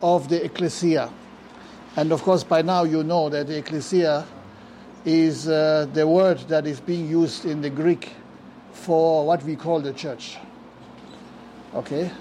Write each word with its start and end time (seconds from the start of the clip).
of 0.00 0.28
the 0.28 0.44
ecclesia. 0.44 1.10
And 1.96 2.12
of 2.12 2.22
course, 2.22 2.44
by 2.44 2.62
now 2.62 2.84
you 2.84 3.02
know 3.02 3.28
that 3.30 3.48
the 3.48 3.58
ecclesia 3.58 4.24
is 5.04 5.48
uh, 5.48 5.88
the 5.92 6.06
word 6.06 6.38
that 6.46 6.68
is 6.68 6.78
being 6.78 7.08
used 7.08 7.44
in 7.44 7.60
the 7.60 7.68
Greek 7.68 8.12
for 8.70 9.26
what 9.26 9.42
we 9.42 9.56
call 9.56 9.80
the 9.80 9.92
church. 9.92 10.36
Okay? 11.74 12.12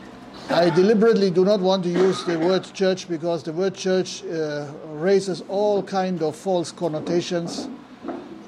I 0.49 0.71
deliberately 0.71 1.29
do 1.29 1.45
not 1.45 1.59
want 1.59 1.83
to 1.83 1.89
use 1.91 2.23
the 2.23 2.39
word 2.39 2.63
church 2.73 3.07
because 3.07 3.43
the 3.43 3.53
word 3.53 3.75
church 3.75 4.23
uh, 4.23 4.71
raises 4.85 5.43
all 5.47 5.83
kind 5.83 6.23
of 6.23 6.35
false 6.35 6.71
connotations. 6.71 7.67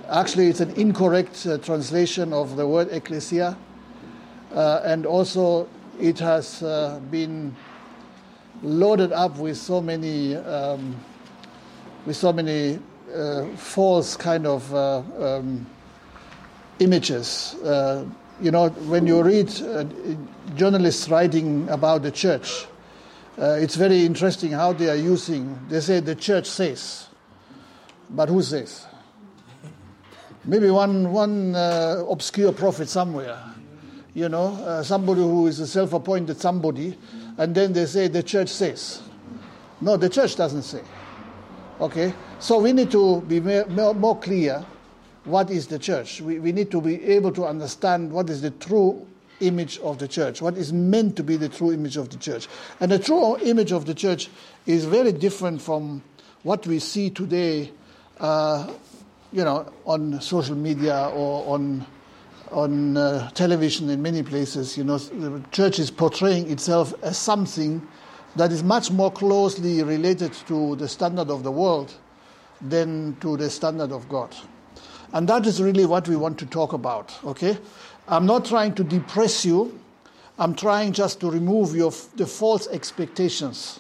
Actually, 0.10 0.48
it's 0.48 0.60
an 0.60 0.72
incorrect 0.72 1.46
uh, 1.46 1.60
translation 1.60 2.34
of 2.34 2.56
the 2.56 2.66
word 2.66 2.88
ecclesia, 2.90 3.56
uh, 4.56 4.82
and 4.84 5.06
also 5.06 5.70
it 6.00 6.18
has 6.18 6.64
uh, 6.64 7.00
been 7.12 7.56
loaded 8.62 9.12
up 9.12 9.38
with 9.38 9.58
so 9.58 9.82
many 9.82 10.36
um, 10.36 10.96
with 12.06 12.16
so 12.16 12.34
many 12.34 12.80
uh, 13.16 13.46
false 13.56 14.16
kind 14.16 14.46
of 14.46 14.74
uh, 14.74 15.02
um, 15.20 15.66
images. 16.80 17.56
Uh, 17.56 18.06
you 18.42 18.52
know, 18.52 18.70
when 18.70 19.06
you 19.06 19.22
read 19.22 19.50
uh, 19.62 19.84
journalists 20.56 21.10
writing 21.10 21.68
about 21.70 22.04
the 22.04 22.12
church, 22.12 22.66
uh, 23.38 23.58
it's 23.60 23.76
very 23.76 24.06
interesting 24.06 24.52
how 24.52 24.74
they 24.74 24.90
are 24.90 24.96
using. 24.96 25.60
They 25.70 25.82
say 25.82 26.00
the 26.00 26.16
church 26.16 26.46
says, 26.46 27.08
but 28.10 28.30
who 28.30 28.42
says? 28.42 28.86
Maybe 30.46 30.70
one 30.70 31.12
one 31.12 31.56
uh, 31.56 32.06
obscure 32.10 32.54
prophet 32.54 32.88
somewhere, 32.88 33.38
you 34.14 34.30
know, 34.30 34.82
somebody 34.84 35.22
who 35.22 35.48
is 35.48 35.60
a 35.60 35.68
self-appointed 35.68 36.40
somebody 36.40 36.98
and 37.40 37.56
then 37.56 37.72
they 37.72 37.86
say 37.86 38.10
the 38.10 38.22
church 38.22 38.50
says. 38.50 39.02
No, 39.80 39.96
the 39.96 40.10
church 40.10 40.36
doesn't 40.36 40.64
say. 40.64 40.82
Okay? 41.80 42.14
So 42.40 42.60
we 42.60 42.74
need 42.74 42.92
to 42.92 43.22
be 43.22 43.40
more, 43.40 44.20
clear 44.20 44.66
what 45.24 45.50
is 45.50 45.68
the 45.68 45.80
church. 45.80 46.20
We, 46.20 46.40
we 46.40 46.52
need 46.52 46.70
to 46.72 46.82
be 46.82 47.02
able 47.06 47.32
to 47.32 47.46
understand 47.46 48.12
what 48.12 48.30
is 48.30 48.42
the 48.42 48.52
true 48.52 49.08
image 49.40 49.80
of 49.80 50.00
the 50.00 50.08
church, 50.08 50.42
what 50.42 50.58
is 50.58 50.74
meant 50.74 51.16
to 51.16 51.24
be 51.24 51.38
the 51.38 51.48
true 51.48 51.72
image 51.72 51.96
of 51.96 52.10
the 52.10 52.18
church. 52.18 52.50
And 52.82 52.92
the 52.92 53.00
true 53.00 53.38
image 53.38 53.72
of 53.72 53.86
the 53.86 53.94
church 53.94 54.30
is 54.66 54.84
very 54.84 55.14
different 55.14 55.62
from 55.62 56.04
what 56.44 56.68
we 56.68 56.80
see 56.80 57.10
today, 57.10 57.72
uh, 58.20 58.70
you 59.32 59.46
know, 59.46 59.72
on 59.86 60.20
social 60.20 60.56
media 60.56 61.10
or 61.14 61.56
on 61.56 61.86
on 62.52 62.98
uh, 62.98 63.30
television 63.32 63.90
in 63.90 64.02
many 64.02 64.24
places, 64.24 64.78
you 64.78 64.84
know, 64.84 64.98
the 64.98 65.42
church 65.52 65.80
is 65.80 65.92
portraying 65.92 66.50
itself 66.50 66.94
as 67.04 67.18
something 67.18 67.86
that 68.36 68.52
is 68.52 68.64
much 68.64 68.92
more 68.92 69.12
closely 69.12 69.84
related 69.84 70.34
to 70.48 70.76
the 70.78 70.88
standard 70.88 71.30
of 71.30 71.44
the 71.44 71.52
world 71.52 71.94
than 72.62 73.16
to 73.22 73.38
the 73.38 73.50
standard 73.50 73.92
of 73.92 74.08
God. 74.10 74.36
And 75.14 75.28
that 75.28 75.46
is 75.46 75.62
really 75.62 75.86
what 75.86 76.08
we 76.08 76.16
want 76.16 76.38
to 76.40 76.46
talk 76.46 76.74
about, 76.74 77.18
okay? 77.24 77.58
I'm 78.08 78.26
not 78.26 78.46
trying 78.46 78.76
to 78.76 78.84
depress 78.84 79.46
you. 79.46 79.80
I'm 80.38 80.54
trying 80.56 80.94
just 80.94 81.20
to 81.22 81.32
remove 81.32 81.76
your, 81.76 81.92
the 82.16 82.26
false 82.26 82.68
expectations 82.68 83.80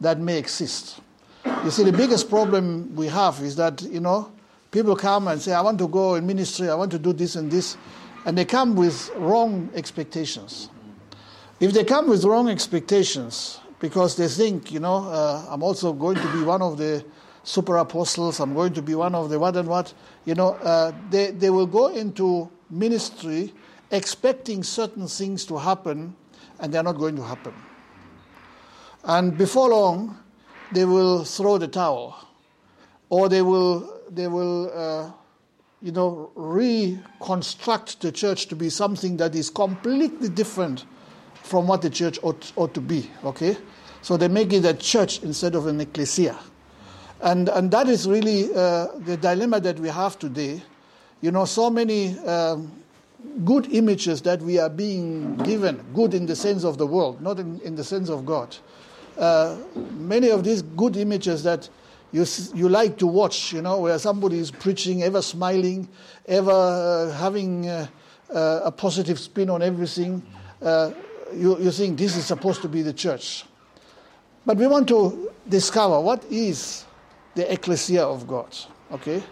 that 0.00 0.18
may 0.18 0.38
exist. 0.38 1.00
You 1.64 1.70
see, 1.70 1.84
the 1.84 1.92
biggest 1.92 2.28
problem 2.28 2.94
we 2.94 3.06
have 3.08 3.40
is 3.40 3.56
that, 3.56 3.82
you 3.82 4.00
know, 4.00 4.30
people 4.70 4.94
come 4.96 5.28
and 5.28 5.40
say, 5.40 5.52
I 5.52 5.60
want 5.62 5.78
to 5.78 5.88
go 5.88 6.16
in 6.16 6.26
ministry, 6.26 6.68
I 6.68 6.74
want 6.74 6.90
to 6.92 6.98
do 6.98 7.12
this 7.12 7.36
and 7.36 7.50
this 7.50 7.76
and 8.26 8.36
they 8.36 8.44
come 8.44 8.74
with 8.74 9.08
wrong 9.14 9.70
expectations. 9.74 10.68
If 11.60 11.72
they 11.72 11.84
come 11.84 12.08
with 12.08 12.24
wrong 12.24 12.48
expectations 12.48 13.60
because 13.78 14.16
they 14.16 14.26
think, 14.26 14.72
you 14.72 14.80
know, 14.80 14.96
uh, 14.96 15.46
I'm 15.48 15.62
also 15.62 15.92
going 15.92 16.16
to 16.16 16.32
be 16.32 16.42
one 16.42 16.60
of 16.60 16.76
the 16.76 17.04
super 17.44 17.76
apostles, 17.76 18.40
I'm 18.40 18.52
going 18.52 18.74
to 18.74 18.82
be 18.82 18.96
one 18.96 19.14
of 19.14 19.30
the 19.30 19.38
what 19.38 19.56
and 19.56 19.68
what, 19.68 19.94
you 20.24 20.34
know, 20.34 20.54
uh, 20.54 20.92
they, 21.08 21.30
they 21.30 21.50
will 21.50 21.68
go 21.68 21.86
into 21.86 22.50
ministry 22.68 23.54
expecting 23.92 24.64
certain 24.64 25.06
things 25.06 25.46
to 25.46 25.56
happen 25.56 26.16
and 26.58 26.74
they're 26.74 26.82
not 26.82 26.98
going 26.98 27.14
to 27.14 27.22
happen. 27.22 27.54
And 29.04 29.38
before 29.38 29.68
long, 29.68 30.18
they 30.72 30.84
will 30.84 31.24
throw 31.24 31.58
the 31.58 31.68
towel 31.68 32.28
or 33.08 33.28
they 33.28 33.42
will, 33.42 34.00
they 34.10 34.26
will 34.26 34.72
uh, 34.74 35.12
you 35.82 35.92
know, 35.92 36.30
reconstruct 36.34 38.00
the 38.00 38.10
church 38.10 38.46
to 38.46 38.56
be 38.56 38.70
something 38.70 39.16
that 39.18 39.34
is 39.34 39.50
completely 39.50 40.28
different 40.28 40.84
from 41.42 41.68
what 41.68 41.82
the 41.82 41.90
church 41.90 42.18
ought, 42.22 42.52
ought 42.56 42.74
to 42.74 42.80
be, 42.80 43.10
okay? 43.24 43.56
So 44.02 44.16
they 44.16 44.28
make 44.28 44.52
it 44.52 44.64
a 44.64 44.74
church 44.74 45.22
instead 45.22 45.54
of 45.54 45.66
an 45.66 45.80
ecclesia. 45.80 46.38
And, 47.20 47.48
and 47.48 47.70
that 47.70 47.88
is 47.88 48.08
really 48.08 48.52
uh, 48.54 48.88
the 48.98 49.16
dilemma 49.16 49.60
that 49.60 49.78
we 49.78 49.88
have 49.88 50.18
today. 50.18 50.62
You 51.20 51.30
know, 51.30 51.44
so 51.44 51.70
many 51.70 52.18
um, 52.20 52.72
good 53.44 53.72
images 53.72 54.22
that 54.22 54.40
we 54.40 54.58
are 54.58 54.68
being 54.68 55.36
given, 55.38 55.84
good 55.94 56.14
in 56.14 56.26
the 56.26 56.36
sense 56.36 56.64
of 56.64 56.78
the 56.78 56.86
world, 56.86 57.20
not 57.20 57.38
in, 57.38 57.60
in 57.60 57.76
the 57.76 57.84
sense 57.84 58.08
of 58.08 58.26
God. 58.26 58.56
Uh, 59.16 59.56
many 59.92 60.28
of 60.30 60.44
these 60.44 60.62
good 60.62 60.96
images 60.96 61.42
that 61.42 61.68
you, 62.12 62.24
you 62.54 62.68
like 62.68 62.98
to 62.98 63.06
watch, 63.06 63.52
you 63.52 63.62
know, 63.62 63.80
where 63.80 63.98
somebody 63.98 64.38
is 64.38 64.50
preaching, 64.50 65.02
ever 65.02 65.20
smiling, 65.22 65.88
ever 66.26 66.50
uh, 66.50 67.10
having 67.12 67.68
uh, 67.68 67.86
uh, 68.32 68.60
a 68.64 68.72
positive 68.72 69.18
spin 69.18 69.50
on 69.50 69.62
everything. 69.62 70.22
Uh, 70.62 70.92
you, 71.34 71.58
you 71.58 71.70
think 71.70 71.98
this 71.98 72.16
is 72.16 72.24
supposed 72.24 72.62
to 72.62 72.68
be 72.68 72.82
the 72.82 72.92
church. 72.92 73.44
But 74.44 74.56
we 74.56 74.66
want 74.66 74.88
to 74.88 75.32
discover 75.48 76.00
what 76.00 76.24
is 76.30 76.84
the 77.34 77.52
ecclesia 77.52 78.04
of 78.04 78.26
God, 78.26 78.56
okay? 78.92 79.22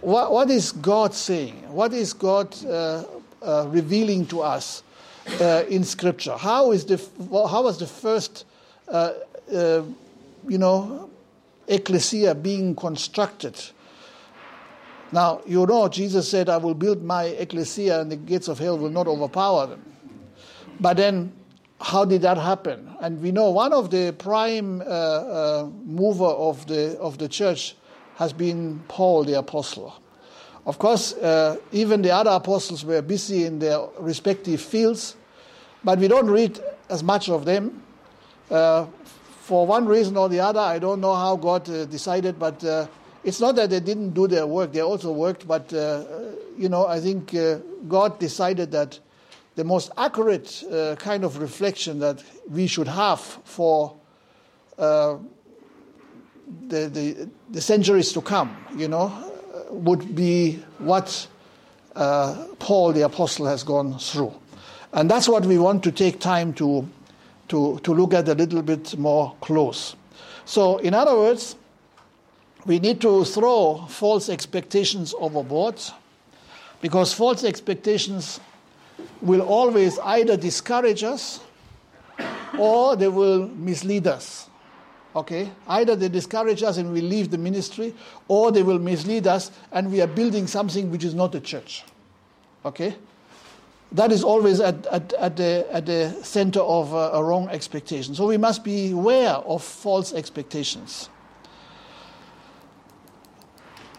What, 0.00 0.30
what 0.30 0.50
is 0.50 0.72
God 0.72 1.14
saying? 1.14 1.54
What 1.72 1.94
is 1.94 2.12
God 2.12 2.54
uh, 2.66 3.04
revealing 3.68 4.26
to 4.26 4.42
us 4.42 4.82
in 5.68 5.82
Scripture? 5.84 6.36
How, 6.36 6.72
is 6.72 6.84
the, 6.84 6.98
how 7.30 7.62
was 7.64 7.78
the 7.78 7.86
first, 7.86 8.44
you 9.48 10.58
know, 10.58 11.10
ecclesia 11.68 12.34
being 12.34 12.74
constructed. 12.74 13.60
Now, 15.12 15.40
you 15.46 15.64
know, 15.66 15.88
Jesus 15.88 16.28
said, 16.28 16.48
I 16.48 16.56
will 16.56 16.74
build 16.74 17.02
my 17.02 17.24
ecclesia 17.24 18.00
and 18.00 18.10
the 18.10 18.16
gates 18.16 18.48
of 18.48 18.58
hell 18.58 18.76
will 18.78 18.90
not 18.90 19.06
overpower 19.06 19.66
them. 19.66 19.82
But 20.80 20.96
then, 20.96 21.32
how 21.80 22.04
did 22.04 22.22
that 22.22 22.38
happen? 22.38 22.94
And 23.00 23.20
we 23.20 23.32
know 23.32 23.50
one 23.50 23.72
of 23.72 23.90
the 23.90 24.14
prime 24.18 24.80
uh, 24.80 24.84
uh, 24.84 25.70
mover 25.84 26.24
of 26.24 26.66
the, 26.66 26.98
of 26.98 27.18
the 27.18 27.28
church 27.28 27.76
has 28.16 28.32
been 28.32 28.82
Paul 28.88 29.24
the 29.24 29.38
apostle. 29.38 29.94
Of 30.64 30.78
course, 30.78 31.14
uh, 31.14 31.56
even 31.70 32.02
the 32.02 32.10
other 32.10 32.30
apostles 32.30 32.84
were 32.84 33.02
busy 33.02 33.44
in 33.44 33.58
their 33.60 33.78
respective 33.98 34.60
fields, 34.60 35.16
but 35.84 35.98
we 35.98 36.08
don't 36.08 36.28
read 36.28 36.58
as 36.88 37.02
much 37.02 37.28
of 37.28 37.44
them. 37.44 37.82
For 39.46 39.64
one 39.64 39.86
reason 39.86 40.16
or 40.16 40.28
the 40.28 40.40
other, 40.40 40.58
I 40.58 40.80
don't 40.80 41.00
know 41.00 41.14
how 41.14 41.36
God 41.36 41.70
uh, 41.70 41.84
decided, 41.84 42.36
but 42.36 42.64
uh, 42.64 42.88
it's 43.22 43.38
not 43.38 43.54
that 43.54 43.70
they 43.70 43.78
didn't 43.78 44.10
do 44.10 44.26
their 44.26 44.44
work, 44.44 44.72
they 44.72 44.80
also 44.80 45.12
worked, 45.12 45.46
but 45.46 45.72
uh, 45.72 46.02
you 46.58 46.68
know, 46.68 46.88
I 46.88 46.98
think 46.98 47.32
uh, 47.32 47.58
God 47.86 48.18
decided 48.18 48.72
that 48.72 48.98
the 49.54 49.62
most 49.62 49.92
accurate 49.96 50.64
uh, 50.64 50.96
kind 50.96 51.22
of 51.22 51.38
reflection 51.38 52.00
that 52.00 52.24
we 52.50 52.66
should 52.66 52.88
have 52.88 53.20
for 53.20 53.94
the, 54.76 55.20
the, 56.66 57.30
the, 57.50 57.60
centuries 57.60 58.12
to 58.14 58.20
come, 58.20 58.56
you 58.76 58.88
know, 58.88 59.12
would 59.70 60.16
be 60.16 60.60
what 60.78 61.28
Paul 61.94 62.92
the 62.92 63.02
Apostle 63.02 63.46
has 63.46 63.62
gone 63.62 63.96
through. 64.00 64.34
And 64.92 65.08
that's 65.08 65.28
what 65.28 65.46
we 65.46 65.56
want 65.56 65.84
to 65.84 65.92
take 65.92 66.18
time 66.18 66.52
to 66.54 66.88
to, 67.48 67.78
to 67.80 67.94
look 67.94 68.14
at 68.14 68.28
a 68.28 68.34
little 68.34 68.62
bit 68.62 68.96
more 68.98 69.34
close. 69.40 69.96
So, 70.44 70.78
in 70.78 70.94
other 70.94 71.14
words, 71.14 71.56
we 72.64 72.78
need 72.78 73.00
to 73.02 73.24
throw 73.24 73.86
false 73.88 74.28
expectations 74.28 75.14
overboard 75.18 75.80
because 76.80 77.12
false 77.12 77.44
expectations 77.44 78.40
will 79.20 79.42
always 79.42 79.98
either 80.00 80.36
discourage 80.36 81.02
us 81.02 81.40
or 82.58 82.96
they 82.96 83.08
will 83.08 83.48
mislead 83.48 84.06
us. 84.06 84.48
Okay? 85.14 85.50
Either 85.66 85.96
they 85.96 86.08
discourage 86.08 86.62
us 86.62 86.76
and 86.76 86.92
we 86.92 87.00
leave 87.00 87.30
the 87.30 87.38
ministry, 87.38 87.94
or 88.28 88.52
they 88.52 88.62
will 88.62 88.78
mislead 88.78 89.26
us 89.26 89.50
and 89.72 89.90
we 89.90 90.00
are 90.00 90.06
building 90.06 90.46
something 90.46 90.90
which 90.90 91.04
is 91.04 91.14
not 91.14 91.34
a 91.34 91.40
church. 91.40 91.84
Okay? 92.64 92.96
That 93.92 94.12
is 94.12 94.24
always 94.24 94.60
at, 94.60 94.86
at, 94.86 95.12
at, 95.14 95.36
the, 95.36 95.66
at 95.70 95.86
the 95.86 96.10
center 96.22 96.60
of 96.60 96.92
a, 96.92 97.10
a 97.12 97.22
wrong 97.22 97.48
expectation. 97.48 98.14
So 98.14 98.26
we 98.26 98.36
must 98.36 98.64
be 98.64 98.90
aware 98.90 99.34
of 99.34 99.62
false 99.62 100.12
expectations. 100.12 101.08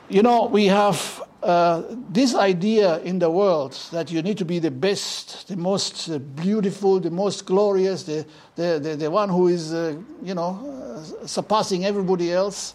You 0.10 0.24
know, 0.24 0.45
we 0.45 0.68
have 0.68 1.22
uh, 1.44 1.84
this 2.10 2.34
idea 2.34 3.00
in 3.00 3.19
the 3.19 3.30
world 3.30 3.78
that 3.92 4.12
you 4.12 4.22
need 4.22 4.38
to 4.38 4.45
be 4.45 4.60
the 4.60 4.72
best, 4.72 5.48
the 5.48 5.57
most 5.57 6.10
uh, 6.10 6.18
beautiful, 6.18 7.00
the 7.00 7.12
most 7.12 7.45
glorious, 7.45 8.04
the, 8.04 8.25
the, 8.56 8.80
the, 8.81 8.95
the 8.95 9.12
one 9.12 9.30
who 9.30 9.48
is, 9.48 9.74
uh, 9.74 9.98
you 10.24 10.34
know, 10.34 10.95
uh, 11.24 11.28
surpassing 11.28 11.86
everybody 11.86 12.31
else. 12.31 12.74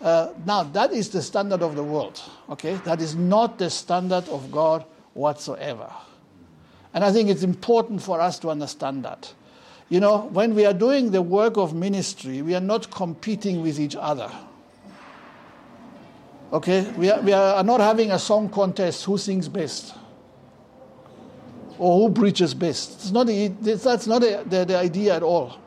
Uh, 0.00 0.32
now, 0.46 0.62
that 0.62 0.92
is 0.92 1.10
the 1.10 1.20
standard 1.20 1.62
of 1.62 1.76
the 1.76 1.84
world, 1.84 2.22
okay? 2.48 2.74
That 2.84 3.00
is 3.00 3.14
not 3.14 3.58
the 3.58 3.68
standard 3.68 4.28
of 4.28 4.50
God 4.50 4.84
whatsoever. 5.12 5.90
And 6.92 7.04
I 7.04 7.12
think 7.12 7.28
it's 7.28 7.42
important 7.42 8.02
for 8.02 8.20
us 8.20 8.38
to 8.40 8.50
understand 8.50 9.04
that. 9.04 9.32
You 9.88 10.00
know, 10.00 10.28
when 10.32 10.54
we 10.54 10.64
are 10.66 10.72
doing 10.72 11.10
the 11.10 11.22
work 11.22 11.56
of 11.56 11.74
ministry, 11.74 12.42
we 12.42 12.54
are 12.54 12.60
not 12.60 12.90
competing 12.90 13.62
with 13.62 13.78
each 13.78 13.96
other. 13.96 14.30
Okay? 16.52 16.90
We 16.96 17.10
are, 17.10 17.20
we 17.20 17.32
are 17.32 17.62
not 17.62 17.80
having 17.80 18.10
a 18.12 18.18
song 18.18 18.48
contest 18.48 19.04
who 19.04 19.18
sings 19.18 19.48
best 19.48 19.94
or 21.78 22.08
who 22.08 22.14
preaches 22.14 22.54
best. 22.54 22.94
It's 22.94 23.10
not, 23.10 23.26
that's 23.26 24.06
not 24.06 24.20
the, 24.20 24.44
the, 24.46 24.64
the 24.64 24.76
idea 24.76 25.16
at 25.16 25.22
all. 25.22 25.58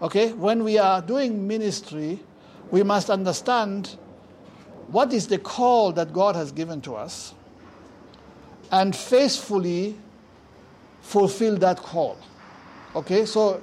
Okay? 0.00 0.32
When 0.32 0.64
we 0.64 0.78
are 0.78 1.00
doing 1.00 1.46
ministry, 1.46 2.18
we 2.70 2.82
must 2.82 3.10
understand 3.10 3.96
what 4.88 5.12
is 5.12 5.28
the 5.28 5.38
call 5.38 5.92
that 5.92 6.12
God 6.12 6.34
has 6.34 6.50
given 6.50 6.80
to 6.82 6.96
us 6.96 7.34
and 8.70 8.96
faithfully 8.96 9.96
fulfill 11.02 11.56
that 11.58 11.76
call. 11.76 12.16
Okay, 12.96 13.26
so 13.26 13.62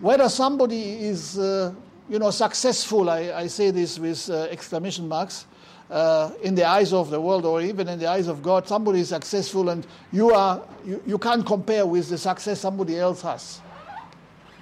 whether 0.00 0.28
somebody 0.28 1.04
is, 1.04 1.38
uh, 1.38 1.72
you 2.08 2.18
know, 2.18 2.30
successful, 2.30 3.08
I, 3.08 3.32
I 3.32 3.46
say 3.46 3.70
this 3.70 3.98
with 3.98 4.28
uh, 4.28 4.48
exclamation 4.50 5.08
marks, 5.08 5.46
uh, 5.90 6.30
in 6.42 6.54
the 6.54 6.64
eyes 6.64 6.92
of 6.92 7.10
the 7.10 7.20
world 7.20 7.44
or 7.44 7.60
even 7.60 7.88
in 7.88 7.98
the 7.98 8.08
eyes 8.08 8.26
of 8.26 8.42
God, 8.42 8.66
somebody 8.66 9.00
is 9.00 9.10
successful 9.10 9.68
and 9.68 9.86
you, 10.12 10.30
are, 10.30 10.62
you, 10.84 11.02
you 11.06 11.18
can't 11.18 11.44
compare 11.46 11.86
with 11.86 12.08
the 12.08 12.18
success 12.18 12.60
somebody 12.60 12.98
else 12.98 13.22
has. 13.22 13.60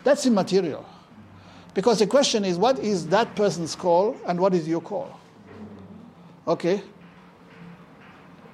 That's 0.05 0.27
immaterial. 0.27 0.85
Because 1.75 2.01
the 2.01 2.07
question 2.07 2.45
is, 2.45 2.59
what 2.59 2.79
is 2.81 3.07
that 3.09 3.35
person's 3.35 3.75
call 3.75 4.17
and 4.27 4.39
what 4.39 4.53
is 4.53 4.69
your 4.69 4.81
call? 4.81 5.19
Okay? 6.47 6.83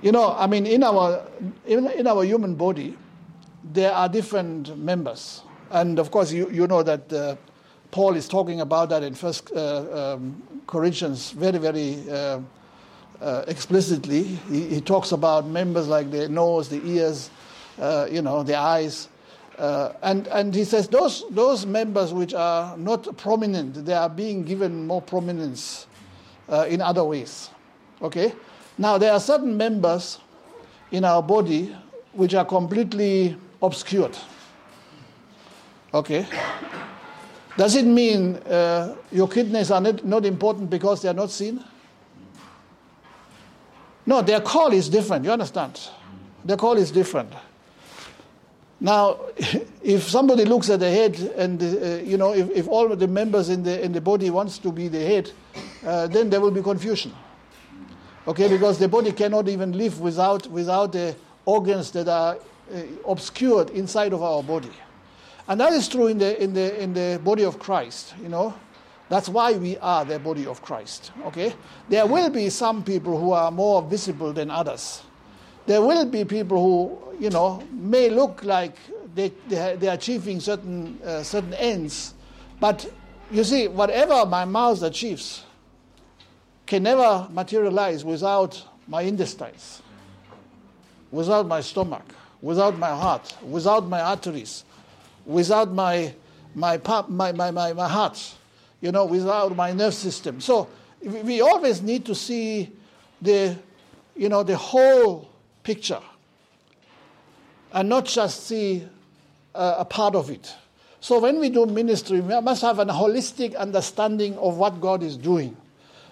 You 0.03 0.13
know, 0.13 0.37
I 0.37 0.47
mean, 0.47 0.67
in 0.67 0.85
our, 0.85 1.27
in, 1.67 1.91
in 1.91 2.07
our 2.07 2.23
human 2.23 2.55
body, 2.55 2.97
there 3.65 3.93
are 3.93 4.09
different 4.09 4.77
members. 4.77 5.43
And 5.71 5.99
of 5.99 6.11
course, 6.11 6.33
you, 6.33 6.51
you 6.51 6.67
know 6.67 6.83
that 6.83 7.13
uh, 7.13 7.37
Paul 7.91 8.15
is 8.15 8.29
talking 8.29 8.61
about 8.61 8.89
that 8.91 9.03
in 9.03 9.15
First 9.15 9.51
uh, 9.53 10.15
um, 10.15 10.43
Corinthians 10.67 11.33
very, 11.33 11.59
very 11.59 11.99
uh, 12.11 12.41
uh, 13.21 13.45
explicitly. 13.49 14.23
He, 14.23 14.69
he, 14.69 14.81
talks 14.81 15.13
about 15.13 15.47
members 15.47 15.89
like 15.89 16.11
the 16.11 16.29
nose, 16.29 16.69
the 16.69 16.85
ears, 16.87 17.31
uh, 17.79 18.07
you 18.11 18.23
know, 18.23 18.43
the 18.43 18.57
eyes. 18.57 19.09
Uh, 19.59 19.93
and, 20.03 20.29
and 20.29 20.55
he 20.55 20.65
says 20.65 20.87
those, 20.87 21.25
those 21.31 21.67
members 21.67 22.13
which 22.13 22.33
are 22.33 22.77
not 22.77 23.17
prominent, 23.17 23.85
they 23.85 23.95
are 23.95 24.09
being 24.09 24.45
given 24.45 24.87
more 24.87 25.03
prominence 25.03 25.87
in 26.69 26.81
other 26.81 27.05
ways. 27.05 27.51
Okay? 28.01 28.33
Now, 28.79 28.97
there 28.97 29.13
are 29.13 29.21
certain 29.21 29.57
members 29.57 30.21
in 30.93 31.05
our 31.05 31.23
body 31.23 31.77
which 32.13 32.35
are 32.35 32.45
completely 32.45 33.37
obscured. 33.63 34.17
Okay? 35.93 36.27
Does 37.57 37.75
it 37.75 37.85
mean 37.87 38.37
uh, 38.37 38.95
your 39.11 39.29
kidneys 39.29 39.71
are 39.71 39.81
not, 39.81 40.05
not 40.05 40.25
important 40.25 40.71
because 40.71 41.03
they 41.03 41.09
are 41.09 41.15
not 41.15 41.31
seen? 41.31 41.63
No, 44.07 44.23
their 44.23 44.41
call 44.41 44.73
is 44.73 44.89
different. 44.89 45.25
You 45.25 45.33
understand? 45.33 45.79
Their 46.45 46.57
call 46.57 46.77
is 46.77 46.91
different. 46.91 47.33
Now, 48.81 49.19
if 49.83 50.09
somebody 50.09 50.45
looks 50.45 50.71
at 50.71 50.81
the 50.81 50.91
head, 50.91 51.19
and 51.37 51.61
uh, 51.61 52.03
you 52.05 52.17
know, 52.17 52.33
if, 52.33 52.49
if 52.51 52.69
all 52.69 52.95
the 52.95 53.09
members 53.09 53.49
in 53.49 53.65
the 53.65 53.83
in 53.85 53.93
the 53.93 54.01
body 54.01 54.31
wants 54.31 54.59
to 54.59 54.71
be 54.71 54.89
the 54.89 55.01
head, 55.01 55.33
uh, 55.85 56.07
then 56.07 56.31
there 56.31 56.41
will 56.41 56.53
be 56.53 56.63
confusion. 56.63 57.13
Okay, 58.27 58.49
because 58.49 58.79
the 58.79 58.89
body 58.89 59.13
cannot 59.13 59.49
even 59.49 59.77
live 59.77 60.01
without 60.01 60.47
without 60.47 60.93
the 60.93 61.15
organs 61.45 61.91
that 61.91 62.09
are 62.09 62.39
uh, 62.73 63.11
obscured 63.11 63.71
inside 63.71 64.13
of 64.13 64.23
our 64.23 64.43
body. 64.43 64.73
And 65.49 65.59
that 65.61 65.73
is 65.73 65.89
true 65.89 66.09
in 66.09 66.19
the, 66.19 66.41
in, 66.43 66.53
the, 66.53 66.81
in 66.81 66.93
the 66.93 67.19
body 67.25 67.45
of 67.45 67.59
Christ, 67.59 68.15
you 68.23 68.29
know. 68.29 68.55
That's 69.09 69.31
why 69.31 69.53
we 69.53 69.79
are 69.79 70.05
the 70.05 70.19
body 70.19 70.47
of 70.47 70.61
Christ, 70.61 71.13
okay? 71.25 71.55
There 71.89 72.07
will 72.07 72.29
be 72.29 72.51
some 72.51 72.85
people 72.85 73.19
who 73.19 73.33
are 73.33 73.51
more 73.51 73.81
visible 73.81 74.35
than 74.35 74.51
others. 74.51 75.03
There 75.65 75.81
will 75.81 76.05
be 76.05 76.27
people 76.27 76.63
who, 76.63 77.19
you 77.19 77.31
know, 77.31 77.63
may 77.73 78.11
look 78.11 78.45
like 78.45 78.77
they, 79.15 79.33
they, 79.49 79.77
they're 79.79 79.95
achieving 79.95 80.41
certain, 80.41 81.01
uh, 81.03 81.23
certain 81.23 81.55
ends, 81.55 82.13
but 82.61 82.91
you 83.31 83.45
see, 83.45 83.69
whatever 83.69 84.27
my 84.27 84.45
mouth 84.45 84.83
achieves 84.83 85.45
can 86.67 86.83
never 86.83 87.27
materialize 87.31 88.05
without 88.05 88.63
my 88.87 89.03
intestines, 89.03 89.81
without 91.11 91.47
my 91.47 91.63
stomach 91.63 92.05
without 92.41 92.79
my 92.79 92.89
heart, 92.89 93.37
without 93.43 93.87
my 93.87 94.01
arteries, 94.01 94.65
without 95.27 95.73
my, 95.73 96.15
my, 96.55 96.81
my, 97.09 97.33
my, 97.33 97.51
my, 97.51 97.73
my 97.73 97.89
heart, 97.89 98.35
you 98.81 98.93
know, 98.93 99.05
without 99.05 99.55
my 99.57 99.73
nerve 99.73 99.95
system. 99.95 100.41
So 100.41 100.69
we 101.03 101.41
always 101.41 101.83
need 101.83 102.05
to 102.07 102.15
see 102.15 102.73
the, 103.21 103.57
you 104.17 104.29
know, 104.29 104.43
the 104.43 104.57
whole 104.57 105.29
picture 105.63 106.01
and 107.73 107.89
not 107.89 108.07
just 108.07 108.47
see 108.47 108.87
uh, 109.55 109.77
a 109.79 109.85
part 109.85 110.15
of 110.15 110.31
it. 110.31 110.55
So 111.01 111.21
when 111.21 111.39
we 111.39 111.49
do 111.51 111.67
ministry, 111.67 112.21
we 112.21 112.41
must 112.41 112.63
have 112.63 112.79
a 112.79 112.85
holistic 112.87 113.57
understanding 113.57 114.37
of 114.39 114.57
what 114.57 114.81
God 114.81 115.03
is 115.03 115.17
doing. 115.17 115.57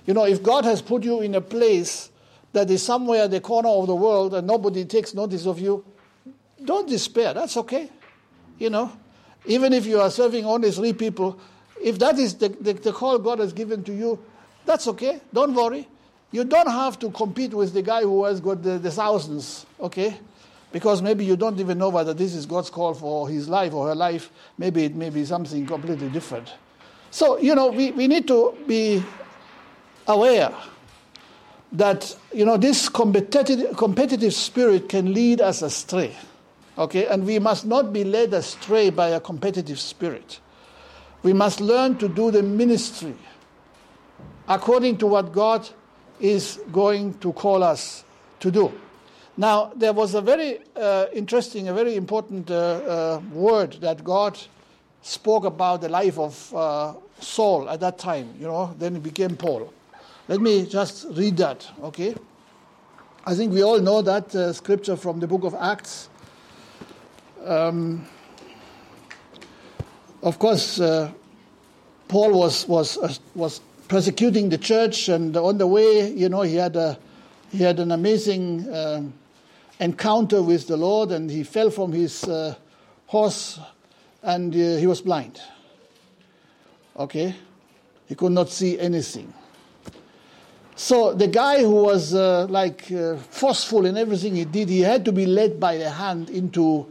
You 0.06 0.14
know, 0.14 0.24
if 0.24 0.42
God 0.42 0.64
has 0.64 0.80
put 0.80 1.02
you 1.02 1.20
in 1.22 1.34
a 1.34 1.40
place 1.40 2.10
that 2.52 2.70
is 2.70 2.82
somewhere 2.82 3.24
in 3.24 3.30
the 3.30 3.40
corner 3.40 3.68
of 3.68 3.88
the 3.88 3.94
world 3.96 4.34
and 4.34 4.46
nobody 4.46 4.84
takes 4.84 5.12
notice 5.14 5.46
of 5.46 5.58
you, 5.58 5.84
don't 6.64 6.88
despair. 6.88 7.34
That's 7.34 7.56
okay. 7.58 7.90
You 8.58 8.70
know, 8.70 8.92
even 9.44 9.72
if 9.72 9.86
you 9.86 10.00
are 10.00 10.10
serving 10.10 10.44
only 10.44 10.70
three 10.70 10.92
people, 10.92 11.38
if 11.82 11.98
that 11.98 12.18
is 12.18 12.34
the, 12.34 12.48
the, 12.48 12.72
the, 12.72 12.92
call 12.92 13.18
God 13.18 13.38
has 13.38 13.52
given 13.52 13.84
to 13.84 13.92
you, 13.92 14.18
that's 14.64 14.88
okay. 14.88 15.20
Don't 15.32 15.54
worry. 15.54 15.86
You 16.32 16.44
don't 16.44 16.68
have 16.68 16.98
to 17.00 17.10
compete 17.10 17.54
with 17.54 17.72
the 17.72 17.82
guy 17.82 18.02
who 18.02 18.24
has 18.24 18.40
got 18.40 18.62
the, 18.62 18.78
the 18.78 18.90
thousands, 18.90 19.66
okay? 19.78 20.18
Because 20.72 21.00
maybe 21.00 21.24
you 21.24 21.36
don't 21.36 21.60
even 21.60 21.78
know 21.78 21.90
whether 21.90 22.12
this 22.12 22.34
is 22.34 22.46
God's 22.46 22.70
call 22.70 22.94
for 22.94 23.28
his 23.28 23.48
life 23.48 23.72
or 23.72 23.88
her 23.88 23.94
life. 23.94 24.30
Maybe 24.58 24.84
it 24.84 24.94
may 24.94 25.10
be 25.10 25.24
something 25.24 25.64
completely 25.66 26.08
different. 26.08 26.52
So, 27.10 27.38
you 27.38 27.54
know, 27.54 27.68
we, 27.68 27.92
we 27.92 28.08
need 28.08 28.26
to 28.28 28.54
be 28.66 29.02
aware 30.06 30.52
that, 31.72 32.16
you 32.32 32.44
know, 32.44 32.56
this 32.56 32.88
competitive, 32.88 33.76
competitive 33.76 34.34
spirit 34.34 34.88
can 34.88 35.14
lead 35.14 35.40
us 35.40 35.62
astray. 35.62 36.16
Okay, 36.78 37.06
and 37.06 37.24
we 37.24 37.38
must 37.38 37.64
not 37.64 37.92
be 37.92 38.04
led 38.04 38.34
astray 38.34 38.90
by 38.90 39.08
a 39.08 39.20
competitive 39.20 39.80
spirit. 39.80 40.40
We 41.22 41.32
must 41.32 41.60
learn 41.60 41.96
to 41.98 42.08
do 42.08 42.30
the 42.30 42.42
ministry 42.42 43.14
according 44.48 44.98
to 44.98 45.06
what 45.06 45.32
God 45.32 45.68
is 46.20 46.60
going 46.72 47.14
to 47.18 47.32
call 47.32 47.62
us 47.62 48.04
to 48.40 48.50
do. 48.50 48.72
Now, 49.36 49.72
there 49.76 49.92
was 49.92 50.14
a 50.14 50.20
very 50.20 50.60
uh, 50.76 51.06
interesting, 51.12 51.68
a 51.68 51.74
very 51.74 51.96
important 51.96 52.50
uh, 52.50 52.54
uh, 52.54 53.20
word 53.32 53.74
that 53.80 54.02
God 54.02 54.38
spoke 55.02 55.44
about 55.44 55.82
the 55.82 55.88
life 55.88 56.18
of 56.18 56.54
uh, 56.54 56.94
Saul 57.20 57.68
at 57.68 57.80
that 57.80 57.98
time, 57.98 58.34
you 58.38 58.46
know, 58.46 58.74
then 58.78 58.94
he 58.94 59.00
became 59.00 59.36
Paul. 59.36 59.72
Let 60.28 60.40
me 60.40 60.66
just 60.66 61.06
read 61.10 61.36
that, 61.36 61.68
okay? 61.82 62.14
I 63.24 63.34
think 63.34 63.52
we 63.52 63.62
all 63.62 63.80
know 63.80 64.02
that 64.02 64.34
uh, 64.34 64.52
scripture 64.52 64.96
from 64.96 65.20
the 65.20 65.26
book 65.26 65.44
of 65.44 65.54
Acts 65.54 66.08
um, 67.46 68.06
of 70.22 70.38
course, 70.38 70.80
uh, 70.80 71.12
Paul 72.08 72.32
was 72.32 72.66
was 72.66 72.98
uh, 72.98 73.12
was 73.34 73.60
persecuting 73.88 74.48
the 74.48 74.58
church, 74.58 75.08
and 75.08 75.36
on 75.36 75.58
the 75.58 75.66
way, 75.66 76.10
you 76.10 76.28
know, 76.28 76.42
he 76.42 76.56
had 76.56 76.76
a 76.76 76.98
he 77.52 77.62
had 77.62 77.78
an 77.78 77.92
amazing 77.92 78.68
uh, 78.68 79.02
encounter 79.78 80.42
with 80.42 80.66
the 80.66 80.76
Lord, 80.76 81.12
and 81.12 81.30
he 81.30 81.44
fell 81.44 81.70
from 81.70 81.92
his 81.92 82.24
uh, 82.24 82.54
horse, 83.06 83.60
and 84.22 84.52
uh, 84.52 84.76
he 84.76 84.86
was 84.86 85.00
blind. 85.00 85.40
Okay, 86.98 87.34
he 88.06 88.14
could 88.14 88.32
not 88.32 88.48
see 88.48 88.78
anything. 88.80 89.32
So 90.74 91.14
the 91.14 91.28
guy 91.28 91.60
who 91.60 91.82
was 91.84 92.14
uh, 92.14 92.46
like 92.50 92.92
forceful 93.30 93.86
in 93.86 93.96
everything 93.96 94.34
he 94.34 94.44
did, 94.44 94.68
he 94.68 94.80
had 94.80 95.04
to 95.06 95.12
be 95.12 95.24
led 95.24 95.58
by 95.58 95.78
the 95.78 95.88
hand 95.88 96.28
into 96.28 96.86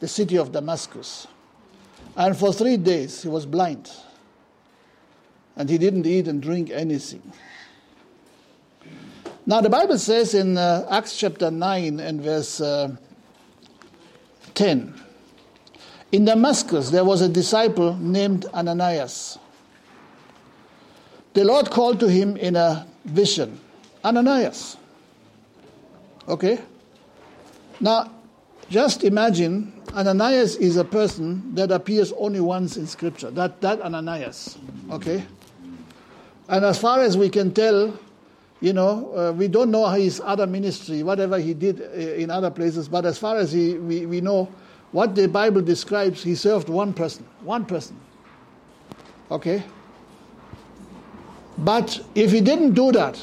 the 0.00 0.08
city 0.08 0.36
of 0.36 0.52
Damascus. 0.52 1.26
And 2.16 2.36
for 2.36 2.52
three 2.52 2.76
days 2.76 3.22
he 3.22 3.28
was 3.28 3.46
blind. 3.46 3.90
And 5.56 5.68
he 5.70 5.78
didn't 5.78 6.06
eat 6.06 6.28
and 6.28 6.42
drink 6.42 6.70
anything. 6.70 7.22
Now, 9.48 9.60
the 9.60 9.70
Bible 9.70 9.96
says 9.96 10.34
in 10.34 10.58
uh, 10.58 10.86
Acts 10.90 11.16
chapter 11.16 11.52
9 11.52 12.00
and 12.00 12.20
verse 12.20 12.60
uh, 12.60 12.96
10 14.54 15.00
In 16.10 16.24
Damascus 16.24 16.90
there 16.90 17.04
was 17.04 17.20
a 17.20 17.28
disciple 17.28 17.94
named 17.94 18.46
Ananias. 18.46 19.38
The 21.34 21.44
Lord 21.44 21.70
called 21.70 22.00
to 22.00 22.08
him 22.08 22.36
in 22.36 22.56
a 22.56 22.86
vision 23.04 23.60
Ananias. 24.04 24.76
Okay? 26.26 26.58
Now, 27.78 28.10
just 28.68 29.04
imagine 29.04 29.75
Ananias 29.94 30.56
is 30.56 30.76
a 30.76 30.84
person 30.84 31.54
that 31.54 31.70
appears 31.70 32.12
only 32.12 32.40
once 32.40 32.76
in 32.76 32.86
Scripture. 32.86 33.30
That, 33.30 33.60
that 33.60 33.80
Ananias. 33.80 34.58
Okay? 34.90 35.24
And 36.48 36.64
as 36.64 36.78
far 36.78 37.00
as 37.00 37.16
we 37.16 37.28
can 37.28 37.52
tell, 37.52 37.98
you 38.60 38.72
know, 38.72 39.12
uh, 39.14 39.32
we 39.32 39.48
don't 39.48 39.70
know 39.70 39.86
his 39.88 40.20
other 40.24 40.46
ministry, 40.46 41.02
whatever 41.02 41.38
he 41.38 41.54
did 41.54 41.80
uh, 41.80 41.84
in 41.94 42.30
other 42.30 42.50
places, 42.50 42.88
but 42.88 43.04
as 43.04 43.18
far 43.18 43.36
as 43.36 43.52
he, 43.52 43.74
we, 43.74 44.06
we 44.06 44.20
know, 44.20 44.48
what 44.92 45.14
the 45.14 45.28
Bible 45.28 45.60
describes, 45.60 46.22
he 46.22 46.34
served 46.34 46.68
one 46.68 46.94
person. 46.94 47.26
One 47.42 47.66
person. 47.66 47.98
Okay? 49.30 49.62
But 51.58 52.00
if 52.14 52.30
he 52.30 52.40
didn't 52.40 52.74
do 52.74 52.92
that, 52.92 53.20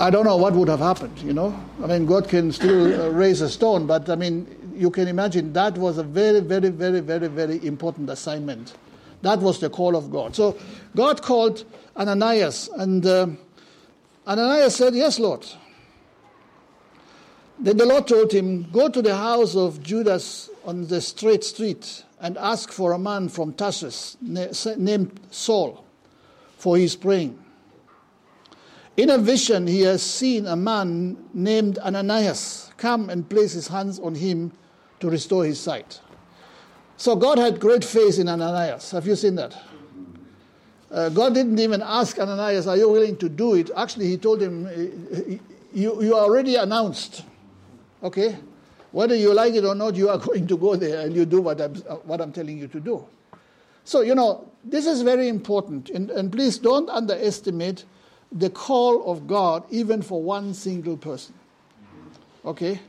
I 0.00 0.08
don't 0.08 0.24
know 0.24 0.38
what 0.38 0.54
would 0.54 0.68
have 0.68 0.80
happened, 0.80 1.18
you 1.18 1.34
know. 1.34 1.54
I 1.82 1.86
mean, 1.86 2.06
God 2.06 2.26
can 2.26 2.52
still 2.52 3.02
uh, 3.02 3.10
raise 3.10 3.42
a 3.42 3.50
stone, 3.50 3.86
but 3.86 4.08
I 4.08 4.14
mean, 4.14 4.46
you 4.74 4.90
can 4.90 5.08
imagine 5.08 5.52
that 5.52 5.76
was 5.76 5.98
a 5.98 6.02
very, 6.02 6.40
very, 6.40 6.70
very, 6.70 7.00
very, 7.00 7.28
very 7.28 7.66
important 7.66 8.08
assignment. 8.08 8.78
That 9.20 9.40
was 9.40 9.60
the 9.60 9.68
call 9.68 9.96
of 9.96 10.10
God. 10.10 10.34
So 10.34 10.56
God 10.96 11.20
called 11.20 11.66
Ananias, 11.98 12.70
and 12.78 13.04
uh, 13.04 13.26
Ananias 14.26 14.76
said, 14.76 14.94
Yes, 14.94 15.18
Lord. 15.18 15.46
Then 17.58 17.76
the 17.76 17.84
Lord 17.84 18.08
told 18.08 18.32
him, 18.32 18.70
Go 18.72 18.88
to 18.88 19.02
the 19.02 19.14
house 19.14 19.54
of 19.54 19.82
Judas 19.82 20.48
on 20.64 20.86
the 20.86 21.02
straight 21.02 21.44
street 21.44 22.04
and 22.22 22.38
ask 22.38 22.72
for 22.72 22.92
a 22.92 22.98
man 22.98 23.28
from 23.28 23.52
Tarsus 23.52 24.16
named 24.22 25.20
Saul, 25.30 25.84
for 26.56 26.78
he 26.78 26.84
is 26.84 26.96
praying. 26.96 27.39
In 29.00 29.08
a 29.08 29.16
vision, 29.16 29.66
he 29.66 29.80
has 29.80 30.02
seen 30.02 30.46
a 30.46 30.54
man 30.54 31.16
named 31.32 31.78
Ananias 31.78 32.70
come 32.76 33.08
and 33.08 33.26
place 33.26 33.54
his 33.54 33.66
hands 33.66 33.98
on 33.98 34.14
him 34.14 34.52
to 34.98 35.08
restore 35.08 35.42
his 35.46 35.58
sight. 35.58 36.02
So 36.98 37.16
God 37.16 37.38
had 37.38 37.58
great 37.58 37.82
faith 37.82 38.18
in 38.18 38.28
Ananias. 38.28 38.90
Have 38.90 39.06
you 39.06 39.16
seen 39.16 39.36
that? 39.36 39.56
Uh, 40.90 41.08
God 41.08 41.32
didn't 41.32 41.58
even 41.58 41.80
ask 41.80 42.18
Ananias, 42.18 42.66
Are 42.66 42.76
you 42.76 42.90
willing 42.90 43.16
to 43.16 43.30
do 43.30 43.54
it? 43.54 43.70
Actually, 43.74 44.08
he 44.08 44.18
told 44.18 44.42
him, 44.42 44.68
You, 45.72 46.02
you 46.02 46.14
are 46.14 46.24
already 46.24 46.56
announced. 46.56 47.24
Okay? 48.02 48.36
Whether 48.92 49.14
you 49.16 49.32
like 49.32 49.54
it 49.54 49.64
or 49.64 49.74
not, 49.74 49.94
you 49.94 50.10
are 50.10 50.18
going 50.28 50.46
to 50.46 50.58
go 50.58 50.76
there 50.76 51.06
and 51.06 51.16
you 51.16 51.24
do 51.24 51.40
what 51.40 51.58
I'm, 51.58 51.74
what 52.04 52.20
I'm 52.20 52.32
telling 52.32 52.58
you 52.58 52.68
to 52.68 52.78
do. 52.78 53.06
So, 53.82 54.02
you 54.02 54.14
know, 54.14 54.52
this 54.62 54.84
is 54.86 55.00
very 55.00 55.28
important. 55.28 55.88
And, 55.88 56.10
and 56.10 56.30
please 56.30 56.58
don't 56.58 56.90
underestimate 56.90 57.86
the 58.32 58.50
call 58.50 59.10
of 59.10 59.26
God 59.26 59.64
even 59.70 60.02
for 60.02 60.22
one 60.22 60.54
single 60.54 60.96
person. 60.96 61.34
Okay? 62.44 62.80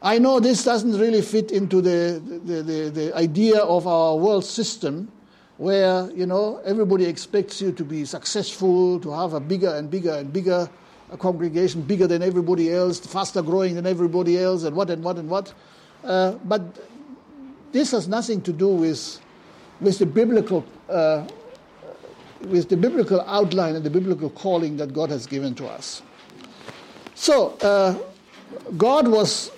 I 0.00 0.18
know 0.18 0.38
this 0.38 0.64
doesn't 0.64 0.96
really 0.98 1.22
fit 1.22 1.50
into 1.50 1.80
the, 1.80 2.22
the, 2.44 2.62
the, 2.62 2.90
the, 2.90 3.16
idea 3.16 3.58
of 3.58 3.86
our 3.86 4.16
world 4.16 4.44
system 4.44 5.10
where, 5.56 6.08
you 6.12 6.24
know, 6.24 6.58
everybody 6.64 7.04
expects 7.04 7.60
you 7.60 7.72
to 7.72 7.84
be 7.84 8.04
successful, 8.04 9.00
to 9.00 9.10
have 9.10 9.32
a 9.32 9.40
bigger 9.40 9.74
and 9.74 9.90
bigger 9.90 10.12
and 10.12 10.32
bigger 10.32 10.70
congregation, 11.18 11.82
bigger 11.82 12.06
than 12.06 12.22
everybody 12.22 12.72
else, 12.72 13.00
faster 13.00 13.42
growing 13.42 13.74
than 13.74 13.86
everybody 13.86 14.38
else, 14.38 14.62
and 14.62 14.76
what 14.76 14.88
and 14.90 15.02
what 15.02 15.16
and 15.16 15.28
what. 15.28 15.52
Uh, 16.04 16.32
but 16.44 16.62
this 17.72 17.90
has 17.90 18.06
nothing 18.06 18.40
to 18.42 18.52
do 18.52 18.68
with, 18.68 19.20
with 19.80 19.98
the 19.98 20.06
biblical 20.06 20.64
uh, 20.88 21.26
with 22.42 22.68
the 22.68 22.76
biblical 22.76 23.20
outline 23.22 23.74
and 23.76 23.84
the 23.84 23.90
biblical 23.90 24.30
calling 24.30 24.76
that 24.76 24.92
God 24.92 25.10
has 25.10 25.26
given 25.26 25.54
to 25.56 25.66
us. 25.66 26.02
So, 27.14 27.56
uh, 27.62 27.98
God 28.76 29.08
was, 29.08 29.50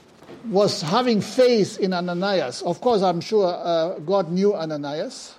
was 0.49 0.81
having 0.81 1.21
faith 1.21 1.79
in 1.79 1.93
Ananias. 1.93 2.63
Of 2.63 2.81
course, 2.81 3.03
I'm 3.03 3.21
sure 3.21 3.47
uh, 3.47 3.99
God 3.99 4.31
knew 4.31 4.55
Ananias, 4.55 5.35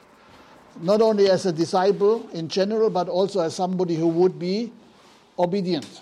not 0.82 1.02
only 1.02 1.30
as 1.30 1.46
a 1.46 1.52
disciple 1.52 2.30
in 2.34 2.48
general, 2.48 2.90
but 2.90 3.10
also 3.10 3.42
as 3.42 3.56
somebody 3.56 3.96
who 3.96 4.08
would 4.08 4.38
be 4.38 4.72
obedient. 5.38 6.02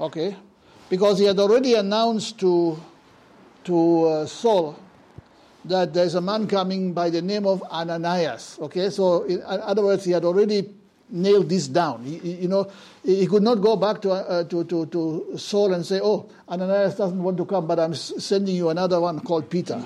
Okay? 0.00 0.36
Because 0.90 1.18
he 1.18 1.24
had 1.24 1.38
already 1.38 1.74
announced 1.74 2.38
to, 2.40 2.78
to 3.64 4.04
uh, 4.04 4.26
Saul 4.26 4.78
that 5.64 5.94
there's 5.94 6.14
a 6.14 6.20
man 6.20 6.46
coming 6.46 6.92
by 6.92 7.10
the 7.10 7.22
name 7.22 7.46
of 7.46 7.62
Ananias. 7.64 8.58
Okay, 8.60 8.90
so 8.90 9.22
in 9.24 9.42
other 9.42 9.82
words, 9.82 10.04
he 10.04 10.12
had 10.12 10.24
already 10.24 10.68
nailed 11.10 11.48
this 11.48 11.68
down. 11.68 12.04
He, 12.04 12.16
you 12.16 12.48
know, 12.48 12.70
he 13.04 13.26
could 13.26 13.42
not 13.42 13.56
go 13.56 13.76
back 13.76 14.00
to, 14.02 14.12
uh, 14.12 14.44
to, 14.44 14.64
to, 14.64 14.86
to 14.86 15.38
Saul 15.38 15.74
and 15.74 15.84
say, 15.84 16.00
"Oh, 16.02 16.28
Ananias 16.48 16.96
doesn't 16.96 17.22
want 17.22 17.36
to 17.38 17.44
come, 17.44 17.66
but 17.66 17.78
I'm 17.78 17.94
sending 17.94 18.54
you 18.56 18.68
another 18.68 19.00
one 19.00 19.20
called 19.20 19.48
Peter." 19.48 19.80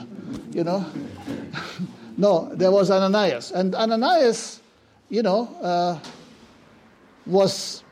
You 0.50 0.64
know, 0.64 0.84
no, 2.16 2.50
there 2.54 2.70
was 2.70 2.90
Ananias, 2.90 3.52
and 3.52 3.74
Ananias, 3.74 4.60
you 5.08 5.22
know, 5.22 5.48
uh, 5.62 5.98
was 7.26 7.84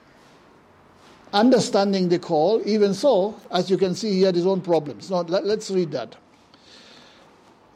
understanding 1.32 2.08
the 2.08 2.18
call. 2.18 2.62
Even 2.64 2.94
so, 2.94 3.38
as 3.50 3.70
you 3.70 3.76
can 3.76 3.94
see, 3.94 4.12
he 4.12 4.22
had 4.22 4.34
his 4.34 4.46
own 4.46 4.60
problems. 4.60 5.10
Now, 5.10 5.20
let, 5.22 5.44
let's 5.44 5.70
read 5.70 5.90
that. 5.92 6.16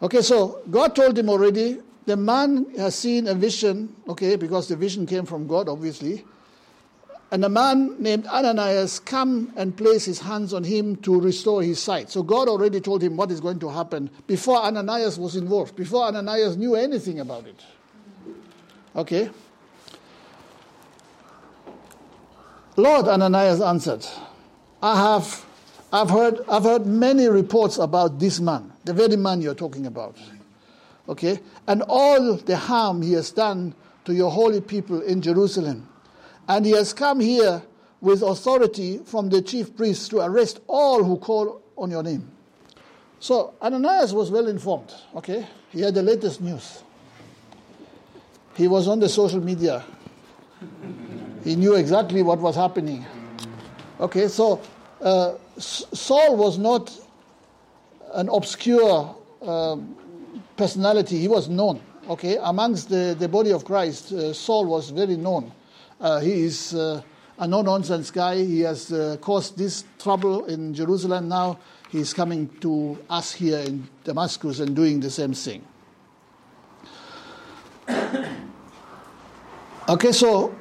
Okay, 0.02 0.22
so 0.22 0.62
God 0.70 0.96
told 0.96 1.18
him 1.18 1.28
already, 1.28 1.78
the 2.06 2.16
man 2.16 2.66
has 2.76 2.94
seen 2.94 3.28
a 3.28 3.34
vision, 3.34 3.94
okay, 4.08 4.36
because 4.36 4.68
the 4.68 4.76
vision 4.76 5.06
came 5.06 5.26
from 5.26 5.46
God, 5.46 5.68
obviously. 5.68 6.24
And 7.32 7.44
a 7.44 7.48
man 7.48 7.96
named 8.02 8.26
Ananias 8.26 8.98
come 8.98 9.52
and 9.56 9.76
place 9.76 10.04
his 10.04 10.18
hands 10.18 10.52
on 10.52 10.64
him 10.64 10.96
to 10.96 11.20
restore 11.20 11.62
his 11.62 11.80
sight. 11.80 12.10
So 12.10 12.22
God 12.22 12.48
already 12.48 12.80
told 12.80 13.02
him 13.02 13.16
what 13.16 13.30
is 13.30 13.40
going 13.40 13.60
to 13.60 13.68
happen 13.68 14.10
before 14.26 14.56
Ananias 14.56 15.18
was 15.18 15.36
involved, 15.36 15.76
before 15.76 16.04
Ananias 16.04 16.56
knew 16.56 16.74
anything 16.74 17.20
about 17.20 17.46
it. 17.46 17.62
Okay? 18.96 19.30
Lord, 22.76 23.06
Ananias 23.06 23.60
answered, 23.60 24.04
I 24.82 24.96
have 24.96 25.44
I've 25.92 26.10
heard, 26.10 26.40
I've 26.48 26.62
heard 26.62 26.86
many 26.86 27.26
reports 27.26 27.78
about 27.78 28.18
this 28.20 28.38
man, 28.38 28.69
the 28.90 28.94
very 28.94 29.16
man 29.16 29.40
you're 29.40 29.54
talking 29.54 29.86
about. 29.86 30.16
Okay? 31.08 31.38
And 31.68 31.82
all 31.82 32.34
the 32.34 32.56
harm 32.56 33.02
he 33.02 33.12
has 33.12 33.30
done 33.30 33.72
to 34.04 34.12
your 34.12 34.32
holy 34.32 34.60
people 34.60 35.00
in 35.02 35.22
Jerusalem. 35.22 35.88
And 36.48 36.66
he 36.66 36.72
has 36.72 36.92
come 36.92 37.20
here 37.20 37.62
with 38.00 38.22
authority 38.22 38.98
from 38.98 39.28
the 39.28 39.42
chief 39.42 39.76
priests 39.76 40.08
to 40.08 40.18
arrest 40.18 40.60
all 40.66 41.04
who 41.04 41.18
call 41.18 41.62
on 41.76 41.92
your 41.92 42.02
name. 42.02 42.28
So 43.20 43.54
Ananias 43.62 44.12
was 44.12 44.32
well 44.32 44.48
informed, 44.48 44.92
okay? 45.14 45.46
He 45.70 45.82
had 45.82 45.94
the 45.94 46.02
latest 46.02 46.40
news. 46.40 46.82
He 48.56 48.66
was 48.66 48.88
on 48.88 48.98
the 48.98 49.08
social 49.08 49.40
media. 49.40 49.84
He 51.44 51.54
knew 51.54 51.76
exactly 51.76 52.22
what 52.22 52.40
was 52.40 52.56
happening. 52.56 53.06
Okay, 54.00 54.26
so 54.26 54.60
uh, 55.00 55.34
Saul 55.58 56.36
was 56.36 56.58
not 56.58 56.90
an 58.14 58.28
obscure 58.28 59.16
um, 59.42 59.96
personality. 60.56 61.18
He 61.18 61.28
was 61.28 61.48
known. 61.48 61.80
Okay, 62.08 62.38
amongst 62.42 62.88
the, 62.88 63.14
the 63.18 63.28
body 63.28 63.52
of 63.52 63.64
Christ, 63.64 64.12
uh, 64.12 64.32
Saul 64.32 64.66
was 64.66 64.90
very 64.90 65.16
known. 65.16 65.52
Uh, 66.00 66.18
he 66.18 66.42
is 66.44 66.74
uh, 66.74 67.02
a 67.38 67.46
no-nonsense 67.46 68.10
guy. 68.10 68.36
He 68.36 68.60
has 68.60 68.92
uh, 68.92 69.16
caused 69.20 69.56
this 69.56 69.84
trouble 69.98 70.46
in 70.46 70.74
Jerusalem. 70.74 71.28
Now 71.28 71.58
he 71.90 72.00
is 72.00 72.12
coming 72.12 72.48
to 72.60 72.98
us 73.08 73.32
here 73.32 73.58
in 73.60 73.88
Damascus 74.04 74.60
and 74.60 74.74
doing 74.74 75.00
the 75.00 75.10
same 75.10 75.34
thing. 75.34 75.64
okay, 79.88 80.12
so 80.12 80.54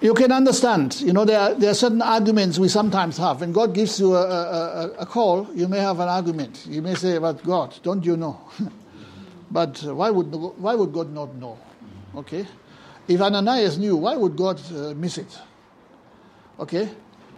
you 0.00 0.12
can 0.14 0.30
understand, 0.30 1.00
you 1.00 1.12
know, 1.12 1.24
there 1.24 1.40
are, 1.40 1.54
there 1.54 1.70
are 1.70 1.74
certain 1.74 2.02
arguments 2.02 2.58
we 2.58 2.68
sometimes 2.68 3.16
have. 3.16 3.40
When 3.40 3.52
God 3.52 3.74
gives 3.74 3.98
you 3.98 4.14
a, 4.14 4.24
a, 4.24 4.90
a 4.98 5.06
call, 5.06 5.48
you 5.54 5.68
may 5.68 5.78
have 5.78 6.00
an 6.00 6.08
argument. 6.08 6.66
You 6.68 6.82
may 6.82 6.94
say, 6.94 7.18
but 7.18 7.42
God, 7.42 7.74
don't 7.82 8.04
you 8.04 8.16
know? 8.16 8.40
but 9.50 9.82
why 9.82 10.10
would, 10.10 10.26
why 10.26 10.74
would 10.74 10.92
God 10.92 11.12
not 11.12 11.34
know? 11.36 11.58
Okay? 12.14 12.46
If 13.08 13.20
Ananias 13.20 13.78
knew, 13.78 13.96
why 13.96 14.16
would 14.16 14.36
God 14.36 14.60
uh, 14.72 14.92
miss 14.94 15.16
it? 15.16 15.38
Okay? 16.60 16.90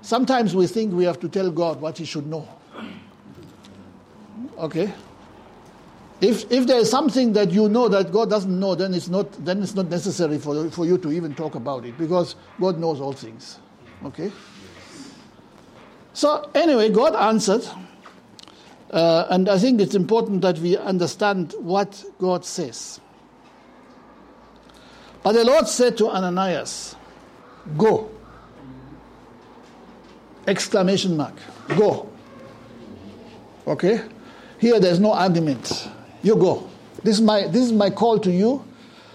Sometimes 0.03 0.55
we 0.55 0.67
think 0.67 0.93
we 0.93 1.05
have 1.05 1.21
to 1.21 1.29
tell 1.29 1.51
God 1.51 1.81
what 1.81 1.99
he 1.99 2.05
should 2.05 2.27
know. 2.27 2.49
Okay? 4.59 4.93
If, 6.21 6.51
if 6.51 6.67
there 6.67 6.79
is 6.79 6.91
something 6.91 7.33
that 7.35 7.53
you 7.53 7.69
know 7.69 7.89
that 7.89 8.11
God 8.11 8.29
doesn't 8.29 8.59
know, 8.59 8.75
then 8.75 8.93
it's 8.93 9.09
not, 9.09 9.31
then 9.45 9.63
it's 9.63 9.75
not 9.75 9.89
necessary 9.89 10.39
for, 10.39 10.69
for 10.71 10.85
you 10.85 10.99
to 10.99 11.13
even 11.13 11.35
talk 11.35 11.55
about 11.55 11.85
it 11.85 11.97
because 11.97 12.35
God 12.61 12.79
knows 12.79 13.01
all 13.01 13.13
things. 13.13 13.61
Okay? 14.05 14.33
So, 16.13 16.51
anyway, 16.55 16.91
God 16.91 17.15
answered. 17.15 17.65
Uh, 18.91 19.27
and 19.31 19.49
I 19.49 19.59
think 19.59 19.81
it's 19.81 19.95
important 19.95 20.41
that 20.43 20.59
we 20.59 20.77
understand 20.77 21.55
what 21.61 22.05
God 22.19 22.45
says. 22.45 23.01
But 25.23 25.33
the 25.33 25.45
Lord 25.45 25.69
said 25.69 25.97
to 25.99 26.09
Ananias, 26.09 26.97
Go. 27.77 28.11
Exclamation 30.47 31.17
mark. 31.17 31.35
Go. 31.69 32.11
Okay? 33.67 34.01
Here 34.59 34.81
there's 34.81 34.99
no 34.99 35.13
argument. 35.13 35.89
You 36.23 36.37
go. 36.37 36.69
This 37.03 37.17
is 37.17 37.23
my, 37.23 37.47
this 37.47 37.63
is 37.65 37.73
my 37.73 37.91
call 37.91 38.19
to 38.21 38.31
you. 38.31 38.65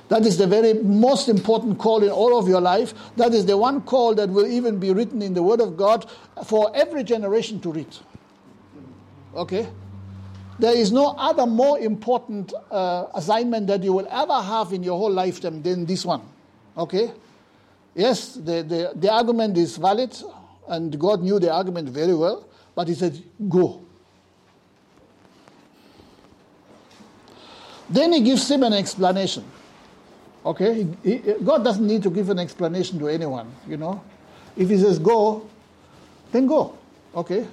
That 0.09 0.25
is 0.25 0.37
the 0.37 0.47
very 0.47 0.73
most 0.73 1.27
important 1.29 1.79
call 1.79 2.03
in 2.03 2.09
all 2.09 2.37
of 2.37 2.47
your 2.47 2.61
life. 2.61 2.93
That 3.15 3.33
is 3.33 3.45
the 3.45 3.57
one 3.57 3.81
call 3.81 4.13
that 4.15 4.29
will 4.29 4.45
even 4.45 4.79
be 4.79 4.93
written 4.93 5.21
in 5.21 5.33
the 5.33 5.41
Word 5.41 5.61
of 5.61 5.75
God 5.75 6.09
for 6.45 6.71
every 6.75 7.03
generation 7.03 7.59
to 7.61 7.71
read. 7.71 7.87
Okay? 9.35 9.67
There 10.59 10.75
is 10.75 10.91
no 10.91 11.15
other 11.17 11.45
more 11.45 11.79
important 11.79 12.53
uh, 12.69 13.07
assignment 13.15 13.67
that 13.67 13.83
you 13.83 13.93
will 13.93 14.07
ever 14.09 14.39
have 14.41 14.71
in 14.71 14.83
your 14.83 14.97
whole 14.97 15.11
lifetime 15.11 15.63
than 15.63 15.85
this 15.85 16.05
one. 16.05 16.21
Okay? 16.77 17.11
Yes, 17.95 18.35
the, 18.35 18.63
the, 18.63 18.91
the 18.95 19.11
argument 19.11 19.57
is 19.57 19.77
valid, 19.77 20.15
and 20.67 20.97
God 20.99 21.21
knew 21.21 21.39
the 21.39 21.51
argument 21.51 21.89
very 21.89 22.13
well, 22.13 22.47
but 22.75 22.87
He 22.87 22.93
said, 22.93 23.21
Go. 23.49 23.82
Then 27.93 28.11
He 28.11 28.21
gives 28.21 28.49
him 28.49 28.63
an 28.63 28.73
explanation. 28.73 29.45
Okay? 30.45 30.87
He, 31.03 31.17
he, 31.17 31.33
God 31.43 31.63
doesn't 31.63 31.85
need 31.85 32.03
to 32.03 32.09
give 32.09 32.29
an 32.29 32.39
explanation 32.39 32.99
to 32.99 33.07
anyone, 33.07 33.51
you 33.67 33.77
know. 33.77 34.03
If 34.57 34.69
He 34.69 34.77
says 34.77 34.99
go, 34.99 35.47
then 36.31 36.47
go. 36.47 36.77
Okay? 37.15 37.47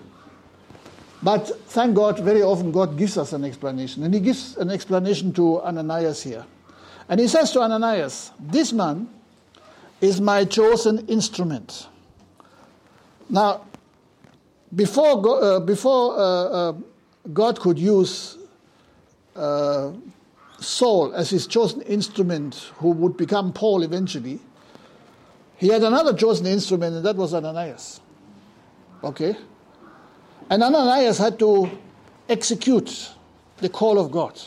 But 1.23 1.49
thank 1.69 1.95
God, 1.95 2.19
very 2.21 2.43
often 2.43 2.73
God 2.73 2.97
gives 2.97 3.19
us 3.19 3.33
an 3.33 3.45
explanation. 3.45 4.03
And 4.05 4.15
he 4.15 4.21
gives 4.21 4.57
an 4.57 4.71
explanation 4.71 5.33
to 5.35 5.61
Ananias 5.61 6.23
here. 6.23 6.45
And 7.09 7.21
he 7.21 7.29
says 7.29 7.53
to 7.53 7.61
Ananias, 7.61 8.31
This 8.41 8.73
man 8.73 9.09
is 10.01 10.21
my 10.21 10.47
chosen 10.47 11.07
instrument. 11.09 11.89
Now, 13.29 13.67
before, 14.75 15.43
uh, 15.43 15.61
before 15.61 16.19
uh, 16.19 16.23
uh, 16.23 16.73
God 17.33 17.61
could 17.61 17.79
use 17.79 18.39
uh, 19.37 19.93
Saul 20.61 21.15
as 21.15 21.31
his 21.31 21.47
chosen 21.47 21.81
instrument, 21.83 22.71
who 22.77 22.91
would 22.91 23.17
become 23.17 23.53
Paul 23.53 23.83
eventually, 23.83 24.41
he 25.57 25.69
had 25.69 25.83
another 25.83 26.15
chosen 26.15 26.47
instrument, 26.47 26.97
and 26.97 27.05
that 27.05 27.17
was 27.17 27.35
Ananias. 27.35 28.01
Okay? 29.03 29.37
And 30.49 30.63
Ananias 30.63 31.19
had 31.19 31.39
to 31.41 31.71
execute 32.29 33.11
the 33.59 33.69
call 33.69 33.99
of 33.99 34.11
God. 34.11 34.41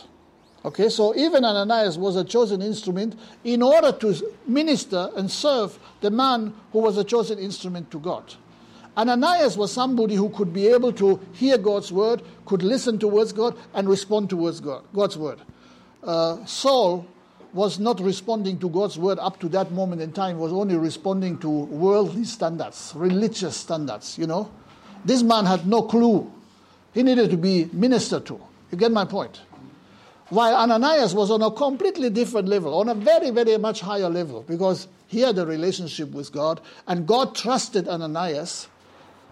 Okay, 0.66 0.88
so 0.88 1.14
even 1.16 1.44
Ananias 1.44 1.98
was 1.98 2.16
a 2.16 2.24
chosen 2.24 2.62
instrument 2.62 3.20
in 3.44 3.62
order 3.62 3.92
to 3.92 4.16
minister 4.48 5.10
and 5.16 5.30
serve 5.30 5.78
the 6.00 6.10
man 6.10 6.54
who 6.72 6.80
was 6.80 6.98
a 6.98 7.04
chosen 7.04 7.38
instrument 7.38 7.92
to 7.92 8.00
God. 8.00 8.34
Ananias 8.96 9.58
was 9.58 9.74
somebody 9.74 10.16
who 10.16 10.30
could 10.30 10.54
be 10.54 10.68
able 10.68 10.94
to 10.94 11.20
hear 11.34 11.58
God's 11.58 11.92
word, 11.92 12.22
could 12.46 12.64
listen 12.64 12.98
towards 12.98 13.34
God, 13.34 13.58
and 13.74 13.90
respond 13.90 14.30
towards 14.30 14.62
God, 14.62 14.84
God's 14.94 15.18
word. 15.18 15.40
Uh, 16.04 16.46
Saul 16.46 17.06
was 17.54 17.80
not 17.80 18.00
responding 18.02 18.60
to 18.60 18.70
God's 18.70 18.98
word 18.98 19.20
up 19.20 19.40
to 19.40 19.50
that 19.50 19.72
moment 19.72 20.02
in 20.02 20.12
time, 20.12 20.38
was 20.38 20.52
only 20.52 20.76
responding 20.76 21.38
to 21.40 21.50
worldly 21.50 22.26
standards, 22.26 22.94
religious 22.96 23.56
standards, 23.56 24.18
you 24.18 24.28
know. 24.28 24.52
This 25.06 25.22
man 25.22 25.46
had 25.46 25.68
no 25.68 25.84
clue. 25.84 26.32
He 26.94 27.04
needed 27.04 27.30
to 27.30 27.38
be 27.38 27.70
ministered 27.72 28.26
to. 28.28 28.42
You 28.72 28.78
get 28.78 28.92
my 28.92 29.06
point? 29.06 29.42
While 30.30 30.56
Ananias 30.56 31.14
was 31.14 31.30
on 31.30 31.42
a 31.44 31.52
completely 31.52 32.10
different 32.10 32.48
level, 32.48 32.74
on 32.74 32.90
a 32.90 32.96
very, 32.96 33.30
very 33.30 33.58
much 33.58 33.82
higher 33.82 34.10
level, 34.10 34.44
because 34.48 34.88
he 35.08 35.20
had 35.22 35.38
a 35.38 35.46
relationship 35.46 36.12
with 36.12 36.32
God, 36.32 36.60
and 36.88 37.06
God 37.06 37.36
trusted 37.36 37.88
Ananias. 37.88 38.68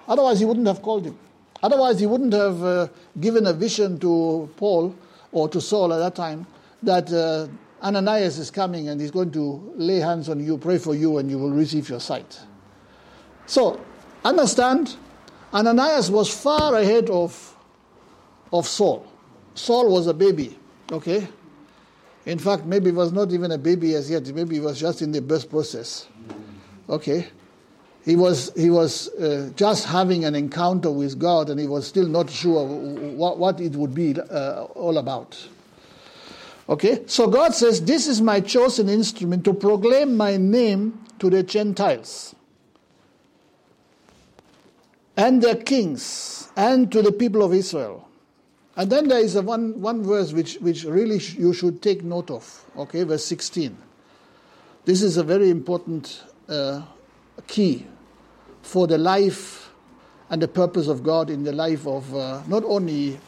Otherwise, 0.07 0.39
he 0.39 0.45
wouldn't 0.45 0.67
have 0.67 0.81
called 0.81 1.05
him. 1.05 1.17
Otherwise, 1.63 1.99
he 1.99 2.05
wouldn't 2.05 2.33
have 2.33 2.63
uh, 2.63 2.87
given 3.19 3.47
a 3.47 3.53
vision 3.53 3.99
to 3.99 4.49
Paul 4.57 4.95
or 5.31 5.49
to 5.49 5.59
Saul 5.59 5.91
at 5.93 5.97
that 5.97 6.15
time 6.15 6.45
that 6.83 7.11
uh, 7.11 7.47
Ananias 7.85 8.37
is 8.37 8.51
coming 8.51 8.89
and 8.89 8.99
he's 8.99 9.11
going 9.11 9.31
to 9.31 9.73
lay 9.75 9.97
hands 9.97 10.29
on 10.29 10.39
you, 10.39 10.57
pray 10.57 10.77
for 10.77 10.95
you, 10.95 11.17
and 11.17 11.29
you 11.29 11.37
will 11.37 11.51
receive 11.51 11.89
your 11.89 11.99
sight. 11.99 12.39
So, 13.45 13.81
understand 14.23 14.95
Ananias 15.53 16.09
was 16.11 16.33
far 16.33 16.75
ahead 16.75 17.09
of, 17.09 17.55
of 18.53 18.67
Saul. 18.67 19.05
Saul 19.55 19.91
was 19.91 20.07
a 20.07 20.13
baby, 20.13 20.57
okay? 20.91 21.27
In 22.25 22.37
fact, 22.37 22.65
maybe 22.65 22.87
he 22.87 22.91
was 22.95 23.11
not 23.11 23.31
even 23.31 23.51
a 23.51 23.57
baby 23.57 23.95
as 23.95 24.09
yet. 24.09 24.27
Maybe 24.27 24.55
he 24.55 24.61
was 24.61 24.79
just 24.79 25.01
in 25.01 25.11
the 25.11 25.21
birth 25.21 25.49
process. 25.49 26.07
Okay? 26.87 27.27
He 28.05 28.15
was, 28.15 28.51
he 28.55 28.69
was 28.69 29.09
uh, 29.15 29.51
just 29.55 29.85
having 29.85 30.25
an 30.25 30.35
encounter 30.35 30.91
with 30.91 31.19
God 31.19 31.49
and 31.49 31.59
he 31.59 31.67
was 31.67 31.87
still 31.87 32.07
not 32.07 32.29
sure 32.29 32.65
what, 32.65 33.37
what 33.37 33.59
it 33.59 33.73
would 33.73 33.93
be 33.93 34.19
uh, 34.19 34.63
all 34.75 34.97
about. 34.97 35.47
Okay? 36.71 37.03
So 37.05 37.27
God 37.27 37.53
says, 37.53 37.83
This 37.83 38.07
is 38.07 38.21
my 38.21 38.39
chosen 38.39 38.87
instrument 38.87 39.43
to 39.43 39.53
proclaim 39.53 40.15
my 40.15 40.37
name 40.37 41.03
to 41.19 41.29
the 41.29 41.43
Gentiles 41.43 42.33
and 45.17 45.41
their 45.41 45.55
kings 45.55 46.49
and 46.55 46.89
to 46.93 47.01
the 47.01 47.11
people 47.11 47.43
of 47.43 47.53
Israel. 47.53 48.07
And 48.77 48.89
then 48.89 49.09
there 49.09 49.19
is 49.19 49.35
a 49.35 49.41
one, 49.41 49.81
one 49.81 50.01
verse 50.01 50.31
which, 50.31 50.55
which 50.55 50.85
really 50.85 51.19
sh- 51.19 51.35
you 51.35 51.51
should 51.51 51.81
take 51.81 52.05
note 52.05 52.31
of. 52.31 52.65
Okay, 52.77 53.03
verse 53.03 53.25
16. 53.25 53.77
This 54.85 55.01
is 55.01 55.17
a 55.17 55.23
very 55.23 55.49
important 55.49 56.23
uh, 56.47 56.83
key 57.47 57.85
for 58.61 58.87
the 58.87 58.97
life 58.97 59.71
and 60.29 60.41
the 60.41 60.47
purpose 60.47 60.87
of 60.87 61.03
God 61.03 61.29
in 61.29 61.43
the 61.43 61.51
life 61.51 61.85
of 61.85 62.15
uh, 62.15 62.41
not 62.47 62.63
only 62.63 63.19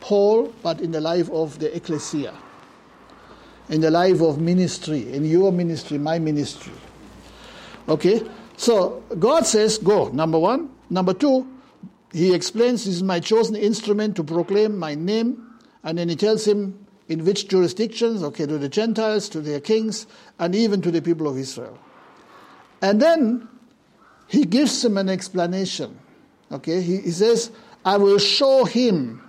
Paul, 0.00 0.52
but 0.62 0.82
in 0.82 0.92
the 0.92 1.00
life 1.00 1.30
of 1.30 1.58
the 1.58 1.74
ecclesia, 1.74 2.34
in 3.70 3.80
the 3.80 3.90
life 3.90 4.20
of 4.20 4.40
ministry, 4.40 5.12
in 5.14 5.24
your 5.24 5.52
ministry, 5.52 5.96
my 5.96 6.18
ministry. 6.18 6.72
Okay? 7.88 8.22
So 8.56 9.02
God 9.18 9.46
says, 9.46 9.78
go, 9.78 10.08
number 10.08 10.38
one. 10.38 10.70
Number 10.90 11.14
two, 11.14 11.46
he 12.12 12.34
explains 12.34 12.84
this 12.84 12.96
is 12.96 13.02
my 13.02 13.20
chosen 13.20 13.54
instrument 13.54 14.16
to 14.16 14.24
proclaim 14.24 14.76
my 14.76 14.94
name. 14.96 15.46
And 15.84 15.96
then 15.96 16.08
he 16.08 16.16
tells 16.16 16.46
him 16.46 16.84
in 17.08 17.24
which 17.24 17.48
jurisdictions, 17.48 18.22
okay, 18.22 18.44
to 18.44 18.58
the 18.58 18.68
Gentiles, 18.68 19.28
to 19.30 19.40
their 19.40 19.60
kings, 19.60 20.06
and 20.38 20.54
even 20.54 20.82
to 20.82 20.90
the 20.90 21.00
people 21.00 21.28
of 21.28 21.38
Israel. 21.38 21.78
And 22.82 23.00
then 23.00 23.48
he 24.26 24.44
gives 24.44 24.84
him 24.84 24.98
an 24.98 25.08
explanation. 25.08 25.98
Okay, 26.52 26.82
he, 26.82 26.98
he 26.98 27.10
says, 27.12 27.52
I 27.84 27.96
will 27.96 28.18
show 28.18 28.64
him. 28.64 29.22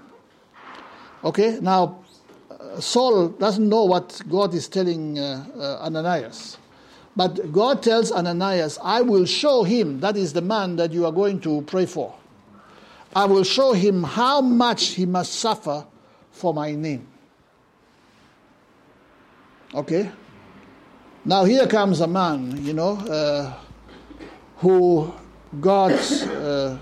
Okay, 1.24 1.60
now 1.62 2.04
Saul 2.80 3.30
doesn't 3.30 3.68
know 3.68 3.84
what 3.84 4.22
God 4.30 4.54
is 4.54 4.68
telling 4.68 5.20
uh, 5.20 5.46
uh, 5.56 5.86
Ananias. 5.86 6.58
But 7.16 7.52
God 7.52 7.84
tells 7.84 8.12
Ananias, 8.12 8.80
I 8.82 9.02
will 9.02 9.26
show 9.26 9.64
him, 9.64 10.00
that 10.00 10.16
is 10.16 10.34
the 10.34 10.42
man 10.42 10.78
that 10.78 10.94
you 10.94 11.06
are 11.06 11.12
going 11.12 11.42
to 11.42 11.62
pray 11.64 11.86
for. 11.86 12.16
I 13.14 13.26
will 13.26 13.44
show 13.44 13.74
him 13.74 14.04
how 14.04 14.40
much 14.40 14.90
he 14.90 15.06
must 15.06 15.34
suffer 15.34 15.86
for 16.32 16.54
my 16.54 16.72
name. 16.72 17.08
Okay? 19.74 20.10
Now 21.26 21.44
here 21.44 21.68
comes 21.68 22.00
a 22.00 22.08
man, 22.08 22.64
you 22.64 22.74
know, 22.74 22.92
uh, 22.92 23.54
who 24.58 25.14
God 25.60 25.92
uh, 25.92 26.78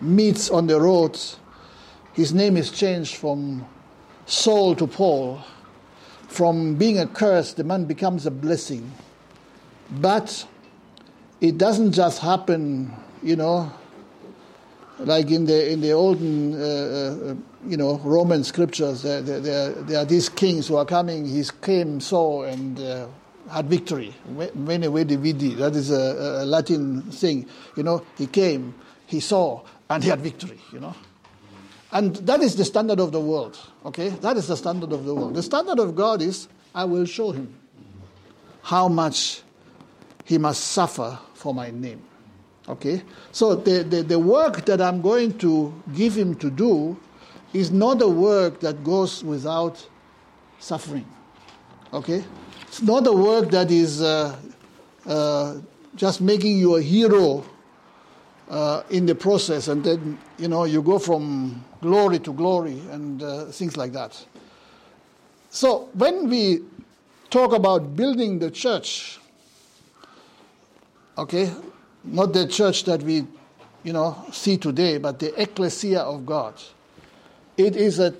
meets 0.00 0.50
on 0.50 0.68
the 0.68 0.80
road. 0.80 1.18
His 2.12 2.32
name 2.32 2.56
is 2.56 2.70
changed 2.70 3.16
from 3.16 3.66
Saul 4.26 4.74
to 4.76 4.86
Paul. 4.86 5.40
From 6.28 6.74
being 6.74 6.98
a 6.98 7.06
curse, 7.06 7.52
the 7.52 7.64
man 7.64 7.84
becomes 7.84 8.26
a 8.26 8.30
blessing. 8.30 8.90
But 9.90 10.46
it 11.40 11.58
doesn't 11.58 11.92
just 11.92 12.20
happen, 12.20 12.92
you 13.22 13.36
know, 13.36 13.72
like 14.98 15.30
in 15.30 15.44
the 15.44 15.70
in 15.70 15.80
the 15.80 15.92
olden, 15.92 16.54
uh, 16.54 16.64
uh, 16.64 17.34
you 17.66 17.76
know, 17.76 17.98
Roman 17.98 18.44
scriptures. 18.44 19.02
There, 19.02 19.20
there, 19.20 19.70
there, 19.70 19.98
are 19.98 20.04
these 20.04 20.28
kings 20.28 20.68
who 20.68 20.76
are 20.76 20.84
coming. 20.84 21.26
He 21.26 21.44
came, 21.62 22.00
saw, 22.00 22.44
and 22.44 22.78
uh, 22.80 23.06
had 23.50 23.66
victory. 23.66 24.14
Veni 24.26 24.86
vidi 24.88 25.16
vici. 25.16 25.54
That 25.54 25.74
is 25.74 25.90
a, 25.90 26.42
a, 26.42 26.46
Latin 26.46 27.02
thing. 27.02 27.46
You 27.76 27.82
know, 27.82 28.04
he 28.16 28.26
came, 28.26 28.74
he 29.06 29.20
saw, 29.20 29.62
and 29.90 30.02
he 30.02 30.10
had 30.10 30.20
victory. 30.20 30.60
You 30.72 30.80
know, 30.80 30.94
And 31.94 32.16
that 32.26 32.40
is 32.40 32.56
the 32.56 32.64
standard 32.64 32.98
of 32.98 33.12
the 33.12 33.20
world. 33.20 33.56
Okay? 33.86 34.08
That 34.08 34.36
is 34.36 34.48
the 34.48 34.56
standard 34.56 34.92
of 34.92 35.04
the 35.04 35.14
world. 35.14 35.34
The 35.34 35.42
standard 35.44 35.78
of 35.78 35.94
God 35.94 36.20
is 36.20 36.48
I 36.74 36.84
will 36.84 37.04
show 37.06 37.30
him 37.30 37.54
how 38.62 38.88
much 38.88 39.42
he 40.24 40.36
must 40.36 40.72
suffer 40.72 41.16
for 41.34 41.54
my 41.54 41.70
name. 41.70 42.02
Okay? 42.68 43.02
So 43.30 43.54
the, 43.54 43.84
the, 43.84 44.02
the 44.02 44.18
work 44.18 44.64
that 44.64 44.80
I'm 44.80 45.02
going 45.02 45.38
to 45.38 45.72
give 45.94 46.16
him 46.16 46.34
to 46.36 46.50
do 46.50 46.98
is 47.52 47.70
not 47.70 48.02
a 48.02 48.08
work 48.08 48.58
that 48.60 48.82
goes 48.82 49.22
without 49.22 49.86
suffering. 50.58 51.06
Okay? 51.92 52.24
It's 52.62 52.82
not 52.82 53.06
a 53.06 53.12
work 53.12 53.50
that 53.50 53.70
is 53.70 54.02
uh, 54.02 54.36
uh, 55.06 55.58
just 55.94 56.20
making 56.20 56.58
you 56.58 56.74
a 56.74 56.82
hero 56.82 57.44
uh, 58.48 58.82
in 58.90 59.06
the 59.06 59.14
process, 59.14 59.68
and 59.68 59.82
then 59.84 60.18
you 60.38 60.48
know 60.48 60.64
you 60.64 60.82
go 60.82 60.98
from 60.98 61.64
glory 61.80 62.18
to 62.18 62.32
glory 62.32 62.78
and 62.90 63.22
uh, 63.22 63.44
things 63.46 63.76
like 63.76 63.92
that. 63.92 64.24
So 65.50 65.88
when 65.94 66.28
we 66.28 66.60
talk 67.30 67.52
about 67.52 67.94
building 67.96 68.38
the 68.38 68.50
church, 68.50 69.18
okay, 71.16 71.52
not 72.02 72.32
the 72.32 72.46
church 72.46 72.84
that 72.84 73.02
we, 73.02 73.26
you 73.82 73.92
know, 73.92 74.24
see 74.32 74.56
today, 74.56 74.98
but 74.98 75.18
the 75.18 75.40
ecclesia 75.40 76.00
of 76.00 76.26
God. 76.26 76.54
It 77.56 77.76
is 77.76 78.00
a, 78.00 78.14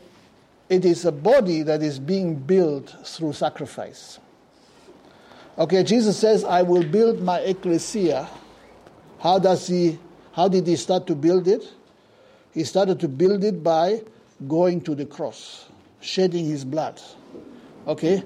it 0.69 0.85
is 0.85 1.05
a 1.05 1.13
body 1.13 1.63
that 1.63 1.83
is 1.83 1.99
being 1.99 2.37
built 2.37 2.95
through 3.05 3.33
sacrifice. 3.33 4.21
Okay, 5.59 5.83
Jesus 5.83 6.19
says, 6.19 6.45
"I 6.45 6.63
will 6.63 6.85
build 6.85 7.21
my 7.21 7.41
ecclesia." 7.41 8.29
How 9.19 9.39
does 9.39 9.67
he? 9.67 9.99
How 10.35 10.49
did 10.49 10.67
he 10.67 10.77
start 10.77 11.07
to 11.07 11.15
build 11.15 11.47
it? 11.49 11.73
He 12.53 12.65
started 12.65 13.01
to 13.01 13.09
build 13.09 13.45
it 13.45 13.63
by 13.63 14.03
going 14.49 14.81
to 14.83 14.95
the 14.95 15.07
cross, 15.07 15.67
shedding 16.01 16.47
his 16.47 16.65
blood. 16.65 17.01
Okay, 17.87 18.23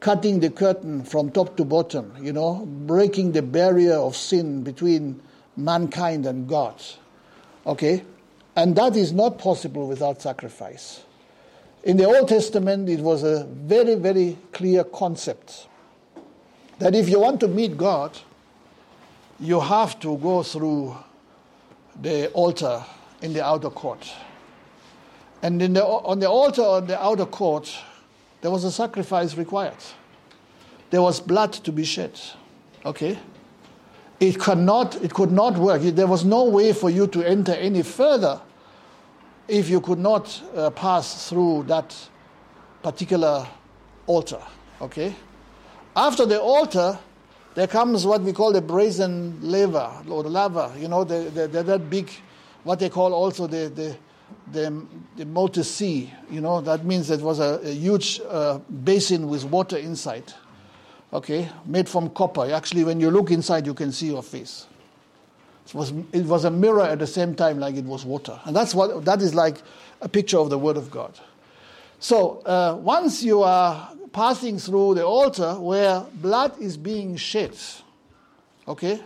cutting 0.00 0.40
the 0.40 0.50
curtain 0.50 1.04
from 1.04 1.30
top 1.30 1.56
to 1.56 1.64
bottom, 1.64 2.14
you 2.20 2.32
know, 2.32 2.66
breaking 2.66 3.32
the 3.32 3.42
barrier 3.42 3.94
of 3.94 4.16
sin 4.16 4.62
between 4.62 5.20
mankind 5.56 6.26
and 6.26 6.48
God. 6.48 6.82
Okay? 7.66 8.02
And 8.56 8.74
that 8.76 8.96
is 8.96 9.12
not 9.12 9.38
possible 9.38 9.86
without 9.86 10.22
sacrifice. 10.22 11.04
In 11.84 11.96
the 11.96 12.04
Old 12.04 12.28
Testament, 12.28 12.88
it 12.88 13.00
was 13.00 13.22
a 13.22 13.44
very, 13.44 13.94
very 13.94 14.36
clear 14.52 14.84
concept 14.84 15.66
that 16.78 16.94
if 16.94 17.08
you 17.08 17.20
want 17.20 17.40
to 17.40 17.48
meet 17.48 17.76
God, 17.76 18.18
you 19.38 19.60
have 19.60 19.98
to 20.00 20.16
go 20.18 20.42
through 20.42 20.96
the 22.00 22.28
altar 22.32 22.84
in 23.22 23.32
the 23.32 23.44
outer 23.44 23.70
court. 23.70 24.12
And 25.42 25.60
in 25.62 25.72
the, 25.72 25.84
on 25.84 26.18
the 26.18 26.28
altar 26.28 26.62
on 26.62 26.86
the 26.86 27.02
outer 27.02 27.26
court, 27.26 27.74
there 28.40 28.50
was 28.50 28.64
a 28.64 28.70
sacrifice 28.70 29.36
required. 29.36 29.76
There 30.90 31.02
was 31.02 31.20
blood 31.20 31.52
to 31.52 31.72
be 31.72 31.84
shed. 31.84 32.20
Okay? 32.84 33.18
It 34.18 34.38
could 34.38 34.58
not, 34.58 34.96
it 35.02 35.14
could 35.14 35.32
not 35.32 35.56
work. 35.56 35.82
There 35.82 36.06
was 36.06 36.24
no 36.24 36.44
way 36.44 36.72
for 36.72 36.90
you 36.90 37.06
to 37.08 37.22
enter 37.22 37.52
any 37.52 37.82
further 37.82 38.40
if 39.48 39.68
you 39.68 39.80
could 39.80 39.98
not 39.98 40.42
uh, 40.54 40.70
pass 40.70 41.28
through 41.28 41.64
that 41.64 41.96
particular 42.82 43.46
altar. 44.06 44.40
Okay? 44.80 45.14
After 45.96 46.26
the 46.26 46.40
altar, 46.40 46.98
there 47.54 47.66
comes 47.66 48.06
what 48.06 48.22
we 48.22 48.32
call 48.32 48.52
the 48.52 48.62
brazen 48.62 49.38
laver 49.42 49.90
or 50.08 50.22
the 50.22 50.28
lava. 50.28 50.72
You 50.78 50.88
know, 50.88 51.04
the, 51.04 51.30
the, 51.30 51.48
the, 51.48 51.62
that 51.62 51.90
big, 51.90 52.10
what 52.64 52.78
they 52.78 52.88
call 52.88 53.12
also 53.12 53.46
the, 53.46 53.68
the, 53.68 53.96
the, 54.52 54.86
the 55.16 55.24
molten 55.26 55.64
sea. 55.64 56.12
You 56.30 56.40
know, 56.40 56.60
that 56.60 56.84
means 56.84 57.10
it 57.10 57.20
was 57.20 57.40
a, 57.40 57.60
a 57.64 57.72
huge 57.72 58.20
uh, 58.28 58.58
basin 58.58 59.28
with 59.28 59.44
water 59.44 59.76
inside. 59.76 60.32
Okay, 61.12 61.48
made 61.66 61.88
from 61.88 62.10
copper. 62.10 62.52
Actually, 62.52 62.84
when 62.84 63.00
you 63.00 63.10
look 63.10 63.32
inside, 63.32 63.66
you 63.66 63.74
can 63.74 63.90
see 63.90 64.06
your 64.06 64.22
face. 64.22 64.66
It 65.66 65.74
was, 65.74 65.92
it 66.12 66.24
was 66.24 66.44
a 66.44 66.50
mirror 66.50 66.82
at 66.82 67.00
the 67.00 67.06
same 67.06 67.34
time, 67.34 67.58
like 67.58 67.74
it 67.74 67.84
was 67.84 68.04
water. 68.04 68.38
And 68.44 68.54
that's 68.54 68.74
what, 68.74 69.04
that 69.04 69.20
is 69.20 69.34
like 69.34 69.60
a 70.00 70.08
picture 70.08 70.38
of 70.38 70.50
the 70.50 70.58
Word 70.58 70.76
of 70.76 70.90
God. 70.90 71.18
So, 71.98 72.38
uh, 72.46 72.78
once 72.80 73.22
you 73.24 73.42
are 73.42 73.90
passing 74.12 74.58
through 74.58 74.94
the 74.94 75.04
altar 75.04 75.54
where 75.54 76.04
blood 76.14 76.60
is 76.60 76.76
being 76.76 77.16
shed, 77.16 77.56
okay, 78.66 79.00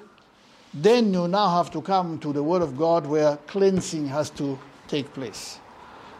then 0.73 1.13
you 1.15 1.29
now 1.29 1.49
have 1.57 1.71
to 1.71 1.81
come 1.81 2.19
to 2.19 2.33
the 2.33 2.43
Word 2.43 2.63
of 2.63 2.77
God 2.77 3.07
where 3.07 3.37
cleansing 3.47 4.09
has 4.09 4.31
to 4.31 4.59
take 4.89 5.13
place, 5.15 5.59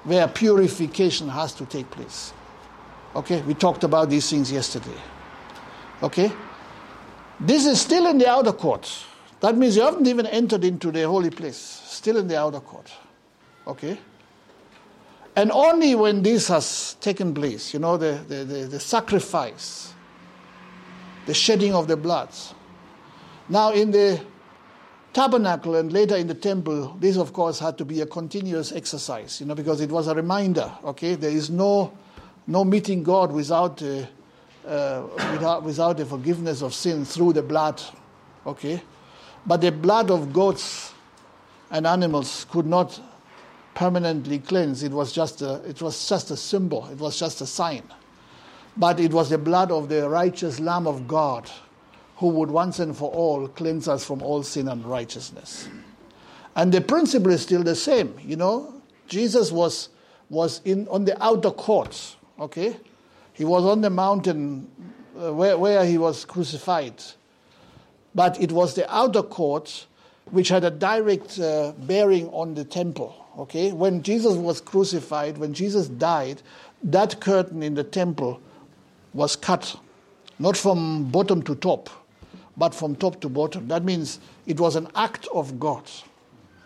where 0.05 0.29
purification 0.29 1.29
has 1.29 1.53
to 1.55 1.67
take 1.67 1.91
place. 1.91 2.33
Okay, 3.17 3.43
we 3.43 3.55
talked 3.55 3.85
about 3.85 4.11
these 4.11 4.29
things 4.29 4.51
yesterday. 4.51 4.97
Okay? 6.03 6.33
This 7.41 7.67
is 7.67 7.81
still 7.81 8.07
in 8.07 8.19
the 8.19 8.29
outer 8.29 8.53
court. 8.53 8.91
That 9.41 9.57
means 9.57 9.77
you 9.77 9.83
haven't 9.83 10.07
even 10.07 10.27
entered 10.27 10.65
into 10.65 10.91
the 10.91 11.03
holy 11.03 11.31
place, 11.31 11.57
still 11.57 12.17
in 12.17 12.29
the 12.29 12.39
outer 12.39 12.61
court. 12.61 12.91
Okay? 13.67 13.99
And 15.37 15.51
only 15.51 15.95
when 15.95 16.23
this 16.23 16.49
has 16.49 16.95
taken 17.01 17.35
place, 17.35 17.75
you 17.75 17.81
know, 17.81 17.97
the, 17.97 18.25
the, 18.29 18.45
the, 18.45 18.67
the 18.67 18.81
sacrifice, 18.81 19.93
the 21.27 21.35
shedding 21.35 21.75
of 21.75 21.89
the 21.89 21.97
blood. 21.97 22.29
Now, 23.49 23.73
in 23.73 23.91
the 23.91 24.21
tabernacle 25.13 25.75
and 25.77 25.93
later 25.93 26.17
in 26.17 26.29
the 26.29 26.35
temple, 26.35 26.97
this 27.01 27.17
of 27.17 27.33
course 27.33 27.59
had 27.59 27.77
to 27.79 27.85
be 27.85 28.01
a 28.01 28.07
continuous 28.07 28.73
exercise, 28.73 29.41
you 29.41 29.47
know, 29.47 29.55
because 29.55 29.81
it 29.81 29.91
was 29.91 30.07
a 30.07 30.15
reminder, 30.15 30.71
okay? 30.85 31.15
There 31.15 31.31
is 31.31 31.51
no, 31.51 31.93
no 32.47 32.65
meeting 32.65 33.03
God 33.03 33.33
without, 33.33 33.83
uh, 33.83 34.07
uh, 34.67 35.07
without, 35.33 35.63
without 35.65 35.97
the 35.97 36.07
forgiveness 36.07 36.63
of 36.63 36.75
sin 36.75 37.05
through 37.05 37.33
the 37.33 37.43
blood, 37.43 37.83
okay? 38.47 38.83
But 39.47 39.61
the 39.61 39.73
blood 39.73 40.11
of 40.11 40.33
goats 40.33 40.93
and 41.71 41.87
animals 41.87 42.47
could 42.51 42.67
not 42.67 43.01
permanently 43.75 44.39
cleanse. 44.39 44.83
It 44.83 44.93
was 44.93 45.13
just 45.13 45.43
a, 45.43 45.55
it 45.69 45.83
was 45.83 46.09
just 46.09 46.31
a 46.31 46.37
symbol, 46.37 46.87
it 46.87 46.99
was 46.99 47.19
just 47.19 47.41
a 47.41 47.47
sign. 47.47 47.83
But 48.77 48.99
it 48.99 49.13
was 49.13 49.31
the 49.31 49.39
blood 49.39 49.71
of 49.71 49.89
the 49.89 50.09
righteous 50.09 50.59
Lamb 50.59 50.87
of 50.87 51.07
God 51.07 51.51
who 52.17 52.29
would 52.29 52.51
once 52.51 52.79
and 52.79 52.97
for 52.97 53.11
all 53.11 53.49
cleanse 53.49 53.89
us 53.89 54.05
from 54.05 54.23
all 54.23 54.43
sin 54.43 54.69
and 54.69 54.85
righteousness. 54.85 55.69
And 56.57 56.73
the 56.73 56.81
principle 56.81 57.33
is 57.33 57.43
still 57.43 57.63
the 57.63 57.75
same. 57.75 58.15
You 58.25 58.37
know, 58.37 58.83
Jesus 59.09 59.51
was, 59.51 59.89
was 60.31 60.61
in, 60.65 60.87
on 60.89 61.05
the 61.05 61.21
outer 61.23 61.51
courts, 61.51 62.17
okay? 62.39 62.77
He 63.33 63.45
was 63.45 63.65
on 63.65 63.81
the 63.81 63.91
mountain 63.91 64.71
uh, 65.17 65.33
where, 65.33 65.59
where 65.59 65.85
he 65.85 65.99
was 65.99 66.25
crucified. 66.25 67.03
But 68.15 68.41
it 68.41 68.53
was 68.53 68.75
the 68.75 68.93
outer 68.95 69.23
court 69.23 69.87
which 70.31 70.49
had 70.49 70.65
a 70.65 70.71
direct 70.71 71.39
uh, 71.39 71.73
bearing 71.79 72.29
on 72.29 72.55
the 72.55 72.65
temple. 72.65 73.24
Okay, 73.37 73.73
when 73.73 74.03
Jesus 74.03 74.37
was 74.37 74.61
crucified, 74.61 75.39
when 75.39 75.53
Jesus 75.53 75.89
died, 75.89 76.41
that 76.85 77.21
curtain 77.21 77.63
in 77.63 77.75
the 77.75 77.83
temple 77.83 78.41
was 79.13 79.35
cut, 79.35 79.77
not 80.39 80.57
from 80.57 81.11
bottom 81.11 81.43
to 81.43 81.55
top, 81.57 81.91
but 82.57 82.73
from 82.73 82.95
top 82.95 83.21
to 83.23 83.29
bottom. 83.29 83.67
That 83.67 83.85
means 83.85 84.21
it 84.47 84.61
was 84.61 84.77
an 84.77 84.87
act 84.95 85.27
of 85.35 85.59
God. 85.59 85.91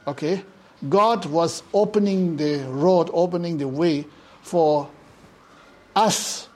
Okay, 0.06 0.44
God 0.88 1.24
was 1.26 1.62
opening 1.72 2.36
the 2.36 2.58
road, 2.68 3.08
opening 3.12 3.56
the 3.56 3.68
way 3.68 4.06
for 4.42 4.88
us. 5.96 6.48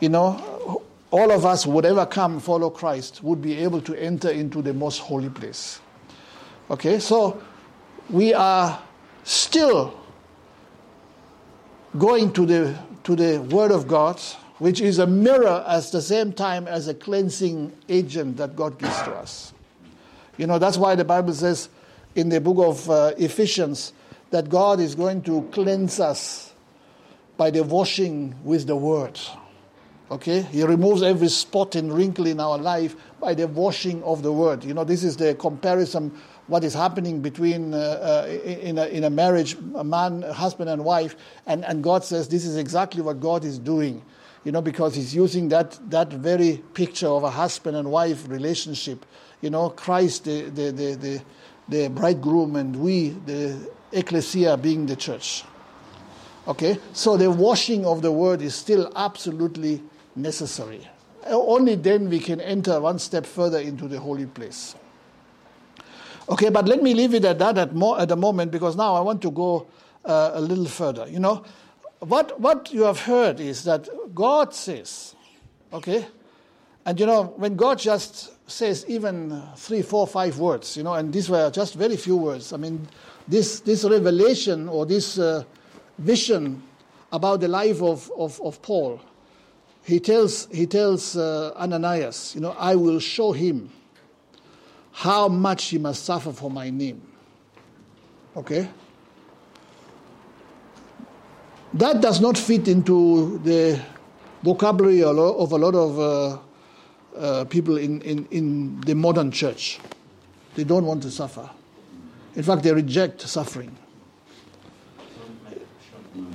You 0.00 0.08
know, 0.08 0.82
all 1.12 1.30
of 1.30 1.46
us, 1.46 1.62
who 1.64 1.70
would 1.70 1.84
ever 1.84 2.04
come 2.04 2.40
follow 2.40 2.68
Christ, 2.68 3.22
would 3.22 3.40
be 3.40 3.58
able 3.58 3.80
to 3.82 3.94
enter 3.94 4.30
into 4.30 4.60
the 4.60 4.74
most 4.74 4.98
holy 4.98 5.30
place. 5.30 5.80
Okay, 6.68 6.98
so 6.98 7.40
we 8.10 8.34
are 8.34 8.82
still 9.24 9.98
going 11.98 12.32
to 12.32 12.46
the, 12.46 12.78
to 13.04 13.16
the 13.16 13.40
Word 13.40 13.70
of 13.70 13.88
God, 13.88 14.20
which 14.58 14.80
is 14.80 14.98
a 14.98 15.06
mirror 15.06 15.64
at 15.66 15.84
the 15.84 16.00
same 16.00 16.32
time 16.32 16.68
as 16.68 16.88
a 16.88 16.94
cleansing 16.94 17.72
agent 17.88 18.36
that 18.36 18.54
God 18.54 18.78
gives 18.78 18.96
to 19.02 19.12
us. 19.12 19.52
You 20.36 20.46
know, 20.46 20.58
that's 20.58 20.76
why 20.76 20.94
the 20.94 21.04
Bible 21.04 21.32
says 21.32 21.68
in 22.14 22.28
the 22.28 22.40
book 22.40 22.58
of 22.58 22.90
uh, 22.90 23.12
Ephesians 23.16 23.92
that 24.30 24.48
God 24.48 24.80
is 24.80 24.94
going 24.94 25.22
to 25.22 25.48
cleanse 25.52 26.00
us 26.00 26.52
by 27.36 27.50
the 27.50 27.62
washing 27.62 28.34
with 28.44 28.66
the 28.66 28.76
Word. 28.76 29.18
Okay? 30.10 30.42
He 30.42 30.62
removes 30.64 31.02
every 31.02 31.28
spot 31.28 31.74
and 31.74 31.92
wrinkle 31.92 32.26
in 32.26 32.40
our 32.40 32.58
life 32.58 32.96
by 33.20 33.34
the 33.34 33.46
washing 33.46 34.02
of 34.02 34.22
the 34.22 34.32
Word. 34.32 34.64
You 34.64 34.74
know, 34.74 34.84
this 34.84 35.02
is 35.02 35.16
the 35.16 35.34
comparison 35.34 36.20
what 36.46 36.62
is 36.62 36.74
happening 36.74 37.20
between 37.20 37.72
uh, 37.72 37.76
uh, 37.76 38.28
in, 38.28 38.78
a, 38.78 38.86
in 38.86 39.04
a 39.04 39.10
marriage, 39.10 39.56
a 39.74 39.84
man, 39.84 40.22
a 40.24 40.32
husband 40.32 40.68
and 40.68 40.84
wife, 40.84 41.16
and, 41.46 41.64
and 41.64 41.82
God 41.82 42.04
says 42.04 42.28
this 42.28 42.44
is 42.44 42.56
exactly 42.56 43.00
what 43.00 43.20
God 43.20 43.44
is 43.44 43.58
doing, 43.58 44.02
you 44.44 44.52
know, 44.52 44.60
because 44.60 44.94
He's 44.94 45.14
using 45.14 45.48
that 45.48 45.78
that 45.90 46.12
very 46.12 46.62
picture 46.74 47.08
of 47.08 47.24
a 47.24 47.30
husband 47.30 47.76
and 47.76 47.90
wife 47.90 48.28
relationship, 48.28 49.06
you 49.40 49.50
know, 49.50 49.70
Christ, 49.70 50.24
the 50.24 50.42
the 50.42 50.70
the, 50.70 50.94
the, 50.94 51.22
the 51.68 51.88
bridegroom, 51.88 52.56
and 52.56 52.76
we, 52.76 53.10
the 53.10 53.70
ecclesia 53.92 54.56
being 54.56 54.86
the 54.86 54.96
church. 54.96 55.44
Okay? 56.46 56.78
So 56.92 57.16
the 57.16 57.30
washing 57.30 57.86
of 57.86 58.02
the 58.02 58.12
word 58.12 58.42
is 58.42 58.54
still 58.54 58.92
absolutely 58.94 59.82
necessary. 60.14 60.86
Only 61.26 61.74
then 61.74 62.10
we 62.10 62.20
can 62.20 62.40
enter 62.40 62.78
one 62.80 62.98
step 62.98 63.24
further 63.24 63.58
into 63.58 63.88
the 63.88 63.98
holy 63.98 64.26
place. 64.26 64.74
Okay, 66.28 66.48
but 66.48 66.66
let 66.66 66.82
me 66.82 66.94
leave 66.94 67.14
it 67.14 67.24
at 67.24 67.38
that 67.38 67.58
at, 67.58 67.74
mo- 67.74 67.96
at 67.98 68.08
the 68.08 68.16
moment 68.16 68.50
because 68.50 68.76
now 68.76 68.94
I 68.94 69.00
want 69.00 69.20
to 69.22 69.30
go 69.30 69.66
uh, 70.04 70.30
a 70.34 70.40
little 70.40 70.66
further. 70.66 71.06
You 71.08 71.18
know, 71.18 71.44
what, 72.00 72.40
what 72.40 72.72
you 72.72 72.82
have 72.82 73.00
heard 73.00 73.40
is 73.40 73.64
that 73.64 73.88
God 74.14 74.54
says, 74.54 75.14
okay, 75.72 76.06
and 76.86 76.98
you 76.98 77.06
know, 77.06 77.34
when 77.36 77.56
God 77.56 77.78
just 77.78 78.32
says 78.50 78.84
even 78.88 79.42
three, 79.56 79.82
four, 79.82 80.06
five 80.06 80.38
words, 80.38 80.76
you 80.76 80.82
know, 80.82 80.94
and 80.94 81.12
these 81.12 81.28
were 81.28 81.50
just 81.50 81.74
very 81.74 81.96
few 81.96 82.16
words. 82.16 82.52
I 82.52 82.56
mean, 82.56 82.86
this, 83.26 83.60
this 83.60 83.84
revelation 83.84 84.68
or 84.68 84.84
this 84.86 85.18
uh, 85.18 85.44
vision 85.98 86.62
about 87.12 87.40
the 87.40 87.48
life 87.48 87.82
of, 87.82 88.10
of, 88.16 88.40
of 88.42 88.60
Paul, 88.60 89.00
he 89.84 90.00
tells, 90.00 90.46
he 90.46 90.66
tells 90.66 91.16
uh, 91.16 91.52
Ananias, 91.56 92.34
you 92.34 92.40
know, 92.40 92.54
I 92.58 92.74
will 92.74 92.98
show 92.98 93.32
him 93.32 93.70
how 94.94 95.26
much 95.26 95.66
he 95.66 95.78
must 95.78 96.04
suffer 96.04 96.32
for 96.32 96.48
my 96.48 96.70
name. 96.70 97.02
Okay? 98.36 98.68
That 101.74 102.00
does 102.00 102.20
not 102.20 102.38
fit 102.38 102.68
into 102.68 103.38
the 103.40 103.80
vocabulary 104.44 105.02
of 105.02 105.50
a 105.50 105.56
lot 105.56 105.74
of 105.74 105.98
uh, 105.98 106.38
uh, 107.18 107.44
people 107.46 107.76
in, 107.76 108.00
in, 108.02 108.26
in 108.30 108.80
the 108.82 108.94
modern 108.94 109.32
church. 109.32 109.80
They 110.54 110.62
don't 110.62 110.86
want 110.86 111.02
to 111.02 111.10
suffer. 111.10 111.50
In 112.36 112.44
fact, 112.44 112.62
they 112.62 112.72
reject 112.72 113.20
suffering. 113.22 113.76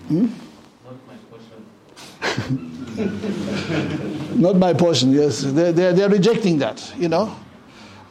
Hmm? 0.09 0.27
Not 4.35 4.57
my 4.57 4.73
portion, 4.73 5.13
yes. 5.13 5.43
They're, 5.43 5.71
they're, 5.71 5.93
they're 5.93 6.09
rejecting 6.09 6.57
that, 6.57 6.93
you 6.97 7.07
know. 7.07 7.33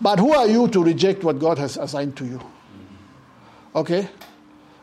But 0.00 0.18
who 0.18 0.32
are 0.32 0.46
you 0.46 0.68
to 0.68 0.82
reject 0.82 1.24
what 1.24 1.38
God 1.38 1.58
has 1.58 1.76
assigned 1.76 2.16
to 2.18 2.24
you? 2.24 2.40
Okay? 3.74 4.08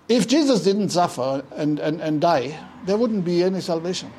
If 0.08 0.28
Jesus 0.28 0.64
didn't 0.64 0.90
suffer 0.90 1.44
and, 1.56 1.80
and, 1.80 2.02
and 2.02 2.22
die, 2.22 2.60
there 2.86 2.98
wouldn't 2.98 3.26
be 3.26 3.44
any 3.44 3.62
salvation. 3.62 4.12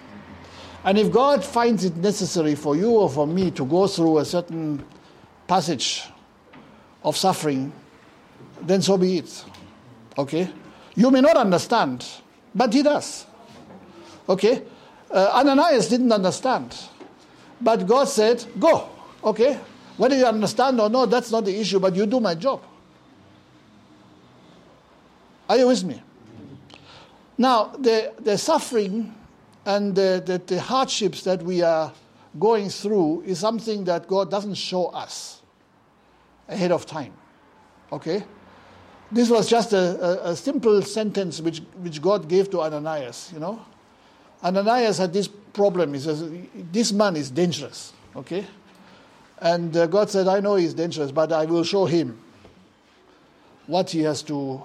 And 0.85 0.99
if 0.99 1.13
God 1.13 1.45
finds 1.45 1.85
it 1.85 1.97
necessary 1.97 2.55
for 2.55 2.77
you 2.77 2.91
or 2.91 3.11
for 3.11 3.27
me 3.27 3.51
to 3.53 3.65
go 3.65 3.87
through 3.87 4.19
a 4.19 4.25
certain 4.25 4.85
passage 5.47 6.05
of 7.03 7.17
suffering, 7.17 7.73
then 8.63 8.83
so 8.83 8.97
be 8.97 9.19
it. 9.19 9.45
Okay? 10.19 10.51
You 10.95 11.11
may 11.11 11.21
not 11.21 11.37
understand, 11.37 12.07
but 12.55 12.73
he 12.73 12.83
does. 12.83 13.27
Okay? 14.29 14.63
Uh, 15.11 15.31
Ananias 15.35 15.89
didn't 15.89 16.13
understand. 16.13 16.77
But 17.61 17.87
God 17.87 18.09
said, 18.09 18.45
Go. 18.59 18.89
Okay? 19.23 19.59
Whether 19.97 20.17
you 20.17 20.27
understand 20.27 20.81
or 20.81 20.91
not, 20.91 21.11
that's 21.11 21.31
not 21.31 21.45
the 21.45 21.59
issue, 21.59 21.81
but 21.81 21.95
you 21.95 22.07
do 22.07 22.21
my 22.21 22.35
job. 22.35 22.63
Are 25.49 25.57
you 25.57 25.69
with 25.69 25.85
me? 25.85 26.03
Now, 27.39 27.67
the, 27.79 28.13
the 28.21 28.37
suffering 28.37 29.15
and 29.65 29.95
the, 29.95 30.23
the, 30.25 30.39
the 30.39 30.61
hardships 30.61 31.23
that 31.23 31.43
we 31.43 31.63
are 31.63 31.93
going 32.39 32.69
through 32.69 33.23
is 33.23 33.39
something 33.39 33.85
that 33.85 34.07
God 34.07 34.31
doesn't 34.31 34.55
show 34.55 34.87
us 34.87 35.41
ahead 36.49 36.73
of 36.73 36.87
time. 36.87 37.13
Okay? 37.93 38.25
This 39.11 39.31
was 39.31 39.49
just 39.49 39.73
a, 39.73 40.27
a, 40.27 40.31
a, 40.33 40.37
simple 40.37 40.83
sentence 40.83 41.41
which, 41.41 41.59
which 41.77 42.03
God 42.03 42.29
gave 42.29 42.51
to 42.51 42.61
Ananias, 42.61 43.31
you 43.33 43.39
know. 43.39 43.65
Ananias 44.43 44.99
had 44.99 45.13
this 45.13 45.29
problem. 45.29 45.95
He 45.95 46.01
says, 46.01 46.29
This 46.73 46.93
man 46.93 47.17
is 47.17 47.31
dangerous. 47.31 47.93
Okay? 48.15 48.45
And 49.41 49.77
uh, 49.77 49.87
God 49.87 50.11
said, 50.11 50.29
I 50.29 50.41
know 50.41 50.57
he's 50.57 50.75
dangerous, 50.75 51.13
but 51.13 51.33
I 51.33 51.45
will 51.45 51.65
show 51.65 51.85
him 51.85 52.19
what 53.67 53.91
he 53.91 54.01
has 54.03 54.23
to 54.25 54.63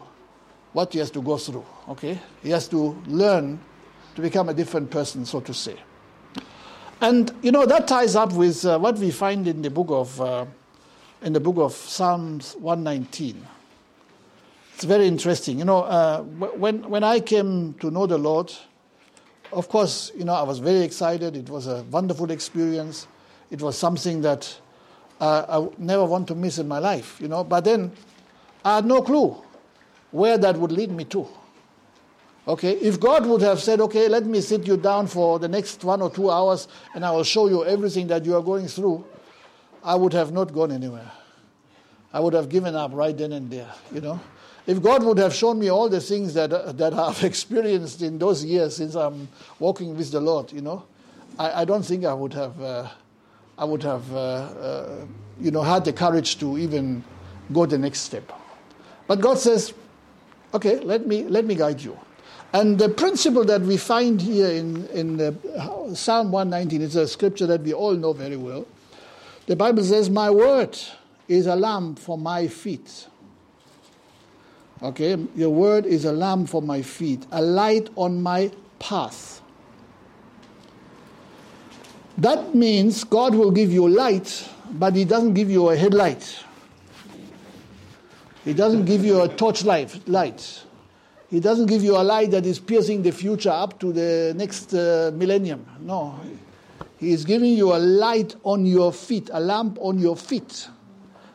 what 0.74 0.94
he 0.94 1.00
has 1.00 1.12
to 1.12 1.22
go 1.22 1.38
through. 1.38 1.66
Okay? 1.90 2.18
He 2.42 2.50
has 2.52 2.68
to 2.70 2.98
learn 3.06 3.60
to 4.16 4.22
become 4.22 4.48
a 4.48 4.54
different 4.54 4.90
person, 4.90 5.26
so 5.26 5.42
to 5.42 5.54
say. 5.54 5.76
And 7.02 7.34
you 7.42 7.52
know 7.52 7.66
that 7.66 7.88
ties 7.88 8.16
up 8.16 8.32
with 8.34 8.64
uh, 8.64 8.78
what 8.78 8.98
we 8.98 9.12
find 9.12 9.48
in 9.48 9.64
the 9.64 9.70
book 9.72 9.88
of 9.90 10.22
uh, 10.22 10.46
in 11.24 11.34
the 11.34 11.40
book 11.40 11.58
of 11.58 11.74
Psalms 11.74 12.56
119. 12.60 13.48
It's 14.76 14.84
very 14.84 15.08
interesting. 15.08 15.60
You 15.60 15.66
know, 15.66 15.82
uh, 15.82 16.22
when 16.22 16.88
when 16.90 17.04
I 17.04 17.20
came 17.20 17.74
to 17.76 17.90
know 17.90 18.06
the 18.06 18.20
Lord, 18.20 18.54
of 19.52 19.68
course, 19.68 20.12
you 20.16 20.26
know, 20.26 20.34
I 20.34 20.44
was 20.44 20.60
very 20.60 20.82
excited. 20.82 21.36
It 21.36 21.50
was 21.50 21.66
a 21.66 21.84
wonderful 21.84 22.30
experience. 22.30 23.08
It 23.50 23.62
was 23.62 23.78
something 23.78 24.22
that 24.22 24.61
uh, 25.22 25.62
I 25.62 25.70
never 25.78 26.04
want 26.04 26.28
to 26.30 26.36
miss 26.36 26.58
in 26.58 26.68
my 26.68 26.80
life, 26.80 27.22
you 27.22 27.28
know. 27.28 27.44
But 27.44 27.64
then 27.64 27.92
I 28.66 28.76
had 28.76 28.86
no 28.86 29.02
clue 29.02 29.38
where 30.10 30.38
that 30.38 30.58
would 30.58 30.72
lead 30.72 30.92
me 30.92 31.06
to. 31.06 31.28
Okay, 32.48 32.72
if 32.72 33.00
God 33.00 33.28
would 33.28 33.42
have 33.44 33.62
said, 33.62 33.80
okay, 33.82 34.08
let 34.08 34.26
me 34.26 34.42
sit 34.42 34.66
you 34.66 34.76
down 34.76 35.06
for 35.06 35.38
the 35.38 35.48
next 35.48 35.84
one 35.84 36.02
or 36.02 36.10
two 36.10 36.32
hours 36.32 36.68
and 36.96 37.06
I 37.06 37.12
will 37.12 37.24
show 37.24 37.48
you 37.48 37.64
everything 37.64 38.08
that 38.08 38.26
you 38.26 38.36
are 38.36 38.42
going 38.42 38.68
through, 38.68 39.06
I 39.84 39.94
would 39.94 40.12
have 40.14 40.32
not 40.32 40.52
gone 40.52 40.72
anywhere. 40.72 41.10
I 42.12 42.20
would 42.20 42.34
have 42.34 42.50
given 42.50 42.76
up 42.76 42.92
right 42.94 43.16
then 43.16 43.32
and 43.32 43.50
there, 43.50 43.72
you 43.94 44.02
know. 44.02 44.20
If 44.66 44.82
God 44.82 45.04
would 45.04 45.20
have 45.20 45.34
shown 45.34 45.60
me 45.60 45.70
all 45.70 45.88
the 45.88 46.02
things 46.02 46.34
that, 46.34 46.50
that 46.78 46.94
I've 46.94 47.24
experienced 47.24 48.02
in 48.02 48.18
those 48.18 48.44
years 48.44 48.76
since 48.76 48.96
I'm 48.96 49.28
walking 49.60 49.96
with 49.96 50.12
the 50.12 50.20
Lord, 50.20 50.52
you 50.52 50.62
know, 50.62 50.84
I, 51.38 51.62
I 51.62 51.66
don't 51.66 51.84
think 51.84 52.06
I 52.06 52.14
would 52.14 52.34
have, 52.34 52.60
uh, 52.60 52.90
I 53.58 53.66
would 53.66 53.84
have, 53.84 54.12
uh, 54.14 54.18
uh, 54.18 55.06
you 55.40 55.52
know, 55.52 55.62
had 55.62 55.86
the 55.86 55.94
courage 55.94 56.40
to 56.40 56.58
even 56.58 57.04
go 57.52 57.66
the 57.66 57.78
next 57.78 58.02
step. 58.02 58.32
But 59.08 59.20
God 59.20 59.38
says, 59.38 59.74
okay, 60.54 60.80
let 60.80 61.06
me, 61.06 61.24
let 61.24 61.46
me 61.46 61.56
guide 61.56 61.82
you. 61.82 61.98
And 62.54 62.78
the 62.78 62.90
principle 62.90 63.46
that 63.46 63.62
we 63.62 63.78
find 63.78 64.22
here 64.22 64.50
in, 64.50 64.86
in 64.88 65.18
the, 65.18 65.36
Psalm 65.94 66.32
119 66.32 66.82
is 66.82 66.96
a 66.96 67.08
scripture 67.08 67.48
that 67.48 67.62
we 67.62 67.74
all 67.74 67.94
know 67.94 68.12
very 68.14 68.36
well. 68.36 68.68
The 69.46 69.56
Bible 69.56 69.84
says, 69.84 70.10
My 70.10 70.30
word 70.30 70.78
is 71.28 71.48
a 71.48 71.56
lamp 71.56 71.98
for 71.98 72.18
my 72.18 72.48
feet. 72.48 73.08
Okay, 74.84 75.16
your 75.36 75.50
word 75.50 75.86
is 75.86 76.06
a 76.06 76.12
lamp 76.12 76.50
for 76.50 76.62
my 76.62 76.82
feet, 76.82 77.26
a 77.32 77.42
light 77.42 77.90
on 77.96 78.22
my 78.22 78.52
path. 78.80 79.41
That 82.22 82.54
means 82.54 83.04
God 83.04 83.34
will 83.34 83.50
give 83.50 83.74
you 83.74 83.88
light, 83.88 84.48
but 84.74 84.96
He 84.96 85.06
doesn't 85.06 85.34
give 85.34 85.50
you 85.50 85.70
a 85.70 85.76
headlight. 85.76 86.44
He 88.46 88.54
doesn't 88.54 88.86
give 88.86 89.04
you 89.04 89.22
a 89.22 89.28
torchlight 89.28 90.08
light. 90.08 90.62
He 91.32 91.40
doesn't 91.40 91.66
give 91.66 91.84
you 91.84 91.98
a 91.98 92.04
light 92.04 92.30
that 92.30 92.46
is 92.46 92.60
piercing 92.60 93.02
the 93.02 93.12
future 93.12 93.50
up 93.50 93.80
to 93.80 93.92
the 93.92 94.36
next 94.38 94.72
uh, 94.72 95.10
millennium. 95.16 95.66
No. 95.80 96.20
He 97.00 97.12
is 97.12 97.26
giving 97.26 97.54
you 97.54 97.74
a 97.74 97.80
light 97.80 98.36
on 98.44 98.68
your 98.68 98.94
feet, 98.94 99.32
a 99.34 99.40
lamp 99.40 99.80
on 99.82 99.98
your 99.98 100.16
feet. 100.16 100.68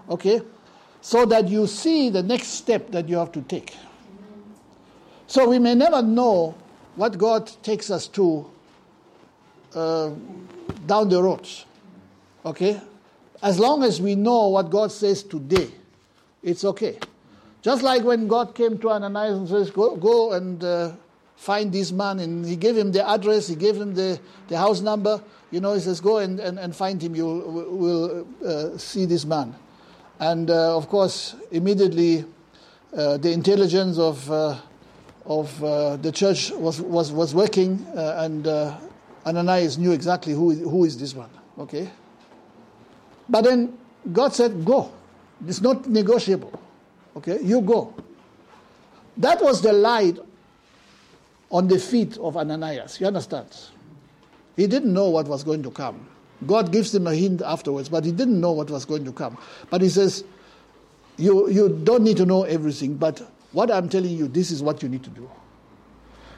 Okay? 0.08 0.40
So 1.00 1.26
that 1.26 1.48
you 1.48 1.66
see 1.66 2.10
the 2.10 2.22
next 2.22 2.48
step 2.48 2.92
that 2.92 3.08
you 3.08 3.16
have 3.16 3.32
to 3.32 3.42
take. 3.42 3.74
So 5.26 5.48
we 5.48 5.58
may 5.58 5.74
never 5.74 6.00
know 6.00 6.54
what 6.94 7.18
God 7.18 7.50
takes 7.64 7.90
us 7.90 8.06
to 8.08 8.48
uh, 9.74 10.10
down 10.86 11.08
the 11.08 11.22
road. 11.22 11.48
Okay? 12.44 12.80
As 13.42 13.58
long 13.58 13.82
as 13.82 14.00
we 14.00 14.14
know 14.14 14.48
what 14.48 14.70
God 14.70 14.92
says 14.92 15.22
today, 15.22 15.70
it's 16.42 16.64
okay. 16.64 16.98
Just 17.62 17.82
like 17.82 18.04
when 18.04 18.28
God 18.28 18.54
came 18.54 18.78
to 18.78 18.90
Ananias 18.90 19.38
and 19.38 19.48
says, 19.48 19.70
Go, 19.70 19.96
go 19.96 20.32
and 20.32 20.62
uh, 20.62 20.92
find 21.34 21.72
this 21.72 21.90
man. 21.92 22.20
And 22.20 22.46
he 22.46 22.56
gave 22.56 22.76
him 22.76 22.92
the 22.92 23.08
address, 23.08 23.48
he 23.48 23.56
gave 23.56 23.76
him 23.76 23.94
the, 23.94 24.20
the 24.48 24.56
house 24.56 24.80
number. 24.80 25.22
You 25.50 25.60
know, 25.60 25.74
he 25.74 25.80
says, 25.80 26.00
Go 26.00 26.18
and, 26.18 26.38
and, 26.38 26.58
and 26.58 26.74
find 26.74 27.02
him. 27.02 27.14
You 27.16 27.26
will 27.26 28.26
uh, 28.44 28.78
see 28.78 29.04
this 29.04 29.24
man. 29.24 29.54
And 30.18 30.50
uh, 30.50 30.76
of 30.76 30.88
course, 30.88 31.34
immediately 31.50 32.24
uh, 32.96 33.18
the 33.18 33.32
intelligence 33.32 33.98
of, 33.98 34.30
uh, 34.30 34.56
of 35.26 35.62
uh, 35.62 35.96
the 35.96 36.12
church 36.12 36.50
was, 36.52 36.80
was, 36.80 37.12
was 37.12 37.34
working, 37.34 37.84
and 37.94 38.46
Ananias 39.26 39.76
knew 39.76 39.92
exactly 39.92 40.32
who, 40.32 40.52
who 40.54 40.84
is 40.84 40.96
this 40.96 41.14
one. 41.14 41.30
Okay? 41.58 41.90
But 43.28 43.42
then 43.42 43.76
God 44.12 44.32
said, 44.32 44.64
Go. 44.64 44.92
It's 45.46 45.60
not 45.60 45.88
negotiable. 45.88 46.58
Okay, 47.16 47.38
you 47.42 47.60
go. 47.60 47.94
That 49.16 49.42
was 49.42 49.62
the 49.62 49.72
light 49.72 50.18
on 51.50 51.68
the 51.68 51.78
feet 51.78 52.16
of 52.18 52.36
Ananias. 52.36 53.00
You 53.00 53.06
understand? 53.06 53.48
He 54.56 54.66
didn't 54.66 54.92
know 54.92 55.10
what 55.10 55.26
was 55.26 55.44
going 55.44 55.62
to 55.62 55.70
come. 55.70 56.06
God 56.46 56.72
gives 56.72 56.94
him 56.94 57.06
a 57.06 57.14
hint 57.14 57.42
afterwards, 57.42 57.88
but 57.88 58.04
he 58.04 58.12
didn't 58.12 58.40
know 58.40 58.52
what 58.52 58.70
was 58.70 58.84
going 58.84 59.04
to 59.04 59.12
come. 59.12 59.38
But 59.70 59.80
he 59.80 59.88
says, 59.88 60.24
you, 61.16 61.48
you 61.48 61.80
don't 61.84 62.02
need 62.02 62.18
to 62.18 62.26
know 62.26 62.44
everything, 62.44 62.94
but 62.94 63.22
what 63.52 63.70
I'm 63.70 63.88
telling 63.88 64.10
you, 64.10 64.28
this 64.28 64.50
is 64.50 64.62
what 64.62 64.82
you 64.82 64.88
need 64.88 65.02
to 65.04 65.10
do. 65.10 65.30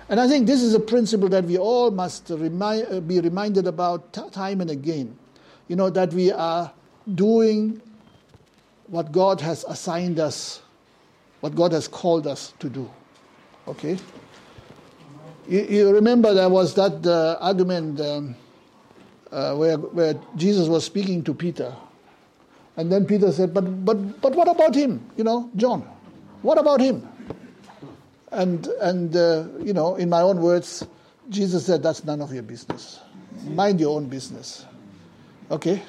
And 0.09 0.19
I 0.19 0.27
think 0.27 0.47
this 0.47 0.63
is 0.63 0.75
a 0.75 0.81
principle 0.81 1.29
that 1.29 1.45
we 1.45 1.59
all 1.59 1.91
must 1.91 2.31
remind, 2.31 2.87
uh, 2.91 3.01
be 3.01 3.21
reminded 3.21 3.67
about 3.67 4.13
t- 4.13 4.23
time 4.31 4.61
and 4.61 4.71
again. 4.71 5.17
You 5.69 5.77
know, 5.77 5.91
that 5.91 6.15
we 6.15 6.33
are 6.33 6.73
doing 7.15 7.83
what 8.87 9.13
God 9.13 9.41
has 9.43 9.65
assigned 9.65 10.19
us, 10.19 10.63
what 11.41 11.55
God 11.55 11.73
has 11.73 11.87
called 11.87 12.27
us 12.27 12.55
to 12.59 12.71
do. 12.71 12.91
Okay? 13.67 13.99
You, 15.47 15.63
you 15.63 15.91
remember 15.93 16.33
there 16.33 16.49
was 16.49 16.75
that 16.75 17.07
uh, 17.07 17.37
argument 17.41 18.01
um, 18.01 18.35
uh, 19.31 19.55
where, 19.57 19.77
where 19.77 20.15
Jesus 20.37 20.69
was 20.69 20.85
speaking 20.85 21.23
to 21.25 21.35
Peter. 21.35 21.75
And 22.79 22.91
then 22.91 23.05
Peter 23.05 23.31
said, 23.31 23.53
but, 23.53 23.85
but, 23.85 24.21
but 24.23 24.35
what 24.35 24.49
about 24.49 24.75
him? 24.75 25.05
You 25.19 25.25
know, 25.25 25.51
John, 25.57 25.83
what 26.41 26.57
about 26.57 26.81
him? 26.81 27.07
And, 28.31 28.67
and 28.81 29.15
uh, 29.17 29.47
you 29.61 29.73
know, 29.73 29.97
in 29.97 30.09
my 30.09 30.21
own 30.21 30.41
words, 30.41 30.87
Jesus 31.29 31.67
said, 31.67 31.83
That's 31.83 32.05
none 32.05 32.21
of 32.21 32.33
your 32.33 32.43
business. 32.43 33.01
Mind 33.45 33.81
your 33.81 33.97
own 33.97 34.09
business. 34.09 34.67
Okay? 35.51 35.83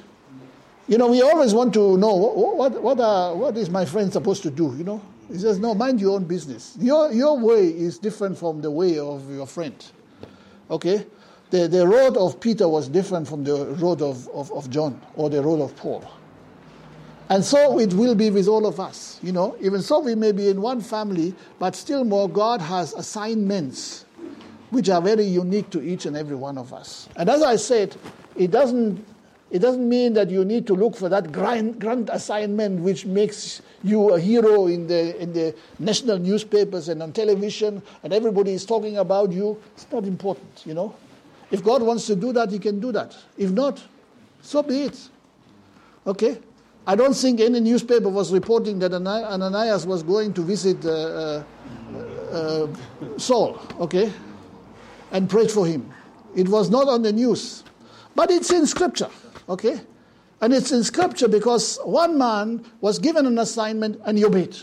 You 0.88 0.98
know, 0.98 1.08
we 1.08 1.22
always 1.22 1.54
want 1.54 1.72
to 1.74 1.96
know 1.98 2.14
what, 2.14 2.56
what, 2.56 2.82
what, 2.82 3.00
are, 3.00 3.34
what 3.34 3.56
is 3.56 3.70
my 3.70 3.84
friend 3.84 4.12
supposed 4.12 4.42
to 4.42 4.50
do, 4.50 4.74
you 4.76 4.84
know? 4.84 5.00
He 5.30 5.38
says, 5.38 5.58
No, 5.58 5.74
mind 5.74 6.00
your 6.00 6.16
own 6.16 6.24
business. 6.24 6.76
Your, 6.80 7.12
your 7.12 7.38
way 7.38 7.66
is 7.68 7.98
different 7.98 8.36
from 8.36 8.60
the 8.60 8.70
way 8.70 8.98
of 8.98 9.30
your 9.30 9.46
friend. 9.46 9.84
Okay? 10.70 11.06
The, 11.50 11.68
the 11.68 11.86
road 11.86 12.16
of 12.16 12.40
Peter 12.40 12.68
was 12.68 12.88
different 12.88 13.28
from 13.28 13.44
the 13.44 13.66
road 13.66 14.02
of, 14.02 14.28
of, 14.28 14.52
of 14.52 14.70
John 14.70 15.00
or 15.14 15.30
the 15.30 15.42
road 15.42 15.60
of 15.60 15.76
Paul. 15.76 16.04
And 17.30 17.44
so 17.44 17.78
it 17.78 17.94
will 17.94 18.16
be 18.16 18.28
with 18.28 18.48
all 18.48 18.66
of 18.66 18.80
us. 18.80 19.20
You 19.22 19.30
know, 19.30 19.56
even 19.60 19.82
so 19.82 20.00
we 20.00 20.16
may 20.16 20.32
be 20.32 20.48
in 20.48 20.60
one 20.60 20.80
family, 20.80 21.32
but 21.60 21.76
still 21.76 22.04
more, 22.04 22.28
God 22.28 22.60
has 22.60 22.92
assignments 22.92 24.04
which 24.70 24.88
are 24.88 25.00
very 25.00 25.24
unique 25.24 25.70
to 25.70 25.80
each 25.80 26.06
and 26.06 26.16
every 26.16 26.36
one 26.36 26.58
of 26.58 26.72
us. 26.74 27.08
And 27.16 27.28
as 27.28 27.42
I 27.42 27.56
said, 27.56 27.96
it 28.36 28.50
doesn't 28.50 29.06
it 29.50 29.58
doesn't 29.58 29.88
mean 29.88 30.12
that 30.12 30.30
you 30.30 30.44
need 30.44 30.64
to 30.68 30.74
look 30.74 30.96
for 30.96 31.08
that 31.08 31.32
grand, 31.32 31.80
grand 31.80 32.08
assignment 32.10 32.80
which 32.80 33.04
makes 33.04 33.62
you 33.82 34.14
a 34.14 34.20
hero 34.20 34.68
in 34.68 34.86
the, 34.86 35.20
in 35.20 35.32
the 35.32 35.52
national 35.80 36.18
newspapers 36.18 36.88
and 36.88 37.02
on 37.02 37.12
television 37.12 37.82
and 38.04 38.12
everybody 38.12 38.52
is 38.52 38.64
talking 38.64 38.98
about 38.98 39.32
you. 39.32 39.60
It's 39.74 39.90
not 39.90 40.04
important, 40.04 40.62
you 40.64 40.74
know. 40.74 40.94
If 41.50 41.64
God 41.64 41.82
wants 41.82 42.06
to 42.06 42.14
do 42.14 42.32
that, 42.32 42.52
He 42.52 42.60
can 42.60 42.78
do 42.78 42.92
that. 42.92 43.16
If 43.36 43.50
not, 43.50 43.82
so 44.40 44.62
be 44.62 44.82
it. 44.82 45.08
Okay? 46.06 46.38
I 46.86 46.96
don't 46.96 47.14
think 47.14 47.40
any 47.40 47.60
newspaper 47.60 48.08
was 48.08 48.32
reporting 48.32 48.78
that 48.80 48.92
Ananias 48.94 49.86
was 49.86 50.02
going 50.02 50.32
to 50.34 50.42
visit 50.42 50.84
uh, 50.84 50.88
uh, 50.90 51.44
uh, 52.32 52.66
Saul, 53.18 53.60
okay, 53.78 54.12
and 55.12 55.28
prayed 55.28 55.50
for 55.50 55.66
him. 55.66 55.92
It 56.34 56.48
was 56.48 56.70
not 56.70 56.88
on 56.88 57.02
the 57.02 57.12
news, 57.12 57.64
but 58.14 58.30
it's 58.30 58.50
in 58.50 58.66
Scripture, 58.66 59.10
okay? 59.48 59.80
And 60.40 60.54
it's 60.54 60.72
in 60.72 60.82
Scripture 60.82 61.28
because 61.28 61.78
one 61.84 62.16
man 62.16 62.64
was 62.80 62.98
given 62.98 63.26
an 63.26 63.38
assignment 63.38 64.00
and 64.04 64.16
he 64.16 64.24
obeyed. 64.24 64.56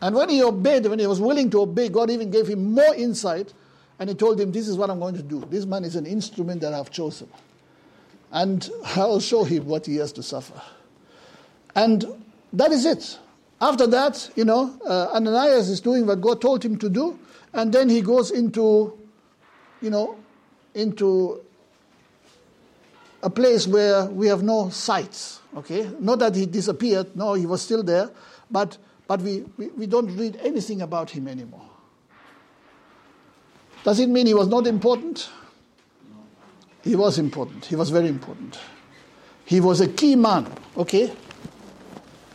And 0.00 0.14
when 0.14 0.28
he 0.28 0.42
obeyed, 0.42 0.86
when 0.86 0.98
he 0.98 1.06
was 1.06 1.20
willing 1.20 1.50
to 1.50 1.62
obey, 1.62 1.88
God 1.88 2.10
even 2.10 2.30
gave 2.30 2.46
him 2.46 2.72
more 2.72 2.94
insight 2.94 3.52
and 3.98 4.08
he 4.08 4.14
told 4.14 4.40
him, 4.40 4.52
This 4.52 4.68
is 4.68 4.76
what 4.76 4.90
I'm 4.90 5.00
going 5.00 5.16
to 5.16 5.22
do. 5.22 5.44
This 5.50 5.66
man 5.66 5.84
is 5.84 5.96
an 5.96 6.06
instrument 6.06 6.60
that 6.62 6.72
I've 6.72 6.90
chosen 6.90 7.28
and 8.36 8.70
I'll 8.96 9.18
show 9.18 9.44
him 9.44 9.64
what 9.64 9.86
he 9.86 9.96
has 9.96 10.12
to 10.12 10.22
suffer. 10.22 10.60
And 11.74 12.04
that 12.52 12.70
is 12.70 12.84
it. 12.84 13.18
After 13.62 13.86
that, 13.86 14.30
you 14.36 14.44
know, 14.44 14.78
uh, 14.86 15.08
Ananias 15.14 15.70
is 15.70 15.80
doing 15.80 16.06
what 16.06 16.20
God 16.20 16.42
told 16.42 16.62
him 16.62 16.76
to 16.78 16.90
do, 16.90 17.18
and 17.54 17.72
then 17.72 17.88
he 17.88 18.02
goes 18.02 18.30
into, 18.30 18.92
you 19.80 19.88
know, 19.88 20.18
into 20.74 21.40
a 23.22 23.30
place 23.30 23.66
where 23.66 24.04
we 24.04 24.26
have 24.26 24.42
no 24.42 24.68
sights. 24.68 25.40
Okay, 25.56 25.90
not 25.98 26.18
that 26.18 26.34
he 26.36 26.44
disappeared. 26.44 27.16
No, 27.16 27.32
he 27.32 27.46
was 27.46 27.62
still 27.62 27.82
there, 27.82 28.10
but 28.50 28.76
but 29.06 29.22
we, 29.22 29.44
we, 29.56 29.68
we 29.68 29.86
don't 29.86 30.14
read 30.14 30.36
anything 30.42 30.82
about 30.82 31.08
him 31.08 31.26
anymore. 31.26 31.64
Does 33.82 33.98
it 33.98 34.10
mean 34.10 34.26
he 34.26 34.34
was 34.34 34.48
not 34.48 34.66
important? 34.66 35.30
He 36.86 36.94
was 36.94 37.18
important. 37.18 37.64
He 37.64 37.74
was 37.74 37.90
very 37.90 38.06
important. 38.06 38.60
He 39.44 39.60
was 39.60 39.80
a 39.80 39.88
key 39.88 40.14
man, 40.14 40.46
okay? 40.76 41.12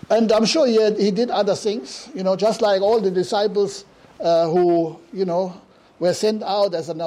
And 0.09 0.29
I'm 0.29 0.43
sure 0.43 0.67
he, 0.67 0.75
had, 0.75 0.99
he 0.99 1.09
did 1.09 1.29
other 1.29 1.55
things, 1.55 2.09
you 2.13 2.21
know, 2.21 2.35
just 2.35 2.61
like 2.61 2.81
all 2.81 2.99
the 2.99 3.11
disciples 3.11 3.85
uh, 4.19 4.49
who, 4.49 4.99
you 5.13 5.23
know, 5.23 5.55
were 5.99 6.13
sent 6.13 6.43
out 6.43 6.75
as, 6.75 6.89
an, 6.89 7.01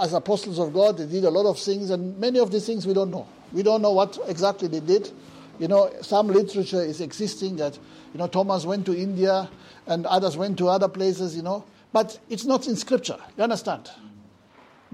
as 0.00 0.12
apostles 0.12 0.58
of 0.58 0.72
God. 0.72 0.98
They 0.98 1.06
did 1.06 1.22
a 1.22 1.30
lot 1.30 1.48
of 1.48 1.56
things, 1.60 1.90
and 1.90 2.18
many 2.18 2.40
of 2.40 2.50
these 2.50 2.66
things 2.66 2.84
we 2.84 2.94
don't 2.94 3.12
know. 3.12 3.28
We 3.52 3.62
don't 3.62 3.80
know 3.80 3.92
what 3.92 4.18
exactly 4.26 4.66
they 4.66 4.80
did. 4.80 5.12
You 5.60 5.68
know, 5.68 5.92
some 6.00 6.26
literature 6.26 6.82
is 6.82 7.00
existing 7.00 7.58
that, 7.58 7.78
you 8.12 8.18
know, 8.18 8.26
Thomas 8.26 8.64
went 8.64 8.84
to 8.86 8.96
India 8.96 9.48
and 9.86 10.04
others 10.06 10.36
went 10.36 10.58
to 10.58 10.66
other 10.66 10.88
places, 10.88 11.36
you 11.36 11.42
know, 11.42 11.64
but 11.92 12.18
it's 12.28 12.44
not 12.44 12.66
in 12.66 12.74
Scripture. 12.74 13.18
You 13.36 13.44
understand? 13.44 13.88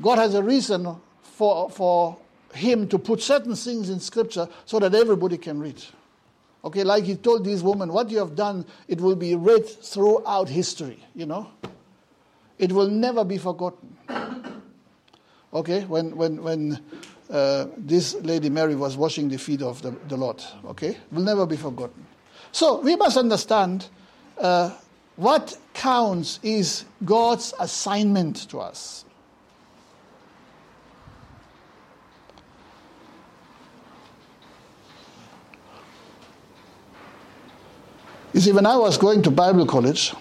God 0.03 0.19
has 0.19 0.35
a 0.35 0.43
reason 0.43 1.01
for, 1.35 1.69
for 1.69 2.17
him 2.55 2.87
to 2.89 2.99
put 2.99 3.21
certain 3.21 3.57
things 3.57 3.91
in 3.91 3.99
scripture 3.99 4.49
so 4.65 4.79
that 4.79 4.95
everybody 4.95 5.37
can 5.37 5.59
read. 5.59 5.83
Okay, 6.65 6.85
like 6.85 7.05
he 7.05 7.17
told 7.17 7.45
this 7.45 7.61
woman, 7.61 7.93
what 7.93 8.09
you 8.09 8.19
have 8.19 8.37
done, 8.37 8.65
it 8.89 9.01
will 9.01 9.17
be 9.17 9.35
read 9.35 9.67
throughout 9.69 10.49
history, 10.49 11.05
you 11.15 11.27
know. 11.27 11.51
It 12.59 12.73
will 12.73 12.89
never 12.89 13.25
be 13.25 13.37
forgotten. 13.37 13.97
Okay, 15.53 15.85
when, 15.85 16.17
when, 16.17 16.43
when 16.43 16.81
uh, 17.31 17.67
this 17.77 18.15
lady 18.15 18.49
Mary 18.49 18.77
was 18.77 18.97
washing 18.97 19.29
the 19.29 19.39
feet 19.39 19.61
of 19.61 19.83
the, 19.83 19.91
the 20.09 20.17
Lord, 20.17 20.43
okay, 20.67 20.97
will 21.11 21.23
never 21.23 21.47
be 21.47 21.57
forgotten. 21.57 22.07
So 22.53 22.81
we 22.81 22.95
must 22.95 23.17
understand 23.17 23.89
uh, 24.39 24.71
what 25.17 25.59
counts 25.75 26.39
is 26.43 26.85
God's 27.05 27.53
assignment 27.59 28.49
to 28.51 28.61
us. 28.61 29.05
You 38.35 38.41
see, 38.41 38.51
when 38.51 38.67
I 38.67 38.77
was 38.77 38.99
going 38.99 39.23
to 39.23 39.31
Bible 39.31 39.65
college, 39.65 40.13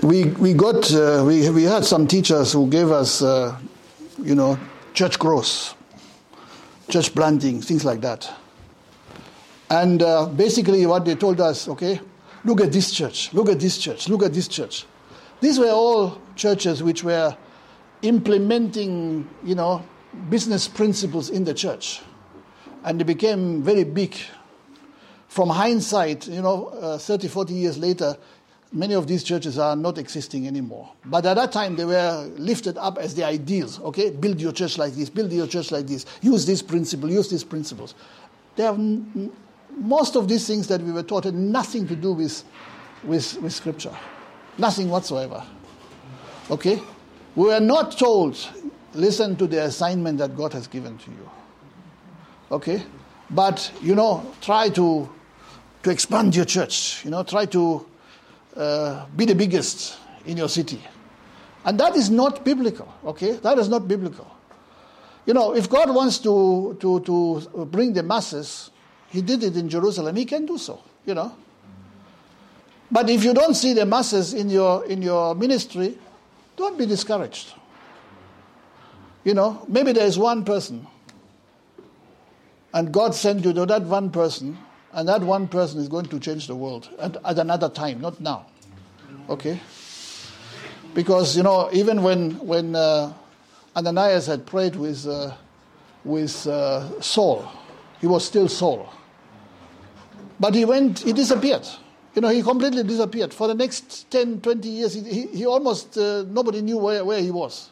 we, 0.00 0.26
we 0.26 0.54
got, 0.54 0.94
uh, 0.94 1.24
we, 1.26 1.50
we 1.50 1.64
had 1.64 1.84
some 1.84 2.06
teachers 2.06 2.52
who 2.52 2.68
gave 2.68 2.92
us, 2.92 3.20
uh, 3.20 3.58
you 4.22 4.36
know, 4.36 4.60
church 4.94 5.18
growth, 5.18 5.74
church 6.88 7.12
planting, 7.16 7.60
things 7.60 7.84
like 7.84 8.00
that. 8.02 8.32
And 9.68 10.00
uh, 10.00 10.26
basically, 10.26 10.86
what 10.86 11.04
they 11.04 11.16
told 11.16 11.40
us, 11.40 11.66
okay, 11.66 12.00
look 12.44 12.60
at 12.60 12.70
this 12.70 12.92
church, 12.92 13.34
look 13.34 13.48
at 13.48 13.58
this 13.58 13.76
church, 13.76 14.08
look 14.08 14.22
at 14.22 14.32
this 14.32 14.46
church. 14.46 14.86
These 15.40 15.58
were 15.58 15.70
all 15.70 16.22
churches 16.36 16.80
which 16.80 17.02
were 17.02 17.36
implementing, 18.02 19.28
you 19.42 19.56
know, 19.56 19.84
business 20.30 20.68
principles 20.68 21.30
in 21.30 21.42
the 21.42 21.52
church 21.52 22.02
and 22.86 23.00
they 23.00 23.04
became 23.04 23.62
very 23.62 23.84
big. 23.84 24.16
From 25.28 25.50
hindsight, 25.50 26.28
you 26.28 26.40
know, 26.40 26.66
uh, 26.68 26.96
30, 26.98 27.28
40 27.28 27.52
years 27.52 27.76
later, 27.76 28.16
many 28.72 28.94
of 28.94 29.08
these 29.08 29.24
churches 29.24 29.58
are 29.58 29.74
not 29.74 29.98
existing 29.98 30.46
anymore. 30.46 30.90
But 31.04 31.26
at 31.26 31.34
that 31.34 31.50
time, 31.50 31.74
they 31.74 31.84
were 31.84 32.30
lifted 32.38 32.78
up 32.78 32.96
as 32.96 33.14
the 33.14 33.24
ideals. 33.24 33.80
Okay, 33.80 34.10
build 34.10 34.40
your 34.40 34.52
church 34.52 34.78
like 34.78 34.94
this, 34.94 35.10
build 35.10 35.32
your 35.32 35.48
church 35.48 35.72
like 35.72 35.86
this, 35.88 36.06
use 36.22 36.46
this 36.46 36.62
principle, 36.62 37.10
use 37.10 37.28
these 37.28 37.42
principles. 37.42 37.96
They 38.54 38.62
have 38.62 38.76
n- 38.78 39.32
most 39.76 40.14
of 40.14 40.28
these 40.28 40.46
things 40.46 40.68
that 40.68 40.80
we 40.80 40.92
were 40.92 41.02
taught 41.02 41.24
had 41.24 41.34
nothing 41.34 41.88
to 41.88 41.96
do 41.96 42.12
with, 42.12 42.44
with, 43.02 43.42
with 43.42 43.52
Scripture, 43.52 43.94
nothing 44.56 44.88
whatsoever. 44.88 45.44
Okay, 46.52 46.80
we 47.34 47.46
were 47.48 47.60
not 47.60 47.98
told, 47.98 48.38
listen 48.94 49.34
to 49.36 49.48
the 49.48 49.64
assignment 49.64 50.18
that 50.18 50.36
God 50.36 50.52
has 50.52 50.68
given 50.68 50.96
to 50.98 51.10
you. 51.10 51.30
Okay? 52.50 52.82
But, 53.30 53.72
you 53.82 53.94
know, 53.94 54.32
try 54.40 54.68
to, 54.70 55.08
to 55.82 55.90
expand 55.90 56.36
your 56.36 56.44
church. 56.44 57.04
You 57.04 57.10
know, 57.10 57.22
try 57.22 57.46
to 57.46 57.86
uh, 58.56 59.06
be 59.16 59.24
the 59.24 59.34
biggest 59.34 59.98
in 60.24 60.36
your 60.36 60.48
city. 60.48 60.80
And 61.64 61.78
that 61.80 61.96
is 61.96 62.10
not 62.10 62.44
biblical, 62.44 62.92
okay? 63.04 63.32
That 63.32 63.58
is 63.58 63.68
not 63.68 63.88
biblical. 63.88 64.30
You 65.26 65.34
know, 65.34 65.54
if 65.54 65.68
God 65.68 65.92
wants 65.92 66.18
to, 66.20 66.76
to, 66.80 67.00
to 67.00 67.66
bring 67.66 67.92
the 67.92 68.04
masses, 68.04 68.70
He 69.08 69.20
did 69.20 69.42
it 69.42 69.56
in 69.56 69.68
Jerusalem, 69.68 70.14
He 70.14 70.24
can 70.24 70.46
do 70.46 70.58
so, 70.58 70.80
you 71.04 71.14
know. 71.14 71.34
But 72.88 73.10
if 73.10 73.24
you 73.24 73.34
don't 73.34 73.54
see 73.54 73.72
the 73.72 73.84
masses 73.84 74.32
in 74.32 74.48
your, 74.48 74.84
in 74.86 75.02
your 75.02 75.34
ministry, 75.34 75.98
don't 76.56 76.78
be 76.78 76.86
discouraged. 76.86 77.52
You 79.24 79.34
know, 79.34 79.64
maybe 79.66 79.90
there 79.90 80.06
is 80.06 80.16
one 80.16 80.44
person 80.44 80.86
And 82.76 82.92
God 82.92 83.14
sent 83.14 83.42
you 83.42 83.54
to 83.54 83.64
that 83.64 83.84
one 83.84 84.10
person, 84.10 84.58
and 84.92 85.08
that 85.08 85.22
one 85.22 85.48
person 85.48 85.80
is 85.80 85.88
going 85.88 86.04
to 86.06 86.20
change 86.20 86.46
the 86.46 86.54
world 86.54 86.90
at, 86.98 87.16
at 87.24 87.38
another 87.38 87.70
time, 87.70 88.02
not 88.02 88.20
now. 88.20 88.44
Okay? 89.30 89.58
Because, 90.92 91.38
you 91.38 91.42
know, 91.42 91.70
even 91.72 92.02
when, 92.02 92.32
when 92.32 92.76
uh, 92.76 93.14
Ananias 93.74 94.26
had 94.26 94.44
prayed 94.44 94.76
with, 94.76 95.06
uh, 95.06 95.32
with 96.04 96.46
uh, 96.46 97.00
Saul, 97.00 97.50
he 97.98 98.06
was 98.06 98.26
still 98.26 98.46
Saul. 98.46 98.92
But 100.38 100.54
he 100.54 100.66
went, 100.66 100.98
he 100.98 101.14
disappeared. 101.14 101.66
You 102.14 102.20
know, 102.20 102.28
he 102.28 102.42
completely 102.42 102.82
disappeared. 102.82 103.32
For 103.32 103.48
the 103.48 103.54
next 103.54 104.10
10, 104.10 104.42
20 104.42 104.68
years, 104.68 104.92
he, 104.92 105.00
he, 105.00 105.26
he 105.28 105.46
almost, 105.46 105.96
uh, 105.96 106.24
nobody 106.28 106.60
knew 106.60 106.76
where, 106.76 107.02
where 107.06 107.22
he 107.22 107.30
was. 107.30 107.70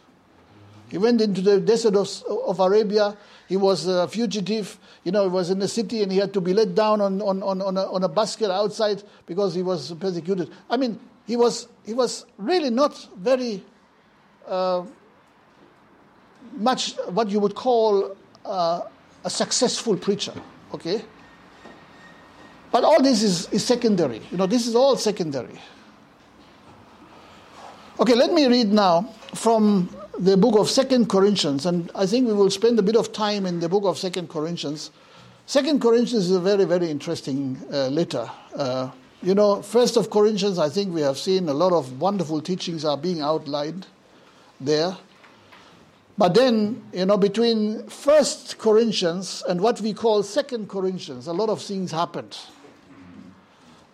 He 0.88 0.96
went 0.96 1.20
into 1.20 1.42
the 1.42 1.60
desert 1.60 1.94
of, 1.94 2.08
of 2.46 2.58
Arabia. 2.58 3.18
He 3.48 3.56
was 3.56 3.86
a 3.86 4.08
fugitive. 4.08 4.78
You 5.04 5.12
know, 5.12 5.24
he 5.24 5.28
was 5.28 5.50
in 5.50 5.58
the 5.58 5.68
city 5.68 6.02
and 6.02 6.10
he 6.10 6.18
had 6.18 6.32
to 6.34 6.40
be 6.40 6.54
let 6.54 6.74
down 6.74 7.00
on, 7.00 7.20
on, 7.20 7.42
on, 7.42 7.60
on, 7.60 7.76
a, 7.76 7.92
on 7.92 8.02
a 8.02 8.08
basket 8.08 8.50
outside 8.50 9.02
because 9.26 9.54
he 9.54 9.62
was 9.62 9.92
persecuted. 9.92 10.50
I 10.70 10.76
mean, 10.76 10.98
he 11.26 11.36
was, 11.36 11.68
he 11.84 11.94
was 11.94 12.26
really 12.38 12.70
not 12.70 13.08
very 13.16 13.62
uh, 14.46 14.84
much 16.56 16.94
what 17.08 17.28
you 17.28 17.40
would 17.40 17.54
call 17.54 18.16
uh, 18.44 18.82
a 19.24 19.30
successful 19.30 19.96
preacher, 19.96 20.34
okay? 20.72 21.02
But 22.70 22.84
all 22.84 23.02
this 23.02 23.22
is, 23.22 23.48
is 23.52 23.64
secondary. 23.64 24.20
You 24.30 24.36
know, 24.36 24.46
this 24.46 24.66
is 24.66 24.74
all 24.74 24.96
secondary. 24.96 25.58
Okay, 28.00 28.14
let 28.14 28.32
me 28.32 28.46
read 28.46 28.72
now 28.72 29.02
from 29.34 29.88
the 30.18 30.36
book 30.36 30.58
of 30.58 30.68
Second 30.70 31.08
Corinthians, 31.08 31.66
and 31.66 31.90
I 31.94 32.06
think 32.06 32.26
we 32.26 32.32
will 32.32 32.50
spend 32.50 32.78
a 32.78 32.82
bit 32.82 32.96
of 32.96 33.12
time 33.12 33.46
in 33.46 33.60
the 33.60 33.68
book 33.68 33.84
of 33.84 33.98
Second 33.98 34.28
Corinthians. 34.28 34.90
Second 35.46 35.80
Corinthians 35.80 36.26
is 36.26 36.30
a 36.30 36.40
very, 36.40 36.64
very 36.64 36.90
interesting 36.90 37.60
uh, 37.72 37.88
letter. 37.88 38.30
Uh, 38.54 38.90
you 39.22 39.34
know, 39.34 39.62
First 39.62 39.96
of 39.96 40.10
Corinthians, 40.10 40.58
I 40.58 40.68
think 40.68 40.94
we 40.94 41.00
have 41.00 41.18
seen 41.18 41.48
a 41.48 41.54
lot 41.54 41.72
of 41.72 42.00
wonderful 42.00 42.40
teachings 42.40 42.84
are 42.84 42.96
being 42.96 43.20
outlined 43.20 43.86
there. 44.60 44.96
But 46.16 46.34
then, 46.34 46.82
you 46.92 47.06
know, 47.06 47.16
between 47.16 47.86
First 47.88 48.58
Corinthians 48.58 49.42
and 49.48 49.60
what 49.60 49.80
we 49.80 49.92
call 49.92 50.22
Second 50.22 50.68
Corinthians, 50.68 51.26
a 51.26 51.32
lot 51.32 51.48
of 51.48 51.60
things 51.60 51.90
happened 51.90 52.36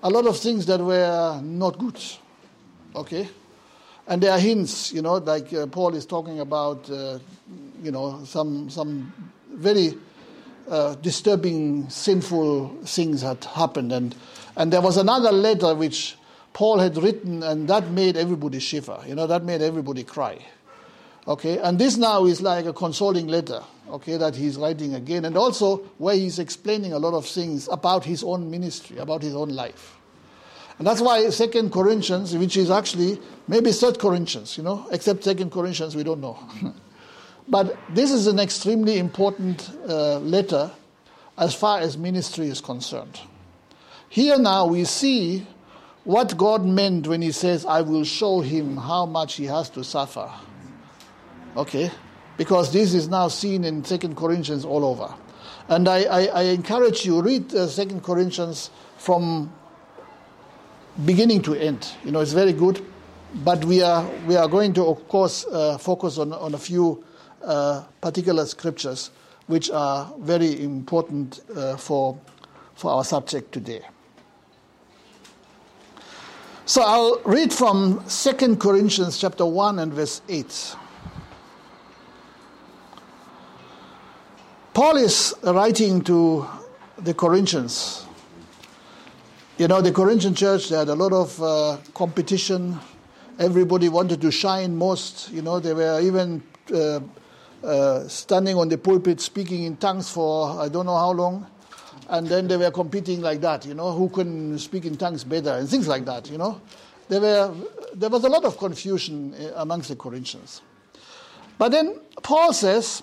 a 0.03 0.11
lot 0.11 0.27
of 0.27 0.39
things 0.39 0.67
that 0.67 0.81
were 0.81 1.41
not 1.43 1.79
good. 1.79 2.01
Okay? 2.95 3.29
And 4.07 4.23
there 4.23 4.33
are 4.33 4.39
hints, 4.39 4.93
you 4.93 5.03
know, 5.03 5.15
like 5.15 5.53
uh, 5.53 5.67
Paul 5.67 5.95
is 5.95 6.07
talking 6.07 6.41
about, 6.41 6.91
uh, 6.91 7.19
you 7.83 7.91
know, 7.91 8.25
some, 8.25 8.69
some 8.69 9.13
very 9.53 9.95
uh, 10.69 10.95
disturbing, 10.97 11.89
sinful 11.89 12.69
things 12.85 13.23
had 13.23 13.45
happened. 13.45 13.93
And, 13.93 14.15
and 14.57 14.73
there 14.73 14.81
was 14.81 14.97
another 14.97 15.33
letter 15.33 15.75
which 15.75 16.17
Paul 16.53 16.79
had 16.79 16.97
written, 16.97 17.43
and 17.43 17.69
that 17.69 17.89
made 17.91 18.17
everybody 18.17 18.59
shiver. 18.59 19.01
You 19.07 19.15
know, 19.15 19.27
that 19.27 19.45
made 19.45 19.63
everybody 19.63 20.03
cry. 20.03 20.45
Okay? 21.29 21.59
And 21.59 21.79
this 21.79 21.97
now 21.97 22.25
is 22.25 22.41
like 22.41 22.67
a 22.67 22.73
consoling 22.73 23.29
letter, 23.29 23.63
okay, 23.91 24.17
that 24.17 24.35
he's 24.35 24.57
writing 24.57 24.95
again. 24.95 25.25
And 25.25 25.37
also 25.37 25.77
where 25.99 26.17
he's 26.17 26.39
explaining 26.39 26.93
a 26.93 26.99
lot 26.99 27.15
of 27.15 27.27
things 27.27 27.69
about 27.71 28.05
his 28.05 28.25
own 28.25 28.51
ministry, 28.51 28.99
about 28.99 29.23
his 29.23 29.35
own 29.35 29.51
life. 29.51 30.00
And 30.81 30.87
that's 30.87 31.03
why 31.03 31.29
Second 31.29 31.73
Corinthians, 31.73 32.35
which 32.35 32.57
is 32.57 32.71
actually 32.71 33.21
maybe 33.47 33.71
Third 33.71 33.99
Corinthians, 33.99 34.57
you 34.57 34.63
know, 34.63 34.89
except 34.91 35.23
Second 35.23 35.53
Corinthians, 35.53 35.95
we 35.95 36.03
don't 36.03 36.23
know. 36.23 36.39
but 37.49 37.77
this 37.91 38.11
is 38.11 38.27
an 38.27 38.39
extremely 38.39 38.97
important 38.97 39.71
uh, 39.87 40.21
letter 40.21 40.71
as 41.37 41.55
far 41.55 41.81
as 41.81 41.99
ministry 41.99 42.49
is 42.49 42.63
concerned. 42.63 43.21
Here 44.09 44.39
now 44.39 44.69
we 44.69 44.87
see 44.87 45.47
what 46.05 46.39
God 46.39 46.65
meant 46.65 47.07
when 47.07 47.21
He 47.21 47.33
says, 47.33 47.67
I 47.67 47.83
will 47.83 48.05
show 48.05 48.41
him 48.41 48.79
how 48.79 49.05
much 49.05 49.35
he 49.35 49.45
has 49.45 49.69
to 49.71 49.85
suffer. 49.85 50.33
Okay? 51.59 51.91
Because 52.39 52.73
this 52.73 52.95
is 52.95 53.07
now 53.07 53.29
seen 53.29 53.65
in 53.65 53.85
Second 53.85 54.17
Corinthians 54.17 54.65
all 54.65 54.87
over. 54.87 55.15
And 55.69 55.87
I, 55.87 56.05
I, 56.05 56.25
I 56.25 56.43
encourage 56.45 57.05
you, 57.05 57.21
read 57.21 57.55
uh, 57.55 57.67
Second 57.67 58.03
Corinthians 58.03 58.71
from 58.97 59.53
beginning 61.05 61.43
to 61.43 61.55
end. 61.55 61.89
You 62.05 62.13
know, 62.13 62.21
it's 62.21 62.33
very 62.33 62.53
good, 62.53 62.85
but 63.45 63.65
we 63.65 63.83
are 63.83 64.09
we 64.27 64.37
are 64.37 64.49
going 64.49 64.73
to, 64.75 64.87
of 64.87 65.07
course, 65.09 65.47
uh, 65.47 65.79
focus 65.79 66.19
on 66.19 66.33
on 66.33 66.55
a 66.55 66.59
few 66.59 67.05
uh, 67.45 67.85
particular 68.01 68.47
scriptures 68.47 69.11
which 69.47 69.71
are 69.71 70.13
very 70.21 70.63
important 70.63 71.41
uh, 71.57 71.77
for 71.77 72.19
for 72.75 72.93
our 72.93 73.05
subject 73.05 73.53
today. 73.53 73.83
So 76.67 76.83
I'll 76.83 77.21
read 77.25 77.53
from 77.53 78.05
2 78.09 78.57
Corinthians 78.57 79.19
chapter 79.19 79.45
1 79.45 79.81
and 79.81 79.93
verse 79.93 80.23
8. 80.29 80.77
Paul 84.73 84.97
is 84.99 85.35
writing 85.43 86.01
to 86.03 86.47
the 86.97 87.13
Corinthians 87.13 88.07
you 89.61 89.69
know, 89.69 89.83
the 89.83 89.93
Corinthian 89.93 90.35
church, 90.35 90.71
they 90.71 90.79
had 90.79 90.89
a 90.89 90.95
lot 90.95 91.13
of 91.13 91.43
uh, 91.43 91.77
competition. 91.93 92.81
Everybody 93.39 93.91
wanted 93.91 94.23
to 94.23 94.31
shine 94.31 94.75
most. 94.75 95.31
You 95.31 95.43
know, 95.43 95.61
they 95.61 95.75
were 95.75 96.01
even 96.01 96.43
uh, 96.73 97.01
uh, 97.63 98.09
standing 98.09 98.57
on 98.57 98.71
the 98.71 98.79
pulpit 98.79 99.21
speaking 99.21 99.65
in 99.65 99.77
tongues 99.77 100.11
for 100.11 100.59
I 100.59 100.71
don't 100.71 100.87
know 100.87 100.97
how 100.97 101.11
long. 101.11 101.47
And 102.09 102.27
then 102.27 102.49
they 102.49 102.57
were 102.57 102.71
competing 102.71 103.21
like 103.21 103.43
that, 103.43 103.67
you 103.67 103.75
know, 103.75 103.93
who 103.93 104.09
can 104.09 104.59
speak 104.59 104.87
in 104.87 104.97
tongues 104.97 105.25
better 105.25 105.51
and 105.51 105.69
things 105.69 105.87
like 105.87 106.07
that, 106.07 106.31
you 106.31 106.39
know. 106.39 106.59
There, 107.11 107.21
were, 107.21 107.55
there 107.93 108.09
was 108.09 108.25
a 108.25 108.31
lot 108.31 108.47
of 108.47 108.57
confusion 108.57 109.35
uh, 109.35 109.61
amongst 109.61 109.91
the 109.91 109.97
Corinthians. 109.97 110.63
But 111.59 111.73
then 111.73 112.01
Paul 112.23 112.55
says, 112.55 113.03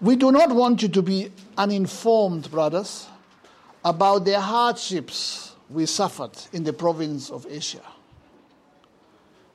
We 0.00 0.16
do 0.16 0.32
not 0.32 0.50
want 0.50 0.82
you 0.82 0.88
to 0.88 1.02
be 1.02 1.30
uninformed, 1.56 2.50
brothers 2.50 3.06
about 3.84 4.24
the 4.24 4.38
hardships 4.40 5.54
we 5.68 5.86
suffered 5.86 6.32
in 6.52 6.64
the 6.64 6.72
province 6.72 7.30
of 7.30 7.46
Asia. 7.48 7.82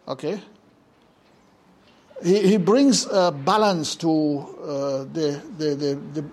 Okay? 0.08 0.40
He, 2.24 2.48
he 2.48 2.58
brings 2.58 3.06
a 3.08 3.32
balance 3.32 3.96
to 3.98 4.10
uh, 4.10 4.68
the, 5.14 5.42
the, 5.58 5.76
the, 5.76 5.96
the, 6.14 6.26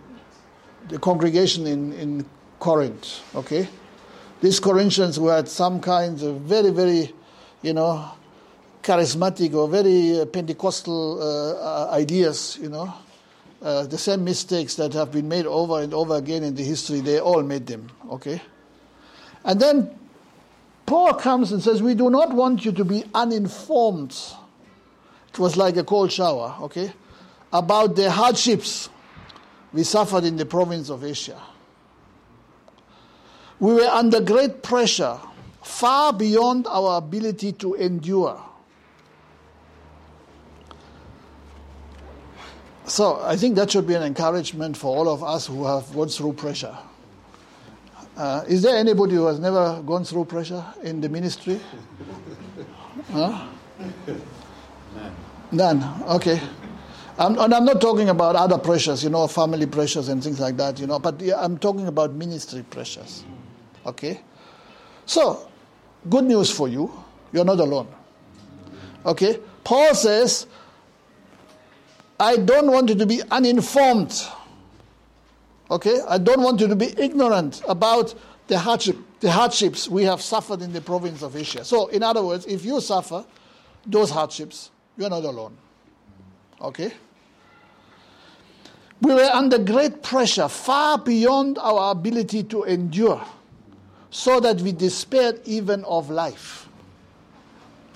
the 0.89 0.99
congregation 0.99 1.67
in, 1.67 1.93
in 1.95 2.27
Corinth. 2.59 3.21
Okay? 3.35 3.69
These 4.41 4.61
Corinthians 4.61 5.17
had 5.17 5.49
some 5.49 5.81
kinds 5.81 6.23
of 6.23 6.41
very, 6.41 6.71
very, 6.71 7.13
you 7.63 7.73
know, 7.73 8.11
charismatic 8.83 9.55
or 9.55 9.69
very 9.69 10.21
uh, 10.21 10.27
Pentecostal 10.27 11.23
uh, 11.23 11.91
ideas, 11.93 12.59
you 12.61 12.69
know, 12.69 12.93
uh, 13.63 13.87
the 13.87 13.99
same 13.99 14.25
mistakes 14.25 14.75
that 14.75 14.93
have 14.93 15.13
been 15.13 15.29
made 15.29 15.47
over 15.47 15.81
and 15.81 15.95
over 15.95 16.17
again 16.17 16.43
in 16.43 16.55
the 16.55 16.65
history, 16.65 17.01
they 17.01 17.21
all 17.21 17.43
made 17.43 17.67
them, 17.67 17.89
okay? 18.11 18.43
And 19.45 19.61
then 19.61 19.99
Paul 20.87 21.15
comes 21.15 21.53
and 21.53 21.63
says, 21.63 21.83
We 21.83 21.95
do 21.95 22.11
not 22.11 22.33
want 22.33 22.65
you 22.65 22.73
to 22.73 22.85
be 22.85 23.05
uninformed. 23.15 24.19
It 25.29 25.39
was 25.39 25.57
like 25.57 25.77
a 25.77 25.85
cold 25.85 26.13
shower, 26.13 26.57
okay? 26.63 26.93
About 27.53 27.97
the 27.97 28.11
hardships 28.11 28.89
we 29.73 29.85
suffered 29.85 30.25
in 30.25 30.37
the 30.37 30.45
province 30.45 30.91
of 30.91 31.05
Asia. 31.05 31.41
We 33.59 33.75
were 33.75 33.87
under 33.87 34.21
great 34.21 34.63
pressure, 34.63 35.19
far 35.63 36.13
beyond 36.13 36.67
our 36.67 36.99
ability 36.99 37.53
to 37.53 37.75
endure. 37.75 38.43
So 42.87 43.21
I 43.23 43.37
think 43.37 43.57
that 43.57 43.71
should 43.71 43.87
be 43.87 43.95
an 43.95 44.03
encouragement 44.03 44.77
for 44.77 44.97
all 44.97 45.09
of 45.09 45.23
us 45.23 45.47
who 45.47 45.65
have 45.67 45.93
gone 45.95 46.09
through 46.09 46.35
pressure. 46.35 46.77
Uh, 48.17 48.45
is 48.47 48.63
there 48.63 48.77
anybody 48.77 49.15
who 49.15 49.27
has 49.27 49.39
never 49.39 49.81
gone 49.83 50.05
through 50.05 50.27
pressure 50.27 50.65
in 50.83 51.01
the 51.01 51.09
ministry? 51.09 51.61
Huh? 53.11 53.49
None. 54.95 55.17
None. 55.51 56.03
Okay. 56.05 56.41
I'm, 57.19 57.39
and 57.39 57.53
I'm 57.53 57.65
not 57.65 57.81
talking 57.81 58.09
about 58.09 58.37
other 58.37 58.59
pressures, 58.59 59.05
you 59.05 59.11
know, 59.11 59.27
family 59.27 59.67
pressures 59.67 60.09
and 60.09 60.23
things 60.23 60.41
like 60.41 60.57
that, 60.57 60.79
you 60.79 60.87
know, 60.87 60.99
but 60.99 61.23
I'm 61.37 61.59
talking 61.59 61.87
about 61.87 62.13
ministry 62.13 62.65
pressures. 62.69 63.25
Okay? 63.85 64.21
So, 65.05 65.49
good 66.09 66.25
news 66.25 66.51
for 66.51 66.69
you. 66.69 66.93
You're 67.33 67.45
not 67.45 67.61
alone. 67.61 67.89
Okay? 69.05 69.41
Paul 69.65 69.95
says, 69.95 70.47
I 72.23 72.37
don't 72.37 72.71
want 72.71 72.89
you 72.89 72.95
to 72.95 73.05
be 73.05 73.21
uninformed. 73.33 74.25
Okay? 75.69 76.01
I 76.09 76.19
don't 76.19 76.41
want 76.41 76.61
you 76.61 76.69
to 76.69 76.77
be 76.77 76.95
ignorant 76.97 77.63
about 77.67 78.15
the, 78.47 78.61
hardship, 78.61 78.97
the 79.19 79.31
hardships 79.31 79.89
we 79.89 80.05
have 80.05 80.23
suffered 80.23 80.63
in 80.63 80.73
the 80.73 80.81
province 80.81 81.23
of 81.23 81.35
Asia. 81.35 81.65
So, 81.65 81.89
in 81.89 82.05
other 82.05 82.23
words, 82.23 82.47
if 82.47 82.65
you 82.65 82.81
suffer 82.81 83.25
those 83.85 84.11
hardships, 84.11 84.71
you're 84.97 85.11
not 85.11 85.25
alone. 85.25 85.57
Okay? 86.61 86.93
We 89.01 89.15
were 89.15 89.31
under 89.33 89.59
great 89.59 90.05
pressure, 90.05 90.47
far 90.47 90.99
beyond 90.99 91.59
our 91.59 91.91
ability 91.91 92.45
to 92.45 92.63
endure, 92.63 93.21
so 94.11 94.39
that 94.39 94.61
we 94.61 94.71
despaired 94.71 95.41
even 95.45 95.83
of 95.87 96.09
life. 96.09 96.69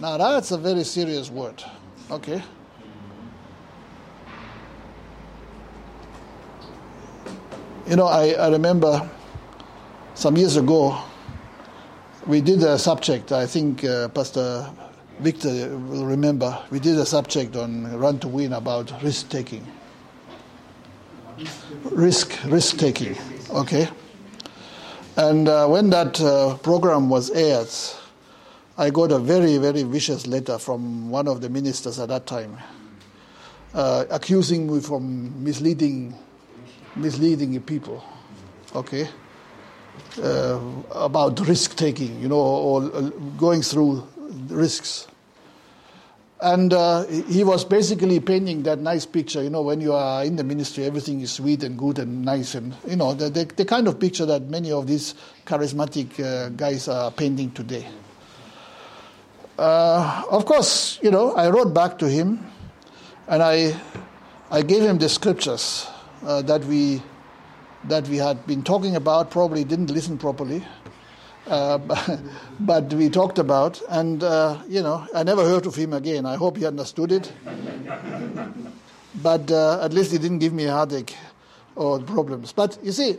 Now, 0.01 0.17
that's 0.17 0.51
a 0.51 0.59
very 0.59 0.83
serious 0.83 1.31
word. 1.31 1.63
Okay? 2.11 2.43
You 7.87 7.95
know, 7.95 8.07
I, 8.07 8.31
I 8.31 8.49
remember 8.49 9.09
some 10.15 10.37
years 10.37 10.57
ago, 10.57 11.01
we 12.27 12.41
did 12.41 12.61
a 12.65 12.81
subject, 12.81 13.31
I 13.31 13.47
think 13.47 13.85
uh, 13.85 14.09
Pastor 14.09 14.69
Victor 15.21 15.49
will 15.79 16.05
remember, 16.05 16.61
we 16.71 16.81
did 16.81 16.99
a 16.99 17.07
subject 17.07 17.55
on 17.55 17.97
Run 17.97 18.19
to 18.19 18.29
Win 18.29 18.55
about 18.55 18.93
risk 19.05 19.29
taking. 19.29 19.65
Risk, 21.85 22.37
risk 22.47 22.77
taking, 22.77 23.17
okay? 23.51 23.89
And 25.17 25.47
uh, 25.49 25.69
when 25.69 25.91
that 25.91 26.21
uh, 26.21 26.57
program 26.57 27.09
was 27.09 27.31
aired, 27.31 27.71
I 28.77 28.91
got 28.91 29.13
a 29.13 29.21
very, 29.21 29.59
very 29.59 29.85
vicious 29.85 30.27
letter 30.27 30.59
from 30.59 31.09
one 31.09 31.29
of 31.29 31.41
the 31.41 31.49
ministers 31.49 32.01
at 32.01 32.09
that 32.09 32.27
time, 32.27 32.59
uh, 33.75 34.07
accusing 34.11 34.67
me 34.67 34.81
from 34.81 35.45
misleading 35.45 36.19
misleading 36.97 37.61
people, 37.63 38.03
okay, 38.75 39.09
uh, 40.23 40.61
about 40.93 41.39
risk 41.47 41.77
taking, 41.77 42.21
you 42.21 42.29
know, 42.29 42.37
or, 42.37 42.91
or 42.91 43.11
going 43.37 43.63
through 43.63 44.07
risks. 44.49 45.07
And 46.41 46.73
uh, 46.75 47.07
he 47.07 47.45
was 47.45 47.65
basically 47.65 48.21
painting 48.21 48.63
that 48.65 48.79
nice 48.79 49.07
picture, 49.07 49.43
you 49.43 49.49
know, 49.49 49.63
when 49.63 49.81
you 49.81 49.95
are 49.95 50.23
in 50.23 50.37
the 50.37 50.45
ministry, 50.45 50.85
everything 50.85 51.23
is 51.23 51.33
sweet 51.33 51.63
and 51.63 51.79
good 51.79 51.99
and 51.99 52.25
nice, 52.25 52.55
and, 52.55 52.75
you 52.87 52.97
know, 52.97 53.15
the, 53.15 53.31
the, 53.31 53.45
the 53.45 53.65
kind 53.65 53.89
of 53.89 53.99
picture 53.99 54.27
that 54.27 54.43
many 54.43 54.71
of 54.71 54.87
these 54.87 55.15
charismatic 55.47 56.21
uh, 56.21 56.51
guys 56.51 56.89
are 56.89 57.11
painting 57.11 57.51
today. 57.53 57.87
Uh, 59.59 60.25
of 60.31 60.45
course, 60.45 60.99
you 61.03 61.11
know, 61.11 61.33
I 61.33 61.49
wrote 61.49 61.73
back 61.73 61.99
to 62.01 62.09
him 62.09 62.45
and 63.27 63.43
I, 63.43 63.75
I 64.51 64.61
gave 64.61 64.83
him 64.83 64.99
the 64.99 65.09
scriptures 65.09 65.89
uh, 66.27 66.43
that 66.43 66.65
we 66.65 67.01
that 67.85 68.09
we 68.09 68.17
had 68.17 68.45
been 68.47 68.63
talking 68.63 68.97
about. 68.97 69.31
Probably 69.31 69.65
didn't 69.65 69.91
listen 69.91 70.19
properly, 70.19 70.63
uh, 71.47 71.79
but 72.61 72.93
we 72.93 73.09
talked 73.09 73.39
about, 73.39 73.81
and 73.89 74.23
uh, 74.23 74.61
you 74.69 74.83
know, 74.83 75.07
I 75.15 75.23
never 75.23 75.45
heard 75.45 75.67
of 75.67 75.77
him 75.77 75.93
again. 75.93 76.27
I 76.27 76.37
hope 76.37 76.57
he 76.57 76.67
understood 76.67 77.13
it, 77.13 77.33
but 79.23 79.51
uh, 79.51 79.81
at 79.83 79.93
least 79.93 80.13
he 80.13 80.19
didn't 80.19 80.41
give 80.41 80.53
me 80.53 80.65
a 80.65 80.77
headache 80.77 81.15
or 81.77 82.01
problems. 82.01 82.53
But 82.53 82.79
you 82.83 82.93
see, 82.93 83.19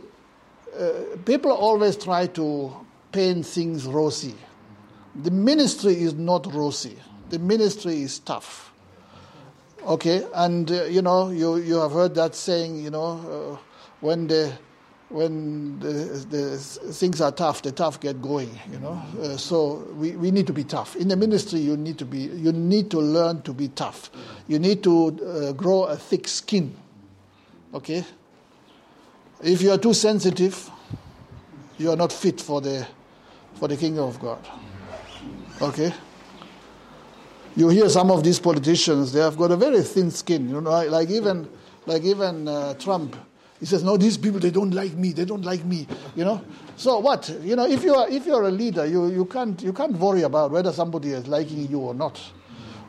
uh, 0.78 1.16
people 1.24 1.50
always 1.50 1.96
try 1.96 2.26
to 2.26 2.76
paint 3.10 3.46
things 3.46 3.86
rosy. 3.86 4.34
The 5.22 5.30
ministry 5.30 5.94
is 5.94 6.14
not 6.14 6.52
rosy. 6.52 6.98
The 7.30 7.38
ministry 7.38 8.02
is 8.02 8.18
tough 8.18 8.67
Okay, 9.82 10.26
and 10.34 10.70
uh, 10.70 10.84
you 10.84 11.02
know, 11.02 11.30
you, 11.30 11.56
you 11.56 11.76
have 11.76 11.92
heard 11.92 12.14
that 12.16 12.34
saying, 12.34 12.82
you 12.82 12.90
know, 12.90 13.56
uh, 13.56 13.58
when 14.00 14.26
the 14.26 14.52
when 15.08 15.78
the, 15.80 15.88
the 16.28 16.58
things 16.58 17.20
are 17.22 17.32
tough, 17.32 17.62
the 17.62 17.72
tough 17.72 17.98
get 18.00 18.20
going. 18.20 18.50
You 18.70 18.78
know, 18.80 19.02
uh, 19.22 19.36
so 19.36 19.86
we, 19.96 20.12
we 20.16 20.30
need 20.30 20.46
to 20.48 20.52
be 20.52 20.64
tough 20.64 20.96
in 20.96 21.08
the 21.08 21.16
ministry. 21.16 21.60
You 21.60 21.76
need 21.76 21.96
to 21.98 22.04
be 22.04 22.18
you 22.18 22.52
need 22.52 22.90
to 22.90 22.98
learn 22.98 23.42
to 23.42 23.52
be 23.52 23.68
tough. 23.68 24.10
You 24.48 24.58
need 24.58 24.82
to 24.82 25.18
uh, 25.24 25.52
grow 25.52 25.84
a 25.84 25.96
thick 25.96 26.28
skin. 26.28 26.76
Okay. 27.72 28.04
If 29.42 29.62
you 29.62 29.70
are 29.70 29.78
too 29.78 29.94
sensitive, 29.94 30.68
you 31.78 31.90
are 31.90 31.96
not 31.96 32.12
fit 32.12 32.40
for 32.40 32.60
the 32.60 32.86
for 33.54 33.68
the 33.68 33.76
kingdom 33.76 34.04
of 34.04 34.20
God. 34.20 34.46
Okay 35.62 35.92
you 37.58 37.68
hear 37.70 37.88
some 37.88 38.12
of 38.12 38.22
these 38.22 38.38
politicians, 38.38 39.12
they 39.12 39.18
have 39.18 39.36
got 39.36 39.50
a 39.50 39.56
very 39.56 39.82
thin 39.82 40.12
skin. 40.12 40.48
You 40.48 40.60
know, 40.60 40.70
like, 40.86 41.10
even, 41.10 41.48
like 41.86 42.04
even 42.04 42.46
uh, 42.46 42.74
Trump. 42.74 43.16
He 43.58 43.66
says, 43.66 43.82
"No, 43.82 43.96
these 43.96 44.16
people 44.16 44.38
they 44.38 44.52
don't 44.52 44.70
like 44.70 44.92
me. 44.92 45.10
They 45.10 45.24
don't 45.24 45.44
like 45.44 45.64
me." 45.64 45.88
You 46.14 46.24
know. 46.24 46.40
So 46.76 47.00
what? 47.00 47.28
You 47.42 47.56
know, 47.56 47.66
if 47.66 47.82
you 47.82 47.92
are 47.96 48.08
if 48.08 48.24
you're 48.26 48.44
a 48.44 48.52
leader, 48.52 48.86
you, 48.86 49.08
you 49.08 49.24
can't 49.24 49.60
you 49.60 49.72
can't 49.72 49.96
worry 49.96 50.22
about 50.22 50.52
whether 50.52 50.72
somebody 50.72 51.10
is 51.10 51.26
liking 51.26 51.68
you 51.68 51.80
or 51.80 51.94
not, 51.94 52.20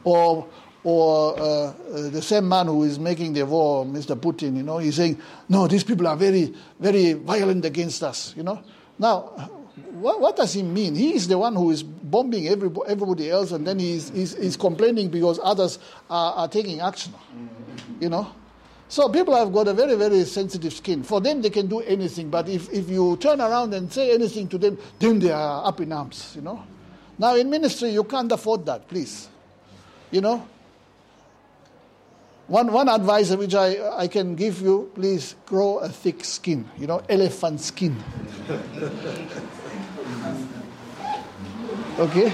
or 0.03 0.47
or 0.83 1.39
uh, 1.39 1.43
uh, 1.43 1.73
the 2.11 2.21
same 2.21 2.47
man 2.47 2.67
who 2.67 2.83
is 2.83 2.99
making 2.99 3.33
the 3.33 3.47
war, 3.47 3.83
Mr. 3.83 4.15
Putin. 4.15 4.55
You 4.57 4.61
know, 4.61 4.77
he's 4.77 4.97
saying, 4.97 5.19
"No, 5.49 5.67
these 5.67 5.83
people 5.83 6.05
are 6.05 6.15
very 6.15 6.53
very 6.79 7.13
violent 7.13 7.65
against 7.65 8.03
us." 8.03 8.35
You 8.37 8.43
know. 8.43 8.61
Now, 8.99 9.49
what, 9.91 10.19
what, 10.19 10.35
does 10.35 10.53
he 10.53 10.63
mean? 10.63 10.95
He 10.95 11.13
is 11.13 11.27
the 11.27 11.37
one 11.37 11.55
who 11.55 11.71
is 11.71 11.83
bombing 11.83 12.47
every, 12.47 12.69
everybody 12.87 13.29
else, 13.29 13.51
and 13.51 13.65
then 13.65 13.79
he's, 13.79 14.09
he's, 14.09 14.35
he's 14.37 14.57
complaining 14.57 15.09
because 15.09 15.39
others 15.43 15.79
are, 16.09 16.33
are, 16.33 16.47
taking 16.47 16.79
action. 16.81 17.13
You 17.99 18.09
know? 18.09 18.31
So 18.87 19.09
people 19.09 19.35
have 19.35 19.53
got 19.53 19.67
a 19.67 19.73
very, 19.73 19.95
very 19.95 20.23
sensitive 20.25 20.73
skin. 20.73 21.03
For 21.03 21.21
them, 21.21 21.41
they 21.41 21.49
can 21.49 21.67
do 21.67 21.81
anything, 21.81 22.29
but 22.29 22.49
if, 22.49 22.71
if 22.71 22.89
you 22.89 23.17
turn 23.17 23.39
around 23.39 23.73
and 23.73 23.91
say 23.91 24.13
anything 24.13 24.47
to 24.49 24.57
them, 24.57 24.77
then 24.97 25.19
they 25.19 25.31
are 25.31 25.65
up 25.65 25.79
in 25.79 25.91
arms, 25.91 26.33
you 26.35 26.41
know? 26.41 26.63
Now, 27.17 27.35
in 27.35 27.49
ministry, 27.49 27.89
you 27.89 28.03
can't 28.03 28.31
afford 28.31 28.65
that, 28.65 28.87
please. 28.87 29.27
You 30.09 30.21
know? 30.21 30.47
One, 32.47 32.71
one 32.71 32.89
advice 32.89 33.29
which 33.35 33.53
I, 33.53 33.95
I 33.95 34.07
can 34.07 34.33
give 34.33 34.59
you, 34.61 34.89
please 34.95 35.35
grow 35.45 35.77
a 35.77 35.89
thick 35.89 36.25
skin, 36.25 36.67
you 36.79 36.87
know, 36.87 37.03
elephant 37.07 37.61
skin. 37.61 37.95
Okay? 41.99 42.33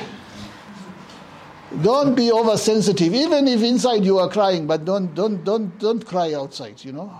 Don't 1.81 2.13
be 2.13 2.31
oversensitive, 2.31 3.15
even 3.15 3.47
if 3.47 3.63
inside 3.63 4.05
you 4.05 4.19
are 4.19 4.29
crying, 4.29 4.67
but 4.67 4.85
don't, 4.85 5.15
don't, 5.15 5.43
don't, 5.43 5.77
don't 5.79 6.05
cry 6.05 6.33
outside, 6.33 6.85
you 6.85 6.91
know? 6.91 7.11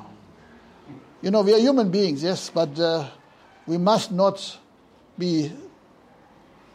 You 1.24 1.32
know, 1.32 1.42
we 1.42 1.56
are 1.56 1.60
human 1.60 1.90
beings, 1.90 2.22
yes, 2.22 2.52
but 2.52 2.80
uh, 2.80 3.10
we 3.66 3.80
must 3.80 4.12
not 4.12 4.60
be 5.18 5.52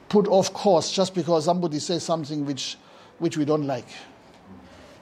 put 0.08 0.26
off 0.26 0.52
course 0.52 0.90
just 0.90 1.14
because 1.14 1.44
somebody 1.44 1.78
says 1.78 2.02
something 2.02 2.44
which, 2.44 2.76
which 3.20 3.36
we 3.36 3.44
don't 3.44 3.64
like. 3.64 3.86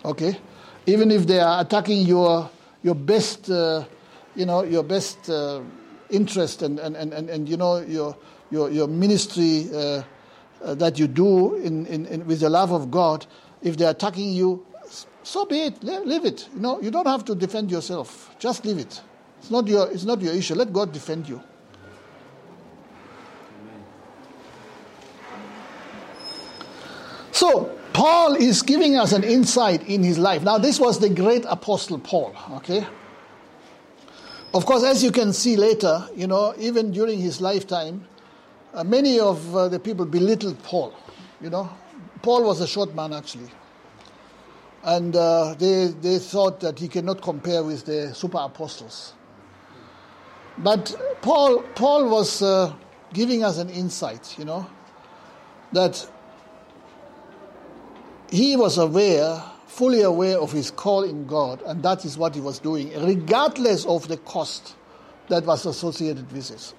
Okay? 0.04 0.38
Even 0.84 1.10
if 1.10 1.26
they 1.26 1.40
are 1.40 1.62
attacking 1.62 2.06
your, 2.06 2.50
your 2.82 2.94
best, 2.94 3.50
uh, 3.50 3.84
you 4.36 4.44
know, 4.44 4.64
your 4.64 4.82
best 4.82 5.30
uh, 5.30 5.62
interest 6.10 6.60
and, 6.60 6.78
and, 6.78 6.94
and, 6.94 7.14
and, 7.14 7.30
and, 7.30 7.48
you 7.48 7.56
know, 7.56 7.78
your, 7.78 8.14
your, 8.50 8.70
your 8.70 8.86
ministry 8.86 9.66
uh, 10.62 10.74
that 10.74 10.98
you 10.98 11.06
do 11.06 11.56
in, 11.56 11.86
in, 11.86 12.06
in, 12.06 12.26
with 12.26 12.40
the 12.40 12.50
love 12.50 12.72
of 12.72 12.90
God, 12.90 13.26
if 13.62 13.76
they're 13.76 13.90
attacking 13.90 14.32
you, 14.32 14.64
so 15.22 15.44
be 15.44 15.60
it. 15.60 15.82
Leave 15.82 16.24
it. 16.24 16.48
You 16.54 16.60
know, 16.60 16.80
you 16.80 16.90
don't 16.90 17.06
have 17.06 17.24
to 17.26 17.34
defend 17.34 17.70
yourself. 17.70 18.34
Just 18.38 18.64
leave 18.64 18.78
it. 18.78 19.02
It's 19.40 19.50
not 19.50 19.66
your, 19.66 19.90
it's 19.90 20.04
not 20.04 20.22
your 20.22 20.32
issue. 20.32 20.54
Let 20.54 20.72
God 20.72 20.92
defend 20.92 21.28
you. 21.28 21.42
So, 27.30 27.78
Paul 27.92 28.34
is 28.34 28.62
giving 28.62 28.96
us 28.96 29.12
an 29.12 29.22
insight 29.22 29.86
in 29.86 30.02
his 30.02 30.18
life. 30.18 30.42
Now, 30.42 30.58
this 30.58 30.80
was 30.80 30.98
the 30.98 31.08
great 31.08 31.44
apostle 31.44 31.98
Paul, 31.98 32.34
okay? 32.52 32.86
Of 34.54 34.66
course, 34.66 34.82
as 34.82 35.04
you 35.04 35.12
can 35.12 35.32
see 35.32 35.56
later, 35.56 36.08
you 36.16 36.26
know, 36.26 36.54
even 36.58 36.90
during 36.90 37.20
his 37.20 37.40
lifetime, 37.40 38.08
uh, 38.74 38.84
many 38.84 39.18
of 39.18 39.54
uh, 39.54 39.68
the 39.68 39.78
people 39.78 40.04
belittled 40.04 40.62
Paul. 40.62 40.94
You 41.40 41.50
know, 41.50 41.70
Paul 42.22 42.44
was 42.44 42.60
a 42.60 42.66
short 42.66 42.94
man 42.94 43.12
actually, 43.12 43.50
and 44.82 45.14
uh, 45.14 45.54
they 45.58 45.86
they 46.00 46.18
thought 46.18 46.60
that 46.60 46.78
he 46.78 46.88
cannot 46.88 47.22
compare 47.22 47.62
with 47.62 47.84
the 47.84 48.14
super 48.14 48.38
apostles. 48.38 49.14
But 50.58 50.94
Paul 51.22 51.62
Paul 51.74 52.08
was 52.08 52.42
uh, 52.42 52.74
giving 53.12 53.44
us 53.44 53.58
an 53.58 53.70
insight. 53.70 54.36
You 54.38 54.44
know, 54.44 54.66
that 55.72 56.08
he 58.30 58.56
was 58.56 58.78
aware, 58.78 59.42
fully 59.66 60.02
aware 60.02 60.38
of 60.38 60.52
his 60.52 60.70
call 60.70 61.04
in 61.04 61.26
God, 61.26 61.62
and 61.62 61.82
that 61.82 62.04
is 62.04 62.18
what 62.18 62.34
he 62.34 62.40
was 62.40 62.58
doing, 62.58 62.92
regardless 63.02 63.86
of 63.86 64.08
the 64.08 64.18
cost 64.18 64.74
that 65.28 65.44
was 65.44 65.64
associated 65.66 66.30
with 66.32 66.50
it. 66.50 66.74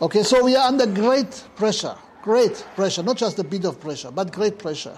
Okay, 0.00 0.22
so 0.22 0.44
we 0.44 0.54
are 0.54 0.68
under 0.68 0.86
great 0.86 1.44
pressure, 1.56 1.96
great 2.22 2.54
pressure, 2.76 3.02
not 3.02 3.16
just 3.16 3.38
a 3.38 3.44
bit 3.44 3.64
of 3.64 3.80
pressure, 3.80 4.10
but 4.10 4.32
great 4.32 4.58
pressure. 4.58 4.96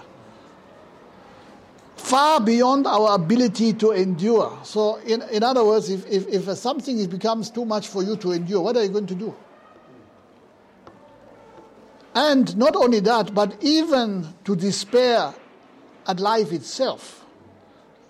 Far 1.95 2.41
beyond 2.41 2.87
our 2.87 3.15
ability 3.15 3.73
to 3.73 3.91
endure. 3.91 4.57
So, 4.63 4.97
in, 4.97 5.21
in 5.31 5.43
other 5.43 5.63
words, 5.63 5.89
if, 5.89 6.05
if, 6.07 6.27
if 6.27 6.57
something 6.57 7.03
becomes 7.07 7.49
too 7.49 7.65
much 7.65 7.87
for 7.87 8.03
you 8.03 8.15
to 8.17 8.31
endure, 8.31 8.61
what 8.61 8.75
are 8.77 8.83
you 8.83 8.89
going 8.89 9.07
to 9.07 9.15
do? 9.15 9.35
And 12.13 12.55
not 12.57 12.75
only 12.75 12.99
that, 13.01 13.33
but 13.33 13.55
even 13.61 14.27
to 14.43 14.55
despair 14.55 15.33
at 16.07 16.19
life 16.19 16.51
itself. 16.51 17.25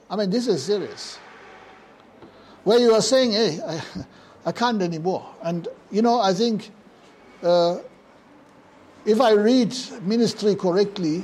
I 0.09 0.15
mean, 0.15 0.29
this 0.29 0.47
is 0.47 0.63
serious. 0.63 1.19
where 2.63 2.79
you 2.79 2.93
are 2.93 3.01
saying, 3.01 3.31
hey, 3.31 3.59
I, 3.65 3.81
I 4.45 4.51
can't 4.51 4.81
anymore. 4.81 5.27
And, 5.41 5.67
you 5.91 6.01
know, 6.01 6.19
I 6.19 6.33
think 6.33 6.71
uh, 7.43 7.79
if 9.05 9.19
I 9.19 9.31
read 9.31 9.75
ministry 10.03 10.55
correctly, 10.55 11.23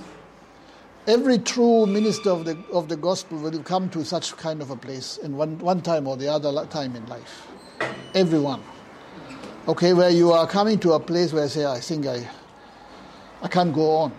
every 1.06 1.38
true 1.38 1.86
minister 1.86 2.32
of 2.32 2.46
the, 2.46 2.58
of 2.72 2.90
the 2.90 2.98
gospel 2.98 3.38
will 3.38 3.64
come 3.64 3.90
to 3.90 4.04
such 4.04 4.36
kind 4.38 4.62
of 4.62 4.72
a 4.72 4.76
place 4.76 5.18
in 5.18 5.38
one, 5.38 5.58
one 5.60 5.82
time 5.82 6.08
or 6.08 6.18
the 6.18 6.28
other 6.28 6.66
time 6.66 6.96
in 6.96 7.06
life. 7.08 7.48
Everyone. 8.16 8.64
Okay, 9.68 9.94
where 9.94 10.10
you 10.10 10.32
are 10.32 10.48
coming 10.48 10.80
to 10.80 10.94
a 10.94 11.00
place 11.00 11.34
where 11.34 11.44
I 11.44 11.48
say, 11.48 11.66
I 11.66 11.80
think 11.80 12.06
I, 12.08 12.28
I 13.42 13.48
can't 13.48 13.74
go 13.74 13.92
on. 13.92 14.14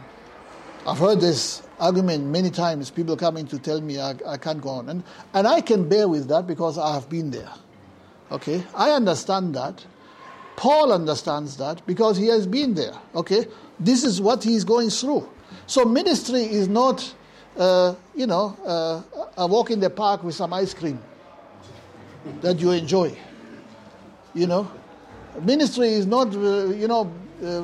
I've 0.87 0.99
heard 0.99 1.21
this 1.21 1.63
argument 1.81 2.27
many 2.27 2.51
times, 2.51 2.91
people 2.91 3.17
coming 3.17 3.47
to 3.49 3.59
tell 3.59 3.81
me 3.81 3.99
I, 3.99 4.15
I 4.27 4.37
can't 4.37 4.61
go 4.61 4.71
on. 4.71 4.89
And, 4.89 5.03
and 5.35 5.47
I 5.47 5.61
can 5.61 5.89
bear 5.89 6.09
with 6.09 6.29
that 6.29 6.47
because 6.47 6.79
I 6.79 6.95
have 6.95 7.09
been 7.09 7.31
there. 7.31 7.51
Okay, 8.31 8.63
I 8.75 8.91
understand 8.91 9.55
that. 9.55 9.85
Paul 10.59 10.93
understands 10.93 11.57
that 11.59 11.87
because 11.87 12.17
he 12.17 12.27
has 12.27 12.45
been 12.45 12.75
there. 12.75 12.95
Okay, 13.15 13.47
this 13.79 14.03
is 14.03 14.21
what 14.21 14.43
he 14.43 14.57
is 14.57 14.65
going 14.65 14.91
through. 14.91 15.29
So 15.69 15.85
ministry 15.85 16.43
is 16.43 16.67
not, 16.67 17.15
uh, 17.57 17.95
you 18.17 18.27
know, 18.27 18.57
uh, 18.67 19.03
a 19.37 19.47
walk 19.47 19.71
in 19.71 19.79
the 19.79 19.89
park 19.89 20.25
with 20.25 20.35
some 20.35 20.53
ice 20.53 20.75
cream 20.75 21.01
that 22.41 22.59
you 22.59 22.73
enjoy. 22.73 23.17
You 24.35 24.49
know, 24.49 24.69
ministry 25.43 25.91
is 25.91 26.07
not, 26.07 26.35
uh, 26.35 26.71
you 26.71 26.89
know, 26.89 27.09
uh, 27.45 27.63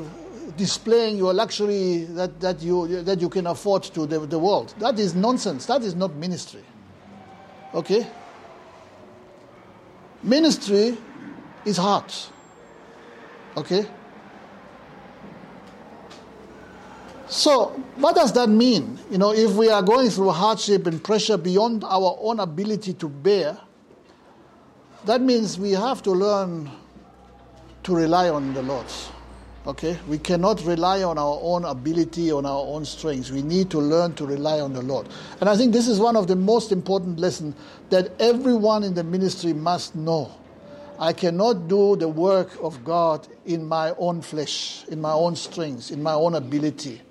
displaying 0.57 1.17
your 1.17 1.35
luxury 1.35 2.05
that, 2.11 2.39
that, 2.39 2.63
you, 2.63 3.03
that 3.03 3.21
you 3.21 3.29
can 3.29 3.49
afford 3.49 3.83
to 3.83 4.07
the, 4.07 4.21
the 4.21 4.39
world. 4.39 4.73
That 4.79 5.01
is 5.01 5.17
nonsense. 5.17 5.67
That 5.67 5.83
is 5.83 5.97
not 5.97 6.15
ministry. 6.15 6.63
Okay? 7.75 8.07
Ministry 10.23 10.97
is 11.65 11.77
hard. 11.77 12.15
Okay? 13.57 13.87
So, 17.29 17.71
what 17.97 18.15
does 18.15 18.33
that 18.35 18.49
mean? 18.49 18.99
You 19.11 19.19
know, 19.19 19.33
if 19.33 19.53
we 19.53 19.69
are 19.69 19.83
going 19.83 20.11
through 20.11 20.31
hardship 20.31 20.87
and 20.87 21.03
pressure 21.03 21.37
beyond 21.37 21.83
our 21.85 22.17
own 22.21 22.39
ability 22.39 22.95
to 22.95 23.09
bear, 23.09 23.59
that 25.05 25.21
means 25.21 25.59
we 25.59 25.73
have 25.73 26.03
to 26.05 26.11
learn 26.11 26.71
to 27.83 27.95
rely 27.95 28.29
on 28.31 28.55
the 28.55 28.63
Lord. 28.63 28.87
Okay? 29.67 29.99
We 30.07 30.19
cannot 30.19 30.63
rely 30.65 31.03
on 31.03 31.19
our 31.19 31.39
own 31.41 31.65
ability, 31.65 32.31
on 32.31 32.47
our 32.47 32.61
own 32.61 32.85
strengths. 32.85 33.31
We 33.31 33.43
need 33.43 33.71
to 33.71 33.79
learn 33.79 34.15
to 34.15 34.27
rely 34.27 34.61
on 34.61 34.73
the 34.73 34.83
Lord. 34.83 35.09
And 35.41 35.49
I 35.49 35.57
think 35.57 35.73
this 35.73 35.89
is 35.89 35.99
one 35.99 36.17
of 36.17 36.27
the 36.27 36.37
most 36.37 36.73
important 36.73 37.19
lessons 37.19 37.55
that 37.91 38.13
everyone 38.21 38.85
in 38.85 38.95
the 38.95 39.05
ministry 39.05 39.53
must 39.53 39.95
know. 39.95 40.31
I 40.99 41.13
cannot 41.13 41.69
do 41.69 41.97
the 41.97 42.09
work 42.09 42.51
of 42.63 42.85
God 42.85 43.27
in 43.45 43.67
my 43.67 43.95
own 43.99 44.23
flesh, 44.23 44.85
in 44.89 45.01
my 45.01 45.13
own 45.13 45.37
strengths, 45.37 45.91
in 45.91 46.03
my 46.03 46.13
own 46.13 46.35
ability. 46.35 47.03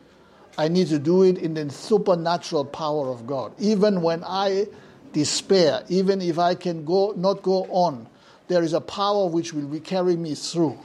I 0.57 0.67
need 0.67 0.87
to 0.87 0.99
do 0.99 1.23
it 1.23 1.37
in 1.37 1.53
the 1.53 1.69
supernatural 1.69 2.65
power 2.65 3.09
of 3.09 3.27
God. 3.27 3.53
Even 3.59 4.01
when 4.01 4.23
I 4.23 4.67
despair, 5.11 5.83
even 5.89 6.21
if 6.21 6.39
I 6.39 6.55
can 6.55 6.85
go 6.85 7.13
not 7.17 7.41
go 7.41 7.65
on, 7.65 8.07
there 8.47 8.63
is 8.63 8.73
a 8.73 8.81
power 8.81 9.27
which 9.27 9.53
will 9.53 9.79
carry 9.79 10.15
me 10.15 10.35
through, 10.35 10.77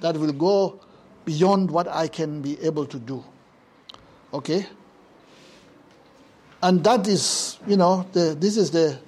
that 0.00 0.16
will 0.16 0.32
go 0.32 0.80
beyond 1.24 1.70
what 1.70 1.88
I 1.88 2.08
can 2.08 2.42
be 2.42 2.60
able 2.60 2.86
to 2.86 2.98
do. 2.98 3.24
Okay? 4.32 4.66
And 6.62 6.82
that 6.84 7.06
is, 7.06 7.58
you 7.66 7.76
know, 7.76 8.06
the, 8.12 8.36
this 8.38 8.56
is 8.56 8.70
the, 8.70 8.98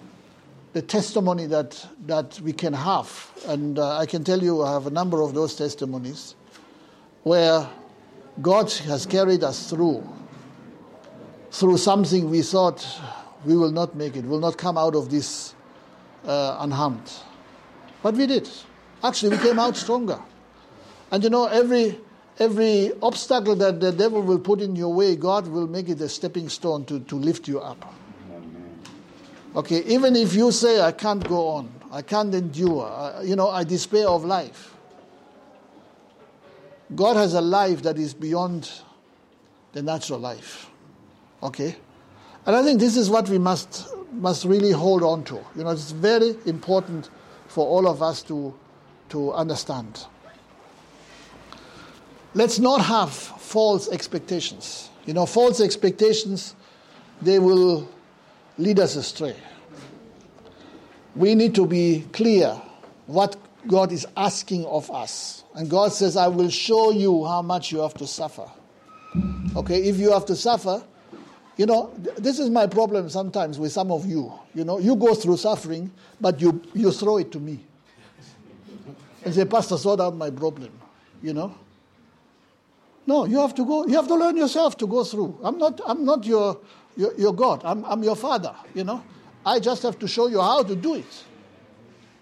the 0.73 0.83
testimony 0.83 1.47
that, 1.47 1.87
that 2.07 2.41
we 2.41 2.53
can 2.53 2.73
have. 2.73 3.33
And 3.47 3.79
uh, 3.79 3.99
I 3.99 4.07
can 4.07 4.25
tell 4.25 4.43
you, 4.43 4.63
I 4.63 4.73
have 4.73 4.87
a 4.87 4.91
number 4.91 5.23
of 5.23 5.35
those 5.35 5.57
testimonies 5.57 6.35
where 7.23 7.69
God 8.41 8.71
has 8.73 9.07
carried 9.07 9.43
us 9.43 9.71
through, 9.71 10.07
through 11.51 11.79
something 11.79 12.31
we 12.31 12.43
thought 12.43 12.87
we 13.45 13.57
will 13.57 13.73
not 13.73 13.95
make 13.95 14.17
it, 14.17 14.25
will 14.25 14.41
not 14.41 14.59
come 14.59 14.77
out 14.77 14.95
of 14.95 15.11
this 15.11 15.55
uh, 16.25 16.59
unharmed. 16.61 17.11
But 18.03 18.15
we 18.15 18.27
did. 18.27 18.49
Actually, 19.03 19.37
we 19.37 19.43
came 19.43 19.59
out 19.59 19.77
stronger. 19.77 20.21
And 21.11 21.25
you 21.25 21.31
know, 21.31 21.47
every 21.47 21.99
every 22.39 22.93
obstacle 23.03 23.57
that 23.57 23.81
the 23.81 23.93
devil 23.93 24.23
will 24.23 24.39
put 24.39 24.61
in 24.61 24.77
your 24.77 24.93
way, 24.93 25.17
God 25.17 25.49
will 25.49 25.67
make 25.67 25.89
it 25.89 26.01
a 26.01 26.09
stepping 26.09 26.49
stone 26.49 26.85
to, 26.85 27.01
to 27.01 27.17
lift 27.17 27.49
you 27.49 27.61
up. 27.61 27.93
Okay, 29.57 29.83
even 29.85 30.15
if 30.15 30.35
you 30.35 30.53
say, 30.53 30.81
I 30.81 30.93
can't 30.93 31.27
go 31.27 31.49
on, 31.49 31.73
I 31.91 32.03
can't 32.03 32.35
endure, 32.35 32.87
I, 32.87 33.23
you 33.23 33.35
know, 33.35 33.49
I 33.49 33.65
despair 33.65 34.07
of 34.09 34.25
life. 34.25 34.75
God 36.95 37.17
has 37.17 37.35
a 37.35 37.41
life 37.41 37.83
that 37.83 37.99
is 37.99 38.15
beyond 38.15 38.71
the 39.73 39.83
natural 39.83 40.19
life. 40.19 40.71
Okay? 41.43 41.77
And 42.47 42.57
I 42.57 42.63
think 42.63 42.81
this 42.81 42.97
is 42.97 43.11
what 43.11 43.29
we 43.29 43.39
must, 43.39 43.95
must 44.13 44.45
really 44.45 44.71
hold 44.71 45.03
on 45.03 45.25
to. 45.25 45.37
You 45.57 45.65
know, 45.65 45.71
it's 45.71 45.91
very 45.91 46.35
important 46.47 47.11
for 47.47 47.67
all 47.67 47.89
of 47.89 48.03
us 48.03 48.23
to, 48.25 48.55
to 49.11 49.33
understand. 49.33 50.07
Let's 52.35 52.59
not 52.59 52.83
have 52.83 53.13
false 53.13 53.89
expectations. 53.89 54.91
You 55.07 55.15
know, 55.15 55.27
false 55.27 55.61
expectations, 55.61 56.55
they 57.23 57.39
will 57.39 57.89
lead 58.59 58.79
us 58.81 58.97
astray. 58.97 59.35
We 61.17 61.35
need 61.35 61.55
to 61.55 61.67
be 61.67 62.05
clear 62.13 62.61
what 63.07 63.37
God 63.67 63.93
is 63.93 64.07
asking 64.17 64.67
of 64.67 64.91
us. 64.91 65.45
And 65.55 65.69
God 65.69 65.93
says, 65.93 66.17
I 66.17 66.29
will 66.29 66.51
show 66.51 66.91
you 66.91 67.25
how 67.25 67.43
much 67.43 67.73
you 67.73 67.81
have 67.81 67.95
to 67.95 68.07
suffer. 68.07 68.49
Okay, 69.57 69.89
if 69.89 69.97
you 69.97 70.13
have 70.13 70.27
to 70.27 70.37
suffer, 70.37 70.83
you 71.57 71.67
know, 71.67 71.93
this 72.17 72.39
is 72.39 72.51
my 72.51 72.67
problem 72.67 73.09
sometimes 73.09 73.59
with 73.59 73.73
some 73.73 73.91
of 73.91 74.07
you. 74.07 74.33
You 74.55 74.65
know, 74.65 74.79
you 74.79 74.95
go 74.95 75.15
through 75.15 75.39
suffering, 75.39 75.91
but 76.21 76.41
you, 76.41 76.63
you 76.75 76.93
throw 76.93 77.19
it 77.19 77.33
to 77.33 77.41
me. 77.41 77.65
And 79.25 79.35
say, 79.35 79.45
Pastor, 79.45 79.77
sort 79.77 80.01
out 80.01 80.15
my 80.15 80.31
problem. 80.31 80.71
You 81.21 81.33
know? 81.33 81.55
No, 83.07 83.25
you 83.25 83.39
have 83.39 83.55
to 83.57 83.65
go, 83.65 83.87
you 83.87 83.95
have 83.95 84.07
to 84.07 84.15
learn 84.15 84.37
yourself 84.37 84.77
to 84.79 84.87
go 84.87 85.03
through. 85.03 85.37
I'm 85.43 85.59
not, 85.59 85.81
I'm 85.85 86.05
not 86.05 86.25
your, 86.25 86.61
your, 86.99 87.15
your 87.17 87.33
God, 87.33 87.63
I'm, 87.65 87.83
I'm 87.87 88.03
your 88.03 88.17
father, 88.17 88.55
you 88.75 88.85
know. 88.85 89.03
I 89.47 89.59
just 89.59 89.83
have 89.85 89.99
to 90.01 90.07
show 90.07 90.27
you 90.27 90.41
how 90.41 90.63
to 90.63 90.77
do 90.77 90.97
it. 90.97 91.25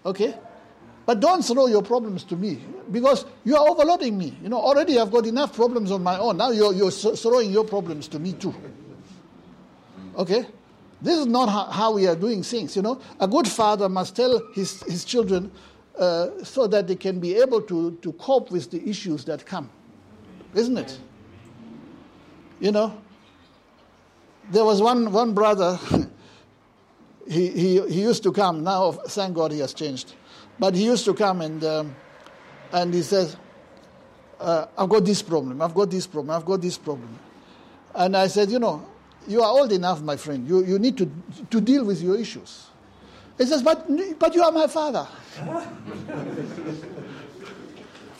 Okay? 0.05 0.33
But 1.05 1.19
don't 1.19 1.43
throw 1.43 1.67
your 1.67 1.81
problems 1.81 2.23
to 2.25 2.37
me 2.37 2.61
because 2.91 3.25
you 3.43 3.57
are 3.57 3.67
overloading 3.67 4.17
me. 4.17 4.37
You 4.41 4.47
know, 4.47 4.61
already 4.61 4.97
I've 4.99 5.11
got 5.11 5.25
enough 5.25 5.53
problems 5.53 5.91
on 5.91 6.01
my 6.01 6.17
own. 6.17 6.37
Now 6.37 6.51
you're, 6.51 6.73
you're 6.73 6.91
throwing 6.91 7.51
your 7.51 7.65
problems 7.65 8.07
to 8.09 8.19
me 8.19 8.33
too. 8.33 8.55
Okay? 10.15 10.45
This 11.01 11.17
is 11.17 11.25
not 11.25 11.49
how, 11.49 11.65
how 11.65 11.93
we 11.93 12.07
are 12.07 12.15
doing 12.15 12.41
things. 12.43 12.75
You 12.75 12.83
know, 12.83 13.01
a 13.19 13.27
good 13.27 13.47
father 13.47 13.89
must 13.89 14.15
tell 14.15 14.41
his, 14.53 14.81
his 14.83 15.03
children 15.03 15.51
uh, 15.97 16.43
so 16.43 16.67
that 16.67 16.87
they 16.87 16.95
can 16.95 17.19
be 17.19 17.35
able 17.35 17.61
to, 17.63 17.91
to 18.01 18.13
cope 18.13 18.51
with 18.51 18.71
the 18.71 18.87
issues 18.87 19.25
that 19.25 19.45
come 19.45 19.69
isn't 20.57 20.77
it? 20.77 20.99
You 22.59 22.71
know, 22.71 22.99
there 24.51 24.63
was 24.63 24.81
one, 24.81 25.11
one 25.11 25.33
brother, 25.33 25.79
he, 27.27 27.49
he, 27.49 27.81
he 27.87 28.01
used 28.01 28.23
to 28.23 28.31
come, 28.31 28.63
now 28.63 28.91
thank 28.91 29.35
God 29.35 29.51
he 29.51 29.59
has 29.59 29.73
changed, 29.73 30.13
but 30.59 30.73
he 30.75 30.85
used 30.85 31.05
to 31.05 31.13
come 31.13 31.41
and, 31.41 31.63
um, 31.63 31.95
and 32.71 32.93
he 32.93 33.01
says, 33.01 33.37
uh, 34.39 34.67
I've 34.77 34.89
got 34.89 35.03
this 35.05 35.21
problem, 35.21 35.61
I've 35.61 35.73
got 35.73 35.89
this 35.89 36.07
problem, 36.07 36.35
I've 36.35 36.45
got 36.45 36.61
this 36.61 36.77
problem. 36.77 37.19
And 37.95 38.15
I 38.15 38.27
said, 38.27 38.51
you 38.51 38.59
know, 38.59 38.85
you 39.27 39.41
are 39.41 39.49
old 39.49 39.71
enough, 39.71 40.01
my 40.01 40.15
friend, 40.15 40.47
you, 40.47 40.63
you 40.63 40.79
need 40.79 40.97
to, 40.97 41.11
to 41.49 41.59
deal 41.59 41.83
with 41.83 42.01
your 42.01 42.17
issues. 42.17 42.67
He 43.37 43.45
says, 43.45 43.61
but, 43.61 43.87
but 44.19 44.33
you 44.33 44.41
are 44.43 44.51
my 44.51 44.67
father. 44.67 45.07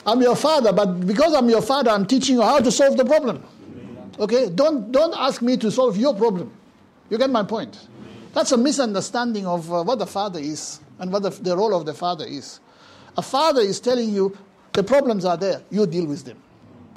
I'm 0.06 0.22
your 0.22 0.36
father, 0.36 0.72
but 0.72 1.06
because 1.06 1.34
I'm 1.34 1.48
your 1.48 1.62
father, 1.62 1.90
I'm 1.90 2.06
teaching 2.06 2.36
you 2.36 2.42
how 2.42 2.60
to 2.60 2.70
solve 2.70 2.96
the 2.96 3.04
problem. 3.04 3.44
Okay? 4.18 4.50
Don't, 4.50 4.90
don't 4.92 5.14
ask 5.16 5.42
me 5.42 5.56
to 5.58 5.70
solve 5.70 5.96
your 5.96 6.14
problem. 6.14 6.52
You 7.10 7.18
get 7.18 7.30
my 7.30 7.42
point? 7.42 7.88
That's 8.34 8.52
a 8.52 8.56
misunderstanding 8.56 9.46
of 9.46 9.72
uh, 9.72 9.82
what 9.82 9.98
the 9.98 10.06
father 10.06 10.38
is 10.38 10.80
and 10.98 11.12
what 11.12 11.22
the, 11.22 11.30
the 11.30 11.56
role 11.56 11.74
of 11.74 11.86
the 11.86 11.94
father 11.94 12.24
is. 12.26 12.60
A 13.16 13.22
father 13.22 13.60
is 13.60 13.80
telling 13.80 14.10
you 14.10 14.36
the 14.72 14.82
problems 14.82 15.24
are 15.24 15.36
there, 15.36 15.62
you 15.70 15.86
deal 15.86 16.06
with 16.06 16.24
them. 16.24 16.38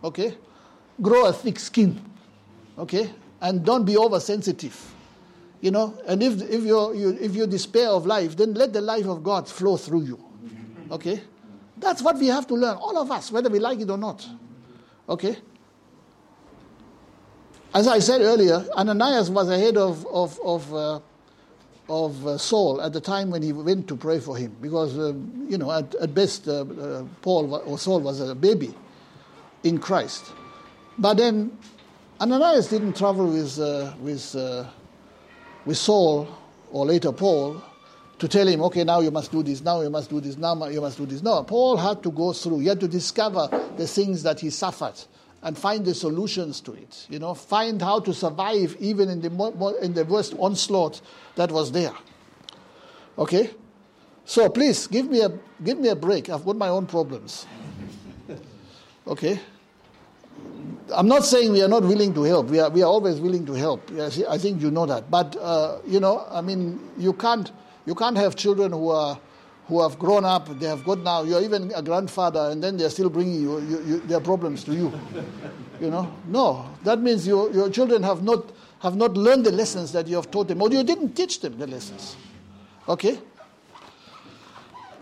Okay? 0.04 0.38
Grow 1.02 1.26
a 1.26 1.34
thick 1.34 1.58
skin. 1.60 2.00
Okay? 2.78 3.12
And 3.42 3.66
don't 3.66 3.86
be 3.86 3.98
oversensitive. 3.98 4.94
You 5.62 5.72
know, 5.72 5.98
and 6.08 6.22
if, 6.22 6.42
if, 6.42 6.64
you 6.64 6.96
you, 6.96 7.18
if 7.22 7.36
you 7.36 7.48
despair 7.48 7.90
of 7.90 8.06
life, 8.06 8.36
then 8.36 8.54
let 8.56 8.74
the 8.74 8.82
life 8.82 9.06
of 9.06 9.24
God 9.24 9.48
flow 9.48 9.78
through 9.78 10.04
you. 10.04 10.20
Okay? 10.92 11.22
That's 11.78 12.02
what 12.02 12.18
we 12.18 12.28
have 12.28 12.46
to 12.48 12.54
learn, 12.56 12.78
all 12.78 12.98
of 12.98 13.10
us, 13.12 13.32
whether 13.32 13.50
we 13.50 13.60
like 13.60 13.80
it 13.80 13.90
or 13.90 13.98
not. 13.98 14.28
Okay? 15.08 15.38
As 17.74 17.88
I 17.88 18.00
said 18.00 18.20
earlier, 18.20 18.66
Ananias 18.76 19.30
was 19.30 19.50
ahead 19.50 19.78
of, 19.78 20.06
of, 20.08 20.38
of, 20.44 20.74
uh, 20.74 21.00
of 21.88 22.28
uh, 22.28 22.38
Saul 22.38 22.82
at 22.82 22.92
the 22.92 23.00
time 23.00 23.32
when 23.32 23.42
he 23.42 23.54
went 23.54 23.88
to 23.88 23.96
pray 23.96 24.20
for 24.20 24.36
him, 24.36 24.54
because 24.62 24.98
uh, 25.00 25.14
you 25.48 25.58
know 25.58 25.72
at, 25.72 25.96
at 25.96 26.14
best 26.14 26.50
uh, 26.50 26.66
uh, 26.66 27.06
Paul 27.22 27.56
or 27.56 27.78
Saul 27.78 28.02
was 28.02 28.20
a 28.20 28.36
baby 28.36 28.74
in 29.64 29.78
Christ. 29.78 30.34
But 30.98 31.14
then 31.16 31.58
Ananias 32.20 32.68
didn't 32.68 32.98
travel 32.98 33.28
with 33.28 33.58
uh, 33.58 33.94
with 34.02 34.36
with 35.66 35.78
Saul 35.78 36.28
or 36.74 36.86
later 36.86 37.14
Paul 37.14 37.64
to 38.20 38.28
tell 38.28 38.48
him, 38.48 38.62
okay, 38.64 38.84
now 38.84 39.00
you 39.00 39.12
must 39.12 39.32
do 39.32 39.42
this, 39.44 39.62
now 39.62 39.82
you 39.82 39.90
must 39.90 40.10
do 40.10 40.20
this, 40.20 40.38
now 40.38 40.68
you 40.68 40.82
must 40.82 40.98
do 40.98 41.06
this. 41.06 41.24
No, 41.24 41.42
Paul 41.44 41.78
had 41.78 42.04
to 42.04 42.12
go 42.12 42.34
through. 42.34 42.60
He 42.60 42.68
had 42.68 42.80
to 42.82 42.88
discover 42.88 43.48
the 43.78 43.88
things 43.88 44.24
that 44.24 44.42
he 44.42 44.50
suffered 44.50 44.94
and 45.44 45.58
find 45.58 45.86
the 45.86 45.94
solutions 45.94 46.62
to 46.62 46.74
it. 46.74 47.08
You 47.10 47.20
know, 47.20 47.34
find 47.34 47.82
how 47.82 48.00
to 48.02 48.14
survive 48.14 48.76
even 48.80 49.10
in 49.10 49.22
the, 49.22 49.78
in 49.82 49.94
the 49.94 50.06
worst 50.06 50.36
onslaught 50.38 51.02
that 51.36 51.52
was 51.52 51.72
there. 51.72 51.94
Okay? 53.18 53.52
So 54.26 54.50
please, 54.50 54.88
give 54.88 55.10
me, 55.10 55.22
a, 55.22 55.32
give 55.64 55.80
me 55.80 55.90
a 55.90 55.96
break. 55.96 56.30
I've 56.30 56.46
got 56.46 56.56
my 56.56 56.70
own 56.70 56.86
problems. 56.86 57.46
Okay? 59.08 59.40
I'm 60.94 61.08
not 61.08 61.24
saying 61.24 61.52
we 61.52 61.62
are 61.64 61.68
not 61.68 61.84
willing 61.84 62.14
to 62.14 62.24
help. 62.24 62.48
We 62.48 62.60
are, 62.60 62.70
we 62.70 62.84
are 62.84 62.88
always 62.88 63.20
willing 63.20 63.46
to 63.48 63.54
help. 63.54 63.90
I 63.92 64.38
think 64.38 64.62
you 64.62 64.70
know 64.72 64.86
that. 64.86 65.10
But, 65.10 65.36
uh, 65.38 65.80
you 65.88 66.00
know, 66.00 66.26
I 66.30 66.42
mean, 66.42 66.80
you 66.98 67.14
can't, 67.14 67.52
you 67.86 67.96
can't 67.96 68.18
have 68.18 68.36
children 68.36 68.72
who 68.72 68.90
are 68.90 69.20
who 69.72 69.82
have 69.82 69.98
grown 69.98 70.26
up, 70.26 70.50
they 70.60 70.68
have 70.68 70.84
got 70.84 71.00
now, 71.00 71.24
you're 71.24 71.42
even 71.42 71.72
a 71.74 71.82
grandfather, 71.82 72.50
and 72.52 72.62
then 72.62 72.76
they're 72.76 72.90
still 72.90 73.10
bringing 73.10 73.42
you, 73.42 73.58
you, 73.62 73.84
you 73.86 74.00
their 74.02 74.20
problems 74.20 74.66
to 74.66 74.74
you. 74.74 74.92
you 75.80 75.90
know? 75.90 76.14
No, 76.28 76.70
that 76.84 77.00
means 77.00 77.26
you, 77.26 77.50
your 77.54 77.70
children 77.70 78.04
have 78.04 78.22
not, 78.22 78.52
have 78.80 78.98
not 78.98 79.14
learned 79.14 79.46
the 79.46 79.52
lessons 79.54 79.94
that 79.94 80.08
you 80.08 80.18
have 80.18 80.30
taught 80.30 80.50
them, 80.50 80.62
or 80.62 80.70
you 80.70 80.84
didn't 80.84 81.16
teach 81.16 81.40
them 81.40 81.58
the 81.58 81.68
lessons. 81.68 82.18
Okay? 82.90 83.18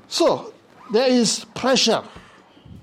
So, 0.08 0.54
there 0.94 1.10
is 1.10 1.46
pressure. 1.56 2.04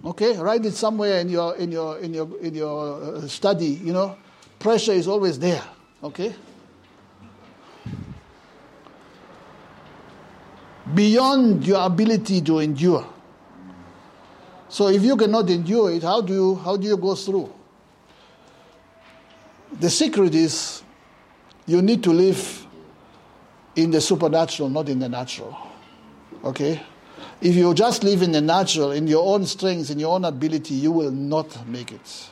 Okay? 0.05 0.37
Write 0.39 0.67
it 0.67 0.75
somewhere 0.75 1.21
in 1.21 1.29
your, 1.29 1.55
in 1.55 1.71
your, 1.71 1.99
in 2.01 2.13
your, 2.13 2.39
in 2.41 2.53
your 2.53 3.01
uh, 3.01 3.29
study, 3.29 3.79
you 3.85 3.93
know? 3.93 4.19
Pressure 4.59 4.91
is 4.91 5.07
always 5.07 5.39
there. 5.39 5.63
Okay? 6.03 6.35
Beyond 10.95 11.67
your 11.67 11.85
ability 11.85 12.41
to 12.43 12.59
endure. 12.61 13.07
So 14.69 14.89
if 14.89 15.03
you 15.03 15.17
cannot 15.17 15.49
endure 15.51 15.93
it, 15.93 16.03
how 16.03 16.21
do 16.21 16.33
you, 16.33 16.55
how 16.57 16.77
do 16.77 16.87
you 16.87 16.97
go 16.97 17.15
through? 17.15 17.53
The 19.81 19.91
secret 19.91 20.35
is 20.35 20.83
you 21.67 21.83
need 21.83 22.03
to 22.05 22.11
live 22.11 22.67
in 23.75 23.91
the 23.91 24.01
supernatural, 24.01 24.71
not 24.71 24.89
in 24.89 24.99
the 24.99 25.09
natural. 25.09 25.57
Okay? 26.45 26.81
If 27.41 27.55
you 27.55 27.75
just 27.75 28.05
live 28.05 28.23
in 28.23 28.33
the 28.33 28.41
natural, 28.41 28.93
in 28.93 29.07
your 29.07 29.35
own 29.35 29.45
strength, 29.45 29.91
in 29.91 29.99
your 29.99 30.15
own 30.15 30.25
ability, 30.25 30.75
you 30.75 30.93
will 30.93 31.11
not 31.11 31.67
make 31.69 31.93
it. 31.93 32.31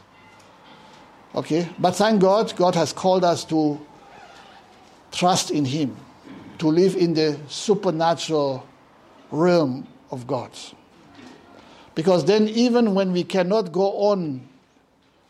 Okay? 1.34 1.68
But 1.78 1.96
thank 1.96 2.20
God, 2.20 2.55
God 2.57 2.74
has 2.74 2.92
called 2.92 3.24
us 3.24 3.44
to 3.46 3.80
trust 5.12 5.50
in 5.50 5.64
Him 5.64 5.96
to 6.59 6.68
live 6.68 6.96
in 6.96 7.14
the 7.14 7.38
supernatural 7.48 8.66
realm 9.30 9.86
of 10.11 10.26
God. 10.26 10.50
Because 11.94 12.24
then, 12.24 12.48
even 12.48 12.94
when 12.94 13.12
we 13.12 13.24
cannot 13.24 13.72
go 13.72 13.92
on, 13.92 14.48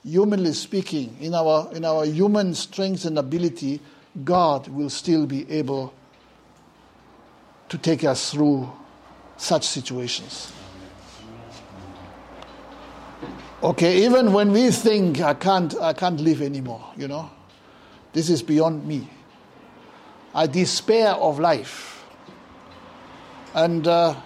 humanly 0.02 0.52
speaking, 0.52 1.16
in 1.20 1.34
our, 1.34 1.70
in 1.74 1.84
our 1.84 2.04
human 2.04 2.54
strength 2.54 3.04
and 3.04 3.18
ability, 3.18 3.80
God 4.24 4.68
will 4.68 4.90
still 4.90 5.26
be 5.26 5.50
able 5.50 5.92
to 7.68 7.78
take 7.78 8.04
us 8.04 8.30
through 8.30 8.70
such 9.36 9.66
situations. 9.66 10.52
Okay, 13.62 14.04
even 14.04 14.32
when 14.32 14.52
we 14.52 14.70
think 14.70 15.20
I 15.20 15.34
can't, 15.34 15.74
I 15.80 15.94
can't 15.94 16.20
live 16.20 16.42
anymore, 16.42 16.84
you 16.96 17.08
know, 17.08 17.30
this 18.12 18.28
is 18.28 18.42
beyond 18.42 18.86
me. 18.86 19.08
I 20.34 20.46
despair 20.46 21.10
of 21.10 21.38
life. 21.38 22.04
And 23.54 23.86
uh, 23.86 24.16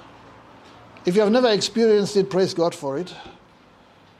if 1.04 1.14
you 1.14 1.20
have 1.20 1.30
never 1.30 1.50
experienced 1.50 2.16
it, 2.16 2.30
praise 2.30 2.54
God 2.54 2.74
for 2.74 2.98
it. 2.98 3.14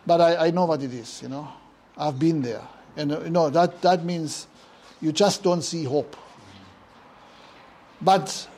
But 0.07 0.21
I, 0.21 0.47
I 0.49 0.51
know 0.51 0.67
what 0.67 0.83
it 0.83 0.93
is, 0.93 1.23
you 1.23 1.29
know. 1.29 1.49
I've 1.97 2.19
been 2.19 2.43
there. 2.43 2.63
And 2.97 3.13
uh, 3.13 3.21
you 3.21 3.31
know, 3.31 3.51
that, 3.51 3.81
that 3.83 4.05
means 4.05 4.47
you 5.01 5.13
just 5.13 5.43
don't 5.43 5.63
see 5.63 5.85
hope. 5.85 6.17
But 8.01 8.49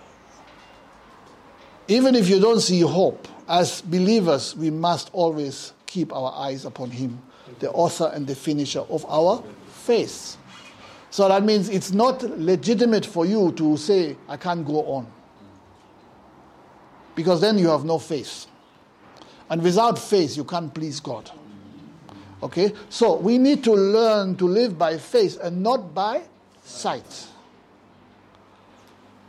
even 1.88 2.14
if 2.14 2.28
you 2.28 2.40
don't 2.40 2.60
see 2.60 2.80
hope, 2.80 3.26
as 3.48 3.80
believers, 3.82 4.56
we 4.56 4.70
must 4.70 5.10
always 5.12 5.72
keep 5.86 6.12
our 6.12 6.32
eyes 6.36 6.64
upon 6.64 6.90
Him, 6.90 7.20
the 7.58 7.70
author 7.70 8.10
and 8.14 8.26
the 8.26 8.34
finisher 8.34 8.80
of 8.80 9.04
our 9.08 9.42
faith. 9.68 10.36
So 11.10 11.28
that 11.28 11.42
means 11.42 11.68
it's 11.68 11.92
not 11.92 12.22
legitimate 12.22 13.04
for 13.04 13.26
you 13.26 13.52
to 13.52 13.76
say, 13.76 14.16
I 14.28 14.36
can't 14.36 14.64
go 14.64 14.84
on. 14.86 15.06
Because 17.16 17.40
then 17.40 17.58
you 17.58 17.68
have 17.68 17.84
no 17.84 17.98
faith. 17.98 18.46
And 19.48 19.60
without 19.62 19.98
faith, 19.98 20.36
you 20.36 20.44
can't 20.44 20.72
please 20.72 21.00
God. 21.00 21.30
Okay? 22.42 22.72
So 22.88 23.16
we 23.16 23.38
need 23.38 23.64
to 23.64 23.72
learn 23.72 24.36
to 24.36 24.46
live 24.46 24.78
by 24.78 24.96
faith 24.98 25.38
and 25.42 25.62
not 25.62 25.92
by 25.92 26.22
sight. 26.62 27.26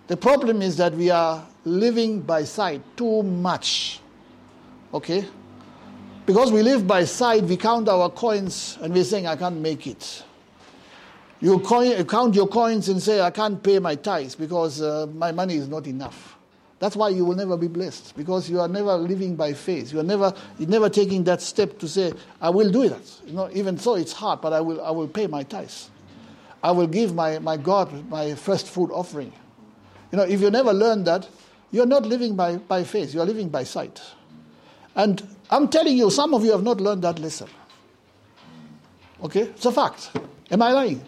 The 0.08 0.18
problem 0.18 0.62
is 0.62 0.78
that 0.78 0.94
we 0.94 1.10
are 1.10 1.46
living 1.66 2.22
by 2.22 2.44
sight 2.44 2.82
too 2.96 3.24
much. 3.24 4.00
Okay? 4.94 5.26
Because 6.28 6.52
we 6.52 6.62
live 6.62 6.86
by 6.86 7.06
sight, 7.06 7.44
we 7.44 7.58
count 7.58 7.90
our 7.90 8.10
coins 8.10 8.78
and 8.82 8.94
we're 8.94 9.04
saying, 9.04 9.26
I 9.26 9.36
can't 9.36 9.58
make 9.58 9.88
it. 9.88 10.24
You 11.42 11.60
coin, 11.60 12.06
count 12.06 12.36
your 12.36 12.48
coins 12.48 12.88
and 12.88 13.02
say, 13.02 13.20
I 13.20 13.32
can't 13.32 13.62
pay 13.62 13.80
my 13.80 13.96
tithes 13.96 14.36
because 14.36 14.82
uh, 14.82 15.08
my 15.16 15.32
money 15.32 15.56
is 15.56 15.68
not 15.68 15.88
enough. 15.88 16.38
That's 16.78 16.96
why 16.96 17.10
you 17.10 17.26
will 17.26 17.36
never 17.36 17.58
be 17.58 17.68
blessed 17.68 18.16
because 18.16 18.50
you 18.50 18.60
are 18.60 18.68
never 18.68 18.96
living 18.96 19.36
by 19.36 19.54
faith. 19.54 19.92
You 19.92 20.00
are 20.00 20.04
never, 20.04 20.34
you're 20.60 20.70
never 20.70 20.90
taking 20.90 21.24
that 21.26 21.42
step 21.42 21.80
to 21.80 21.88
say, 21.88 22.14
I 22.40 22.50
will 22.50 22.72
do 22.72 22.90
that. 22.90 23.02
You 23.26 23.34
know, 23.34 23.50
even 23.54 23.76
though 23.76 23.96
it's 23.96 24.14
hard, 24.14 24.42
but 24.42 24.54
I 24.54 24.62
will, 24.62 24.84
I 24.84 24.92
will 24.92 25.08
pay 25.08 25.28
my 25.28 25.44
tithes. 25.44 25.90
I 26.64 26.72
will 26.72 26.88
give 26.88 27.16
my, 27.16 27.40
my 27.40 27.58
God 27.58 28.10
my 28.10 28.36
first 28.36 28.68
fruit 28.68 28.92
offering. 28.92 29.34
You 30.12 30.18
know, 30.18 30.24
if 30.24 30.42
you 30.42 30.52
never 30.52 30.74
learn 30.74 31.04
that, 31.06 31.28
you're 31.72 31.88
not 31.88 32.04
living 32.04 32.36
by, 32.36 32.58
by 32.58 32.84
faith, 32.84 33.14
you're 33.14 33.26
living 33.26 33.50
by 33.50 33.64
sight. 33.64 34.02
And 34.96 35.28
I'm 35.50 35.70
telling 35.70 35.98
you, 35.98 36.12
some 36.12 36.34
of 36.34 36.44
you 36.44 36.52
have 36.52 36.64
not 36.64 36.82
learned 36.82 37.04
that 37.04 37.18
lesson. 37.18 37.48
Okay? 39.24 39.42
It's 39.42 39.66
a 39.66 39.72
fact. 39.72 40.12
Am 40.52 40.62
I 40.62 40.72
lying? 40.72 41.06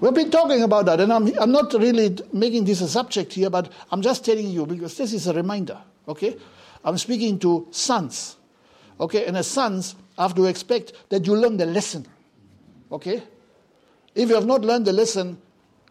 We've 0.00 0.14
been 0.14 0.30
talking 0.30 0.62
about 0.62 0.86
that, 0.86 0.98
and 1.00 1.12
I'm, 1.12 1.30
I'm 1.38 1.52
not 1.52 1.74
really 1.74 2.16
making 2.32 2.64
this 2.64 2.80
a 2.80 2.88
subject 2.88 3.34
here, 3.34 3.50
but 3.50 3.70
I'm 3.90 4.00
just 4.00 4.24
telling 4.24 4.48
you 4.48 4.64
because 4.64 4.96
this 4.96 5.12
is 5.12 5.26
a 5.26 5.34
reminder, 5.34 5.78
okay? 6.08 6.38
I'm 6.82 6.96
speaking 6.96 7.38
to 7.40 7.68
sons, 7.70 8.36
okay? 8.98 9.26
And 9.26 9.36
as 9.36 9.46
sons, 9.46 9.96
I 10.16 10.22
have 10.22 10.34
to 10.36 10.46
expect 10.46 10.94
that 11.10 11.26
you 11.26 11.36
learn 11.36 11.58
the 11.58 11.66
lesson, 11.66 12.06
okay? 12.90 13.22
If 14.14 14.30
you 14.30 14.34
have 14.36 14.46
not 14.46 14.62
learned 14.62 14.86
the 14.86 14.92
lesson, 14.94 15.36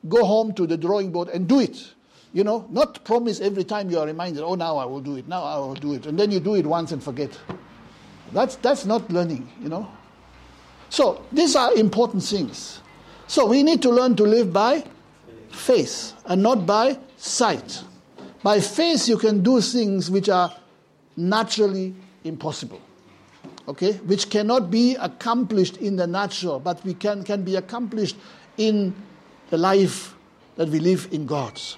go 0.07 0.26
home 0.26 0.53
to 0.55 0.66
the 0.66 0.76
drawing 0.76 1.12
board 1.12 1.30
and 1.30 1.47
do 1.47 1.60
it. 1.60 1.93
You 2.34 2.43
know, 2.43 2.68
not 2.72 3.03
promise 3.03 3.39
every 3.39 3.64
time 3.64 3.91
you 3.91 3.99
are 3.99 4.07
reminded, 4.07 4.41
oh, 4.41 4.55
now 4.55 4.78
I 4.78 4.86
will 4.86 5.01
do 5.01 5.18
it, 5.18 5.28
now 5.28 5.43
I 5.43 5.57
will 5.57 5.76
do 5.76 5.93
it. 5.93 6.07
And 6.07 6.18
then 6.18 6.32
you 6.32 6.39
do 6.39 6.55
it 6.55 6.66
once 6.66 6.91
and 6.91 7.03
forget. 7.03 7.38
That's, 8.32 8.55
that's 8.55 8.86
not 8.86 9.10
learning, 9.12 9.47
you 9.62 9.70
know. 9.70 9.88
So, 10.89 11.26
these 11.32 11.55
are 11.55 11.74
important 11.74 12.24
things. 12.24 12.82
So 13.30 13.46
we 13.46 13.62
need 13.62 13.84
to 13.84 13.92
learn 13.92 14.16
to 14.16 14.24
live 14.24 14.52
by 14.52 14.84
faith 15.52 16.14
and 16.26 16.42
not 16.42 16.66
by 16.66 16.98
sight. 17.16 17.84
By 18.42 18.60
faith, 18.60 19.08
you 19.08 19.20
can 19.20 19.44
do 19.44 19.62
things 19.62 20.10
which 20.10 20.30
are 20.30 20.52
naturally 21.16 21.94
impossible. 22.24 22.82
Okay? 23.68 23.94
Which 24.10 24.32
cannot 24.32 24.72
be 24.72 24.96
accomplished 24.96 25.78
in 25.78 25.96
the 25.96 26.08
natural, 26.08 26.60
but 26.60 26.84
we 26.84 26.96
can, 26.96 27.24
can 27.24 27.44
be 27.44 27.56
accomplished 27.56 28.16
in 28.58 28.96
the 29.52 29.60
life 29.60 30.16
that 30.56 30.70
we 30.70 30.80
live 30.80 31.08
in 31.12 31.28
God's. 31.28 31.78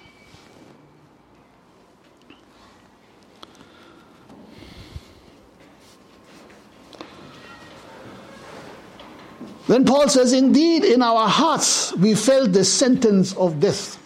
Then 9.68 9.84
Paul 9.84 10.08
says, 10.08 10.32
Indeed, 10.32 10.84
in 10.84 11.02
our 11.02 11.28
hearts 11.28 11.94
we 11.96 12.14
felt 12.14 12.52
the 12.52 12.64
sentence 12.64 13.34
of 13.36 13.60
death. 13.60 13.98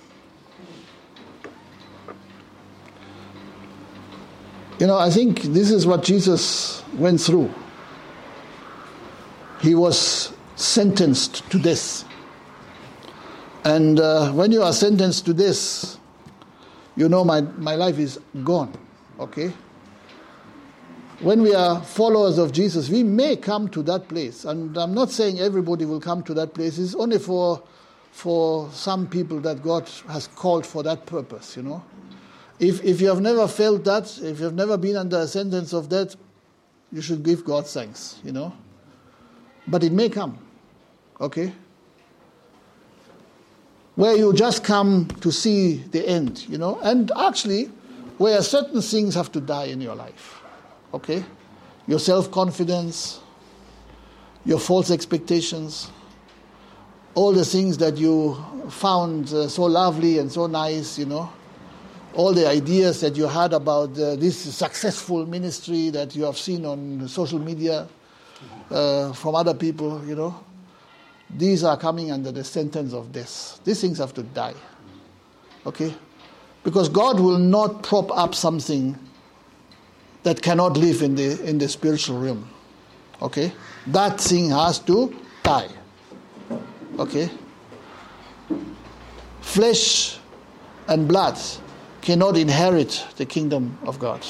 You 4.78 4.86
know, 4.86 4.98
I 4.98 5.08
think 5.08 5.40
this 5.42 5.70
is 5.70 5.86
what 5.86 6.04
Jesus 6.04 6.84
went 6.94 7.20
through. 7.20 7.52
He 9.62 9.74
was 9.74 10.34
sentenced 10.56 11.48
to 11.50 11.58
death. 11.58 12.04
And 13.64 13.98
uh, 13.98 14.32
when 14.32 14.52
you 14.52 14.62
are 14.62 14.74
sentenced 14.74 15.24
to 15.26 15.32
this, 15.32 15.98
you 16.94 17.08
know 17.08 17.24
my, 17.24 17.40
my 17.40 17.74
life 17.74 17.98
is 17.98 18.20
gone. 18.44 18.72
Okay? 19.18 19.52
When 21.20 21.40
we 21.40 21.54
are 21.54 21.82
followers 21.82 22.36
of 22.36 22.52
Jesus, 22.52 22.90
we 22.90 23.02
may 23.02 23.36
come 23.36 23.68
to 23.68 23.82
that 23.84 24.06
place. 24.06 24.44
And 24.44 24.76
I'm 24.76 24.92
not 24.92 25.10
saying 25.10 25.40
everybody 25.40 25.86
will 25.86 26.00
come 26.00 26.22
to 26.24 26.34
that 26.34 26.52
place. 26.52 26.78
It's 26.78 26.94
only 26.94 27.18
for, 27.18 27.62
for 28.12 28.70
some 28.72 29.06
people 29.06 29.40
that 29.40 29.62
God 29.62 29.88
has 30.08 30.26
called 30.26 30.66
for 30.66 30.82
that 30.82 31.06
purpose, 31.06 31.56
you 31.56 31.62
know. 31.62 31.82
If, 32.58 32.84
if 32.84 33.00
you 33.00 33.08
have 33.08 33.20
never 33.20 33.48
felt 33.48 33.84
that, 33.84 34.04
if 34.18 34.38
you 34.38 34.44
have 34.44 34.54
never 34.54 34.76
been 34.76 34.96
under 34.96 35.18
a 35.18 35.26
sentence 35.26 35.72
of 35.72 35.88
that, 35.88 36.14
you 36.92 37.00
should 37.00 37.22
give 37.22 37.44
God 37.44 37.66
thanks, 37.66 38.18
you 38.22 38.32
know. 38.32 38.52
But 39.66 39.84
it 39.84 39.92
may 39.92 40.10
come, 40.10 40.38
okay? 41.20 41.52
Where 43.94 44.14
you 44.14 44.34
just 44.34 44.64
come 44.64 45.08
to 45.22 45.32
see 45.32 45.76
the 45.76 46.06
end, 46.06 46.46
you 46.48 46.58
know, 46.58 46.78
and 46.82 47.10
actually, 47.16 47.70
where 48.18 48.42
certain 48.42 48.82
things 48.82 49.14
have 49.14 49.32
to 49.32 49.40
die 49.40 49.64
in 49.64 49.80
your 49.80 49.94
life, 49.94 50.42
okay? 50.94 51.24
Your 51.86 51.98
self 51.98 52.30
confidence, 52.30 53.20
your 54.44 54.58
false 54.58 54.90
expectations, 54.90 55.90
all 57.14 57.32
the 57.32 57.44
things 57.44 57.78
that 57.78 57.96
you 57.96 58.36
found 58.68 59.32
uh, 59.32 59.48
so 59.48 59.64
lovely 59.64 60.18
and 60.18 60.30
so 60.30 60.46
nice, 60.46 60.98
you 60.98 61.06
know, 61.06 61.32
all 62.14 62.32
the 62.32 62.46
ideas 62.46 63.00
that 63.00 63.16
you 63.16 63.26
had 63.26 63.52
about 63.52 63.90
uh, 63.98 64.16
this 64.16 64.38
successful 64.54 65.26
ministry 65.26 65.90
that 65.90 66.14
you 66.16 66.24
have 66.24 66.36
seen 66.36 66.64
on 66.64 67.06
social 67.08 67.38
media 67.38 67.88
uh, 68.70 69.12
from 69.12 69.34
other 69.34 69.54
people, 69.54 70.04
you 70.06 70.14
know, 70.14 70.38
these 71.30 71.64
are 71.64 71.76
coming 71.76 72.12
under 72.12 72.30
the 72.30 72.44
sentence 72.44 72.92
of 72.92 73.12
death. 73.12 73.60
These 73.64 73.80
things 73.80 73.98
have 73.98 74.14
to 74.14 74.22
die. 74.22 74.54
Okay? 75.64 75.94
Because 76.62 76.88
God 76.88 77.20
will 77.20 77.38
not 77.38 77.82
prop 77.82 78.10
up 78.16 78.34
something 78.34 78.98
that 80.26 80.42
cannot 80.42 80.76
live 80.76 81.02
in 81.02 81.14
the, 81.14 81.40
in 81.48 81.56
the 81.56 81.68
spiritual 81.68 82.18
realm. 82.18 82.50
Okay? 83.22 83.52
That 83.86 84.20
thing 84.20 84.50
has 84.50 84.80
to 84.80 85.14
die. 85.44 85.68
Okay? 86.98 87.30
Flesh 89.40 90.18
and 90.88 91.06
blood 91.06 91.38
cannot 92.00 92.36
inherit 92.36 93.06
the 93.18 93.24
kingdom 93.24 93.78
of 93.84 94.00
God. 94.00 94.26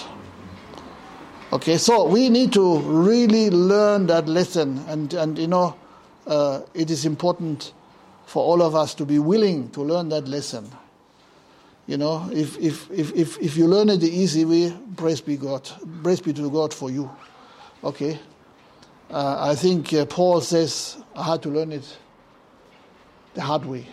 Okay, 1.51 1.79
so 1.79 2.07
we 2.07 2.29
need 2.29 2.53
to 2.53 2.79
really 2.81 3.49
learn 3.49 4.07
that 4.09 4.29
lesson, 4.29 4.85
and, 4.89 5.15
and 5.15 5.39
you 5.39 5.47
know, 5.47 5.75
uh, 6.27 6.61
it 6.75 6.91
is 6.91 7.07
important 7.07 7.73
for 8.27 8.45
all 8.45 8.61
of 8.61 8.75
us 8.75 8.95
to 8.97 9.07
be 9.07 9.19
willing 9.19 9.71
to 9.71 9.81
learn 9.81 10.11
that 10.11 10.29
lesson. 10.29 10.71
You 11.87 11.97
know, 11.97 12.29
if, 12.33 12.59
if, 12.59 12.91
if, 12.91 13.15
if, 13.15 13.39
if 13.39 13.57
you 13.57 13.67
learn 13.67 13.89
it 13.91 13.99
the 13.99 14.11
easy 14.11 14.45
way, 14.45 14.77
praise 14.97 15.21
be 15.21 15.37
God. 15.37 15.69
Praise 16.03 16.21
be 16.21 16.33
to 16.33 16.51
God 16.51 16.75
for 16.75 16.91
you. 16.91 17.11
Okay? 17.85 18.19
Uh, 19.09 19.51
I 19.51 19.55
think 19.55 19.93
uh, 19.93 20.05
Paul 20.07 20.41
says, 20.41 20.97
I 21.15 21.23
had 21.23 21.43
to 21.43 21.49
learn 21.49 21.71
it 21.71 21.97
the 23.35 23.43
hard 23.43 23.65
way. 23.65 23.87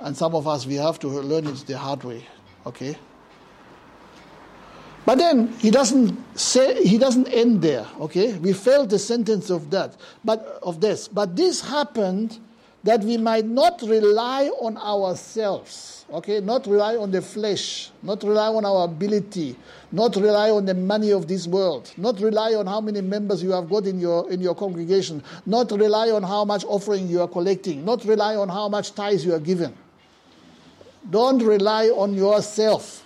And 0.00 0.16
some 0.16 0.34
of 0.34 0.48
us, 0.48 0.66
we 0.66 0.74
have 0.74 0.98
to 1.00 1.08
learn 1.08 1.46
it 1.46 1.64
the 1.66 1.78
hard 1.78 2.02
way. 2.02 2.26
Okay? 2.66 2.96
But 5.08 5.16
then 5.16 5.48
he 5.58 5.70
doesn't 5.70 6.38
say 6.38 6.84
he 6.84 6.98
doesn't 6.98 7.28
end 7.28 7.62
there. 7.62 7.86
Okay, 7.98 8.34
we 8.34 8.52
felt 8.52 8.90
the 8.90 8.98
sentence 8.98 9.48
of 9.48 9.70
that, 9.70 9.96
but 10.22 10.58
of 10.62 10.82
this. 10.82 11.08
But 11.08 11.34
this 11.34 11.62
happened 11.62 12.38
that 12.84 13.00
we 13.00 13.16
might 13.16 13.46
not 13.46 13.80
rely 13.80 14.48
on 14.60 14.76
ourselves. 14.76 15.97
Okay, 16.10 16.40
not 16.40 16.66
rely 16.66 16.96
on 16.96 17.10
the 17.10 17.20
flesh, 17.20 17.90
not 18.02 18.22
rely 18.22 18.48
on 18.48 18.64
our 18.64 18.84
ability, 18.86 19.54
not 19.92 20.16
rely 20.16 20.50
on 20.50 20.64
the 20.64 20.72
money 20.72 21.10
of 21.10 21.28
this 21.28 21.46
world, 21.46 21.92
not 21.98 22.18
rely 22.20 22.54
on 22.54 22.66
how 22.66 22.80
many 22.80 23.02
members 23.02 23.42
you 23.42 23.50
have 23.50 23.68
got 23.68 23.84
in 23.84 24.00
your 24.00 24.30
in 24.30 24.40
your 24.40 24.54
congregation, 24.54 25.22
not 25.44 25.70
rely 25.70 26.10
on 26.10 26.22
how 26.22 26.46
much 26.46 26.64
offering 26.64 27.08
you 27.08 27.20
are 27.20 27.28
collecting, 27.28 27.84
not 27.84 28.04
rely 28.06 28.36
on 28.36 28.48
how 28.48 28.70
much 28.70 28.94
tithes 28.94 29.24
you 29.24 29.34
are 29.34 29.40
given. 29.40 29.76
Don't 31.10 31.42
rely 31.42 31.88
on 31.88 32.14
yourself. 32.14 33.04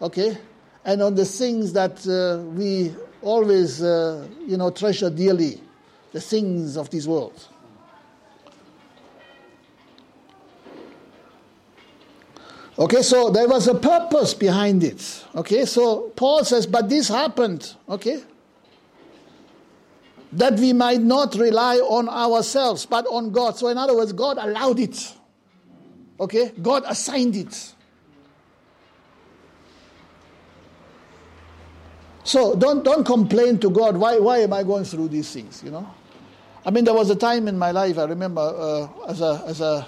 Okay? 0.00 0.38
and 0.84 1.02
on 1.02 1.14
the 1.14 1.24
things 1.24 1.72
that 1.72 2.06
uh, 2.06 2.42
we 2.50 2.94
always, 3.22 3.82
uh, 3.82 4.26
you 4.46 4.56
know, 4.56 4.70
treasure 4.70 5.10
dearly, 5.10 5.60
the 6.12 6.20
things 6.20 6.76
of 6.76 6.88
this 6.90 7.06
world. 7.06 7.48
Okay, 12.80 13.02
so 13.02 13.28
there 13.28 13.46
was 13.46 13.68
a 13.68 13.74
purpose 13.74 14.32
behind 14.32 14.82
it. 14.82 15.24
Okay, 15.36 15.66
so 15.66 16.08
Paul 16.16 16.44
says, 16.44 16.66
but 16.66 16.88
this 16.88 17.08
happened, 17.08 17.74
okay, 17.86 18.22
that 20.32 20.58
we 20.58 20.72
might 20.72 21.02
not 21.02 21.34
rely 21.34 21.76
on 21.76 22.08
ourselves, 22.08 22.86
but 22.86 23.04
on 23.06 23.32
God. 23.32 23.58
So, 23.58 23.68
in 23.68 23.76
other 23.76 23.94
words, 23.94 24.12
God 24.12 24.38
allowed 24.38 24.80
it. 24.80 25.14
Okay, 26.18 26.52
God 26.62 26.84
assigned 26.86 27.36
it. 27.36 27.74
So 32.24 32.54
don't, 32.54 32.82
don't 32.82 33.04
complain 33.04 33.58
to 33.58 33.68
God, 33.70 33.96
why, 33.96 34.18
why 34.18 34.38
am 34.38 34.54
I 34.54 34.62
going 34.62 34.84
through 34.84 35.08
these 35.08 35.30
things, 35.30 35.62
you 35.62 35.70
know? 35.70 35.86
I 36.64 36.70
mean, 36.70 36.84
there 36.84 36.94
was 36.94 37.10
a 37.10 37.16
time 37.16 37.46
in 37.48 37.58
my 37.58 37.72
life, 37.72 37.98
I 37.98 38.04
remember, 38.04 38.40
uh, 38.40 38.88
as, 39.08 39.20
a, 39.20 39.42
as, 39.46 39.60
a, 39.60 39.86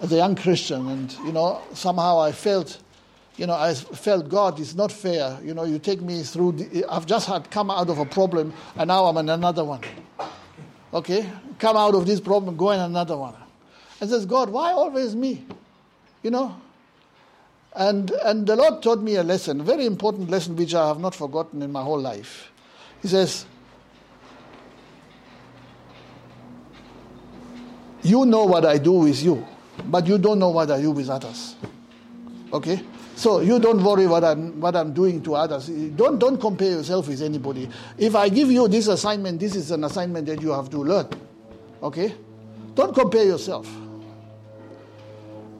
as 0.00 0.12
a 0.12 0.16
young 0.16 0.36
Christian, 0.36 0.88
and, 0.88 1.12
you 1.24 1.32
know, 1.32 1.60
somehow 1.72 2.20
I 2.20 2.32
felt, 2.32 2.78
you 3.36 3.46
know, 3.46 3.54
I 3.54 3.74
felt, 3.74 4.28
God, 4.28 4.60
it's 4.60 4.74
not 4.74 4.92
fair. 4.92 5.38
You 5.42 5.54
know, 5.54 5.64
you 5.64 5.78
take 5.78 6.00
me 6.00 6.22
through, 6.22 6.52
the, 6.52 6.84
I've 6.88 7.06
just 7.06 7.26
had 7.26 7.50
come 7.50 7.70
out 7.70 7.90
of 7.90 7.98
a 7.98 8.04
problem, 8.04 8.52
and 8.76 8.88
now 8.88 9.06
I'm 9.06 9.16
in 9.16 9.28
another 9.28 9.64
one. 9.64 9.80
Okay? 10.94 11.28
Come 11.58 11.76
out 11.76 11.94
of 11.94 12.06
this 12.06 12.20
problem, 12.20 12.56
go 12.56 12.70
in 12.70 12.80
another 12.80 13.16
one. 13.16 13.34
And 14.00 14.08
says, 14.08 14.26
God, 14.26 14.50
why 14.50 14.72
always 14.72 15.16
me? 15.16 15.44
You 16.22 16.30
know, 16.30 16.56
and, 17.74 18.10
and 18.10 18.46
the 18.46 18.56
Lord 18.56 18.82
taught 18.82 19.00
me 19.00 19.16
a 19.16 19.22
lesson, 19.22 19.60
a 19.60 19.64
very 19.64 19.86
important 19.86 20.30
lesson 20.30 20.56
which 20.56 20.74
I 20.74 20.88
have 20.88 20.98
not 20.98 21.14
forgotten 21.14 21.62
in 21.62 21.70
my 21.70 21.82
whole 21.82 22.00
life. 22.00 22.50
He 23.02 23.08
says, 23.08 23.46
You 28.02 28.26
know 28.26 28.44
what 28.44 28.64
I 28.64 28.78
do 28.78 28.92
with 28.92 29.22
you, 29.22 29.46
but 29.86 30.06
you 30.06 30.18
don't 30.18 30.38
know 30.38 30.50
what 30.50 30.70
I 30.70 30.80
do 30.80 30.90
with 30.90 31.08
others. 31.08 31.56
Okay? 32.52 32.80
So 33.16 33.40
you 33.40 33.58
don't 33.58 33.82
worry 33.82 34.06
what 34.06 34.22
I'm, 34.22 34.60
what 34.60 34.76
I'm 34.76 34.92
doing 34.92 35.22
to 35.24 35.34
others. 35.34 35.66
Don't, 35.68 36.18
don't 36.18 36.40
compare 36.40 36.70
yourself 36.70 37.08
with 37.08 37.20
anybody. 37.20 37.68
If 37.96 38.14
I 38.14 38.28
give 38.28 38.50
you 38.50 38.68
this 38.68 38.86
assignment, 38.86 39.40
this 39.40 39.56
is 39.56 39.70
an 39.70 39.84
assignment 39.84 40.26
that 40.26 40.40
you 40.40 40.50
have 40.50 40.70
to 40.70 40.78
learn. 40.78 41.08
Okay? 41.82 42.14
Don't 42.74 42.94
compare 42.94 43.24
yourself. 43.24 43.68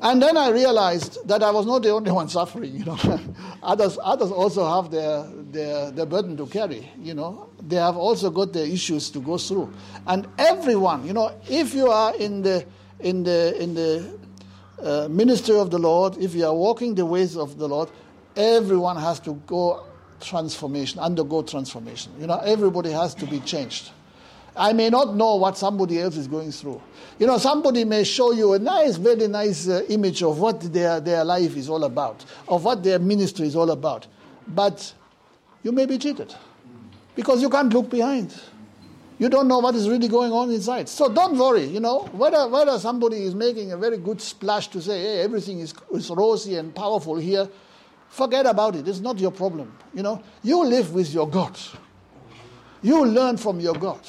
And 0.00 0.22
then 0.22 0.36
I 0.36 0.50
realized 0.50 1.26
that 1.26 1.42
I 1.42 1.50
was 1.50 1.66
not 1.66 1.82
the 1.82 1.90
only 1.90 2.12
one 2.12 2.28
suffering, 2.28 2.76
you 2.76 2.84
know. 2.84 2.96
others, 3.62 3.98
others 4.00 4.30
also 4.30 4.64
have 4.80 4.92
their, 4.92 5.24
their, 5.50 5.90
their 5.90 6.06
burden 6.06 6.36
to 6.36 6.46
carry, 6.46 6.88
you 7.02 7.14
know. 7.14 7.50
They 7.60 7.76
have 7.76 7.96
also 7.96 8.30
got 8.30 8.52
their 8.52 8.66
issues 8.66 9.10
to 9.10 9.18
go 9.18 9.36
through. 9.36 9.72
And 10.06 10.28
everyone, 10.38 11.04
you 11.04 11.12
know, 11.12 11.32
if 11.50 11.74
you 11.74 11.88
are 11.88 12.14
in 12.14 12.42
the, 12.42 12.64
in 13.00 13.22
the, 13.22 13.60
in 13.62 13.74
the 13.74 14.18
uh, 14.82 15.08
ministry 15.08 15.58
of 15.58 15.70
the 15.70 15.78
Lord, 15.78 16.16
if 16.18 16.34
you 16.34 16.46
are 16.46 16.54
walking 16.54 16.94
the 16.94 17.06
ways 17.06 17.36
of 17.36 17.58
the 17.58 17.68
Lord, 17.68 17.90
everyone 18.36 18.96
has 18.96 19.20
to 19.20 19.34
go 19.46 19.84
transformation, 20.20 20.98
undergo 21.00 21.42
transformation. 21.42 22.12
You 22.18 22.26
know, 22.26 22.38
everybody 22.38 22.90
has 22.90 23.14
to 23.16 23.26
be 23.26 23.40
changed. 23.40 23.90
I 24.56 24.72
may 24.72 24.90
not 24.90 25.14
know 25.14 25.36
what 25.36 25.56
somebody 25.56 26.00
else 26.00 26.16
is 26.16 26.26
going 26.26 26.50
through. 26.50 26.82
You 27.18 27.26
know, 27.26 27.38
somebody 27.38 27.84
may 27.84 28.02
show 28.02 28.32
you 28.32 28.54
a 28.54 28.58
nice, 28.58 28.96
very 28.96 29.28
nice 29.28 29.68
uh, 29.68 29.82
image 29.88 30.22
of 30.22 30.40
what 30.40 30.60
their, 30.72 31.00
their 31.00 31.24
life 31.24 31.56
is 31.56 31.68
all 31.68 31.84
about, 31.84 32.24
of 32.48 32.64
what 32.64 32.82
their 32.82 32.98
ministry 32.98 33.46
is 33.46 33.54
all 33.54 33.70
about. 33.70 34.06
But 34.48 34.92
you 35.62 35.70
may 35.70 35.86
be 35.86 35.98
cheated 35.98 36.34
because 37.14 37.40
you 37.40 37.50
can't 37.50 37.72
look 37.72 37.88
behind. 37.88 38.34
You 39.18 39.28
don't 39.28 39.48
know 39.48 39.58
what 39.58 39.74
is 39.74 39.88
really 39.88 40.06
going 40.06 40.30
on 40.32 40.50
inside. 40.50 40.88
So 40.88 41.12
don't 41.12 41.36
worry, 41.36 41.64
you 41.64 41.80
know, 41.80 42.08
whether, 42.12 42.46
whether 42.46 42.78
somebody 42.78 43.24
is 43.24 43.34
making 43.34 43.72
a 43.72 43.76
very 43.76 43.98
good 43.98 44.20
splash 44.20 44.68
to 44.68 44.80
say, 44.80 45.00
hey, 45.00 45.20
everything 45.22 45.58
is, 45.58 45.74
is 45.92 46.08
rosy 46.10 46.56
and 46.56 46.72
powerful 46.72 47.16
here, 47.16 47.48
forget 48.08 48.46
about 48.46 48.76
it. 48.76 48.86
It's 48.86 49.00
not 49.00 49.18
your 49.18 49.32
problem. 49.32 49.76
You 49.92 50.04
know, 50.04 50.22
you 50.44 50.64
live 50.64 50.94
with 50.94 51.12
your 51.12 51.28
God. 51.28 51.58
You 52.80 53.04
learn 53.04 53.36
from 53.38 53.58
your 53.58 53.74
God. 53.74 54.00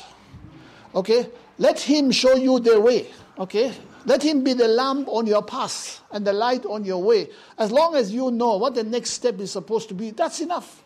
Okay? 0.93 1.27
Let 1.57 1.79
Him 1.79 2.11
show 2.11 2.35
you 2.35 2.59
the 2.59 2.79
way. 2.79 3.07
Okay? 3.39 3.73
Let 4.05 4.21
Him 4.21 4.43
be 4.43 4.53
the 4.53 4.67
lamp 4.67 5.07
on 5.07 5.25
your 5.25 5.41
path 5.41 6.01
and 6.11 6.25
the 6.25 6.33
light 6.33 6.67
on 6.67 6.85
your 6.85 7.01
way. 7.01 7.29
As 7.57 7.71
long 7.71 7.95
as 7.95 8.11
you 8.11 8.29
know 8.29 8.57
what 8.57 8.75
the 8.75 8.83
next 8.83 9.11
step 9.11 9.39
is 9.39 9.51
supposed 9.51 9.87
to 9.89 9.95
be, 9.95 10.11
that's 10.11 10.39
enough. 10.39 10.83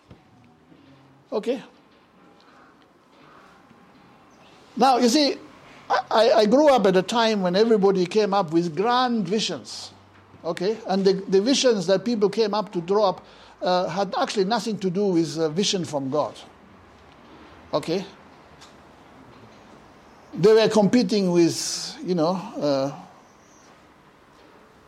Okay? 1.30 1.62
Now, 4.76 4.98
you 4.98 5.10
see, 5.10 5.38
I, 5.90 6.32
I 6.32 6.46
grew 6.46 6.70
up 6.70 6.88
at 6.88 6.96
a 6.96 7.02
time 7.02 7.42
when 7.42 7.56
everybody 7.56 8.06
came 8.06 8.34
up 8.34 8.52
with 8.52 8.76
grand 8.76 9.28
visions. 9.28 9.92
Okay? 10.44 10.78
And 10.88 11.06
the, 11.06 11.14
the 11.14 11.42
visions 11.42 11.88
that 11.88 12.04
people 12.04 12.30
came 12.30 12.54
up 12.54 12.72
to 12.74 12.82
draw 12.82 13.10
up 13.10 13.26
uh, 13.62 13.88
had 13.88 14.14
actually 14.20 14.46
nothing 14.46 14.78
to 14.80 14.90
do 14.90 15.08
with 15.08 15.38
a 15.38 15.50
vision 15.50 15.86
from 15.86 16.10
God. 16.10 16.36
Okay? 17.74 18.06
They 20.34 20.54
were 20.54 20.70
competing 20.70 21.32
with, 21.32 21.98
you 22.04 22.16
know, 22.16 22.32
uh, 22.58 23.00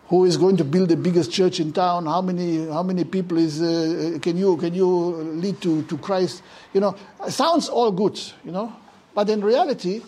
who 0.07 0.25
is 0.25 0.37
going 0.37 0.57
to 0.57 0.63
build 0.63 0.89
the 0.89 0.97
biggest 0.97 1.31
church 1.31 1.59
in 1.59 1.71
town? 1.73 2.05
How 2.05 2.21
many, 2.21 2.67
how 2.67 2.83
many 2.83 3.03
people 3.03 3.37
is, 3.37 3.61
uh, 3.61 4.19
can, 4.21 4.37
you, 4.37 4.55
can 4.57 4.73
you 4.73 4.87
lead 4.87 5.61
to, 5.61 5.83
to 5.83 5.97
Christ? 5.97 6.43
You 6.73 6.81
know, 6.81 6.95
sounds 7.27 7.69
all 7.69 7.91
good, 7.91 8.19
you 8.43 8.51
know, 8.51 8.75
but 9.15 9.29
in 9.29 9.43
reality, 9.43 10.03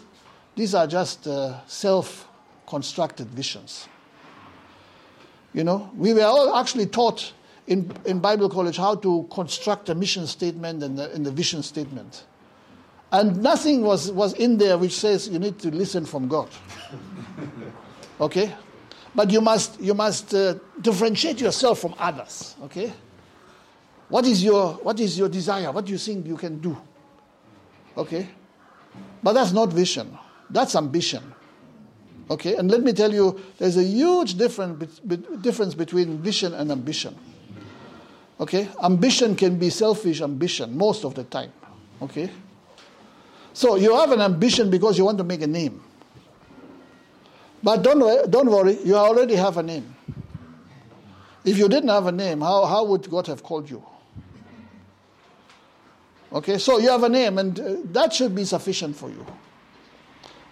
these 0.55 0.75
are 0.75 0.85
just 0.85 1.27
uh, 1.27 1.65
self 1.65 2.27
constructed 2.67 3.27
visions. 3.29 3.87
You 5.53 5.63
know, 5.63 5.89
we 5.95 6.13
were 6.13 6.25
all 6.25 6.55
actually 6.57 6.85
taught 6.85 7.33
in, 7.65 7.91
in 8.05 8.19
Bible 8.19 8.49
college 8.49 8.77
how 8.77 8.95
to 8.95 9.27
construct 9.31 9.89
a 9.89 9.95
mission 9.95 10.27
statement 10.27 10.83
and 10.83 10.99
the, 10.99 11.11
and 11.13 11.25
the 11.25 11.31
vision 11.31 11.63
statement. 11.63 12.25
And 13.11 13.41
nothing 13.41 13.81
was, 13.81 14.11
was 14.11 14.33
in 14.33 14.57
there 14.57 14.77
which 14.77 14.91
says 14.93 15.29
you 15.29 15.39
need 15.39 15.57
to 15.59 15.71
listen 15.71 16.05
from 16.05 16.27
God. 16.27 16.49
Okay? 18.19 18.51
But 19.13 19.29
you 19.29 19.41
must, 19.41 19.79
you 19.79 19.93
must 19.93 20.33
uh, 20.33 20.55
differentiate 20.81 21.39
yourself 21.39 21.79
from 21.79 21.93
others. 21.99 22.55
Okay? 22.63 22.91
What 24.09 24.25
is, 24.25 24.43
your, 24.43 24.73
what 24.73 24.99
is 24.99 25.19
your 25.19 25.29
desire? 25.29 25.71
What 25.71 25.85
do 25.85 25.91
you 25.91 25.99
think 25.99 26.25
you 26.25 26.35
can 26.35 26.57
do? 26.57 26.75
Okay? 27.95 28.27
But 29.23 29.33
that's 29.33 29.51
not 29.51 29.69
vision, 29.73 30.17
that's 30.49 30.75
ambition. 30.75 31.33
Okay? 32.29 32.55
And 32.55 32.69
let 32.69 32.81
me 32.81 32.93
tell 32.93 33.13
you, 33.13 33.39
there's 33.57 33.77
a 33.77 33.83
huge 33.83 34.35
difference, 34.35 34.99
difference 35.41 35.73
between 35.73 36.17
vision 36.19 36.53
and 36.53 36.71
ambition. 36.71 37.15
Okay? 38.39 38.69
Ambition 38.83 39.35
can 39.35 39.57
be 39.57 39.69
selfish 39.69 40.21
ambition 40.21 40.77
most 40.77 41.05
of 41.05 41.15
the 41.15 41.23
time. 41.23 41.51
Okay? 42.01 42.29
So 43.53 43.75
you 43.75 43.95
have 43.95 44.11
an 44.11 44.21
ambition 44.21 44.69
because 44.69 44.97
you 44.97 45.05
want 45.05 45.17
to 45.17 45.23
make 45.23 45.41
a 45.41 45.47
name. 45.47 45.81
But 47.63 47.81
don't, 47.81 48.29
don't 48.29 48.51
worry, 48.51 48.77
you 48.83 48.95
already 48.95 49.35
have 49.35 49.57
a 49.57 49.63
name. 49.63 49.95
If 51.43 51.57
you 51.57 51.67
didn't 51.67 51.89
have 51.89 52.05
a 52.05 52.11
name, 52.11 52.41
how, 52.41 52.65
how 52.65 52.83
would 52.85 53.09
God 53.09 53.27
have 53.27 53.41
called 53.41 53.69
you? 53.69 53.83
Okay, 56.31 56.57
so 56.57 56.77
you 56.79 56.89
have 56.89 57.03
a 57.03 57.09
name, 57.09 57.37
and 57.37 57.59
uh, 57.59 57.75
that 57.85 58.13
should 58.13 58.35
be 58.35 58.43
sufficient 58.43 58.95
for 58.95 59.09
you. 59.09 59.25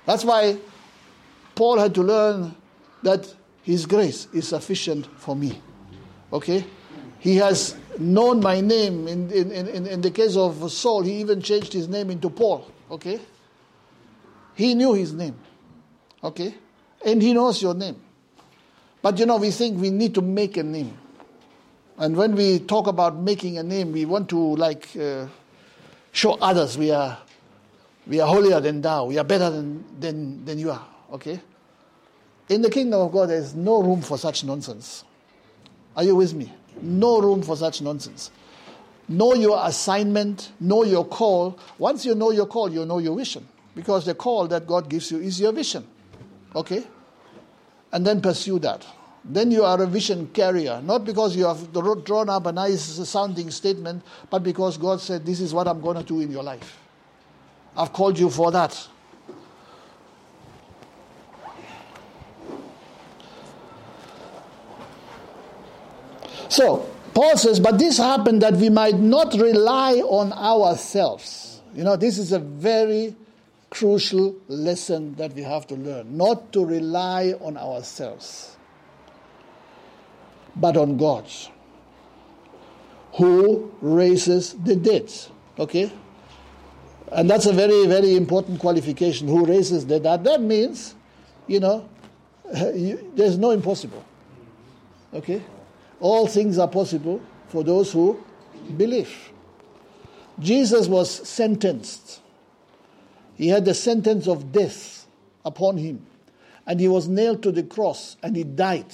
That's 0.05 0.23
why 0.23 0.57
Paul 1.55 1.79
had 1.79 1.93
to 1.95 2.03
learn 2.03 2.55
that 3.03 3.33
his 3.63 3.85
grace 3.85 4.27
is 4.33 4.47
sufficient 4.47 5.07
for 5.17 5.35
me. 5.35 5.61
Okay? 6.31 6.65
He 7.19 7.37
has 7.37 7.75
known 7.97 8.39
my 8.39 8.61
name. 8.61 9.07
In, 9.07 9.31
in, 9.31 9.51
in, 9.51 9.87
in 9.87 10.01
the 10.01 10.11
case 10.11 10.35
of 10.35 10.71
Saul, 10.71 11.01
he 11.01 11.13
even 11.21 11.41
changed 11.41 11.73
his 11.73 11.87
name 11.87 12.09
into 12.09 12.29
Paul. 12.29 12.69
Okay? 12.91 13.19
He 14.53 14.75
knew 14.75 14.93
his 14.93 15.13
name. 15.13 15.35
Okay? 16.23 16.53
And 17.05 17.21
he 17.21 17.33
knows 17.33 17.61
your 17.61 17.73
name. 17.73 17.99
But 19.01 19.19
you 19.19 19.25
know, 19.25 19.37
we 19.37 19.51
think 19.51 19.79
we 19.79 19.89
need 19.89 20.13
to 20.15 20.21
make 20.21 20.57
a 20.57 20.63
name. 20.63 20.97
And 21.97 22.15
when 22.15 22.35
we 22.35 22.59
talk 22.59 22.87
about 22.87 23.15
making 23.17 23.57
a 23.57 23.63
name, 23.63 23.91
we 23.91 24.05
want 24.05 24.29
to 24.29 24.37
like 24.37 24.89
uh, 24.99 25.27
show 26.15 26.33
others 26.35 26.77
we 26.77 26.91
are 26.91 27.17
we 28.07 28.19
are 28.19 28.27
holier 28.27 28.59
than 28.59 28.81
thou, 28.81 29.05
we 29.05 29.17
are 29.17 29.23
better 29.23 29.49
than, 29.49 29.83
than, 29.99 30.45
than 30.45 30.59
you 30.59 30.71
are. 30.71 30.85
Okay? 31.13 31.39
In 32.49 32.61
the 32.61 32.69
kingdom 32.69 33.01
of 33.01 33.11
God, 33.11 33.29
there 33.29 33.37
is 33.37 33.55
no 33.55 33.81
room 33.81 34.01
for 34.01 34.17
such 34.17 34.43
nonsense. 34.43 35.03
Are 35.95 36.03
you 36.03 36.15
with 36.15 36.33
me? 36.33 36.53
No 36.81 37.19
room 37.19 37.41
for 37.41 37.57
such 37.57 37.81
nonsense. 37.81 38.29
Know 39.09 39.33
your 39.33 39.59
assignment, 39.63 40.51
know 40.59 40.83
your 40.83 41.05
call. 41.05 41.57
Once 41.79 42.05
you 42.05 42.13
know 42.13 42.29
your 42.29 42.45
call, 42.45 42.71
you 42.71 42.85
know 42.85 42.99
your 42.99 43.17
vision. 43.17 43.47
Because 43.75 44.05
the 44.05 44.13
call 44.13 44.47
that 44.47 44.67
God 44.67 44.87
gives 44.87 45.09
you 45.09 45.19
is 45.19 45.39
your 45.39 45.51
vision. 45.51 45.87
Okay? 46.55 46.85
And 47.91 48.05
then 48.05 48.21
pursue 48.21 48.59
that. 48.59 48.85
Then 49.27 49.49
you 49.49 49.63
are 49.63 49.81
a 49.81 49.87
vision 49.87 50.27
carrier. 50.27 50.81
Not 50.83 51.03
because 51.03 51.35
you 51.35 51.45
have 51.45 51.73
drawn 52.03 52.29
up 52.29 52.45
a 52.45 52.51
nice 52.51 52.81
sounding 53.09 53.49
statement, 53.49 54.03
but 54.29 54.43
because 54.43 54.77
God 54.77 55.01
said, 55.01 55.25
This 55.25 55.39
is 55.39 55.53
what 55.53 55.67
I'm 55.67 55.81
going 55.81 55.97
to 55.97 56.03
do 56.03 56.21
in 56.21 56.31
your 56.31 56.43
life. 56.43 56.79
I've 57.75 57.91
called 57.91 58.19
you 58.19 58.29
for 58.29 58.51
that. 58.51 58.87
So, 66.47 66.89
Paul 67.13 67.35
says, 67.37 67.59
but 67.59 67.77
this 67.77 67.97
happened 67.97 68.41
that 68.41 68.53
we 68.53 68.69
might 68.69 68.95
not 68.97 69.33
rely 69.33 69.95
on 69.95 70.31
ourselves. 70.31 71.61
You 71.73 71.83
know, 71.83 71.97
this 71.97 72.17
is 72.17 72.31
a 72.31 72.39
very 72.39 73.15
crucial 73.69 74.35
lesson 74.47 75.15
that 75.15 75.33
we 75.33 75.41
have 75.41 75.67
to 75.67 75.75
learn. 75.75 76.15
Not 76.15 76.53
to 76.53 76.65
rely 76.65 77.33
on 77.41 77.57
ourselves, 77.57 78.54
but 80.55 80.77
on 80.77 80.97
God, 80.97 81.25
who 83.13 83.73
raises 83.81 84.53
the 84.53 84.75
dead. 84.75 85.11
Okay? 85.57 85.91
And 87.11 87.29
that's 87.29 87.45
a 87.45 87.53
very, 87.53 87.85
very 87.87 88.15
important 88.15 88.59
qualification. 88.59 89.27
Who 89.27 89.45
raises 89.45 89.85
the 89.85 89.99
dead? 89.99 90.23
That 90.23 90.41
means, 90.41 90.95
you 91.47 91.59
know, 91.59 91.89
you, 92.73 93.11
there's 93.15 93.37
no 93.37 93.51
impossible. 93.51 94.03
Okay? 95.13 95.41
All 95.99 96.27
things 96.27 96.57
are 96.57 96.67
possible 96.67 97.21
for 97.47 97.63
those 97.63 97.91
who 97.91 98.21
believe. 98.75 99.31
Jesus 100.39 100.87
was 100.87 101.09
sentenced. 101.09 102.21
He 103.35 103.47
had 103.47 103.65
the 103.65 103.73
sentence 103.73 104.27
of 104.27 104.51
death 104.51 105.07
upon 105.45 105.77
him. 105.77 106.05
And 106.67 106.79
he 106.79 106.87
was 106.87 107.07
nailed 107.07 107.43
to 107.43 107.51
the 107.51 107.63
cross 107.63 108.17
and 108.23 108.35
he 108.35 108.43
died. 108.43 108.93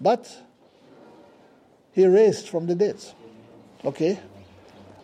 But 0.00 0.30
he 1.92 2.06
raised 2.06 2.48
from 2.48 2.66
the 2.66 2.74
dead. 2.74 2.96
Okay? 3.84 4.18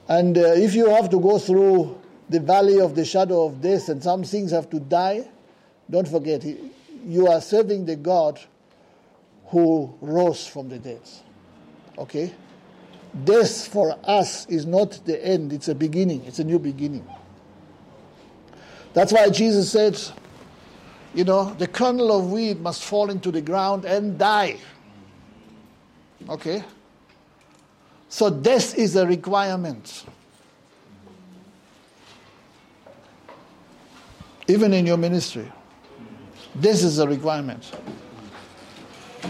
And 0.09 0.39
uh, 0.39 0.53
if 0.55 0.75
you 0.75 0.89
have 0.91 1.11
to 1.11 1.21
go 1.21 1.39
through 1.39 2.01
the 2.29 2.41
valley 2.41 2.81
of 2.81 2.95
the 2.95 3.05
shadow 3.05 3.47
of 3.47 3.61
death 3.61 3.89
and 3.89 4.03
some 4.03 4.25
things 4.25 4.51
have 4.53 4.71
to 4.71 4.81
die, 4.81 5.29
don't 5.91 6.09
forget, 6.09 6.45
you 7.05 7.29
are 7.29 7.41
serving 7.41 7.87
the 7.87 7.97
God 7.97 8.41
who 9.47 9.95
rose 10.01 10.47
from 10.47 10.69
the 10.69 10.79
dead. 10.79 11.03
Okay? 11.99 12.33
Death 13.25 13.69
for 13.69 13.99
us 14.05 14.47
is 14.47 14.67
not 14.67 15.01
the 15.05 15.25
end, 15.25 15.53
it's 15.53 15.69
a 15.69 15.75
beginning, 15.75 16.25
it's 16.25 16.39
a 16.39 16.45
new 16.45 16.59
beginning. 16.59 17.07
That's 18.93 19.13
why 19.13 19.29
Jesus 19.31 19.71
said, 19.71 19.99
you 21.15 21.25
know, 21.25 21.55
the 21.55 21.67
kernel 21.67 22.19
of 22.19 22.31
wheat 22.31 22.59
must 22.59 22.83
fall 22.83 23.11
into 23.11 23.31
the 23.31 23.41
ground 23.41 23.85
and 23.85 24.19
die. 24.19 24.59
Okay? 26.29 26.65
So 28.09 28.31
death 28.31 28.77
is 28.79 28.97
a 28.97 29.07
requirement. 29.07 30.05
Even 34.49 34.73
in 34.73 34.87
your 34.87 34.97
ministry. 34.97 35.51
This 36.55 36.83
is 36.83 36.99
a 36.99 37.07
requirement. 37.07 37.71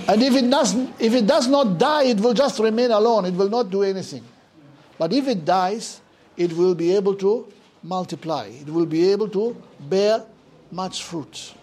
And 0.08 0.22
if 0.22 0.34
it, 0.34 0.48
doesn't, 0.50 0.94
if 1.00 1.14
it 1.14 1.26
does 1.26 1.48
not 1.48 1.78
die, 1.78 2.04
it 2.04 2.20
will 2.20 2.34
just 2.34 2.58
remain 2.60 2.90
alone. 2.90 3.24
It 3.24 3.34
will 3.34 3.48
not 3.48 3.70
do 3.70 3.82
anything. 3.82 4.24
But 4.98 5.12
if 5.12 5.26
it 5.26 5.44
dies, 5.44 6.00
it 6.36 6.52
will 6.52 6.74
be 6.74 6.94
able 6.94 7.14
to 7.16 7.50
multiply. 7.82 8.46
It 8.46 8.68
will 8.68 8.86
be 8.86 9.10
able 9.10 9.28
to 9.30 9.60
bear 9.80 10.24
much 10.70 11.02
fruit. 11.02 11.54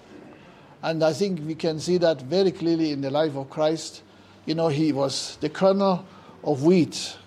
And 0.81 1.03
I 1.03 1.13
think 1.13 1.45
we 1.45 1.55
can 1.55 1.79
see 1.79 1.97
that 1.99 2.21
very 2.23 2.51
clearly 2.51 2.91
in 2.91 3.01
the 3.01 3.11
life 3.11 3.35
of 3.35 3.49
Christ. 3.49 4.01
You 4.45 4.55
know, 4.55 4.67
he 4.67 4.91
was 4.91 5.37
the 5.41 5.49
kernel 5.49 6.05
of 6.43 6.63
wheat, 6.63 7.17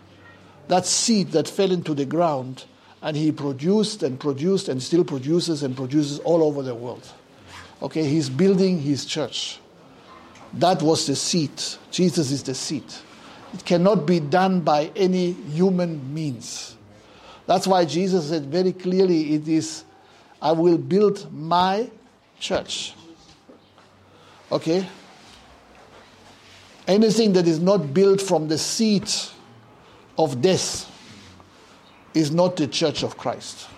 that 0.69 0.85
seed 0.85 1.33
that 1.33 1.49
fell 1.49 1.71
into 1.71 1.95
the 1.95 2.05
ground, 2.05 2.64
and 3.03 3.17
he 3.17 3.33
produced 3.33 4.03
and 4.03 4.19
produced 4.19 4.69
and 4.69 4.83
still 4.83 5.05
produces 5.05 5.62
and 5.62 5.77
produces 5.77 6.19
all 6.21 6.43
over 6.43 6.62
the 6.62 6.75
world. 6.75 7.09
Okay, 7.83 8.05
he's 8.05 8.29
building 8.29 8.81
his 8.81 9.05
church. 9.05 9.59
That 10.55 10.83
was 10.83 11.07
the 11.07 11.17
seed. 11.17 11.62
Jesus 11.91 12.31
is 12.31 12.43
the 12.43 12.55
seed. 12.55 12.85
It 13.55 13.64
cannot 13.64 14.07
be 14.07 14.21
done 14.21 14.61
by 14.61 14.91
any 14.97 15.33
human 15.33 16.12
means. 16.12 16.77
That's 17.47 17.67
why 17.67 17.85
Jesus 17.85 18.29
said 18.29 18.47
very 18.47 18.73
clearly 18.73 19.35
it 19.35 19.47
is, 19.47 19.85
I 20.43 20.53
will 20.53 20.79
build 20.79 21.33
my 21.33 21.91
church. 22.41 22.95
Okay? 24.51 24.87
Anything 26.87 27.32
that 27.32 27.49
is 27.49 27.59
not 27.59 27.93
built 27.93 28.20
from 28.20 28.49
the 28.49 28.59
seed 28.59 29.11
of 30.18 30.41
death 30.41 30.91
is 32.14 32.30
not 32.30 32.57
the 32.57 32.66
church 32.66 33.03
of 33.03 33.16
Christ. 33.16 33.68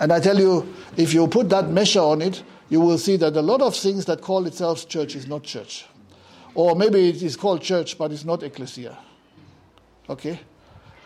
And 0.00 0.12
I 0.12 0.20
tell 0.20 0.38
you, 0.38 0.74
if 0.96 1.14
you 1.14 1.26
put 1.28 1.48
that 1.50 1.68
measure 1.70 2.00
on 2.00 2.20
it, 2.22 2.42
you 2.68 2.80
will 2.80 2.98
see 2.98 3.16
that 3.16 3.36
a 3.36 3.42
lot 3.42 3.62
of 3.62 3.74
things 3.74 4.04
that 4.06 4.20
call 4.20 4.46
itself 4.46 4.88
church 4.88 5.14
is 5.14 5.26
not 5.26 5.44
church. 5.44 5.86
Or 6.54 6.74
maybe 6.74 7.08
it 7.08 7.22
is 7.22 7.36
called 7.36 7.62
church, 7.62 7.96
but 7.96 8.12
it's 8.12 8.24
not 8.24 8.42
ecclesia. 8.42 8.98
Okay? 10.10 10.40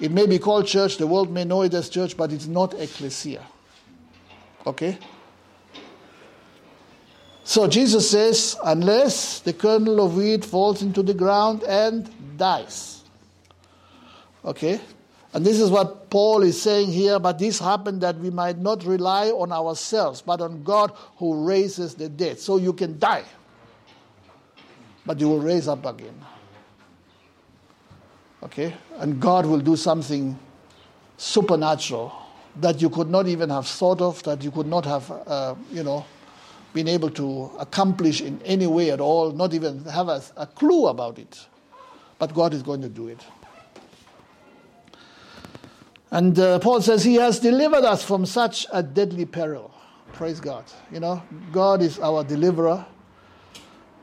It 0.00 0.10
may 0.10 0.26
be 0.26 0.38
called 0.38 0.66
church, 0.66 0.96
the 0.96 1.06
world 1.06 1.30
may 1.30 1.44
know 1.44 1.62
it 1.62 1.74
as 1.74 1.88
church, 1.88 2.16
but 2.16 2.32
it's 2.32 2.46
not 2.46 2.74
ecclesia. 2.74 3.44
Okay? 4.66 4.98
So 7.50 7.66
Jesus 7.66 8.08
says, 8.08 8.56
unless 8.62 9.40
the 9.40 9.52
kernel 9.52 10.06
of 10.06 10.16
wheat 10.16 10.44
falls 10.44 10.82
into 10.82 11.02
the 11.02 11.12
ground 11.12 11.64
and 11.64 12.08
dies. 12.38 13.02
Okay? 14.44 14.80
And 15.34 15.44
this 15.44 15.58
is 15.58 15.68
what 15.68 16.10
Paul 16.10 16.44
is 16.44 16.62
saying 16.62 16.92
here, 16.92 17.18
but 17.18 17.40
this 17.40 17.58
happened 17.58 18.02
that 18.02 18.16
we 18.18 18.30
might 18.30 18.58
not 18.58 18.84
rely 18.84 19.30
on 19.30 19.50
ourselves, 19.50 20.22
but 20.22 20.40
on 20.40 20.62
God 20.62 20.92
who 21.16 21.44
raises 21.44 21.96
the 21.96 22.08
dead. 22.08 22.38
So 22.38 22.56
you 22.56 22.72
can 22.72 23.00
die, 23.00 23.24
but 25.04 25.18
you 25.18 25.28
will 25.28 25.40
raise 25.40 25.66
up 25.66 25.84
again. 25.86 26.24
Okay? 28.44 28.72
And 28.98 29.18
God 29.20 29.44
will 29.44 29.58
do 29.58 29.74
something 29.74 30.38
supernatural 31.16 32.12
that 32.60 32.80
you 32.80 32.90
could 32.90 33.10
not 33.10 33.26
even 33.26 33.50
have 33.50 33.66
thought 33.66 34.00
of, 34.00 34.22
that 34.22 34.44
you 34.44 34.52
could 34.52 34.68
not 34.68 34.84
have, 34.84 35.10
uh, 35.10 35.56
you 35.72 35.82
know, 35.82 36.06
been 36.72 36.88
able 36.88 37.10
to 37.10 37.50
accomplish 37.58 38.20
in 38.20 38.40
any 38.44 38.66
way 38.66 38.90
at 38.90 39.00
all, 39.00 39.32
not 39.32 39.54
even 39.54 39.84
have 39.84 40.08
a, 40.08 40.22
a 40.36 40.46
clue 40.46 40.86
about 40.86 41.18
it. 41.18 41.46
But 42.18 42.34
God 42.34 42.54
is 42.54 42.62
going 42.62 42.82
to 42.82 42.88
do 42.88 43.08
it. 43.08 43.20
And 46.10 46.38
uh, 46.38 46.58
Paul 46.58 46.82
says, 46.82 47.04
He 47.04 47.14
has 47.16 47.38
delivered 47.38 47.84
us 47.84 48.02
from 48.02 48.26
such 48.26 48.66
a 48.72 48.82
deadly 48.82 49.26
peril. 49.26 49.72
Praise 50.12 50.40
God. 50.40 50.64
You 50.92 51.00
know, 51.00 51.22
God 51.52 51.82
is 51.82 51.98
our 52.00 52.24
deliverer, 52.24 52.84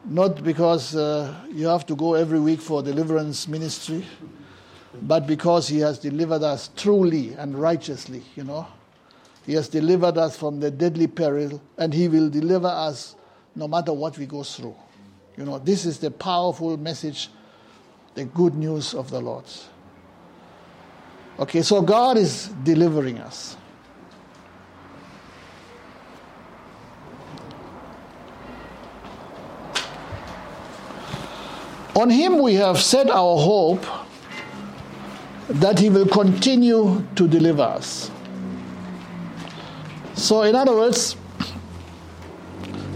not 0.06 0.44
because 0.44 0.96
uh, 0.96 1.34
you 1.52 1.68
have 1.68 1.86
to 1.88 1.96
go 1.96 2.14
every 2.14 2.40
week 2.40 2.62
for 2.62 2.82
deliverance 2.82 3.48
ministry, 3.48 4.06
but 5.02 5.28
because 5.28 5.68
He 5.68 5.80
has 5.80 6.00
delivered 6.00 6.44
us 6.44 6.70
truly 6.76 7.34
and 7.34 7.60
righteously, 7.60 8.24
you 8.36 8.46
know. 8.46 8.68
He 9.48 9.54
has 9.54 9.70
delivered 9.70 10.18
us 10.18 10.36
from 10.36 10.60
the 10.60 10.70
deadly 10.70 11.08
peril, 11.08 11.62
and 11.78 11.94
He 11.94 12.10
will 12.10 12.30
deliver 12.30 12.68
us 12.68 13.16
no 13.56 13.66
matter 13.66 13.94
what 13.94 14.18
we 14.18 14.26
go 14.26 14.44
through. 14.44 14.76
You 15.38 15.46
know, 15.46 15.58
this 15.58 15.86
is 15.86 16.00
the 16.00 16.12
powerful 16.12 16.76
message, 16.76 17.30
the 18.14 18.26
good 18.26 18.56
news 18.56 18.94
of 18.94 19.10
the 19.10 19.22
Lord. 19.22 19.46
Okay, 21.40 21.62
so 21.62 21.82
God 21.82 22.18
is 22.18 22.50
delivering 22.64 23.20
us. 23.20 23.56
On 31.96 32.10
Him 32.10 32.40
we 32.40 32.56
have 32.56 32.80
set 32.80 33.10
our 33.10 33.38
hope 33.38 33.86
that 35.48 35.80
He 35.80 35.90
will 35.90 36.08
continue 36.08 37.08
to 37.16 37.28
deliver 37.30 37.64
us. 37.64 38.12
So, 40.18 40.42
in 40.42 40.56
other 40.56 40.76
words, 40.76 41.16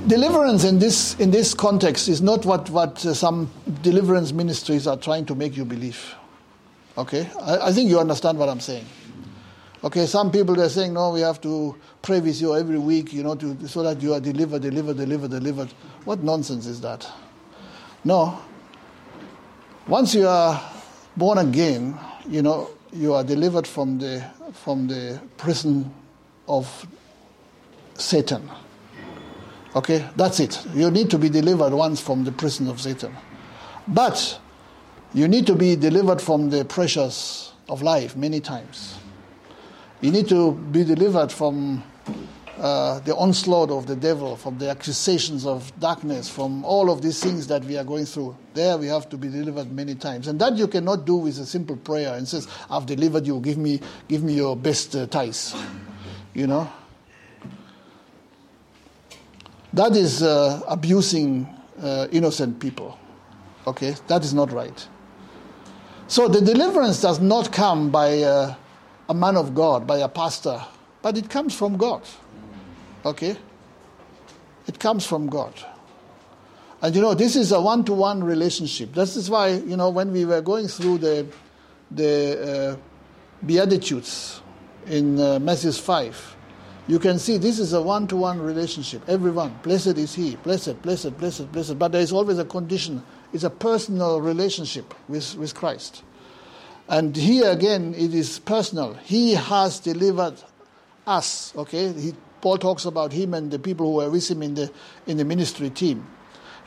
deliverance 0.07 0.63
in 0.63 0.79
this, 0.79 1.17
in 1.19 1.29
this 1.29 1.53
context 1.53 2.09
is 2.09 2.19
not 2.19 2.45
what, 2.47 2.67
what 2.71 3.05
uh, 3.05 3.13
some 3.13 3.51
deliverance 3.83 4.33
ministries 4.33 4.87
are 4.87 4.97
trying 4.97 5.27
to 5.27 5.35
make 5.35 5.55
you 5.55 5.63
believe. 5.63 6.15
Okay? 6.97 7.29
I, 7.39 7.67
I 7.67 7.71
think 7.73 7.91
you 7.91 7.99
understand 7.99 8.39
what 8.39 8.49
I'm 8.49 8.59
saying. 8.59 8.85
Okay, 9.83 10.07
some 10.07 10.31
people 10.31 10.55
they're 10.55 10.67
saying, 10.67 10.93
no, 10.93 11.11
we 11.11 11.21
have 11.21 11.39
to 11.41 11.75
pray 12.01 12.19
with 12.19 12.41
you 12.41 12.55
every 12.55 12.79
week, 12.79 13.13
you 13.13 13.21
know, 13.21 13.35
to, 13.35 13.67
so 13.67 13.83
that 13.83 14.01
you 14.01 14.15
are 14.15 14.19
delivered, 14.19 14.63
delivered, 14.63 14.97
delivered, 14.97 15.29
delivered. 15.29 15.69
What 16.05 16.23
nonsense 16.23 16.65
is 16.65 16.81
that? 16.81 17.07
No. 18.03 18.39
Once 19.87 20.15
you 20.15 20.27
are 20.27 20.59
born 21.15 21.37
again, 21.37 21.99
you 22.27 22.41
know, 22.41 22.71
you 22.91 23.13
are 23.13 23.23
delivered 23.23 23.67
from 23.67 23.99
the 23.99 24.23
from 24.53 24.87
the 24.87 25.19
prison 25.37 25.91
of 26.47 26.85
Satan. 28.01 28.49
Okay, 29.75 30.09
that's 30.15 30.39
it. 30.39 30.65
You 30.73 30.91
need 30.91 31.09
to 31.11 31.17
be 31.17 31.29
delivered 31.29 31.73
once 31.73 32.01
from 32.01 32.23
the 32.25 32.31
prison 32.31 32.67
of 32.67 32.81
Satan. 32.81 33.15
But 33.87 34.39
you 35.13 35.27
need 35.27 35.47
to 35.47 35.55
be 35.55 35.75
delivered 35.75 36.21
from 36.21 36.49
the 36.49 36.65
pressures 36.65 37.53
of 37.69 37.81
life 37.81 38.15
many 38.15 38.41
times. 38.41 38.97
You 40.01 40.11
need 40.11 40.27
to 40.29 40.53
be 40.53 40.83
delivered 40.83 41.31
from 41.31 41.83
uh, 42.57 42.99
the 42.99 43.15
onslaught 43.15 43.71
of 43.71 43.87
the 43.87 43.95
devil, 43.95 44.35
from 44.35 44.57
the 44.57 44.69
accusations 44.69 45.45
of 45.45 45.71
darkness, 45.79 46.29
from 46.29 46.65
all 46.65 46.91
of 46.91 47.01
these 47.01 47.21
things 47.21 47.47
that 47.47 47.63
we 47.63 47.77
are 47.77 47.83
going 47.83 48.05
through. 48.05 48.35
There 48.53 48.77
we 48.77 48.87
have 48.87 49.09
to 49.09 49.17
be 49.17 49.29
delivered 49.29 49.71
many 49.71 49.95
times. 49.95 50.27
And 50.27 50.39
that 50.41 50.57
you 50.57 50.67
cannot 50.67 51.05
do 51.05 51.15
with 51.15 51.39
a 51.39 51.45
simple 51.45 51.77
prayer 51.77 52.13
and 52.13 52.27
says, 52.27 52.47
I've 52.69 52.85
delivered 52.85 53.25
you, 53.25 53.39
give 53.39 53.57
me, 53.57 53.79
give 54.07 54.23
me 54.23 54.33
your 54.33 54.55
best 54.55 54.95
uh. 54.95 55.55
You 56.33 56.47
know? 56.47 56.71
That 59.73 59.95
is 59.95 60.21
uh, 60.21 60.61
abusing 60.67 61.47
uh, 61.81 62.07
innocent 62.11 62.59
people. 62.59 62.97
Okay? 63.65 63.95
That 64.07 64.23
is 64.23 64.33
not 64.33 64.51
right. 64.51 64.87
So 66.07 66.27
the 66.27 66.41
deliverance 66.41 67.01
does 67.01 67.21
not 67.21 67.53
come 67.53 67.89
by 67.89 68.07
a, 68.07 68.55
a 69.07 69.13
man 69.13 69.37
of 69.37 69.55
God, 69.55 69.87
by 69.87 69.99
a 69.99 70.09
pastor, 70.09 70.61
but 71.01 71.17
it 71.17 71.29
comes 71.29 71.55
from 71.55 71.77
God. 71.77 72.01
Okay? 73.05 73.37
It 74.67 74.79
comes 74.79 75.05
from 75.05 75.27
God. 75.27 75.53
And 76.81 76.95
you 76.95 77.01
know, 77.01 77.13
this 77.13 77.35
is 77.35 77.51
a 77.51 77.61
one 77.61 77.85
to 77.85 77.93
one 77.93 78.23
relationship. 78.23 78.93
This 78.93 79.15
is 79.15 79.29
why, 79.29 79.49
you 79.49 79.77
know, 79.77 79.89
when 79.89 80.11
we 80.11 80.25
were 80.25 80.41
going 80.41 80.67
through 80.67 80.97
the, 80.97 81.27
the 81.91 82.77
uh, 82.77 83.45
Beatitudes 83.45 84.41
in 84.87 85.19
uh, 85.19 85.39
Matthew 85.39 85.71
5, 85.71 86.35
you 86.87 86.99
can 86.99 87.19
see 87.19 87.37
this 87.37 87.59
is 87.59 87.73
a 87.73 87.81
one 87.81 88.07
to 88.07 88.15
one 88.15 88.41
relationship. 88.41 89.01
Everyone, 89.07 89.57
blessed 89.63 89.97
is 89.97 90.15
he, 90.15 90.35
blessed, 90.37 90.81
blessed, 90.81 91.17
blessed, 91.17 91.51
blessed. 91.51 91.79
But 91.79 91.91
there 91.91 92.01
is 92.01 92.11
always 92.11 92.39
a 92.39 92.45
condition 92.45 93.03
it's 93.33 93.43
a 93.43 93.49
personal 93.49 94.21
relationship 94.21 94.93
with, 95.07 95.35
with 95.35 95.55
Christ. 95.55 96.03
And 96.87 97.15
here 97.15 97.49
again, 97.49 97.93
it 97.93 98.13
is 98.13 98.39
personal. 98.39 98.95
He 98.95 99.33
has 99.33 99.79
delivered 99.79 100.35
us, 101.07 101.53
okay? 101.55 101.93
He, 101.93 102.13
Paul 102.41 102.57
talks 102.57 102.85
about 102.85 103.13
him 103.13 103.33
and 103.33 103.49
the 103.49 103.59
people 103.59 103.85
who 103.87 103.93
were 103.97 104.09
with 104.09 104.29
him 104.29 104.43
in 104.43 104.55
the, 104.55 104.71
in 105.07 105.17
the 105.17 105.25
ministry 105.25 105.69
team. 105.69 106.05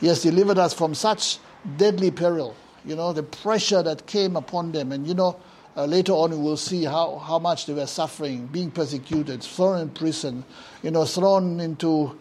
He 0.00 0.06
has 0.06 0.22
delivered 0.22 0.58
us 0.58 0.72
from 0.72 0.94
such 0.94 1.38
deadly 1.76 2.10
peril, 2.10 2.56
you 2.84 2.96
know, 2.96 3.12
the 3.12 3.22
pressure 3.22 3.82
that 3.82 4.06
came 4.06 4.36
upon 4.36 4.72
them. 4.72 4.92
And, 4.92 5.06
you 5.06 5.14
know, 5.14 5.38
uh, 5.76 5.84
later 5.86 6.12
on 6.12 6.30
we 6.30 6.36
will 6.36 6.56
see 6.56 6.84
how, 6.84 7.18
how 7.18 7.38
much 7.38 7.66
they 7.66 7.72
were 7.72 7.86
suffering, 7.86 8.46
being 8.46 8.70
persecuted, 8.70 9.42
thrown 9.42 9.80
in 9.80 9.88
prison, 9.90 10.44
you 10.82 10.90
know, 10.90 11.04
thrown 11.04 11.60
into 11.60 12.16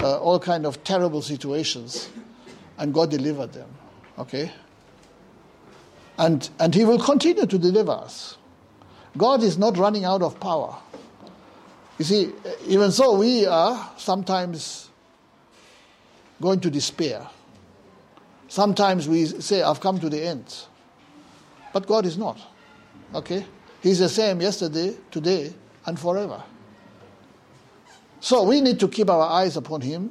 uh, 0.00 0.18
all 0.18 0.38
kind 0.38 0.66
of 0.66 0.84
terrible 0.84 1.22
situations. 1.22 2.10
And 2.76 2.92
God 2.94 3.10
delivered 3.10 3.52
them. 3.52 3.68
Okay? 4.18 4.52
And, 6.18 6.48
and 6.60 6.74
He 6.74 6.84
will 6.84 6.98
continue 6.98 7.46
to 7.46 7.58
deliver 7.58 7.92
us. 7.92 8.36
God 9.16 9.42
is 9.42 9.58
not 9.58 9.76
running 9.78 10.04
out 10.04 10.22
of 10.22 10.38
power. 10.38 10.76
You 11.98 12.04
see, 12.04 12.32
even 12.66 12.92
so, 12.92 13.16
we 13.16 13.46
are 13.46 13.90
sometimes 13.96 14.88
going 16.40 16.60
to 16.60 16.70
despair. 16.70 17.26
Sometimes 18.46 19.08
we 19.08 19.26
say, 19.26 19.62
I've 19.62 19.80
come 19.80 19.98
to 20.00 20.08
the 20.08 20.22
end. 20.22 20.54
But 21.72 21.86
God 21.86 22.06
is 22.06 22.16
not. 22.16 22.38
Okay? 23.14 23.44
He's 23.82 23.98
the 24.00 24.08
same 24.08 24.40
yesterday, 24.40 24.96
today, 25.10 25.52
and 25.86 25.98
forever. 25.98 26.42
So 28.20 28.42
we 28.42 28.60
need 28.60 28.80
to 28.80 28.88
keep 28.88 29.08
our 29.08 29.28
eyes 29.28 29.56
upon 29.56 29.80
Him 29.80 30.10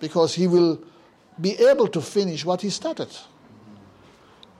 because 0.00 0.34
He 0.34 0.46
will 0.46 0.82
be 1.40 1.52
able 1.52 1.88
to 1.88 2.00
finish 2.00 2.44
what 2.44 2.60
He 2.60 2.70
started. 2.70 3.08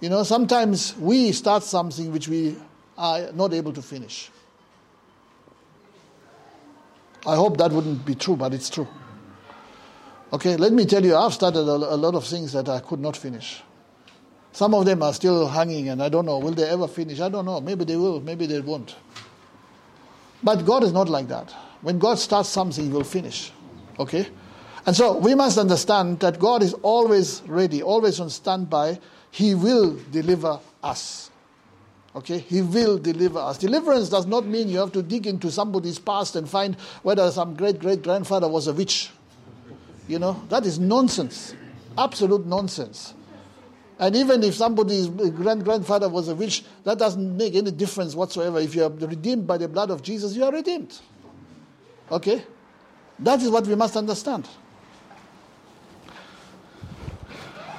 You 0.01 0.09
know, 0.09 0.23
sometimes 0.23 0.97
we 0.97 1.33
start 1.33 1.63
something 1.63 2.13
which 2.13 2.29
we 2.29 2.57
are 2.97 3.33
not 3.33 3.53
able 3.53 3.73
to 3.73 3.83
finish. 3.83 4.31
I 7.27 7.37
hope 7.37 7.57
that 7.57 7.73
wouldn't 7.73 8.05
be 8.05 8.15
true, 8.15 8.37
but 8.37 8.53
it's 8.53 8.69
true. 8.69 8.87
Okay, 10.33 10.57
let 10.57 10.73
me 10.73 10.85
tell 10.85 11.05
you, 11.05 11.17
I've 11.17 11.33
started 11.33 11.61
a, 11.61 11.95
a 11.95 11.97
lot 11.97 12.15
of 12.15 12.27
things 12.27 12.53
that 12.53 12.69
I 12.69 12.81
could 12.81 13.01
not 13.01 13.17
finish. 13.17 13.63
Some 14.55 14.73
of 14.73 14.87
them 14.87 15.03
are 15.03 15.13
still 15.13 15.49
hanging, 15.49 15.91
and 15.91 16.03
I 16.03 16.09
don't 16.09 16.25
know, 16.25 16.39
will 16.39 16.53
they 16.53 16.69
ever 16.69 16.89
finish? 16.89 17.21
I 17.21 17.29
don't 17.29 17.45
know. 17.45 17.61
Maybe 17.61 17.85
they 17.85 17.97
will, 17.97 18.21
maybe 18.21 18.47
they 18.47 18.61
won't. 18.61 18.97
But 20.43 20.65
God 20.65 20.83
is 20.83 20.93
not 20.93 21.11
like 21.11 21.29
that. 21.29 21.53
When 21.83 21.99
God 21.99 22.19
starts 22.19 22.49
something, 22.49 22.87
He 22.87 22.91
will 22.91 23.05
finish. 23.05 23.53
Okay? 23.99 24.27
And 24.87 24.97
so 24.97 25.19
we 25.19 25.35
must 25.35 25.59
understand 25.59 26.21
that 26.21 26.39
God 26.39 26.63
is 26.63 26.73
always 26.83 27.43
ready, 27.47 27.83
always 27.83 28.19
on 28.21 28.31
standby 28.31 28.99
he 29.35 29.57
will 29.57 29.99
deliver 30.13 30.61
us. 30.81 31.29
Okay, 32.15 32.39
He 32.39 32.63
will 32.63 32.99
deliver 32.99 33.41
us. 33.41 33.59
Deliverance 33.59 34.09
does 34.09 34.27
not 34.27 34.47
mean 34.47 34.69
you 34.69 34.79
have 34.79 34.93
to 34.93 35.03
dig 35.03 35.27
into 35.27 35.51
somebody's 35.51 35.99
past 35.99 36.37
and 36.37 36.49
find 36.49 36.77
whether 37.03 37.29
some 37.33 37.57
great 37.57 37.81
great 37.81 38.05
grandfather 38.05 38.47
was 38.47 38.69
a 38.69 38.73
witch. 38.73 39.11
You 40.07 40.21
know, 40.21 40.41
that 40.51 40.65
is 40.65 40.79
nonsense. 40.79 41.57
Absolute 41.99 42.47
nonsense. 42.47 43.14
And 44.05 44.15
even 44.17 44.43
if 44.43 44.55
somebody's 44.55 45.09
uh, 45.09 45.31
grand 45.31 45.65
grandfather 45.65 46.11
was 46.11 46.29
a 46.29 46.35
witch, 46.35 46.63
that 46.83 46.99
doesn't 46.99 47.39
make 47.39 47.55
any 47.55 47.71
difference 47.71 48.15
whatsoever. 48.15 48.59
If 48.59 48.75
you 48.75 48.85
are 48.85 48.91
redeemed 48.91 49.47
by 49.47 49.57
the 49.57 49.67
blood 49.67 49.91
of 49.91 50.03
Jesus, 50.03 50.37
you 50.37 50.45
are 50.45 50.53
redeemed. 50.53 51.01
Okay? 52.13 52.45
That 53.21 53.41
is 53.41 53.49
what 53.49 53.67
we 53.67 53.75
must 53.75 53.97
understand. 53.97 54.47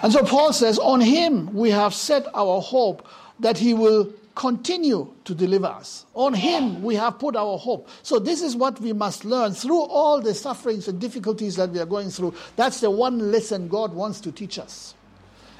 And 0.01 0.11
so 0.11 0.23
Paul 0.23 0.51
says, 0.51 0.79
On 0.79 0.99
him 0.99 1.53
we 1.53 1.69
have 1.69 1.93
set 1.93 2.25
our 2.33 2.59
hope 2.59 3.07
that 3.39 3.59
he 3.59 3.75
will 3.75 4.11
continue 4.33 5.13
to 5.25 5.35
deliver 5.35 5.67
us. 5.67 6.07
On 6.15 6.33
Him 6.33 6.81
we 6.81 6.95
have 6.95 7.19
put 7.19 7.37
our 7.37 7.57
hope. 7.57 7.87
So, 8.03 8.19
this 8.19 8.41
is 8.41 8.53
what 8.53 8.81
we 8.81 8.91
must 8.91 9.23
learn 9.23 9.53
through 9.53 9.79
all 9.83 10.19
the 10.19 10.33
sufferings 10.33 10.89
and 10.89 10.99
difficulties 10.99 11.55
that 11.55 11.69
we 11.69 11.79
are 11.79 11.85
going 11.85 12.09
through. 12.09 12.33
That's 12.57 12.81
the 12.81 12.91
one 12.91 13.31
lesson 13.31 13.69
God 13.69 13.93
wants 13.93 14.19
to 14.21 14.33
teach 14.33 14.59
us. 14.59 14.93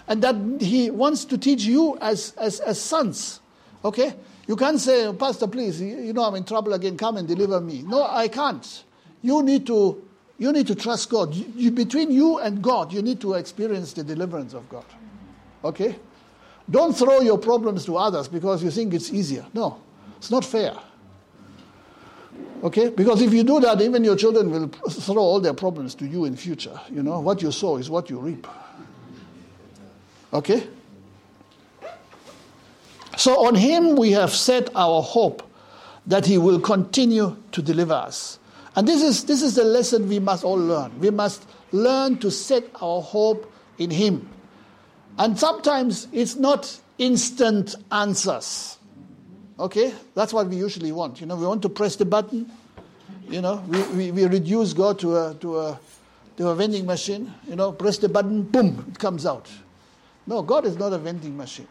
And 0.07 0.22
that 0.22 0.36
He 0.61 0.91
wants 0.91 1.26
to 1.26 1.38
teach 1.38 1.64
you 1.64 1.98
as, 1.99 2.34
as, 2.38 2.60
as 2.60 2.80
sons. 2.82 3.40
Okay? 3.84 4.14
You 4.48 4.56
can't 4.56 4.80
say, 4.80 5.11
Pastor, 5.14 5.48
please, 5.48 5.82
you 5.82 6.14
know 6.14 6.23
I'm 6.23 6.36
in 6.36 6.44
trouble 6.44 6.73
again, 6.73 6.98
come 6.98 7.18
and 7.18 7.27
deliver 7.27 7.60
me. 7.60 7.82
No, 7.82 8.03
I 8.03 8.27
can't. 8.27 8.84
You 9.23 9.41
need 9.41 9.65
to, 9.68 10.03
you 10.38 10.52
need 10.52 10.68
to 10.68 10.76
trust 10.76 11.10
God. 11.10 11.34
You, 11.34 11.52
you, 11.56 11.72
between 11.72 12.11
you 12.11 12.38
and 12.38 12.61
God, 12.61 12.94
you 12.94 13.02
need 13.02 13.19
to 13.22 13.34
experience 13.34 13.94
the 13.94 14.03
deliverance 14.03 14.53
of 14.53 14.69
God. 14.69 14.86
Okay? 15.64 15.95
Don't 16.69 16.95
throw 16.95 17.22
your 17.22 17.38
problems 17.38 17.86
to 17.86 17.98
others 17.98 18.27
because 18.27 18.64
you 18.64 18.69
think 18.69 18.94
it's 18.94 19.11
easier. 19.11 19.45
No, 19.53 19.82
it's 20.18 20.30
not 20.30 20.45
fair. 20.45 20.76
Okay? 22.64 22.90
Because 22.90 23.22
if 23.22 23.34
you 23.34 23.44
do 23.44 23.60
that, 23.61 23.82
even 23.82 24.03
your 24.03 24.15
children 24.15 24.52
will 24.52 24.68
throw 24.68 25.22
all 25.22 25.40
their 25.40 25.53
problems 25.53 25.95
to 25.95 26.06
you 26.06 26.26
in 26.26 26.36
future. 26.36 26.80
You 26.91 27.03
know, 27.03 27.19
what 27.19 27.41
you 27.41 27.52
sow 27.52 27.77
is 27.77 27.90
what 27.90 28.10
you 28.10 28.19
reap. 28.19 28.48
Okay? 30.36 30.68
So 33.16 33.45
on 33.45 33.56
him 33.56 33.95
we 33.95 34.12
have 34.12 34.32
set 34.32 34.70
our 34.76 35.02
hope 35.02 35.49
that 36.06 36.26
he 36.26 36.38
will 36.38 36.60
continue 36.60 37.38
to 37.53 37.62
deliver 37.62 37.94
us. 37.94 38.38
And 38.76 38.86
this 38.86 39.02
is, 39.02 39.24
this 39.24 39.41
is 39.41 39.56
the 39.56 39.64
lesson 39.64 40.10
we 40.10 40.20
must 40.20 40.44
all 40.44 40.57
learn. 40.57 40.99
We 40.99 41.10
must 41.10 41.48
learn 41.72 42.18
to 42.18 42.30
set 42.30 42.66
our 42.82 43.02
hope 43.02 43.49
in 43.78 43.90
him. 43.90 44.30
And 45.18 45.40
sometimes 45.40 46.10
it's 46.12 46.36
not 46.36 46.78
instant 46.98 47.76
answers. 47.90 48.78
Okay? 49.57 49.94
That's 50.16 50.34
what 50.34 50.48
we 50.48 50.57
usually 50.57 50.91
want. 50.91 51.22
You 51.22 51.28
know, 51.28 51.38
we 51.38 51.48
want 51.48 51.62
to 51.62 51.70
press 51.70 51.95
the 51.95 52.03
button. 52.03 52.52
You 53.30 53.41
know, 53.41 53.64
we, 53.70 53.82
we, 53.84 54.12
we 54.12 54.26
reduce 54.26 54.74
God 54.74 54.99
to 54.99 55.16
a, 55.16 55.34
to, 55.36 55.60
a, 55.60 55.80
to 56.36 56.49
a 56.49 56.56
vending 56.56 56.86
machine. 56.86 57.34
You 57.48 57.56
know, 57.56 57.72
press 57.72 57.98
the 57.98 58.10
button, 58.10 58.44
boom, 58.44 58.86
it 58.91 58.99
comes 58.99 59.26
out. 59.26 59.49
No, 60.28 60.42
God 60.42 60.66
is 60.66 60.78
not 60.78 60.94
a 60.94 60.98
vending 60.98 61.38
machine. 61.38 61.68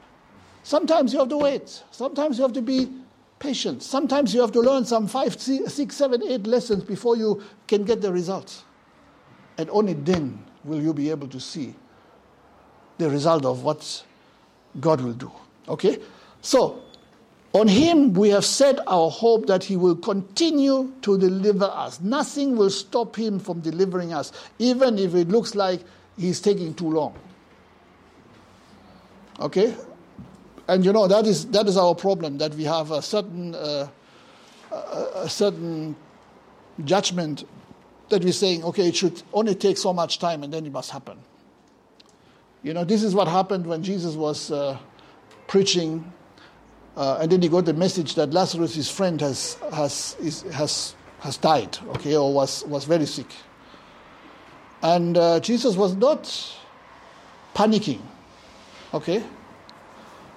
Sometimes 0.63 1.13
you 1.13 1.19
have 1.19 1.29
to 1.29 1.39
wait. 1.39 1.83
Sometimes 1.91 2.39
you 2.39 2.43
have 2.43 2.53
to 2.55 2.63
be 2.63 2.91
patient. 3.39 3.83
Sometimes 3.83 4.35
you 4.35 4.41
have 4.41 4.53
to 4.53 4.61
learn 4.61 4.85
some 4.85 5.07
five, 5.07 5.41
six, 5.41 5.97
seven, 5.97 6.23
eight 6.23 6.47
lessons 6.47 6.85
before 6.85 7.17
you 7.17 7.43
can 7.67 7.85
get 7.85 8.01
the 8.01 8.13
results. 8.13 8.65
And 9.59 9.69
only 9.71 9.93
then 9.93 10.43
will 10.65 10.81
you 10.81 10.95
be 10.95 11.11
able 11.11 11.29
to 11.29 11.41
see 11.41 11.75
the 12.99 13.11
result 13.11 13.45
of 13.45 13.63
what 13.63 14.05
God 14.81 15.01
will 15.01 15.13
do. 15.13 15.31
Okay? 15.69 15.99
So, 16.41 16.83
on 17.53 17.69
Him 17.69 18.15
we 18.15 18.31
have 18.31 18.45
set 18.45 18.79
our 18.87 19.11
hope 19.11 19.47
that 19.47 19.65
He 19.65 19.77
will 19.77 19.97
continue 19.97 20.93
to 21.03 21.19
deliver 21.19 21.67
us. 21.67 22.01
Nothing 22.01 22.57
will 22.57 22.71
stop 22.71 23.17
Him 23.17 23.39
from 23.39 23.61
delivering 23.61 24.13
us, 24.13 24.33
even 24.59 24.99
if 24.99 25.15
it 25.15 25.29
looks 25.29 25.55
like 25.55 25.81
He's 26.17 26.41
taking 26.41 26.75
too 26.75 26.91
long. 26.91 27.15
Okay? 29.41 29.75
And 30.69 30.85
you 30.85 30.93
know, 30.93 31.07
that 31.07 31.27
is, 31.27 31.47
that 31.47 31.67
is 31.67 31.77
our 31.77 31.95
problem, 31.95 32.39
that 32.39 32.55
we 32.55 32.65
have 32.65 32.91
a 32.91 33.03
certain, 33.03 33.55
uh, 33.55 33.89
a, 34.71 35.11
a 35.17 35.29
certain 35.29 35.95
judgment 36.85 37.45
that 38.09 38.23
we're 38.23 38.33
saying, 38.33 38.65
okay, 38.65 38.89
it 38.89 38.97
should 38.97 39.23
only 39.33 39.55
take 39.55 39.77
so 39.77 39.93
much 39.93 40.19
time 40.19 40.43
and 40.43 40.53
then 40.53 40.67
it 40.67 40.73
must 40.73 40.91
happen. 40.91 41.19
You 42.63 42.73
know, 42.73 42.85
this 42.85 43.03
is 43.03 43.15
what 43.15 43.29
happened 43.29 43.67
when 43.67 43.83
Jesus 43.83 44.15
was 44.15 44.51
uh, 44.51 44.79
preaching, 45.47 46.11
uh, 46.97 47.19
and 47.21 47.31
then 47.31 47.43
he 47.43 47.49
got 47.49 47.67
the 47.67 47.75
message 47.75 48.15
that 48.15 48.33
Lazarus, 48.33 48.75
his 48.75 48.91
friend, 48.91 49.21
has, 49.21 49.55
has, 49.73 50.17
is, 50.21 50.43
has, 50.53 50.95
has 51.21 51.37
died, 51.37 51.77
okay, 51.89 52.17
or 52.17 52.33
was, 52.33 52.65
was 52.65 52.85
very 52.85 53.05
sick. 53.05 53.27
And 54.83 55.17
uh, 55.19 55.41
Jesus 55.41 55.77
was 55.77 55.95
not 55.95 56.25
panicking, 57.55 58.01
okay? 58.95 59.23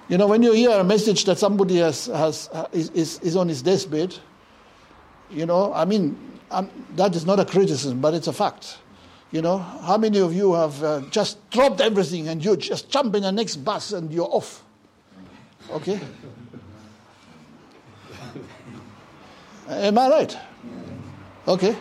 You 0.09 0.17
know, 0.17 0.27
when 0.27 0.41
you 0.41 0.51
hear 0.53 0.71
a 0.71 0.83
message 0.83 1.25
that 1.25 1.37
somebody 1.37 1.77
has, 1.77 2.07
has, 2.07 2.49
is, 2.71 3.19
is, 3.19 3.35
on 3.35 3.47
his 3.47 3.61
deathbed, 3.61 4.17
you 5.29 5.45
know, 5.45 5.73
I 5.73 5.85
mean, 5.85 6.17
I'm, 6.49 6.69
that 6.95 7.15
is 7.15 7.25
not 7.25 7.39
a 7.39 7.45
criticism, 7.45 8.01
but 8.01 8.13
it's 8.13 8.27
a 8.27 8.33
fact. 8.33 8.79
You 9.31 9.41
know, 9.41 9.57
how 9.57 9.97
many 9.97 10.19
of 10.19 10.33
you 10.33 10.53
have 10.53 10.81
uh, 10.83 11.01
just 11.11 11.49
dropped 11.49 11.81
everything 11.81 12.29
and 12.29 12.43
you 12.43 12.55
just 12.55 12.89
jump 12.89 13.15
in 13.15 13.23
the 13.23 13.31
next 13.31 13.57
bus 13.57 13.91
and 13.91 14.11
you're 14.11 14.29
off? 14.29 14.63
Okay? 15.69 15.99
Am 19.67 19.97
I 19.97 20.09
right? 20.09 20.37
Okay. 21.45 21.75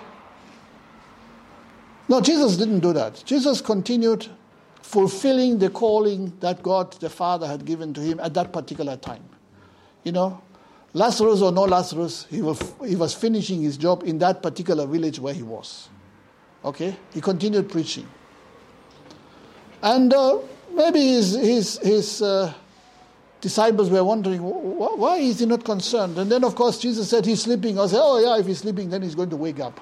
No, 2.08 2.20
Jesus 2.20 2.56
didn't 2.56 2.80
do 2.80 2.92
that. 2.92 3.22
Jesus 3.24 3.60
continued 3.60 4.28
fulfilling 4.86 5.58
the 5.58 5.68
calling 5.68 6.32
that 6.38 6.62
God 6.62 6.92
the 7.00 7.10
Father 7.10 7.44
had 7.44 7.64
given 7.64 7.92
to 7.94 8.00
him 8.00 8.20
at 8.20 8.34
that 8.34 8.52
particular 8.52 8.96
time. 8.96 9.24
You 10.04 10.12
know, 10.12 10.40
Lazarus 10.92 11.42
or 11.42 11.50
no 11.50 11.64
Lazarus, 11.64 12.26
he 12.30 12.40
was, 12.40 12.72
he 12.86 12.94
was 12.94 13.12
finishing 13.12 13.60
his 13.62 13.76
job 13.76 14.04
in 14.04 14.18
that 14.20 14.44
particular 14.44 14.86
village 14.86 15.18
where 15.18 15.34
he 15.34 15.42
was. 15.42 15.88
Okay? 16.64 16.96
He 17.12 17.20
continued 17.20 17.68
preaching. 17.68 18.06
And 19.82 20.14
uh, 20.14 20.38
maybe 20.72 21.00
his, 21.00 21.34
his, 21.34 21.78
his 21.78 22.22
uh, 22.22 22.54
disciples 23.40 23.90
were 23.90 24.04
wondering, 24.04 24.40
why 24.40 25.16
is 25.16 25.40
he 25.40 25.46
not 25.46 25.64
concerned? 25.64 26.16
And 26.16 26.30
then, 26.30 26.44
of 26.44 26.54
course, 26.54 26.78
Jesus 26.78 27.10
said 27.10 27.26
he's 27.26 27.42
sleeping. 27.42 27.80
I 27.80 27.88
said, 27.88 27.98
oh, 28.00 28.20
yeah, 28.20 28.38
if 28.38 28.46
he's 28.46 28.60
sleeping, 28.60 28.88
then 28.88 29.02
he's 29.02 29.16
going 29.16 29.30
to 29.30 29.36
wake 29.36 29.58
up. 29.58 29.80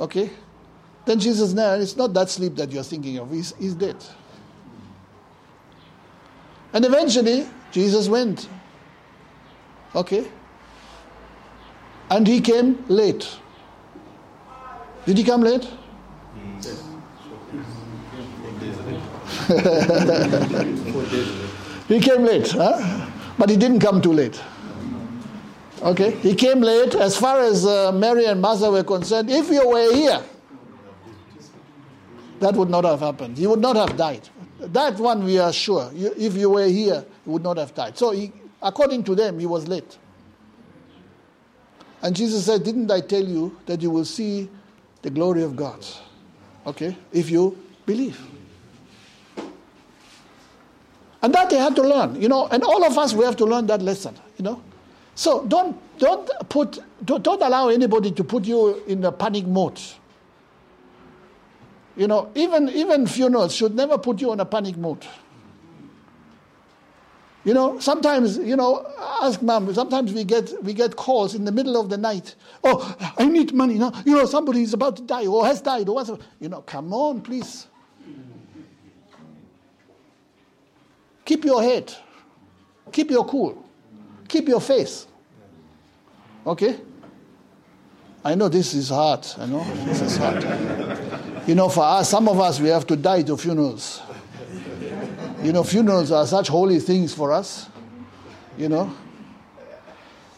Okay? 0.00 0.28
Then 1.10 1.18
Jesus, 1.18 1.52
no, 1.52 1.74
it's 1.74 1.96
not 1.96 2.14
that 2.14 2.30
sleep 2.30 2.54
that 2.54 2.70
you're 2.70 2.84
thinking 2.84 3.18
of. 3.18 3.32
He's, 3.32 3.52
he's 3.56 3.74
dead. 3.74 3.96
And 6.72 6.84
eventually, 6.84 7.48
Jesus 7.72 8.08
went. 8.08 8.48
Okay? 9.92 10.30
And 12.10 12.28
he 12.28 12.40
came 12.40 12.84
late. 12.86 13.28
Did 15.04 15.18
he 15.18 15.24
come 15.24 15.40
late? 15.40 15.64
he 21.88 21.98
came 21.98 22.22
late, 22.22 22.52
huh? 22.52 23.10
but 23.36 23.50
he 23.50 23.56
didn't 23.56 23.80
come 23.80 24.00
too 24.00 24.12
late. 24.12 24.40
Okay, 25.82 26.12
he 26.18 26.36
came 26.36 26.60
late 26.60 26.94
as 26.94 27.16
far 27.16 27.40
as 27.40 27.66
uh, 27.66 27.90
Mary 27.90 28.26
and 28.26 28.40
Martha 28.40 28.70
were 28.70 28.84
concerned. 28.84 29.28
If 29.28 29.50
you 29.50 29.68
were 29.68 29.92
here, 29.92 30.22
that 32.40 32.54
would 32.54 32.70
not 32.70 32.84
have 32.84 33.00
happened. 33.00 33.38
He 33.38 33.46
would 33.46 33.60
not 33.60 33.76
have 33.76 33.96
died. 33.96 34.28
That 34.58 34.98
one 34.98 35.24
we 35.24 35.38
are 35.38 35.52
sure. 35.52 35.90
If 35.94 36.34
you 36.34 36.50
were 36.50 36.66
here, 36.66 37.04
he 37.24 37.30
would 37.30 37.42
not 37.42 37.56
have 37.58 37.74
died. 37.74 37.96
So, 37.96 38.10
he, 38.10 38.32
according 38.62 39.04
to 39.04 39.14
them, 39.14 39.38
he 39.38 39.46
was 39.46 39.68
late. 39.68 39.98
And 42.02 42.16
Jesus 42.16 42.46
said, 42.46 42.64
Didn't 42.64 42.90
I 42.90 43.00
tell 43.00 43.24
you 43.24 43.56
that 43.66 43.82
you 43.82 43.90
will 43.90 44.04
see 44.04 44.48
the 45.02 45.10
glory 45.10 45.42
of 45.42 45.56
God. 45.56 45.84
Okay? 46.66 46.96
If 47.12 47.30
you 47.30 47.58
believe. 47.86 48.20
And 51.22 51.34
that 51.34 51.50
they 51.50 51.56
had 51.56 51.76
to 51.76 51.82
learn, 51.82 52.20
you 52.20 52.28
know, 52.28 52.46
and 52.48 52.62
all 52.62 52.84
of 52.84 52.96
us 52.96 53.12
we 53.12 53.24
have 53.24 53.36
to 53.36 53.44
learn 53.44 53.66
that 53.66 53.82
lesson, 53.82 54.16
you 54.38 54.44
know. 54.44 54.62
So 55.14 55.44
don't 55.44 55.76
don't 55.98 56.30
put 56.48 56.78
don't, 57.04 57.22
don't 57.22 57.42
allow 57.42 57.68
anybody 57.68 58.10
to 58.12 58.24
put 58.24 58.46
you 58.46 58.82
in 58.86 59.04
a 59.04 59.12
panic 59.12 59.46
mode. 59.46 59.78
You 62.00 62.08
know, 62.08 62.30
even 62.34 62.70
even 62.70 63.06
funerals 63.06 63.54
should 63.54 63.74
never 63.74 63.98
put 63.98 64.22
you 64.22 64.30
on 64.30 64.40
a 64.40 64.46
panic 64.46 64.78
mode. 64.78 65.06
You 67.44 67.52
know, 67.52 67.78
sometimes, 67.78 68.38
you 68.38 68.56
know, 68.56 68.86
ask 69.20 69.42
mom, 69.42 69.74
sometimes 69.74 70.10
we 70.14 70.24
get, 70.24 70.50
we 70.62 70.72
get 70.72 70.96
calls 70.96 71.34
in 71.34 71.44
the 71.44 71.52
middle 71.52 71.78
of 71.78 71.90
the 71.90 71.98
night. 71.98 72.36
Oh, 72.64 72.96
I 73.18 73.26
need 73.26 73.52
money 73.52 73.74
now. 73.74 73.92
You 74.06 74.14
know, 74.14 74.24
somebody 74.24 74.62
is 74.62 74.72
about 74.72 74.96
to 74.96 75.02
die 75.02 75.26
or 75.26 75.44
has 75.44 75.60
died 75.60 75.90
or 75.90 75.96
what's, 75.96 76.10
you 76.40 76.48
know, 76.48 76.62
come 76.62 76.94
on, 76.94 77.20
please. 77.20 77.66
Keep 81.26 81.44
your 81.44 81.62
head. 81.62 81.92
Keep 82.92 83.10
your 83.10 83.26
cool. 83.26 83.62
Keep 84.26 84.48
your 84.48 84.60
face. 84.62 85.06
Okay? 86.46 86.80
I 88.24 88.34
know 88.34 88.48
this 88.48 88.72
is 88.72 88.88
hard. 88.88 89.26
I 89.36 89.44
know 89.44 89.64
this 89.84 90.00
is 90.00 90.16
hard. 90.16 91.26
You 91.50 91.56
know, 91.56 91.68
for 91.68 91.82
us, 91.82 92.08
some 92.08 92.28
of 92.28 92.38
us, 92.38 92.60
we 92.60 92.68
have 92.68 92.86
to 92.86 92.94
die 92.94 93.22
to 93.22 93.36
funerals. 93.36 94.00
You 95.42 95.52
know, 95.52 95.64
funerals 95.64 96.12
are 96.12 96.24
such 96.24 96.46
holy 96.46 96.78
things 96.78 97.12
for 97.12 97.32
us. 97.32 97.68
You 98.56 98.68
know. 98.68 98.94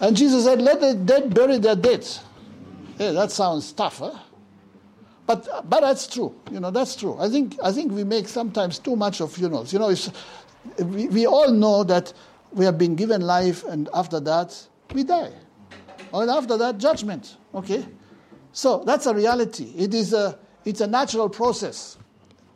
And 0.00 0.16
Jesus 0.16 0.44
said, 0.44 0.62
Let 0.62 0.80
the 0.80 0.94
dead 0.94 1.34
bury 1.34 1.58
their 1.58 1.76
dead. 1.76 2.08
Hey, 2.96 3.12
that 3.12 3.30
sounds 3.30 3.74
tough, 3.74 3.98
huh? 3.98 4.18
But, 5.26 5.68
but 5.68 5.80
that's 5.80 6.06
true. 6.06 6.34
You 6.50 6.60
know, 6.60 6.70
that's 6.70 6.96
true. 6.96 7.18
I 7.20 7.28
think, 7.28 7.58
I 7.62 7.72
think 7.72 7.92
we 7.92 8.04
make 8.04 8.26
sometimes 8.26 8.78
too 8.78 8.96
much 8.96 9.20
of 9.20 9.34
funerals. 9.34 9.70
You 9.70 9.80
know, 9.80 9.94
we, 10.78 11.08
we 11.08 11.26
all 11.26 11.52
know 11.52 11.84
that 11.84 12.10
we 12.54 12.64
have 12.64 12.78
been 12.78 12.96
given 12.96 13.20
life, 13.20 13.64
and 13.64 13.90
after 13.92 14.18
that, 14.20 14.58
we 14.94 15.04
die. 15.04 15.32
And 16.14 16.30
after 16.30 16.56
that, 16.56 16.78
judgment. 16.78 17.36
Okay? 17.54 17.84
So 18.52 18.82
that's 18.86 19.04
a 19.04 19.14
reality. 19.14 19.74
It 19.76 19.92
is 19.92 20.14
a, 20.14 20.38
it's 20.64 20.80
a 20.80 20.86
natural 20.86 21.28
process, 21.28 21.96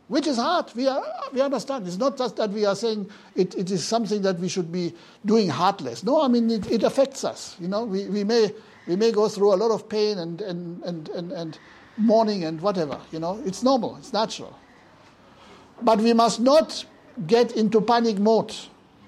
which 0.07 0.27
is 0.27 0.37
hard. 0.37 0.71
We, 0.75 0.87
are, 0.87 1.03
we 1.33 1.41
understand. 1.41 1.87
It's 1.87 1.97
not 1.97 2.17
just 2.17 2.37
that 2.37 2.49
we 2.51 2.65
are 2.65 2.75
saying 2.75 3.09
it, 3.35 3.55
it 3.55 3.71
is 3.71 3.85
something 3.85 4.21
that 4.21 4.39
we 4.39 4.47
should 4.47 4.71
be 4.71 4.93
doing 5.25 5.49
heartless. 5.49 6.03
No, 6.03 6.21
I 6.21 6.27
mean, 6.27 6.49
it, 6.49 6.69
it 6.71 6.83
affects 6.83 7.23
us. 7.23 7.55
You 7.59 7.67
know, 7.67 7.83
we, 7.83 8.05
we, 8.05 8.23
may, 8.23 8.51
we 8.87 8.95
may 8.95 9.11
go 9.11 9.27
through 9.27 9.53
a 9.53 9.57
lot 9.57 9.71
of 9.71 9.89
pain 9.89 10.17
and, 10.19 10.41
and, 10.41 10.83
and, 10.83 11.09
and, 11.09 11.31
and 11.31 11.59
mourning 11.97 12.43
and 12.43 12.61
whatever. 12.61 12.99
You 13.11 13.19
know, 13.19 13.41
it's 13.45 13.63
normal, 13.63 13.97
it's 13.97 14.13
natural. 14.13 14.57
But 15.81 15.99
we 15.99 16.13
must 16.13 16.39
not 16.39 16.85
get 17.25 17.53
into 17.53 17.81
panic 17.81 18.17
mode. 18.17 18.55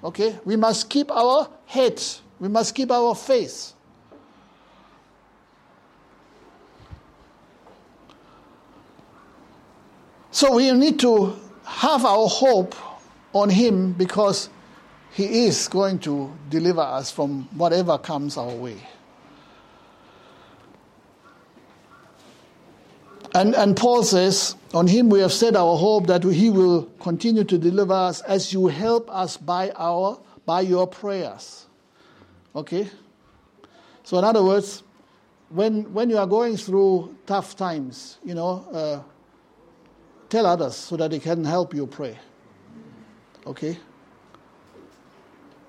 Okay? 0.03 0.37
We 0.45 0.55
must 0.55 0.89
keep 0.89 1.11
our 1.11 1.49
head, 1.65 2.01
we 2.39 2.47
must 2.47 2.75
keep 2.75 2.91
our 2.91 3.15
faith. 3.15 3.73
So 10.39 10.55
we 10.55 10.71
need 10.71 10.99
to 11.01 11.35
have 11.65 12.05
our 12.05 12.25
hope 12.25 12.73
on 13.33 13.49
Him 13.49 13.91
because 13.91 14.47
He 15.11 15.47
is 15.47 15.67
going 15.67 15.99
to 16.07 16.33
deliver 16.47 16.79
us 16.79 17.11
from 17.11 17.49
whatever 17.57 17.97
comes 17.97 18.37
our 18.37 18.55
way. 18.55 18.77
And, 23.35 23.53
and 23.53 23.75
Paul 23.75 24.03
says, 24.03 24.55
On 24.73 24.87
Him 24.87 25.09
we 25.09 25.19
have 25.19 25.33
set 25.33 25.57
our 25.57 25.75
hope 25.75 26.07
that 26.07 26.23
He 26.23 26.49
will 26.49 26.83
continue 27.01 27.43
to 27.43 27.57
deliver 27.57 27.91
us 27.91 28.21
as 28.21 28.53
you 28.53 28.67
help 28.67 29.13
us 29.13 29.35
by, 29.35 29.71
our, 29.71 30.21
by 30.45 30.61
your 30.61 30.87
prayers. 30.87 31.65
Okay? 32.55 32.89
So, 34.05 34.17
in 34.17 34.23
other 34.23 34.41
words, 34.41 34.83
when, 35.49 35.91
when 35.93 36.09
you 36.09 36.17
are 36.17 36.27
going 36.27 36.55
through 36.55 37.13
tough 37.25 37.57
times, 37.57 38.19
you 38.23 38.35
know, 38.35 38.65
uh, 38.71 39.03
Tell 40.29 40.45
others 40.45 40.75
so 40.75 40.95
that 40.97 41.11
they 41.11 41.19
can 41.19 41.43
help 41.43 41.73
you 41.73 41.87
pray. 41.87 42.17
Okay? 43.45 43.77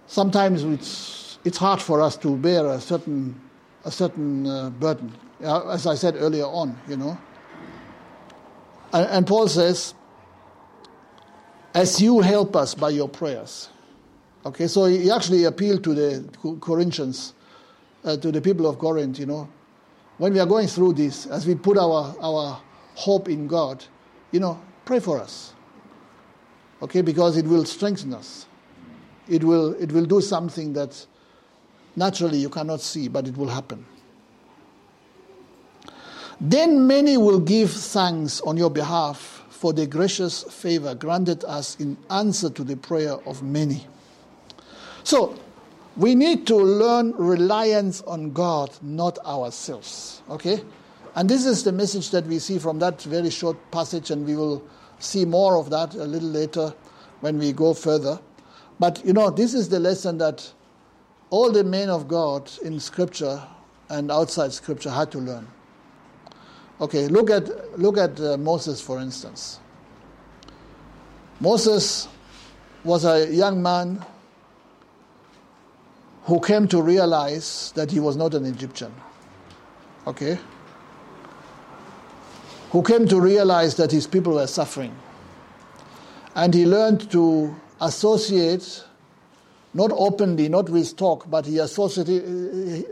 Sometimes 0.06 0.64
it's, 0.64 1.38
it's 1.44 1.56
hard 1.56 1.80
for 1.80 2.02
us 2.02 2.16
to 2.18 2.36
bear 2.36 2.66
a 2.66 2.80
certain, 2.80 3.40
a 3.84 3.90
certain 3.90 4.46
uh, 4.46 4.70
burden, 4.70 5.14
as 5.40 5.86
I 5.86 5.94
said 5.94 6.16
earlier 6.16 6.44
on, 6.44 6.78
you 6.88 6.96
know. 6.96 7.18
And, 8.92 9.06
and 9.06 9.26
Paul 9.26 9.48
says, 9.48 9.94
as 11.74 12.00
you 12.02 12.20
help 12.20 12.56
us 12.56 12.74
by 12.74 12.90
your 12.90 13.08
prayers. 13.08 13.70
Okay, 14.44 14.66
so 14.66 14.86
he 14.86 15.10
actually 15.10 15.44
appealed 15.44 15.84
to 15.84 15.94
the 15.94 16.58
Corinthians, 16.60 17.34
uh, 18.04 18.16
to 18.16 18.32
the 18.32 18.40
people 18.40 18.66
of 18.66 18.78
Corinth, 18.78 19.18
you 19.18 19.26
know. 19.26 19.48
When 20.18 20.32
we 20.32 20.40
are 20.40 20.46
going 20.46 20.66
through 20.66 20.94
this, 20.94 21.26
as 21.26 21.46
we 21.46 21.54
put 21.54 21.78
our, 21.78 22.14
our 22.20 22.60
hope 22.94 23.28
in 23.28 23.46
God, 23.46 23.84
you 24.32 24.40
know, 24.40 24.60
pray 24.84 25.00
for 25.00 25.20
us. 25.20 25.54
Okay, 26.82 27.02
because 27.02 27.36
it 27.36 27.44
will 27.46 27.64
strengthen 27.64 28.14
us. 28.14 28.46
It 29.28 29.44
will, 29.44 29.74
it 29.74 29.92
will 29.92 30.06
do 30.06 30.20
something 30.20 30.72
that 30.72 31.06
naturally 31.94 32.38
you 32.38 32.48
cannot 32.48 32.80
see, 32.80 33.08
but 33.08 33.28
it 33.28 33.36
will 33.36 33.48
happen. 33.48 33.84
Then 36.40 36.86
many 36.86 37.18
will 37.18 37.40
give 37.40 37.70
thanks 37.70 38.40
on 38.40 38.56
your 38.56 38.70
behalf 38.70 39.44
for 39.50 39.74
the 39.74 39.86
gracious 39.86 40.42
favor 40.44 40.94
granted 40.94 41.44
us 41.44 41.78
in 41.78 41.98
answer 42.08 42.48
to 42.48 42.64
the 42.64 42.76
prayer 42.76 43.12
of 43.26 43.42
many. 43.42 43.86
So, 45.04 45.38
we 45.96 46.14
need 46.14 46.46
to 46.46 46.56
learn 46.56 47.12
reliance 47.12 48.00
on 48.02 48.32
God, 48.32 48.70
not 48.80 49.18
ourselves. 49.18 50.22
Okay? 50.30 50.62
And 51.14 51.28
this 51.28 51.44
is 51.44 51.64
the 51.64 51.72
message 51.72 52.10
that 52.10 52.26
we 52.26 52.38
see 52.38 52.58
from 52.58 52.78
that 52.78 53.02
very 53.02 53.30
short 53.30 53.56
passage, 53.70 54.10
and 54.10 54.26
we 54.26 54.36
will 54.36 54.62
see 54.98 55.24
more 55.24 55.56
of 55.56 55.70
that 55.70 55.94
a 55.94 56.04
little 56.04 56.28
later 56.28 56.72
when 57.20 57.38
we 57.38 57.52
go 57.52 57.74
further. 57.74 58.20
But 58.78 59.04
you 59.04 59.12
know, 59.12 59.30
this 59.30 59.54
is 59.54 59.68
the 59.68 59.80
lesson 59.80 60.18
that 60.18 60.52
all 61.30 61.50
the 61.50 61.64
men 61.64 61.88
of 61.90 62.08
God 62.08 62.50
in 62.62 62.80
Scripture 62.80 63.42
and 63.88 64.10
outside 64.10 64.52
Scripture 64.52 64.90
had 64.90 65.10
to 65.12 65.18
learn. 65.18 65.46
Okay, 66.80 67.08
look 67.08 67.28
at 67.30 67.78
look 67.78 67.98
at 67.98 68.18
uh, 68.20 68.36
Moses 68.38 68.80
for 68.80 69.00
instance. 69.00 69.60
Moses 71.40 72.08
was 72.84 73.04
a 73.04 73.32
young 73.32 73.62
man 73.62 74.04
who 76.24 76.40
came 76.40 76.68
to 76.68 76.80
realize 76.80 77.72
that 77.74 77.90
he 77.90 78.00
was 78.00 78.16
not 78.16 78.34
an 78.34 78.44
Egyptian. 78.44 78.94
Okay? 80.06 80.38
Who 82.70 82.82
came 82.82 83.06
to 83.08 83.20
realize 83.20 83.74
that 83.76 83.90
his 83.90 84.06
people 84.06 84.34
were 84.34 84.46
suffering. 84.46 84.94
And 86.34 86.54
he 86.54 86.66
learned 86.66 87.10
to 87.10 87.54
associate, 87.80 88.84
not 89.74 89.90
openly, 89.92 90.48
not 90.48 90.68
with 90.68 90.96
talk, 90.96 91.28
but 91.28 91.46
he 91.46 91.58
associated, 91.58 92.22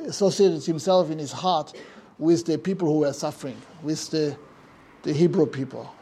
associated 0.06 0.64
himself 0.64 1.10
in 1.10 1.18
his 1.18 1.30
heart 1.30 1.72
with 2.18 2.44
the 2.46 2.58
people 2.58 2.88
who 2.88 2.98
were 3.00 3.12
suffering, 3.12 3.56
with 3.82 4.10
the, 4.10 4.36
the 5.02 5.12
Hebrew 5.12 5.46
people. 5.46 5.94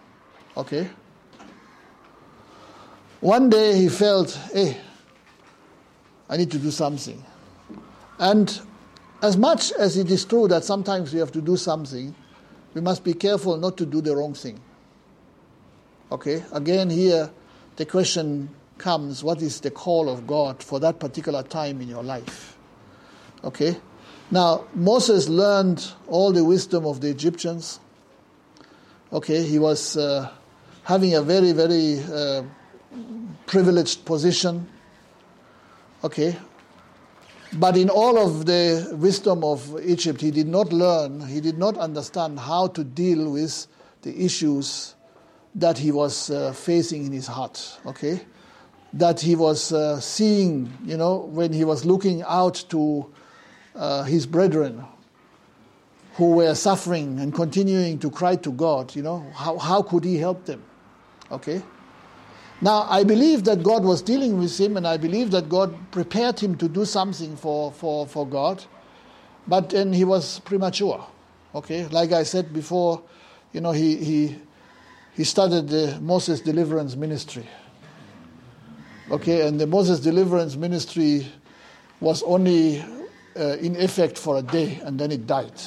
Okay? 0.56 0.88
One 3.20 3.50
day 3.50 3.76
he 3.76 3.88
felt, 3.90 4.38
hey, 4.52 4.78
I 6.30 6.38
need 6.38 6.50
to 6.50 6.58
do 6.58 6.70
something. 6.70 7.22
And 8.18 8.58
as 9.22 9.36
much 9.36 9.72
as 9.72 9.98
it 9.98 10.10
is 10.10 10.24
true 10.24 10.48
that 10.48 10.64
sometimes 10.64 11.12
we 11.12 11.18
have 11.20 11.32
to 11.32 11.42
do 11.42 11.56
something, 11.56 12.14
we 12.76 12.82
must 12.82 13.02
be 13.02 13.14
careful 13.14 13.56
not 13.56 13.78
to 13.78 13.86
do 13.86 14.02
the 14.02 14.14
wrong 14.14 14.34
thing. 14.34 14.60
Okay, 16.12 16.44
again, 16.52 16.90
here 16.90 17.30
the 17.76 17.86
question 17.86 18.50
comes 18.76 19.24
what 19.24 19.40
is 19.40 19.60
the 19.60 19.70
call 19.70 20.10
of 20.10 20.26
God 20.26 20.62
for 20.62 20.78
that 20.80 21.00
particular 21.00 21.42
time 21.42 21.80
in 21.80 21.88
your 21.88 22.02
life? 22.02 22.58
Okay, 23.42 23.80
now 24.30 24.66
Moses 24.74 25.26
learned 25.26 25.90
all 26.06 26.32
the 26.32 26.44
wisdom 26.44 26.84
of 26.84 27.00
the 27.00 27.08
Egyptians. 27.08 27.80
Okay, 29.10 29.42
he 29.42 29.58
was 29.58 29.96
uh, 29.96 30.30
having 30.82 31.14
a 31.14 31.22
very, 31.22 31.52
very 31.52 32.00
uh, 32.12 32.42
privileged 33.46 34.04
position. 34.04 34.68
Okay, 36.04 36.36
but 37.58 37.76
in 37.76 37.88
all 37.88 38.18
of 38.18 38.46
the 38.46 38.96
wisdom 38.98 39.42
of 39.42 39.80
Egypt, 39.84 40.20
he 40.20 40.30
did 40.30 40.46
not 40.46 40.72
learn, 40.72 41.20
he 41.26 41.40
did 41.40 41.58
not 41.58 41.76
understand 41.78 42.38
how 42.38 42.66
to 42.68 42.84
deal 42.84 43.30
with 43.30 43.66
the 44.02 44.24
issues 44.24 44.94
that 45.54 45.78
he 45.78 45.90
was 45.90 46.30
uh, 46.30 46.52
facing 46.52 47.06
in 47.06 47.12
his 47.12 47.26
heart, 47.26 47.78
okay? 47.86 48.20
That 48.92 49.20
he 49.20 49.34
was 49.34 49.72
uh, 49.72 50.00
seeing, 50.00 50.72
you 50.84 50.96
know, 50.96 51.16
when 51.16 51.52
he 51.52 51.64
was 51.64 51.84
looking 51.84 52.22
out 52.22 52.64
to 52.68 53.10
uh, 53.74 54.02
his 54.04 54.26
brethren 54.26 54.84
who 56.14 56.32
were 56.32 56.54
suffering 56.54 57.18
and 57.20 57.34
continuing 57.34 57.98
to 58.00 58.10
cry 58.10 58.36
to 58.36 58.52
God, 58.52 58.94
you 58.94 59.02
know, 59.02 59.26
how, 59.34 59.58
how 59.58 59.82
could 59.82 60.04
he 60.04 60.16
help 60.18 60.44
them, 60.44 60.62
okay? 61.30 61.62
Now, 62.60 62.86
I 62.88 63.04
believe 63.04 63.44
that 63.44 63.62
God 63.62 63.84
was 63.84 64.00
dealing 64.00 64.38
with 64.38 64.58
him, 64.58 64.76
and 64.76 64.86
I 64.86 64.96
believe 64.96 65.30
that 65.32 65.48
God 65.48 65.74
prepared 65.90 66.40
him 66.40 66.56
to 66.56 66.68
do 66.68 66.84
something 66.84 67.36
for, 67.36 67.70
for, 67.72 68.06
for 68.06 68.26
God, 68.26 68.64
but 69.46 69.70
then 69.70 69.92
he 69.92 70.04
was 70.04 70.40
premature. 70.40 71.06
Okay, 71.54 71.86
like 71.88 72.12
I 72.12 72.22
said 72.22 72.52
before, 72.52 73.02
you 73.52 73.60
know, 73.60 73.72
he, 73.72 73.96
he, 73.96 74.36
he 75.14 75.24
started 75.24 75.68
the 75.68 75.98
Moses 76.00 76.40
Deliverance 76.40 76.96
Ministry. 76.96 77.46
Okay, 79.10 79.46
and 79.46 79.60
the 79.60 79.66
Moses 79.66 80.00
Deliverance 80.00 80.56
Ministry 80.56 81.26
was 82.00 82.22
only 82.22 82.80
uh, 83.36 83.56
in 83.58 83.76
effect 83.76 84.18
for 84.18 84.38
a 84.38 84.42
day, 84.42 84.80
and 84.82 84.98
then 84.98 85.12
it 85.12 85.26
died. 85.26 85.60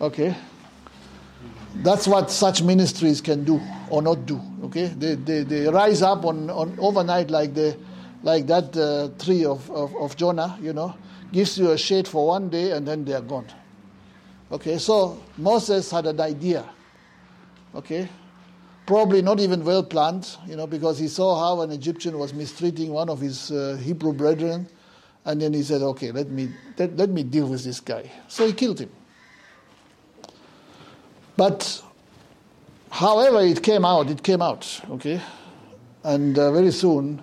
Okay, 0.00 0.36
that's 1.82 2.06
what 2.06 2.30
such 2.30 2.62
ministries 2.62 3.20
can 3.20 3.44
do 3.44 3.60
or 3.90 4.02
not 4.02 4.26
do. 4.26 4.40
Okay, 4.64 4.86
they, 4.86 5.14
they, 5.14 5.42
they 5.42 5.68
rise 5.68 6.02
up 6.02 6.24
on, 6.24 6.50
on 6.50 6.76
overnight 6.78 7.30
like 7.30 7.54
the 7.54 7.76
like 8.22 8.46
that 8.48 8.76
uh, 8.76 9.08
tree 9.22 9.44
of, 9.44 9.70
of, 9.70 9.94
of 9.96 10.16
Jonah, 10.16 10.58
you 10.60 10.72
know, 10.72 10.94
gives 11.32 11.56
you 11.56 11.70
a 11.70 11.78
shade 11.78 12.08
for 12.08 12.26
one 12.26 12.48
day 12.48 12.72
and 12.72 12.86
then 12.86 13.04
they 13.04 13.12
are 13.12 13.20
gone. 13.22 13.46
Okay, 14.50 14.78
so 14.78 15.22
Moses 15.36 15.90
had 15.90 16.06
an 16.06 16.20
idea. 16.20 16.68
Okay, 17.74 18.08
probably 18.86 19.22
not 19.22 19.38
even 19.38 19.64
well 19.64 19.84
planned, 19.84 20.36
you 20.46 20.56
know, 20.56 20.66
because 20.66 20.98
he 20.98 21.06
saw 21.06 21.38
how 21.38 21.60
an 21.62 21.70
Egyptian 21.70 22.18
was 22.18 22.34
mistreating 22.34 22.90
one 22.90 23.08
of 23.08 23.20
his 23.20 23.52
uh, 23.52 23.78
Hebrew 23.80 24.12
brethren, 24.12 24.66
and 25.24 25.40
then 25.40 25.52
he 25.52 25.62
said, 25.62 25.82
"Okay, 25.82 26.10
let 26.10 26.28
me 26.30 26.48
let, 26.76 26.96
let 26.96 27.10
me 27.10 27.22
deal 27.22 27.46
with 27.46 27.62
this 27.62 27.78
guy." 27.78 28.10
So 28.26 28.46
he 28.46 28.52
killed 28.52 28.80
him. 28.80 28.90
But 31.38 31.80
however 32.90 33.40
it 33.42 33.62
came 33.62 33.84
out, 33.84 34.10
it 34.10 34.24
came 34.24 34.42
out. 34.42 34.80
Okay, 34.90 35.20
and 36.02 36.36
uh, 36.36 36.50
very 36.50 36.72
soon 36.72 37.22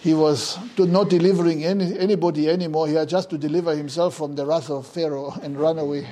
he 0.00 0.12
was 0.12 0.58
not 0.76 1.08
delivering 1.08 1.64
any, 1.64 1.98
anybody 1.98 2.50
anymore. 2.50 2.88
He 2.88 2.94
had 2.94 3.08
just 3.08 3.30
to 3.30 3.38
deliver 3.38 3.74
himself 3.74 4.16
from 4.16 4.34
the 4.34 4.44
wrath 4.44 4.68
of 4.68 4.86
Pharaoh 4.86 5.32
and 5.42 5.58
run 5.58 5.78
away. 5.78 6.06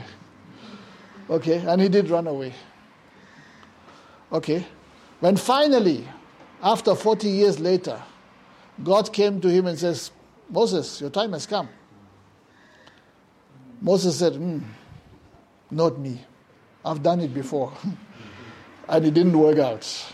Okay, 1.28 1.58
and 1.58 1.82
he 1.82 1.90
did 1.90 2.08
run 2.08 2.26
away. 2.26 2.54
Okay, 4.32 4.64
when 5.20 5.36
finally, 5.36 6.08
after 6.62 6.94
40 6.94 7.28
years 7.28 7.60
later, 7.60 8.02
God 8.82 9.12
came 9.12 9.42
to 9.42 9.48
him 9.48 9.66
and 9.66 9.78
says, 9.78 10.10
Moses, 10.48 11.02
your 11.02 11.10
time 11.10 11.34
has 11.34 11.44
come. 11.44 11.68
Moses 13.82 14.18
said, 14.18 14.32
mm, 14.32 14.62
Not 15.70 15.98
me. 15.98 16.24
I've 16.84 17.02
done 17.02 17.20
it 17.20 17.34
before. 17.34 17.72
and 18.88 19.04
it 19.04 19.14
didn't 19.14 19.38
work 19.38 19.58
out. 19.58 20.12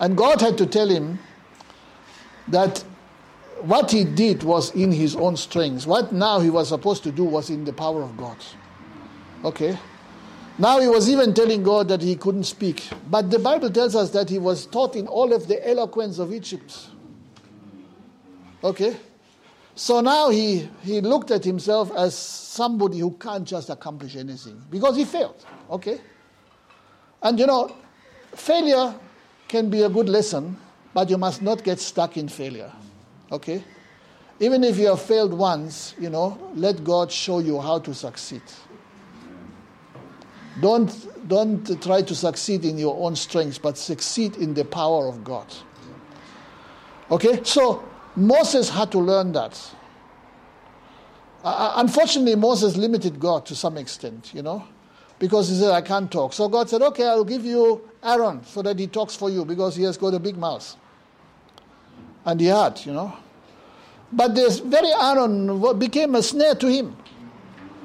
And 0.00 0.16
God 0.16 0.40
had 0.40 0.58
to 0.58 0.66
tell 0.66 0.88
him 0.88 1.18
that 2.48 2.84
what 3.60 3.90
he 3.90 4.04
did 4.04 4.42
was 4.42 4.74
in 4.74 4.90
his 4.90 5.14
own 5.14 5.36
strength. 5.36 5.86
What 5.86 6.12
now 6.12 6.40
he 6.40 6.50
was 6.50 6.68
supposed 6.68 7.04
to 7.04 7.12
do 7.12 7.24
was 7.24 7.50
in 7.50 7.64
the 7.64 7.72
power 7.72 8.02
of 8.02 8.16
God. 8.16 8.36
Okay? 9.44 9.78
Now 10.58 10.80
he 10.80 10.88
was 10.88 11.08
even 11.08 11.32
telling 11.32 11.62
God 11.62 11.88
that 11.88 12.02
he 12.02 12.16
couldn't 12.16 12.44
speak. 12.44 12.82
But 13.08 13.30
the 13.30 13.38
Bible 13.38 13.70
tells 13.70 13.94
us 13.94 14.10
that 14.10 14.28
he 14.28 14.38
was 14.38 14.66
taught 14.66 14.96
in 14.96 15.06
all 15.06 15.32
of 15.32 15.48
the 15.48 15.66
eloquence 15.68 16.18
of 16.18 16.32
Egypt. 16.32 16.88
Okay? 18.62 18.96
So 19.74 20.00
now 20.00 20.28
he, 20.28 20.68
he 20.82 21.00
looked 21.00 21.30
at 21.30 21.44
himself 21.44 21.90
as 21.96 22.14
somebody 22.52 22.98
who 22.98 23.12
can't 23.12 23.48
just 23.48 23.70
accomplish 23.70 24.14
anything 24.14 24.62
because 24.70 24.94
he 24.94 25.06
failed. 25.06 25.42
Okay? 25.70 25.98
And 27.22 27.38
you 27.38 27.46
know, 27.46 27.74
failure 28.34 28.94
can 29.48 29.70
be 29.70 29.82
a 29.82 29.88
good 29.88 30.08
lesson, 30.08 30.58
but 30.92 31.08
you 31.08 31.16
must 31.16 31.40
not 31.40 31.64
get 31.64 31.80
stuck 31.80 32.18
in 32.18 32.28
failure. 32.28 32.70
Okay? 33.30 33.64
Even 34.38 34.64
if 34.64 34.76
you 34.76 34.88
have 34.88 35.00
failed 35.00 35.32
once, 35.32 35.94
you 35.98 36.10
know, 36.10 36.36
let 36.54 36.84
God 36.84 37.10
show 37.10 37.38
you 37.38 37.58
how 37.58 37.78
to 37.78 37.94
succeed. 37.94 38.42
Don't, 40.60 41.28
don't 41.28 41.82
try 41.82 42.02
to 42.02 42.14
succeed 42.14 42.66
in 42.66 42.76
your 42.76 43.02
own 43.02 43.16
strength, 43.16 43.62
but 43.62 43.78
succeed 43.78 44.36
in 44.36 44.52
the 44.52 44.64
power 44.66 45.08
of 45.08 45.24
God. 45.24 45.46
Okay? 47.10 47.42
So 47.44 47.82
Moses 48.14 48.68
had 48.68 48.92
to 48.92 48.98
learn 48.98 49.32
that. 49.32 49.58
Uh, 51.44 51.74
unfortunately, 51.76 52.36
Moses 52.36 52.76
limited 52.76 53.18
God 53.18 53.44
to 53.46 53.56
some 53.56 53.76
extent, 53.76 54.32
you 54.32 54.42
know, 54.42 54.64
because 55.18 55.48
he 55.48 55.56
said, 55.58 55.72
I 55.72 55.82
can't 55.82 56.10
talk. 56.10 56.32
So 56.32 56.48
God 56.48 56.70
said, 56.70 56.82
Okay, 56.82 57.06
I'll 57.06 57.24
give 57.24 57.44
you 57.44 57.88
Aaron 58.02 58.44
so 58.44 58.62
that 58.62 58.78
he 58.78 58.86
talks 58.86 59.16
for 59.16 59.28
you 59.30 59.44
because 59.44 59.74
he 59.74 59.82
has 59.84 59.96
got 59.96 60.14
a 60.14 60.20
big 60.20 60.36
mouth. 60.36 60.76
And 62.24 62.40
he 62.40 62.46
had, 62.46 62.84
you 62.86 62.92
know. 62.92 63.16
But 64.12 64.34
this 64.34 64.60
very 64.60 64.92
Aaron 64.92 65.78
became 65.78 66.14
a 66.14 66.22
snare 66.22 66.54
to 66.56 66.70
him 66.70 66.96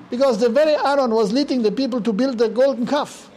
because 0.09 0.37
the 0.39 0.49
very 0.49 0.75
Aaron 0.75 1.11
was 1.11 1.31
leading 1.31 1.61
the 1.61 1.71
people 1.71 2.01
to 2.01 2.13
build 2.13 2.37
the 2.37 2.49
golden 2.49 2.85
calf. 2.85 3.31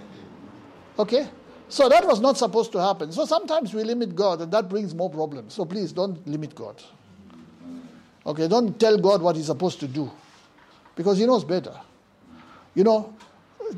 Okay? 0.98 1.28
So 1.68 1.88
that 1.88 2.05
was 2.06 2.20
not 2.20 2.36
supposed 2.36 2.72
to 2.72 2.80
happen. 2.80 3.12
So 3.12 3.24
sometimes 3.24 3.72
we 3.72 3.84
limit 3.84 4.16
God, 4.16 4.40
and 4.40 4.52
that 4.52 4.68
brings 4.68 4.94
more 4.94 5.09
problems. 5.09 5.55
So 5.55 5.64
please 5.64 5.92
don't 5.92 6.26
limit 6.26 6.55
God. 6.55 6.82
Okay, 8.26 8.48
don't 8.48 8.78
tell 8.78 8.98
God 8.98 9.22
what 9.22 9.36
He's 9.36 9.47
supposed 9.47 9.80
to 9.80 9.88
do 9.88 10.10
because 10.94 11.18
He 11.18 11.26
knows 11.26 11.44
better. 11.44 11.74
You 12.74 12.84
know, 12.84 13.14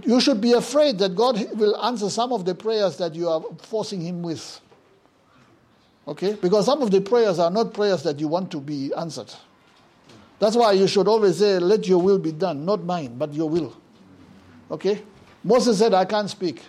you 0.05 0.21
should 0.21 0.41
be 0.41 0.53
afraid 0.53 0.99
that 0.99 1.15
God 1.15 1.39
will 1.57 1.77
answer 1.85 2.11
some 2.11 2.33
of 2.33 2.45
the 2.45 2.55
prayers 2.55 2.97
that 2.99 3.15
you 3.15 3.29
are 3.29 3.43
forcing 3.59 4.01
Him 4.01 4.23
with. 4.23 4.61
Okay? 6.07 6.35
Because 6.35 6.67
some 6.67 6.83
of 6.83 6.91
the 6.91 7.01
prayers 7.01 7.39
are 7.39 7.51
not 7.51 7.75
prayers 7.75 8.03
that 8.03 8.19
you 8.19 8.29
want 8.29 8.51
to 8.51 8.61
be 8.61 8.93
answered. 8.95 9.33
That's 10.39 10.57
why 10.57 10.73
you 10.73 10.89
should 10.89 11.07
always 11.07 11.39
say, 11.39 11.59
Let 11.59 11.87
your 11.87 12.03
will 12.03 12.19
be 12.19 12.33
done, 12.33 12.65
not 12.65 12.83
mine, 12.83 13.17
but 13.17 13.33
your 13.33 13.49
will. 13.49 13.77
Okay? 14.71 15.03
Moses 15.45 15.79
said, 15.79 15.95
I 15.95 16.05
can't 16.05 16.29
speak. 16.29 16.63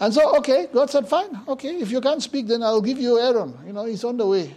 And 0.00 0.12
so, 0.12 0.36
okay, 0.38 0.68
God 0.72 0.90
said, 0.90 1.08
Fine, 1.08 1.40
okay, 1.48 1.76
if 1.76 1.90
you 1.90 2.00
can't 2.00 2.22
speak, 2.22 2.46
then 2.48 2.62
I'll 2.62 2.82
give 2.82 2.98
you 2.98 3.18
Aaron. 3.18 3.56
You 3.66 3.72
know, 3.72 3.84
he's 3.86 4.04
on 4.04 4.16
the 4.16 4.26
way. 4.26 4.52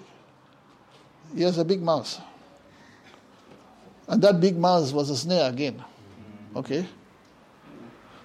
He 1.36 1.44
has 1.44 1.58
a 1.58 1.66
big 1.66 1.82
mouth. 1.82 2.20
And 4.08 4.22
that 4.22 4.40
big 4.40 4.58
mouth 4.58 4.92
was 4.94 5.10
a 5.10 5.18
snare 5.18 5.50
again. 5.50 5.84
Okay? 6.56 6.86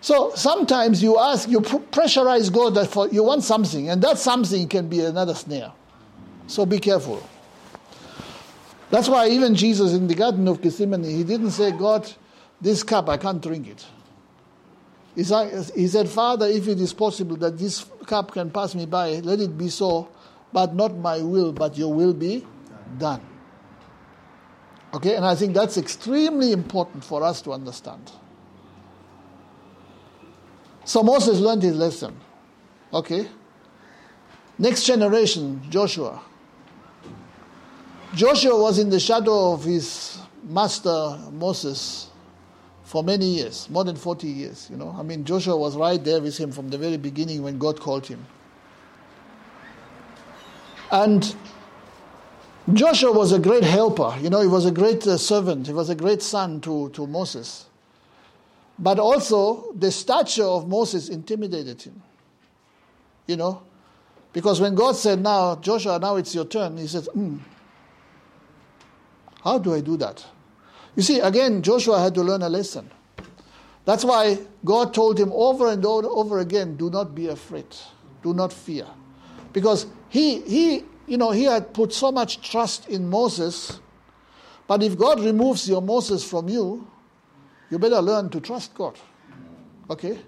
So 0.00 0.32
sometimes 0.34 1.02
you 1.02 1.18
ask, 1.18 1.48
you 1.48 1.60
pressurize 1.60 2.52
God 2.52 2.74
that 2.74 2.88
for, 2.88 3.08
you 3.08 3.22
want 3.22 3.44
something, 3.44 3.90
and 3.90 4.02
that 4.02 4.18
something 4.18 4.68
can 4.68 4.88
be 4.88 5.00
another 5.00 5.34
snare. 5.34 5.72
So 6.46 6.66
be 6.66 6.78
careful. 6.78 7.22
That's 8.90 9.08
why 9.08 9.28
even 9.28 9.54
Jesus 9.54 9.92
in 9.92 10.06
the 10.06 10.14
Garden 10.14 10.46
of 10.48 10.60
Gethsemane, 10.60 11.04
he 11.04 11.24
didn't 11.24 11.52
say, 11.52 11.72
God, 11.72 12.10
this 12.60 12.82
cup, 12.82 13.08
I 13.08 13.16
can't 13.16 13.42
drink 13.42 13.68
it. 13.68 13.86
He 15.14 15.24
said, 15.24 16.08
Father, 16.08 16.46
if 16.46 16.68
it 16.68 16.80
is 16.80 16.92
possible 16.92 17.36
that 17.36 17.58
this 17.58 17.84
cup 18.06 18.32
can 18.32 18.50
pass 18.50 18.74
me 18.74 18.86
by, 18.86 19.20
let 19.20 19.40
it 19.40 19.56
be 19.56 19.68
so, 19.68 20.08
but 20.52 20.74
not 20.74 20.96
my 20.96 21.20
will, 21.20 21.52
but 21.52 21.76
your 21.76 21.92
will 21.92 22.14
be 22.14 22.46
done. 22.98 23.20
Okay, 24.94 25.14
and 25.16 25.24
I 25.24 25.34
think 25.34 25.54
that's 25.54 25.78
extremely 25.78 26.52
important 26.52 27.02
for 27.02 27.22
us 27.22 27.40
to 27.42 27.52
understand. 27.52 28.12
So 30.84 31.02
Moses 31.02 31.38
learned 31.38 31.62
his 31.62 31.76
lesson. 31.76 32.14
Okay? 32.92 33.28
Next 34.58 34.84
generation, 34.84 35.62
Joshua. 35.70 36.20
Joshua 38.14 38.60
was 38.60 38.78
in 38.78 38.90
the 38.90 39.00
shadow 39.00 39.52
of 39.52 39.64
his 39.64 40.18
master 40.42 41.18
Moses 41.32 42.10
for 42.84 43.02
many 43.02 43.24
years, 43.36 43.70
more 43.70 43.84
than 43.84 43.96
40 43.96 44.26
years, 44.26 44.68
you 44.70 44.76
know. 44.76 44.94
I 44.98 45.02
mean, 45.02 45.24
Joshua 45.24 45.56
was 45.56 45.76
right 45.76 46.02
there 46.02 46.20
with 46.20 46.36
him 46.36 46.52
from 46.52 46.68
the 46.68 46.76
very 46.76 46.98
beginning 46.98 47.42
when 47.42 47.58
God 47.58 47.80
called 47.80 48.06
him. 48.06 48.26
And 50.90 51.34
Joshua 52.72 53.12
was 53.12 53.32
a 53.32 53.38
great 53.38 53.64
helper, 53.64 54.14
you 54.20 54.30
know, 54.30 54.40
he 54.40 54.46
was 54.46 54.66
a 54.66 54.70
great 54.70 55.06
uh, 55.06 55.18
servant, 55.18 55.66
he 55.66 55.72
was 55.72 55.90
a 55.90 55.94
great 55.94 56.22
son 56.22 56.60
to, 56.60 56.90
to 56.90 57.06
Moses. 57.06 57.66
But 58.78 58.98
also, 58.98 59.72
the 59.74 59.90
stature 59.90 60.44
of 60.44 60.68
Moses 60.68 61.08
intimidated 61.08 61.82
him. 61.82 62.02
You 63.26 63.36
know, 63.36 63.62
because 64.32 64.60
when 64.60 64.74
God 64.74 64.96
said, 64.96 65.20
Now, 65.20 65.56
Joshua, 65.56 65.98
now 65.98 66.16
it's 66.16 66.34
your 66.34 66.44
turn, 66.44 66.76
he 66.76 66.86
says, 66.86 67.08
hmm, 67.12 67.38
how 69.42 69.58
do 69.58 69.74
I 69.74 69.80
do 69.80 69.96
that? 69.98 70.24
You 70.96 71.02
see, 71.02 71.20
again, 71.20 71.62
Joshua 71.62 72.00
had 72.00 72.14
to 72.14 72.22
learn 72.22 72.42
a 72.42 72.48
lesson. 72.48 72.90
That's 73.84 74.04
why 74.04 74.38
God 74.64 74.94
told 74.94 75.18
him 75.18 75.32
over 75.32 75.68
and 75.68 75.84
over, 75.84 76.06
over 76.06 76.38
again, 76.38 76.76
do 76.76 76.90
not 76.90 77.14
be 77.14 77.26
afraid. 77.28 77.66
Do 78.22 78.34
not 78.34 78.52
fear. 78.52 78.86
Because 79.52 79.86
he, 80.08 80.40
he, 80.42 80.84
you 81.06 81.16
know, 81.16 81.30
he 81.30 81.44
had 81.44 81.74
put 81.74 81.92
so 81.92 82.12
much 82.12 82.48
trust 82.48 82.88
in 82.88 83.08
Moses, 83.08 83.80
but 84.66 84.82
if 84.82 84.96
God 84.96 85.20
removes 85.20 85.68
your 85.68 85.82
Moses 85.82 86.24
from 86.28 86.48
you, 86.48 86.86
you 87.70 87.78
better 87.78 88.00
learn 88.00 88.28
to 88.30 88.40
trust 88.40 88.74
God. 88.74 88.98
Okay? 89.90 90.18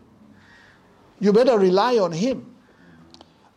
You 1.21 1.33
better 1.33 1.59
rely 1.59 1.99
on 1.99 2.13
Him. 2.13 2.55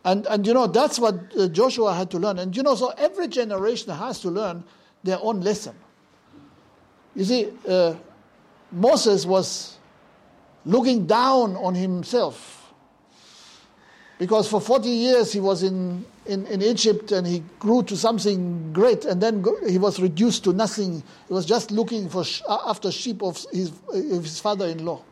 And, 0.04 0.26
and 0.26 0.46
you 0.46 0.54
know, 0.54 0.66
that's 0.66 0.98
what 0.98 1.14
uh, 1.36 1.48
Joshua 1.48 1.94
had 1.94 2.10
to 2.12 2.18
learn. 2.18 2.38
And 2.38 2.56
you 2.56 2.62
know, 2.62 2.74
so 2.74 2.88
every 2.96 3.28
generation 3.28 3.92
has 3.92 4.20
to 4.20 4.30
learn 4.30 4.64
their 5.02 5.18
own 5.20 5.40
lesson. 5.40 5.74
You 7.14 7.24
see, 7.24 7.48
uh, 7.68 7.94
Moses 8.70 9.26
was 9.26 9.76
looking 10.64 11.06
down 11.06 11.56
on 11.56 11.74
himself 11.74 12.57
because 14.18 14.48
for 14.48 14.60
40 14.60 14.88
years 14.88 15.32
he 15.32 15.40
was 15.40 15.62
in, 15.62 16.04
in, 16.26 16.44
in, 16.46 16.60
Egypt 16.60 17.12
and 17.12 17.26
he 17.26 17.42
grew 17.60 17.84
to 17.84 17.96
something 17.96 18.72
great 18.72 19.04
and 19.04 19.22
then 19.22 19.44
he 19.68 19.78
was 19.78 20.00
reduced 20.00 20.44
to 20.44 20.52
nothing. 20.52 21.02
He 21.28 21.32
was 21.32 21.46
just 21.46 21.70
looking 21.70 22.08
for 22.08 22.24
after 22.48 22.90
sheep 22.90 23.22
of 23.22 23.44
his, 23.52 23.72
of 23.88 24.24
his 24.24 24.40
father 24.40 24.66
in 24.66 24.84
law. 24.84 25.02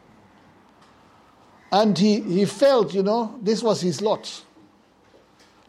And 1.70 1.97
he, 1.97 2.20
he 2.20 2.45
felt, 2.45 2.95
you 2.95 3.03
know, 3.03 3.39
this 3.43 3.62
was 3.62 3.81
his 3.81 4.01
lot. 4.01 4.43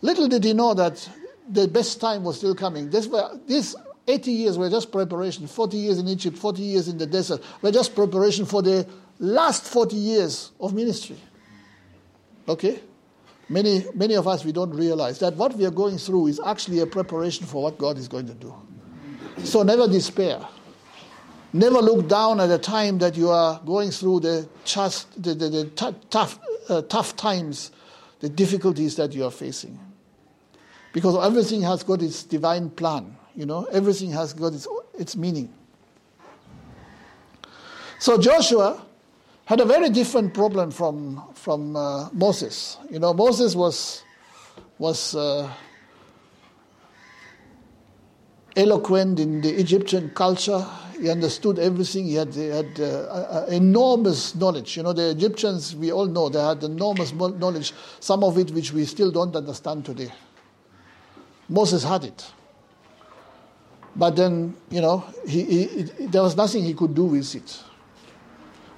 Little 0.01 0.27
did 0.27 0.43
he 0.43 0.53
know 0.53 0.73
that 0.73 1.07
the 1.49 1.67
best 1.67 2.01
time 2.01 2.23
was 2.23 2.37
still 2.37 2.55
coming. 2.55 2.89
This, 2.89 3.07
this 3.47 3.75
80 4.07 4.31
years 4.31 4.57
were 4.57 4.69
just 4.69 4.91
preparation. 4.91 5.47
40 5.47 5.77
years 5.77 5.99
in 5.99 6.07
Egypt, 6.07 6.37
40 6.37 6.61
years 6.61 6.87
in 6.87 6.97
the 6.97 7.05
desert 7.05 7.41
were 7.61 7.71
just 7.71 7.93
preparation 7.93 8.45
for 8.45 8.61
the 8.61 8.87
last 9.19 9.63
40 9.65 9.95
years 9.95 10.51
of 10.59 10.73
ministry. 10.73 11.17
Okay? 12.47 12.79
Many, 13.49 13.85
many 13.93 14.15
of 14.15 14.27
us, 14.27 14.43
we 14.43 14.51
don't 14.51 14.71
realize 14.71 15.19
that 15.19 15.35
what 15.35 15.55
we 15.55 15.65
are 15.65 15.71
going 15.71 15.97
through 15.97 16.27
is 16.27 16.39
actually 16.45 16.79
a 16.79 16.85
preparation 16.85 17.45
for 17.45 17.63
what 17.63 17.77
God 17.77 17.97
is 17.97 18.07
going 18.07 18.27
to 18.27 18.33
do. 18.33 18.53
So 19.43 19.63
never 19.63 19.87
despair. 19.87 20.45
Never 21.53 21.79
look 21.79 22.09
down 22.09 22.41
at 22.41 22.47
the 22.47 22.57
time 22.57 22.97
that 22.97 23.15
you 23.15 23.29
are 23.29 23.61
going 23.65 23.91
through 23.91 24.19
the, 24.19 24.49
just, 24.65 25.21
the, 25.21 25.33
the, 25.33 25.49
the 25.49 25.65
t- 25.65 25.97
tough, 26.09 26.39
uh, 26.67 26.81
tough 26.83 27.15
times, 27.15 27.71
the 28.19 28.27
difficulties 28.27 28.97
that 28.97 29.13
you 29.13 29.23
are 29.23 29.31
facing. 29.31 29.79
Because 30.91 31.15
everything 31.25 31.61
has 31.61 31.83
got 31.83 32.01
its 32.01 32.23
divine 32.23 32.69
plan, 32.69 33.15
you 33.33 33.45
know, 33.45 33.63
everything 33.71 34.11
has 34.11 34.33
got 34.33 34.53
its, 34.53 34.67
its 34.97 35.15
meaning. 35.15 35.53
So 37.99 38.17
Joshua 38.17 38.85
had 39.47 39.61
a 39.61 39.65
very 39.65 39.89
different 39.89 40.33
problem 40.33 40.71
from, 40.71 41.23
from 41.33 41.73
uh, 41.77 42.09
Moses. 42.11 42.77
You 42.91 42.99
know, 42.99 43.13
Moses 43.13 43.55
was, 43.55 44.03
was 44.77 45.15
uh, 45.15 45.49
eloquent 48.57 49.21
in 49.21 49.39
the 49.39 49.49
Egyptian 49.57 50.09
culture. 50.09 50.67
He 50.99 51.09
understood 51.09 51.59
everything. 51.59 52.07
He 52.07 52.15
had, 52.15 52.33
he 52.33 52.47
had 52.47 52.77
uh, 52.77 53.45
enormous 53.47 54.35
knowledge. 54.35 54.75
You 54.75 54.83
know, 54.83 54.91
the 54.91 55.11
Egyptians, 55.11 55.73
we 55.73 55.93
all 55.93 56.07
know, 56.07 56.27
they 56.27 56.43
had 56.43 56.61
enormous 56.63 57.13
knowledge, 57.13 57.71
some 58.01 58.25
of 58.25 58.37
it 58.37 58.51
which 58.51 58.73
we 58.73 58.83
still 58.83 59.11
don't 59.11 59.33
understand 59.33 59.85
today. 59.85 60.11
Moses 61.47 61.85
had 61.85 62.03
it. 62.03 62.31
But 63.95 64.17
then, 64.17 64.57
you 64.69 64.81
know, 64.81 65.05
he, 65.25 65.43
he, 65.45 65.67
there 66.07 66.21
was 66.21 66.35
nothing 66.35 66.65
he 66.65 66.73
could 66.73 66.93
do 66.93 67.05
with 67.05 67.33
it. 67.33 67.63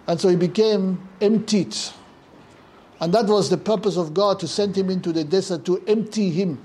And 0.10 0.20
so 0.20 0.28
he 0.28 0.36
became 0.36 1.08
emptied. 1.22 1.74
And 3.00 3.14
that 3.14 3.28
was 3.28 3.50
the 3.50 3.58
purpose 3.58 3.96
of 3.96 4.14
God 4.14 4.42
to 4.42 4.48
send 4.48 4.78
him 4.78 4.90
into 4.90 5.14
the 5.14 5.24
desert 5.24 5.64
to 5.66 5.82
empty 5.88 6.30
him 6.30 6.60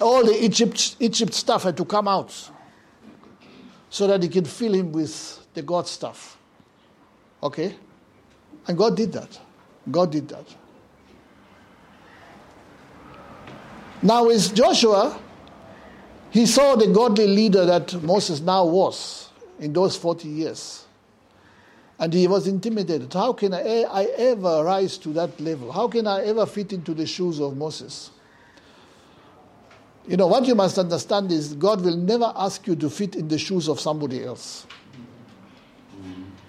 all 0.00 0.24
the 0.24 0.44
Egypt, 0.44 0.96
Egypt 1.00 1.32
stuff 1.32 1.62
had 1.62 1.76
to 1.76 1.84
come 1.84 2.08
out 2.08 2.50
so 3.88 4.06
that 4.06 4.22
he 4.22 4.28
could 4.28 4.46
fill 4.46 4.74
him 4.74 4.92
with 4.92 5.46
the 5.54 5.62
God 5.62 5.86
stuff. 5.86 6.36
Okay? 7.42 7.74
And 8.66 8.76
God 8.76 8.96
did 8.96 9.12
that. 9.12 9.38
God 9.90 10.12
did 10.12 10.28
that. 10.28 10.54
Now, 14.02 14.26
with 14.26 14.54
Joshua, 14.54 15.18
he 16.30 16.44
saw 16.44 16.76
the 16.76 16.88
godly 16.88 17.26
leader 17.26 17.64
that 17.64 18.02
Moses 18.02 18.40
now 18.40 18.66
was 18.66 19.30
in 19.58 19.72
those 19.72 19.96
40 19.96 20.28
years. 20.28 20.85
And 21.98 22.12
he 22.12 22.26
was 22.28 22.46
intimidated. 22.46 23.12
How 23.12 23.32
can 23.32 23.54
I, 23.54 23.84
I 23.90 24.04
ever 24.16 24.64
rise 24.64 24.98
to 24.98 25.08
that 25.14 25.40
level? 25.40 25.72
How 25.72 25.88
can 25.88 26.06
I 26.06 26.24
ever 26.24 26.44
fit 26.44 26.72
into 26.72 26.92
the 26.92 27.06
shoes 27.06 27.40
of 27.40 27.56
Moses? 27.56 28.10
You 30.06 30.16
know, 30.16 30.26
what 30.26 30.44
you 30.46 30.54
must 30.54 30.78
understand 30.78 31.32
is 31.32 31.54
God 31.54 31.80
will 31.82 31.96
never 31.96 32.32
ask 32.36 32.66
you 32.66 32.76
to 32.76 32.90
fit 32.90 33.16
in 33.16 33.28
the 33.28 33.38
shoes 33.38 33.68
of 33.68 33.80
somebody 33.80 34.24
else. 34.24 34.66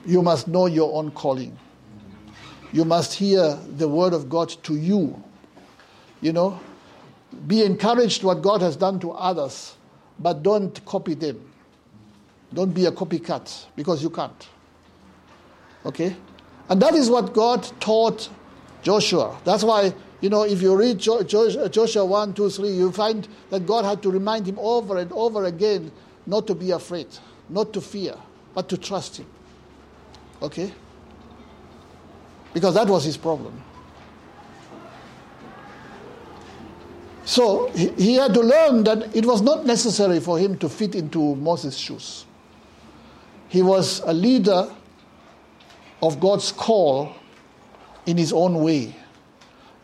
You 0.05 0.21
must 0.21 0.47
know 0.47 0.67
your 0.67 0.93
own 0.93 1.11
calling. 1.11 1.57
You 2.71 2.85
must 2.85 3.13
hear 3.13 3.57
the 3.77 3.87
word 3.87 4.13
of 4.13 4.29
God 4.29 4.49
to 4.63 4.75
you. 4.75 5.21
You 6.21 6.33
know, 6.33 6.59
be 7.47 7.63
encouraged 7.63 8.23
what 8.23 8.41
God 8.41 8.61
has 8.61 8.75
done 8.75 8.99
to 8.99 9.11
others, 9.11 9.75
but 10.19 10.43
don't 10.43 10.83
copy 10.85 11.13
them. 11.13 11.41
Don't 12.53 12.73
be 12.73 12.85
a 12.85 12.91
copycat 12.91 13.65
because 13.75 14.03
you 14.03 14.09
can't. 14.09 14.47
Okay? 15.87 16.15
And 16.69 16.81
that 16.81 16.93
is 16.93 17.09
what 17.09 17.33
God 17.33 17.67
taught 17.79 18.29
Joshua. 18.83 19.39
That's 19.43 19.63
why 19.63 19.93
you 20.19 20.29
know, 20.29 20.43
if 20.43 20.61
you 20.61 20.75
read 20.75 20.97
Joshua 20.97 22.05
1, 22.05 22.33
2, 22.33 22.49
3, 22.49 22.69
you 22.69 22.91
find 22.91 23.27
that 23.51 23.65
God 23.67 23.85
had 23.85 24.01
to 24.01 24.11
remind 24.11 24.47
him 24.47 24.57
over 24.57 24.97
and 24.97 25.11
over 25.11 25.45
again 25.45 25.91
not 26.25 26.47
to 26.47 26.55
be 26.55 26.71
afraid, 26.71 27.07
not 27.49 27.71
to 27.73 27.81
fear, 27.81 28.15
but 28.53 28.67
to 28.69 28.77
trust 28.77 29.17
him. 29.17 29.27
Okay? 30.41 30.73
Because 32.53 32.73
that 32.73 32.87
was 32.87 33.03
his 33.03 33.15
problem. 33.15 33.63
So 37.23 37.69
he, 37.71 37.89
he 37.89 38.13
had 38.15 38.33
to 38.33 38.41
learn 38.41 38.83
that 38.85 39.15
it 39.15 39.25
was 39.25 39.41
not 39.41 39.65
necessary 39.65 40.19
for 40.19 40.39
him 40.39 40.57
to 40.59 40.69
fit 40.69 40.95
into 40.95 41.35
Moses' 41.35 41.77
shoes. 41.77 42.25
He 43.49 43.61
was 43.61 43.99
a 43.99 44.13
leader 44.13 44.73
of 46.01 46.19
God's 46.19 46.51
call 46.51 47.15
in 48.05 48.17
his 48.17 48.31
own 48.31 48.61
way. 48.63 48.95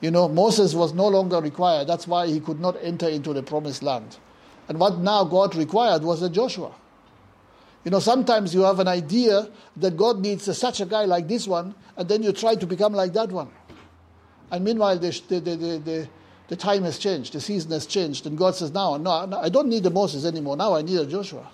You 0.02 0.12
know, 0.12 0.28
Moses 0.28 0.74
was 0.74 0.94
no 0.94 1.08
longer 1.08 1.40
required. 1.40 1.88
That's 1.88 2.08
why 2.08 2.28
he 2.28 2.40
could 2.40 2.60
not 2.60 2.76
enter 2.82 3.08
into 3.08 3.34
the 3.34 3.42
promised 3.42 3.84
land. 3.84 4.18
And 4.68 4.80
what 4.80 5.00
now 5.00 5.24
God 5.24 5.56
required 5.56 6.04
was 6.04 6.22
a 6.22 6.30
Joshua. 6.30 6.72
You 7.84 7.92
know, 7.92 8.00
sometimes 8.00 8.54
you 8.54 8.62
have 8.62 8.80
an 8.80 8.88
idea 8.88 9.50
that 9.78 9.98
God 9.98 10.20
needs 10.20 10.48
a, 10.48 10.54
such 10.54 10.80
a 10.80 10.86
guy 10.86 11.06
like 11.06 11.28
this 11.28 11.48
one, 11.48 11.76
and 11.98 12.08
then 12.08 12.24
you 12.24 12.32
try 12.32 12.56
to 12.56 12.66
become 12.66 12.94
like 12.94 13.14
that 13.14 13.30
one. 13.30 13.50
And 14.52 14.64
meanwhile, 14.64 14.98
the, 14.98 15.10
the, 15.28 15.40
the, 15.40 16.10
the, 16.48 16.56
time 16.56 16.84
has 16.84 16.98
changed, 16.98 17.34
the 17.34 17.42
season 17.42 17.72
has 17.72 17.86
changed, 17.86 18.26
and 18.26 18.38
God 18.38 18.56
says, 18.56 18.72
no, 18.72 18.96
no, 18.98 19.40
I 19.42 19.50
don't 19.50 19.68
need 19.68 19.86
a 19.86 19.90
Moses 19.90 20.26
anymore. 20.26 20.56
Now 20.56 20.76
I 20.76 20.82
need 20.82 21.00
a 21.00 21.06
Joshua. 21.06 21.50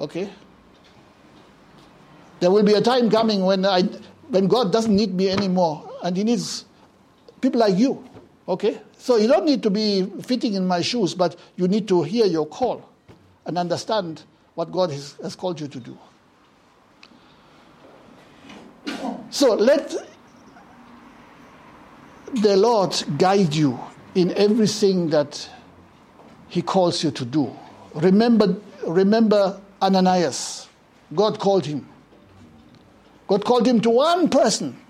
Okay? 0.00 0.28
There 2.44 2.50
will 2.50 2.62
be 2.62 2.74
a 2.74 2.80
time 2.82 3.08
coming 3.08 3.42
when, 3.42 3.64
I, 3.64 3.84
when 4.28 4.48
God 4.48 4.70
doesn't 4.70 4.94
need 4.94 5.14
me 5.14 5.30
anymore, 5.30 5.90
and 6.02 6.14
He 6.14 6.24
needs 6.24 6.66
people 7.40 7.60
like 7.60 7.78
you. 7.78 8.06
Okay? 8.46 8.82
So 8.98 9.16
you 9.16 9.26
don't 9.28 9.46
need 9.46 9.62
to 9.62 9.70
be 9.70 10.04
fitting 10.20 10.52
in 10.52 10.66
my 10.66 10.82
shoes, 10.82 11.14
but 11.14 11.36
you 11.56 11.68
need 11.68 11.88
to 11.88 12.02
hear 12.02 12.26
your 12.26 12.44
call 12.44 12.86
and 13.46 13.56
understand 13.56 14.24
what 14.56 14.70
God 14.70 14.90
has, 14.90 15.14
has 15.22 15.34
called 15.34 15.58
you 15.58 15.68
to 15.68 15.80
do. 15.80 15.98
So 19.30 19.54
let 19.54 19.94
the 22.34 22.58
Lord 22.58 22.94
guide 23.16 23.54
you 23.54 23.80
in 24.14 24.34
everything 24.34 25.08
that 25.08 25.48
He 26.48 26.60
calls 26.60 27.02
you 27.02 27.10
to 27.10 27.24
do. 27.24 27.50
Remember, 27.94 28.54
remember 28.86 29.58
Ananias. 29.80 30.68
God 31.14 31.38
called 31.38 31.64
him. 31.64 31.88
God 33.26 33.44
called 33.44 33.66
him 33.66 33.80
to 33.80 33.90
one 33.90 34.28
person 34.28 34.80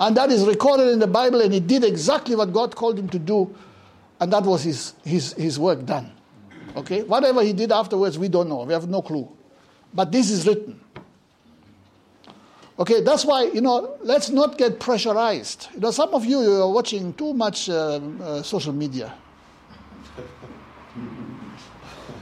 and 0.00 0.16
that 0.16 0.32
is 0.32 0.46
recorded 0.46 0.88
in 0.88 0.98
the 0.98 1.06
Bible, 1.06 1.42
and 1.42 1.52
he 1.52 1.60
did 1.60 1.84
exactly 1.84 2.34
what 2.34 2.52
God 2.54 2.74
called 2.74 2.98
him 2.98 3.08
to 3.10 3.18
do, 3.18 3.54
and 4.18 4.32
that 4.32 4.44
was 4.44 4.64
his, 4.64 4.94
his, 5.04 5.34
his 5.34 5.58
work 5.58 5.84
done. 5.84 6.10
Okay? 6.74 7.02
Whatever 7.02 7.42
he 7.42 7.52
did 7.52 7.70
afterwards, 7.70 8.18
we 8.18 8.28
don't 8.28 8.48
know. 8.48 8.62
We 8.62 8.72
have 8.72 8.88
no 8.88 9.02
clue. 9.02 9.28
But 9.92 10.10
this 10.10 10.30
is 10.30 10.46
written. 10.46 10.80
Okay, 12.78 13.02
that's 13.02 13.26
why, 13.26 13.42
you 13.42 13.60
know, 13.60 13.98
let's 14.00 14.30
not 14.30 14.56
get 14.56 14.80
pressurized. 14.80 15.68
You 15.74 15.80
know, 15.80 15.90
some 15.90 16.14
of 16.14 16.24
you, 16.24 16.40
you 16.40 16.62
are 16.62 16.72
watching 16.72 17.12
too 17.12 17.34
much 17.34 17.68
uh, 17.68 18.00
uh, 18.22 18.42
social 18.42 18.72
media. 18.72 19.12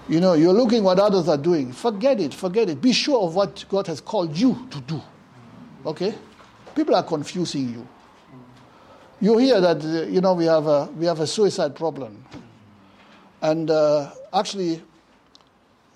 You 0.08 0.20
know, 0.20 0.32
you're 0.32 0.54
looking 0.54 0.82
what 0.84 0.98
others 0.98 1.28
are 1.28 1.36
doing. 1.36 1.72
Forget 1.72 2.18
it, 2.18 2.32
forget 2.32 2.70
it. 2.70 2.80
Be 2.80 2.92
sure 2.92 3.20
of 3.26 3.34
what 3.34 3.64
God 3.68 3.86
has 3.88 4.00
called 4.00 4.36
you 4.36 4.66
to 4.70 4.80
do. 4.80 5.02
Okay? 5.84 6.14
People 6.74 6.94
are 6.94 7.02
confusing 7.02 7.68
you. 7.70 7.86
You 9.20 9.36
hear 9.36 9.60
that, 9.60 9.84
uh, 9.84 10.06
you 10.06 10.20
know, 10.20 10.32
we 10.34 10.46
have 10.46 10.66
a, 10.66 10.86
we 10.96 11.04
have 11.06 11.20
a 11.20 11.26
suicide 11.26 11.76
problem. 11.76 12.24
And 13.42 13.70
uh, 13.70 14.10
actually, 14.32 14.82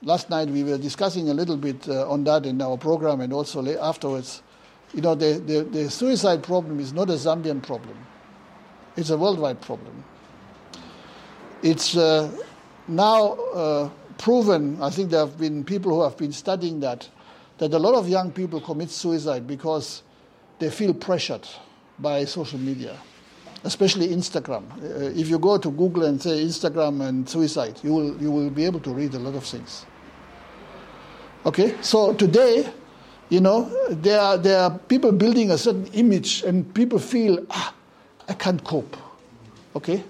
last 0.03 0.29
night 0.29 0.49
we 0.49 0.63
were 0.65 0.79
discussing 0.79 1.31
a 1.31 1.35
little 1.35 1.57
bit 1.57 1.89
uh, 1.89 2.11
on 2.11 2.25
that 2.25 2.45
in 2.47 2.61
our 2.61 2.77
program 2.77 3.21
and 3.21 3.33
also 3.33 3.65
afterwards. 3.81 4.43
You 4.93 5.01
know, 5.01 5.15
the, 5.15 5.39
the, 5.39 5.63
the, 5.63 5.91
suicide 5.91 6.43
problem 6.43 6.79
is 6.79 6.93
not 6.93 7.09
a 7.09 7.15
Zambian 7.15 7.63
problem, 7.63 7.97
it's 8.97 9.09
a 9.09 9.17
worldwide 9.17 9.61
problem. 9.63 10.05
It's 11.63 11.97
uh, 11.97 12.31
now 12.89 13.33
uh, 13.55 13.91
proven, 14.19 14.81
I 14.83 14.91
think 14.91 15.11
there 15.11 15.21
have 15.21 15.39
been 15.39 15.65
people 15.65 15.93
who 15.95 16.03
have 16.03 16.17
been 16.17 16.33
studying 16.33 16.81
that, 16.81 17.09
that 17.59 17.73
a 17.73 17.79
lot 17.79 17.95
of 17.95 18.09
young 18.09 18.31
people 18.31 18.61
commit 18.61 18.91
suicide 18.91 19.47
because 19.47 20.03
they 20.59 20.71
feel 20.71 20.95
pressured 20.95 21.47
by 21.99 22.25
social 22.25 22.59
media, 22.59 22.97
especially 23.65 24.09
Instagram. 24.09 24.65
Uh, 24.83 25.11
if 25.19 25.29
you 25.29 25.39
go 25.39 25.59
to 25.59 25.71
Google 25.71 26.05
and 26.05 26.21
say 26.21 26.45
Instagram 26.45 27.07
and 27.07 27.29
suicide, 27.29 27.79
you 27.83 27.93
will, 27.93 28.23
you 28.23 28.31
will 28.31 28.51
be 28.51 28.65
able 28.65 28.81
to 28.81 28.91
read 28.91 29.15
a 29.15 29.19
lot 29.19 29.35
of 29.35 29.45
things. 29.45 29.87
Okay, 31.45 31.75
so 31.83 32.15
today, 32.15 32.73
you 33.29 33.41
know, 33.41 33.71
there 33.91 34.21
are, 34.21 34.39
there 34.39 34.61
are 34.61 34.79
people 34.79 35.11
building 35.11 35.51
a 35.51 35.59
certain 35.59 35.87
image 35.89 36.43
and 36.43 36.73
people 36.75 36.99
feel, 36.99 37.45
ah, 37.51 37.75
I 38.29 38.35
can't 38.35 38.63
cope. 38.63 38.97
Okay? 39.75 40.05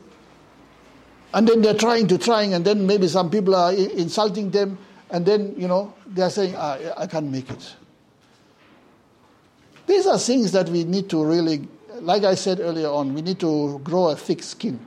And 1.34 1.48
then 1.48 1.62
they're 1.62 1.74
trying 1.74 2.08
to 2.08 2.18
trying, 2.18 2.54
and 2.54 2.64
then 2.64 2.86
maybe 2.86 3.08
some 3.08 3.30
people 3.30 3.54
are 3.54 3.72
insulting 3.72 4.50
them, 4.50 4.78
and 5.10 5.24
then, 5.24 5.54
you 5.56 5.68
know, 5.68 5.94
they're 6.06 6.30
saying, 6.30 6.54
ah, 6.56 6.78
I 6.96 7.06
can't 7.06 7.30
make 7.30 7.50
it. 7.50 7.74
These 9.86 10.06
are 10.06 10.18
things 10.18 10.52
that 10.52 10.68
we 10.68 10.84
need 10.84 11.08
to 11.10 11.24
really, 11.24 11.68
like 12.00 12.24
I 12.24 12.34
said 12.34 12.60
earlier 12.60 12.88
on, 12.88 13.14
we 13.14 13.22
need 13.22 13.40
to 13.40 13.78
grow 13.82 14.08
a 14.08 14.16
thick 14.16 14.42
skin. 14.42 14.78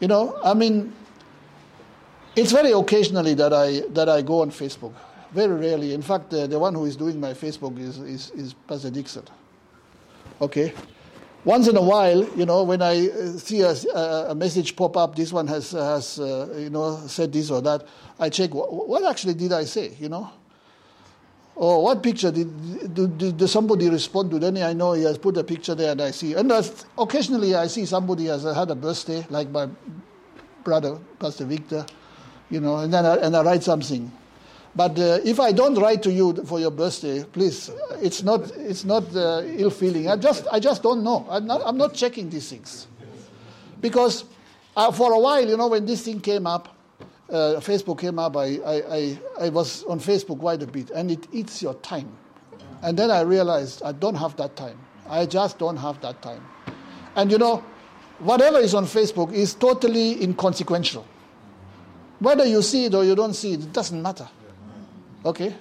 You 0.00 0.08
know, 0.08 0.38
I 0.44 0.54
mean, 0.54 0.92
it's 2.36 2.52
very 2.52 2.72
occasionally 2.72 3.34
that 3.34 3.52
I, 3.52 3.80
that 3.90 4.08
I 4.08 4.22
go 4.22 4.42
on 4.42 4.50
Facebook. 4.50 4.94
Very 5.32 5.54
rarely. 5.54 5.94
In 5.94 6.02
fact, 6.02 6.30
the, 6.30 6.46
the 6.46 6.58
one 6.58 6.74
who 6.74 6.84
is 6.84 6.96
doing 6.96 7.20
my 7.20 7.32
Facebook 7.34 7.78
is, 7.78 7.98
is, 7.98 8.30
is 8.30 8.54
Pastor 8.54 8.90
Dixon. 8.90 9.24
Okay? 10.40 10.72
Once 11.48 11.66
in 11.66 11.78
a 11.78 11.82
while, 11.82 12.28
you 12.36 12.44
know, 12.44 12.62
when 12.62 12.82
I 12.82 13.08
uh, 13.08 13.32
see 13.38 13.62
a, 13.62 13.70
a 13.70 14.34
message 14.34 14.76
pop 14.76 14.98
up, 14.98 15.16
this 15.16 15.32
one 15.32 15.46
has, 15.46 15.70
has 15.70 16.20
uh, 16.20 16.54
you 16.58 16.68
know, 16.68 16.98
said 17.06 17.32
this 17.32 17.50
or 17.50 17.62
that, 17.62 17.86
I 18.20 18.28
check, 18.28 18.52
what, 18.52 18.86
what 18.86 19.02
actually 19.10 19.32
did 19.32 19.54
I 19.54 19.64
say, 19.64 19.96
you 19.98 20.10
know? 20.10 20.30
Or 21.56 21.82
what 21.82 22.02
picture 22.02 22.30
did, 22.30 22.92
did, 22.92 23.38
did, 23.38 23.48
somebody 23.48 23.88
respond 23.88 24.30
to? 24.32 24.38
Then 24.38 24.58
I 24.58 24.74
know 24.74 24.92
he 24.92 25.04
has 25.04 25.16
put 25.16 25.38
a 25.38 25.42
picture 25.42 25.74
there 25.74 25.92
and 25.92 26.02
I 26.02 26.10
see. 26.10 26.34
And 26.34 26.52
occasionally 26.98 27.54
I 27.54 27.66
see 27.68 27.86
somebody 27.86 28.26
has 28.26 28.42
had 28.42 28.70
a 28.70 28.74
birthday, 28.74 29.24
like 29.30 29.48
my 29.48 29.70
brother, 30.64 30.98
Pastor 31.18 31.46
Victor, 31.46 31.86
you 32.50 32.60
know, 32.60 32.76
and 32.76 32.92
then 32.92 33.06
I, 33.06 33.16
and 33.16 33.34
I 33.34 33.42
write 33.42 33.62
something. 33.62 34.12
But 34.78 34.96
uh, 34.96 35.18
if 35.24 35.40
I 35.40 35.50
don't 35.50 35.74
write 35.74 36.04
to 36.04 36.12
you 36.12 36.34
for 36.44 36.60
your 36.60 36.70
birthday, 36.70 37.24
please, 37.24 37.68
it's 38.00 38.22
not, 38.22 38.48
it's 38.58 38.84
not 38.84 39.02
uh, 39.12 39.42
ill 39.44 39.70
feeling. 39.70 40.08
I 40.08 40.14
just, 40.14 40.46
I 40.52 40.60
just 40.60 40.84
don't 40.84 41.02
know. 41.02 41.26
I'm 41.28 41.48
not, 41.48 41.62
I'm 41.64 41.76
not 41.76 41.94
checking 41.94 42.30
these 42.30 42.48
things. 42.48 42.86
Because 43.80 44.24
uh, 44.76 44.92
for 44.92 45.12
a 45.14 45.18
while, 45.18 45.48
you 45.48 45.56
know, 45.56 45.66
when 45.66 45.84
this 45.84 46.04
thing 46.04 46.20
came 46.20 46.46
up, 46.46 46.76
uh, 47.28 47.58
Facebook 47.58 47.98
came 47.98 48.20
up, 48.20 48.36
I, 48.36 48.58
I, 48.64 48.74
I, 48.88 49.18
I 49.40 49.48
was 49.48 49.82
on 49.82 49.98
Facebook 49.98 50.38
quite 50.38 50.62
a 50.62 50.66
bit, 50.68 50.90
and 50.90 51.10
it 51.10 51.26
eats 51.32 51.60
your 51.60 51.74
time. 51.74 52.16
And 52.80 52.96
then 52.96 53.10
I 53.10 53.22
realized 53.22 53.82
I 53.82 53.90
don't 53.90 54.14
have 54.14 54.36
that 54.36 54.54
time. 54.54 54.78
I 55.08 55.26
just 55.26 55.58
don't 55.58 55.78
have 55.78 56.00
that 56.02 56.22
time. 56.22 56.46
And 57.16 57.32
you 57.32 57.38
know, 57.38 57.64
whatever 58.20 58.58
is 58.58 58.74
on 58.74 58.84
Facebook 58.84 59.32
is 59.32 59.54
totally 59.54 60.22
inconsequential. 60.22 61.04
Whether 62.20 62.44
you 62.44 62.62
see 62.62 62.84
it 62.84 62.94
or 62.94 63.04
you 63.04 63.16
don't 63.16 63.34
see 63.34 63.54
it, 63.54 63.60
it 63.62 63.72
doesn't 63.72 64.00
matter. 64.00 64.28
Okay? 65.28 65.54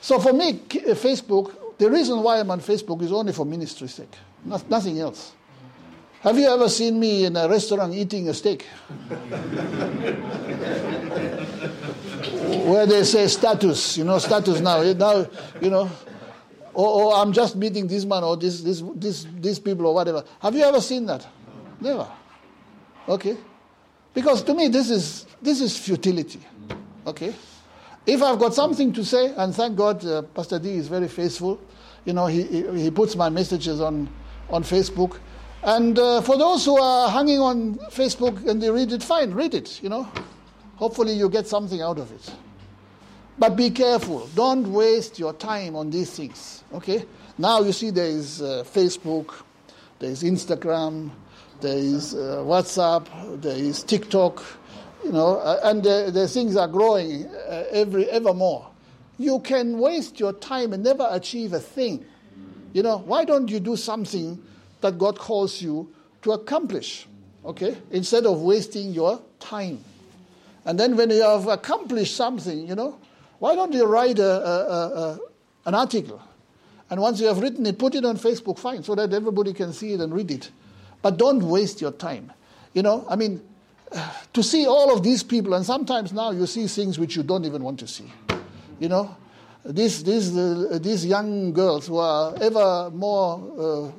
So 0.00 0.18
for 0.18 0.32
me, 0.34 0.50
uh, 0.50 0.94
Facebook, 0.94 1.78
the 1.78 1.90
reason 1.90 2.22
why 2.22 2.38
I'm 2.38 2.50
on 2.50 2.60
Facebook 2.60 3.00
is 3.00 3.10
only 3.12 3.32
for 3.32 3.46
ministry 3.46 3.88
sake, 3.88 4.12
nothing 4.44 5.00
else. 5.00 5.32
Have 6.20 6.38
you 6.38 6.46
ever 6.48 6.68
seen 6.68 7.00
me 7.00 7.24
in 7.24 7.34
a 7.36 7.48
restaurant 7.48 7.94
eating 7.94 8.28
a 8.28 8.34
steak? 8.34 8.62
Where 12.66 12.86
they 12.86 13.04
say 13.04 13.26
status, 13.28 13.96
you 13.96 14.04
know, 14.04 14.18
status 14.18 14.60
now. 14.60 14.82
Now, 14.92 15.26
you 15.60 15.70
know, 15.70 15.90
or, 16.74 16.88
or, 16.88 17.14
I'm 17.14 17.32
just 17.32 17.56
meeting 17.56 17.86
this 17.86 18.04
man 18.04 18.22
or 18.24 18.36
this, 18.36 18.60
this, 18.62 18.82
this, 18.96 19.26
these 19.34 19.58
people 19.58 19.86
or 19.86 19.94
whatever. 19.94 20.24
Have 20.40 20.54
you 20.54 20.62
ever 20.64 20.80
seen 20.80 21.06
that? 21.06 21.26
Never. 21.80 22.08
Okay? 23.08 23.36
Because 24.12 24.42
to 24.42 24.54
me, 24.54 24.68
this 24.68 24.90
is, 24.90 25.26
this 25.40 25.60
is 25.60 25.76
futility. 25.78 26.40
Okay? 27.06 27.34
If 28.06 28.22
I've 28.22 28.38
got 28.38 28.54
something 28.54 28.92
to 28.92 29.04
say, 29.04 29.32
and 29.36 29.54
thank 29.54 29.76
God 29.76 30.04
uh, 30.04 30.22
Pastor 30.22 30.58
D 30.58 30.70
is 30.76 30.88
very 30.88 31.08
faithful, 31.08 31.58
you 32.04 32.12
know, 32.12 32.26
he, 32.26 32.42
he, 32.42 32.82
he 32.82 32.90
puts 32.90 33.16
my 33.16 33.30
messages 33.30 33.80
on, 33.80 34.08
on 34.50 34.62
Facebook. 34.62 35.18
And 35.62 35.98
uh, 35.98 36.20
for 36.20 36.36
those 36.36 36.64
who 36.66 36.78
are 36.78 37.08
hanging 37.10 37.38
on 37.40 37.76
Facebook 37.90 38.46
and 38.46 38.62
they 38.62 38.70
read 38.70 38.92
it, 38.92 39.02
fine, 39.02 39.32
read 39.32 39.54
it, 39.54 39.82
you 39.82 39.88
know. 39.88 40.06
Hopefully 40.76 41.14
you 41.14 41.30
get 41.30 41.46
something 41.46 41.80
out 41.80 41.98
of 41.98 42.12
it. 42.12 42.34
But 43.38 43.56
be 43.56 43.70
careful. 43.70 44.28
Don't 44.34 44.70
waste 44.70 45.18
your 45.18 45.32
time 45.32 45.74
on 45.74 45.90
these 45.90 46.10
things, 46.10 46.62
okay? 46.74 47.04
Now 47.38 47.62
you 47.62 47.72
see 47.72 47.90
there 47.90 48.06
is 48.06 48.42
uh, 48.42 48.64
Facebook, 48.66 49.34
there 49.98 50.10
is 50.10 50.22
Instagram, 50.22 51.10
there 51.60 51.78
is 51.78 52.14
uh, 52.14 52.42
WhatsApp, 52.44 53.40
there 53.40 53.56
is 53.56 53.82
TikTok, 53.82 54.44
you 55.04 55.12
know, 55.12 55.36
uh, 55.36 55.60
and 55.64 55.82
the, 55.82 56.10
the, 56.12 56.26
things 56.26 56.56
are 56.56 56.68
growing 56.68 57.26
uh, 57.26 57.64
every 57.70 58.08
ever 58.10 58.32
more. 58.32 58.70
You 59.18 59.38
can 59.40 59.78
waste 59.78 60.18
your 60.18 60.32
time 60.32 60.72
and 60.72 60.82
never 60.82 61.06
achieve 61.10 61.52
a 61.52 61.60
thing. 61.60 62.04
You 62.72 62.82
know, 62.82 62.98
why 62.98 63.24
don't 63.24 63.48
you 63.48 63.60
do 63.60 63.76
something 63.76 64.42
that 64.80 64.98
God 64.98 65.18
calls 65.18 65.62
you 65.62 65.92
to 66.22 66.32
accomplish? 66.32 67.06
Okay, 67.44 67.76
instead 67.90 68.24
of 68.24 68.40
wasting 68.40 68.92
your 68.92 69.20
time. 69.38 69.84
And 70.64 70.80
then 70.80 70.96
when 70.96 71.10
you 71.10 71.22
have 71.22 71.46
accomplished 71.46 72.16
something, 72.16 72.66
you 72.66 72.74
know, 72.74 72.98
why 73.38 73.54
don't 73.54 73.72
you 73.74 73.84
write 73.84 74.18
a, 74.18 74.24
a, 74.24 74.58
a, 74.72 75.18
an 75.66 75.74
article? 75.74 76.22
And 76.88 77.00
once 77.00 77.20
you 77.20 77.26
have 77.26 77.38
written 77.38 77.66
it, 77.66 77.78
put 77.78 77.94
it 77.94 78.04
on 78.04 78.16
Facebook, 78.16 78.58
fine, 78.58 78.82
so 78.82 78.94
that 78.94 79.12
everybody 79.12 79.52
can 79.52 79.72
see 79.74 79.92
it 79.92 80.00
and 80.00 80.14
read 80.14 80.30
it. 80.30 80.50
But 81.02 81.18
don't 81.18 81.42
waste 81.42 81.82
your 81.82 81.92
time. 81.92 82.32
You 82.72 82.82
know, 82.82 83.04
I 83.08 83.16
mean, 83.16 83.42
to 84.32 84.42
see 84.42 84.66
all 84.66 84.92
of 84.94 85.02
these 85.02 85.22
people, 85.22 85.54
and 85.54 85.64
sometimes 85.64 86.12
now 86.12 86.30
you 86.30 86.46
see 86.46 86.66
things 86.66 86.98
which 86.98 87.16
you 87.16 87.22
don't 87.22 87.44
even 87.44 87.62
want 87.62 87.78
to 87.80 87.86
see. 87.86 88.10
You 88.80 88.88
know, 88.88 89.16
these, 89.64 90.02
these, 90.02 90.36
uh, 90.36 90.78
these 90.80 91.06
young 91.06 91.52
girls 91.52 91.86
who 91.86 91.98
are 91.98 92.34
ever 92.40 92.90
more, 92.90 93.36
uh, 93.58 93.92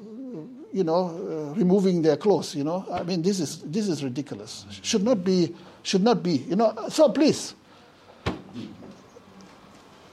you 0.74 0.84
know, 0.84 1.52
uh, 1.54 1.56
removing 1.56 2.02
their 2.02 2.18
clothes, 2.18 2.56
you 2.56 2.64
know, 2.64 2.86
I 2.92 3.04
mean, 3.04 3.22
this 3.22 3.40
is, 3.40 3.60
this 3.62 3.88
is 3.88 4.04
ridiculous. 4.04 4.66
Should 4.82 5.04
not 5.04 5.24
be, 5.24 5.56
should 5.84 6.04
not 6.04 6.22
be, 6.22 6.38
you 6.38 6.56
know, 6.56 6.74
so 6.90 7.10
please, 7.10 7.56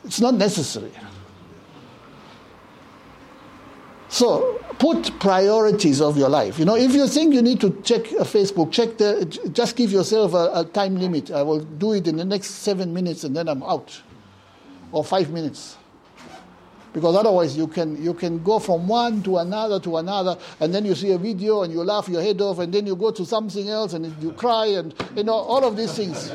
it's 0.05 0.21
not 0.21 0.35
necessary. 0.35 0.93
So 4.13 4.61
put 4.79 5.19
priorities 5.21 6.03
of 6.03 6.19
your 6.19 6.29
life. 6.29 6.59
You 6.59 6.67
know, 6.67 6.77
if 6.77 6.93
you 6.93 7.09
think 7.09 7.33
you 7.33 7.41
need 7.41 7.63
to 7.63 7.71
check 7.83 8.13
a 8.13 8.27
Facebook, 8.27 8.71
check 8.71 8.99
the, 8.99 9.25
just 9.55 9.75
give 9.75 9.91
yourself 9.91 10.35
a, 10.35 10.51
a 10.53 10.65
time 10.67 10.97
limit. 10.97 11.31
I 11.31 11.41
will 11.41 11.61
do 11.61 11.95
it 11.95 12.07
in 12.07 12.19
the 12.19 12.25
next 12.27 12.51
seven 12.51 12.93
minutes 12.93 13.25
and 13.25 13.35
then 13.35 13.49
I'm 13.49 13.63
out, 13.63 14.03
or 14.93 15.03
five 15.03 15.31
minutes 15.31 15.79
because 16.93 17.17
otherwise 17.17 17.57
you 17.57 17.67
can 17.67 18.05
you 18.05 18.13
can 18.13 18.43
go 18.43 18.59
from 18.59 18.87
one 18.87 19.23
to 19.23 19.39
another 19.39 19.81
to 19.81 19.97
another 19.97 20.37
and 20.61 20.75
then 20.75 20.85
you 20.85 20.95
see 20.95 21.13
a 21.13 21.17
video 21.17 21.63
and 21.63 21.73
you 21.73 21.83
laugh 21.83 22.07
your 22.07 22.21
head 22.21 22.39
off 22.43 22.59
and 22.59 22.71
then 22.71 22.87
you 22.87 22.95
go 22.95 23.11
to 23.11 23.25
something 23.25 23.71
else 23.71 23.95
and 23.95 24.15
you 24.23 24.31
cry 24.33 24.67
and 24.67 24.95
you 25.17 25.25
know 25.25 25.33
all 25.33 25.65
of 25.65 25.75
these 25.75 25.95
things 25.95 26.31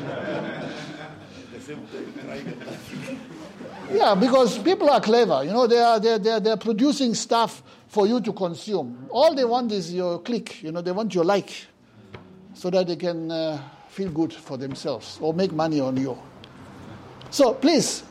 yeah 3.92 4.14
because 4.14 4.58
people 4.58 4.88
are 4.90 5.00
clever 5.00 5.44
you 5.44 5.50
know 5.50 5.66
they 5.66 5.78
are 5.78 6.00
they're, 6.00 6.18
they're, 6.18 6.40
they're 6.40 6.56
producing 6.56 7.14
stuff 7.14 7.62
for 7.88 8.06
you 8.06 8.20
to 8.20 8.32
consume. 8.32 9.06
All 9.10 9.34
they 9.34 9.44
want 9.44 9.72
is 9.72 9.92
your 9.92 10.20
click, 10.20 10.62
you 10.62 10.70
know, 10.70 10.82
they 10.82 10.92
want 10.92 11.14
your 11.14 11.24
like 11.24 11.50
so 12.54 12.70
that 12.70 12.86
they 12.86 12.96
can 12.96 13.30
uh, 13.30 13.60
feel 13.88 14.10
good 14.10 14.32
for 14.32 14.56
themselves 14.56 15.18
or 15.20 15.32
make 15.32 15.52
money 15.52 15.80
on 15.80 15.96
you. 15.96 16.16
So 17.30 17.54
please, 17.54 18.04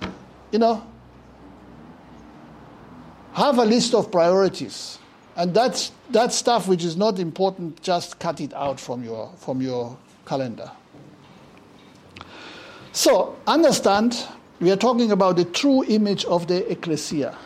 you 0.52 0.60
know, 0.60 0.86
have 3.34 3.60
a 3.60 3.66
list 3.66 3.94
of 3.94 4.12
priorities. 4.12 4.98
And 5.36 5.54
that's, 5.54 5.92
that 6.10 6.34
stuff 6.34 6.68
which 6.68 6.84
is 6.84 6.98
not 6.98 7.20
important, 7.20 7.82
just 7.84 8.18
cut 8.18 8.42
it 8.42 8.54
out 8.54 8.80
from 8.80 9.04
your, 9.04 9.32
from 9.38 9.62
your 9.62 9.96
calendar. 10.26 10.72
So, 12.94 13.38
understand, 13.46 14.26
we 14.60 14.72
are 14.72 14.78
talking 14.78 15.12
about 15.12 15.36
the 15.36 15.46
true 15.46 15.84
image 15.86 16.26
of 16.26 16.48
the 16.48 16.70
ecclesia. 16.72 17.38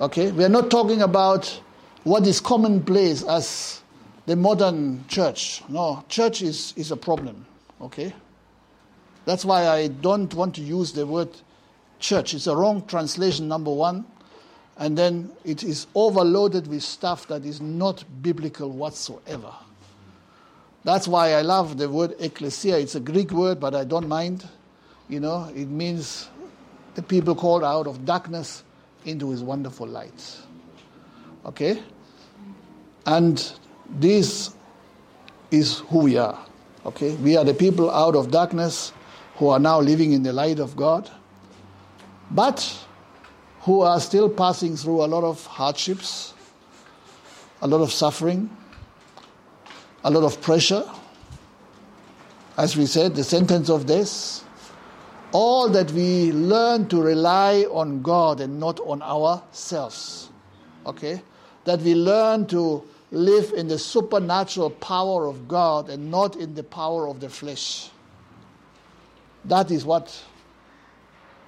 Okay? 0.00 0.30
We 0.30 0.44
are 0.44 0.50
not 0.50 0.70
talking 0.70 1.02
about 1.02 1.60
what 2.04 2.26
is 2.26 2.40
commonplace 2.40 3.22
as 3.22 3.82
the 4.26 4.36
modern 4.36 5.04
church. 5.08 5.62
No, 5.68 6.04
church 6.08 6.42
is, 6.42 6.72
is 6.76 6.90
a 6.90 6.96
problem. 6.96 7.46
Okay? 7.80 8.14
That's 9.24 9.44
why 9.44 9.68
I 9.68 9.88
don't 9.88 10.32
want 10.34 10.54
to 10.54 10.60
use 10.62 10.92
the 10.92 11.06
word 11.06 11.28
church. 11.98 12.34
It's 12.34 12.46
a 12.46 12.56
wrong 12.56 12.86
translation, 12.86 13.48
number 13.48 13.72
one. 13.72 14.04
And 14.76 14.96
then 14.96 15.30
it 15.44 15.62
is 15.62 15.86
overloaded 15.94 16.66
with 16.66 16.82
stuff 16.82 17.26
that 17.28 17.44
is 17.44 17.60
not 17.60 18.04
biblical 18.22 18.70
whatsoever. 18.70 19.52
That's 20.84 21.06
why 21.06 21.34
I 21.34 21.42
love 21.42 21.76
the 21.76 21.88
word 21.90 22.14
ecclesia. 22.18 22.78
It's 22.78 22.94
a 22.94 23.00
Greek 23.00 23.32
word, 23.32 23.60
but 23.60 23.74
I 23.74 23.84
don't 23.84 24.08
mind. 24.08 24.48
You 25.10 25.18
know, 25.18 25.50
it 25.56 25.68
means 25.68 26.30
the 26.94 27.02
people 27.02 27.34
called 27.34 27.64
out 27.64 27.88
of 27.88 28.04
darkness 28.04 28.62
into 29.04 29.30
his 29.30 29.42
wonderful 29.42 29.88
light. 29.88 30.38
Okay? 31.44 31.82
And 33.06 33.52
this 33.88 34.54
is 35.50 35.80
who 35.88 36.04
we 36.04 36.16
are. 36.16 36.38
Okay? 36.86 37.16
We 37.16 37.36
are 37.36 37.44
the 37.44 37.54
people 37.54 37.90
out 37.90 38.14
of 38.14 38.30
darkness 38.30 38.92
who 39.34 39.48
are 39.48 39.58
now 39.58 39.80
living 39.80 40.12
in 40.12 40.22
the 40.22 40.32
light 40.32 40.60
of 40.60 40.76
God, 40.76 41.10
but 42.30 42.86
who 43.62 43.80
are 43.80 43.98
still 43.98 44.28
passing 44.28 44.76
through 44.76 45.02
a 45.02 45.08
lot 45.08 45.24
of 45.24 45.44
hardships, 45.44 46.34
a 47.62 47.66
lot 47.66 47.80
of 47.80 47.90
suffering, 47.90 48.48
a 50.04 50.10
lot 50.10 50.22
of 50.22 50.40
pressure, 50.40 50.88
as 52.56 52.76
we 52.76 52.86
said, 52.86 53.16
the 53.16 53.24
sentence 53.24 53.68
of 53.68 53.86
death, 53.86 54.44
all 55.32 55.68
that 55.68 55.90
we 55.92 56.32
learn 56.32 56.88
to 56.88 57.00
rely 57.00 57.64
on 57.70 58.02
God 58.02 58.40
and 58.40 58.58
not 58.58 58.80
on 58.80 59.02
ourselves. 59.02 60.30
Okay? 60.86 61.22
That 61.64 61.80
we 61.80 61.94
learn 61.94 62.46
to 62.46 62.82
live 63.12 63.52
in 63.52 63.68
the 63.68 63.78
supernatural 63.78 64.70
power 64.70 65.26
of 65.26 65.48
God 65.48 65.88
and 65.88 66.10
not 66.10 66.36
in 66.36 66.54
the 66.54 66.62
power 66.62 67.08
of 67.08 67.20
the 67.20 67.28
flesh. 67.28 67.90
That 69.44 69.70
is 69.70 69.84
what 69.84 70.22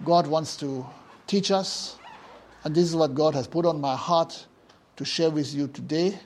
God 0.05 0.27
wants 0.27 0.57
to 0.59 0.85
teach 1.27 1.51
us. 1.51 1.99
And 2.65 2.75
this 2.75 2.85
is 2.85 2.97
what 2.97 3.15
God 3.15 3.35
has 3.35 3.47
put 3.47 3.67
on 3.67 3.81
my 3.81 3.97
heart 3.97 4.47
to 4.97 5.05
share 5.05 5.31
with 5.31 5.53
you 5.55 5.69
today. 5.69 6.19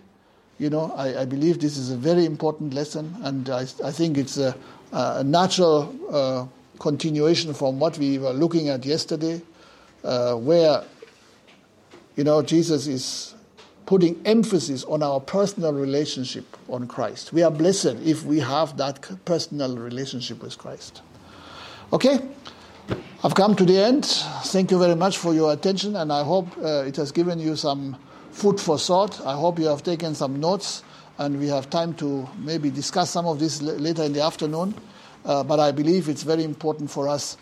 You 0.59 0.71
know, 0.71 0.93
I, 0.97 1.23
I 1.23 1.25
believe 1.25 1.61
this 1.61 1.77
is 1.77 1.91
a 1.91 1.97
very 1.97 2.25
important 2.25 2.73
lesson, 2.73 3.15
and 3.23 3.49
I, 3.51 3.67
I 3.85 3.91
think 3.91 4.17
it's 4.17 4.39
a, 4.39 4.57
a 4.93 5.23
natural 5.23 5.95
uh, 6.11 6.47
continuation 6.79 7.55
from 7.55 7.79
what 7.79 7.99
we 7.99 8.19
were 8.19 8.33
looking 8.33 8.69
at 8.69 8.85
yesterday, 8.85 9.41
uh, 10.05 10.35
where, 10.35 10.85
you 12.17 12.25
know, 12.25 12.43
Jesus 12.43 12.87
is 12.87 13.35
putting 13.87 14.21
emphasis 14.27 14.85
on 14.85 15.03
our 15.03 15.21
personal 15.21 15.73
relationship 15.73 16.45
on 16.69 16.89
Christ. 16.89 17.33
We 17.33 17.43
are 17.43 17.51
blessed 17.51 17.97
if 18.05 18.25
we 18.25 18.41
have 18.41 18.77
that 18.79 19.01
personal 19.25 19.77
relationship 19.77 20.43
with 20.43 20.59
Christ. 20.59 21.03
Okay? 21.93 22.19
I've 23.23 23.35
come 23.35 23.55
to 23.57 23.65
the 23.65 23.79
end. 23.79 24.05
Thank 24.05 24.71
you 24.71 24.79
very 24.79 24.95
much 24.95 25.19
for 25.19 25.35
your 25.35 25.53
attention, 25.53 25.97
and 25.97 26.13
I 26.13 26.25
hope 26.25 26.47
uh, 26.59 26.85
it 26.85 26.97
has 26.97 27.13
given 27.13 27.39
you 27.39 27.57
some 27.57 27.97
food 28.31 28.61
for 28.61 28.79
thought. 28.79 29.21
I 29.25 29.35
hope 29.35 29.59
you 29.59 29.67
have 29.67 29.83
taken 29.83 30.15
some 30.15 30.39
notes, 30.41 30.83
and 31.19 31.39
we 31.39 31.49
have 31.49 31.71
time 31.71 31.95
to 31.95 32.29
maybe 32.39 32.71
discuss 32.71 33.11
some 33.11 33.27
of 33.27 33.39
this 33.39 33.63
later 33.63 34.03
in 34.03 34.13
the 34.13 34.23
afternoon. 34.23 34.75
Uh, 35.27 35.43
but 35.43 35.59
I 35.59 35.73
believe 35.73 36.09
it's 36.09 36.23
very 36.23 36.45
important 36.45 36.89
for 36.89 37.09
us 37.09 37.37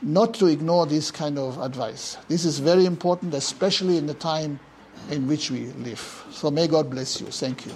not 0.00 0.32
to 0.34 0.46
ignore 0.46 0.86
this 0.86 1.10
kind 1.10 1.38
of 1.38 1.60
advice. 1.60 2.16
This 2.28 2.46
is 2.46 2.58
very 2.58 2.86
important, 2.86 3.34
especially 3.34 3.98
in 3.98 4.06
the 4.06 4.14
time 4.14 4.58
in 5.10 5.28
which 5.28 5.50
we 5.50 5.66
live. 5.72 6.24
So 6.30 6.50
may 6.50 6.66
God 6.66 6.88
bless 6.88 7.20
you. 7.20 7.26
Thank 7.26 7.66
you. 7.66 7.72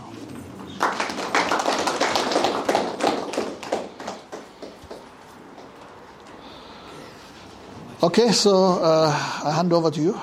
Okay, 8.02 8.32
so 8.32 8.82
uh, 8.82 9.08
I 9.44 9.52
hand 9.52 9.72
over 9.72 9.90
to 9.90 10.00
you. 10.00 10.18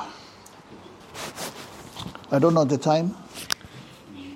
I 2.32 2.40
don't 2.40 2.54
know 2.54 2.64
the 2.64 2.78
time. 2.78 3.16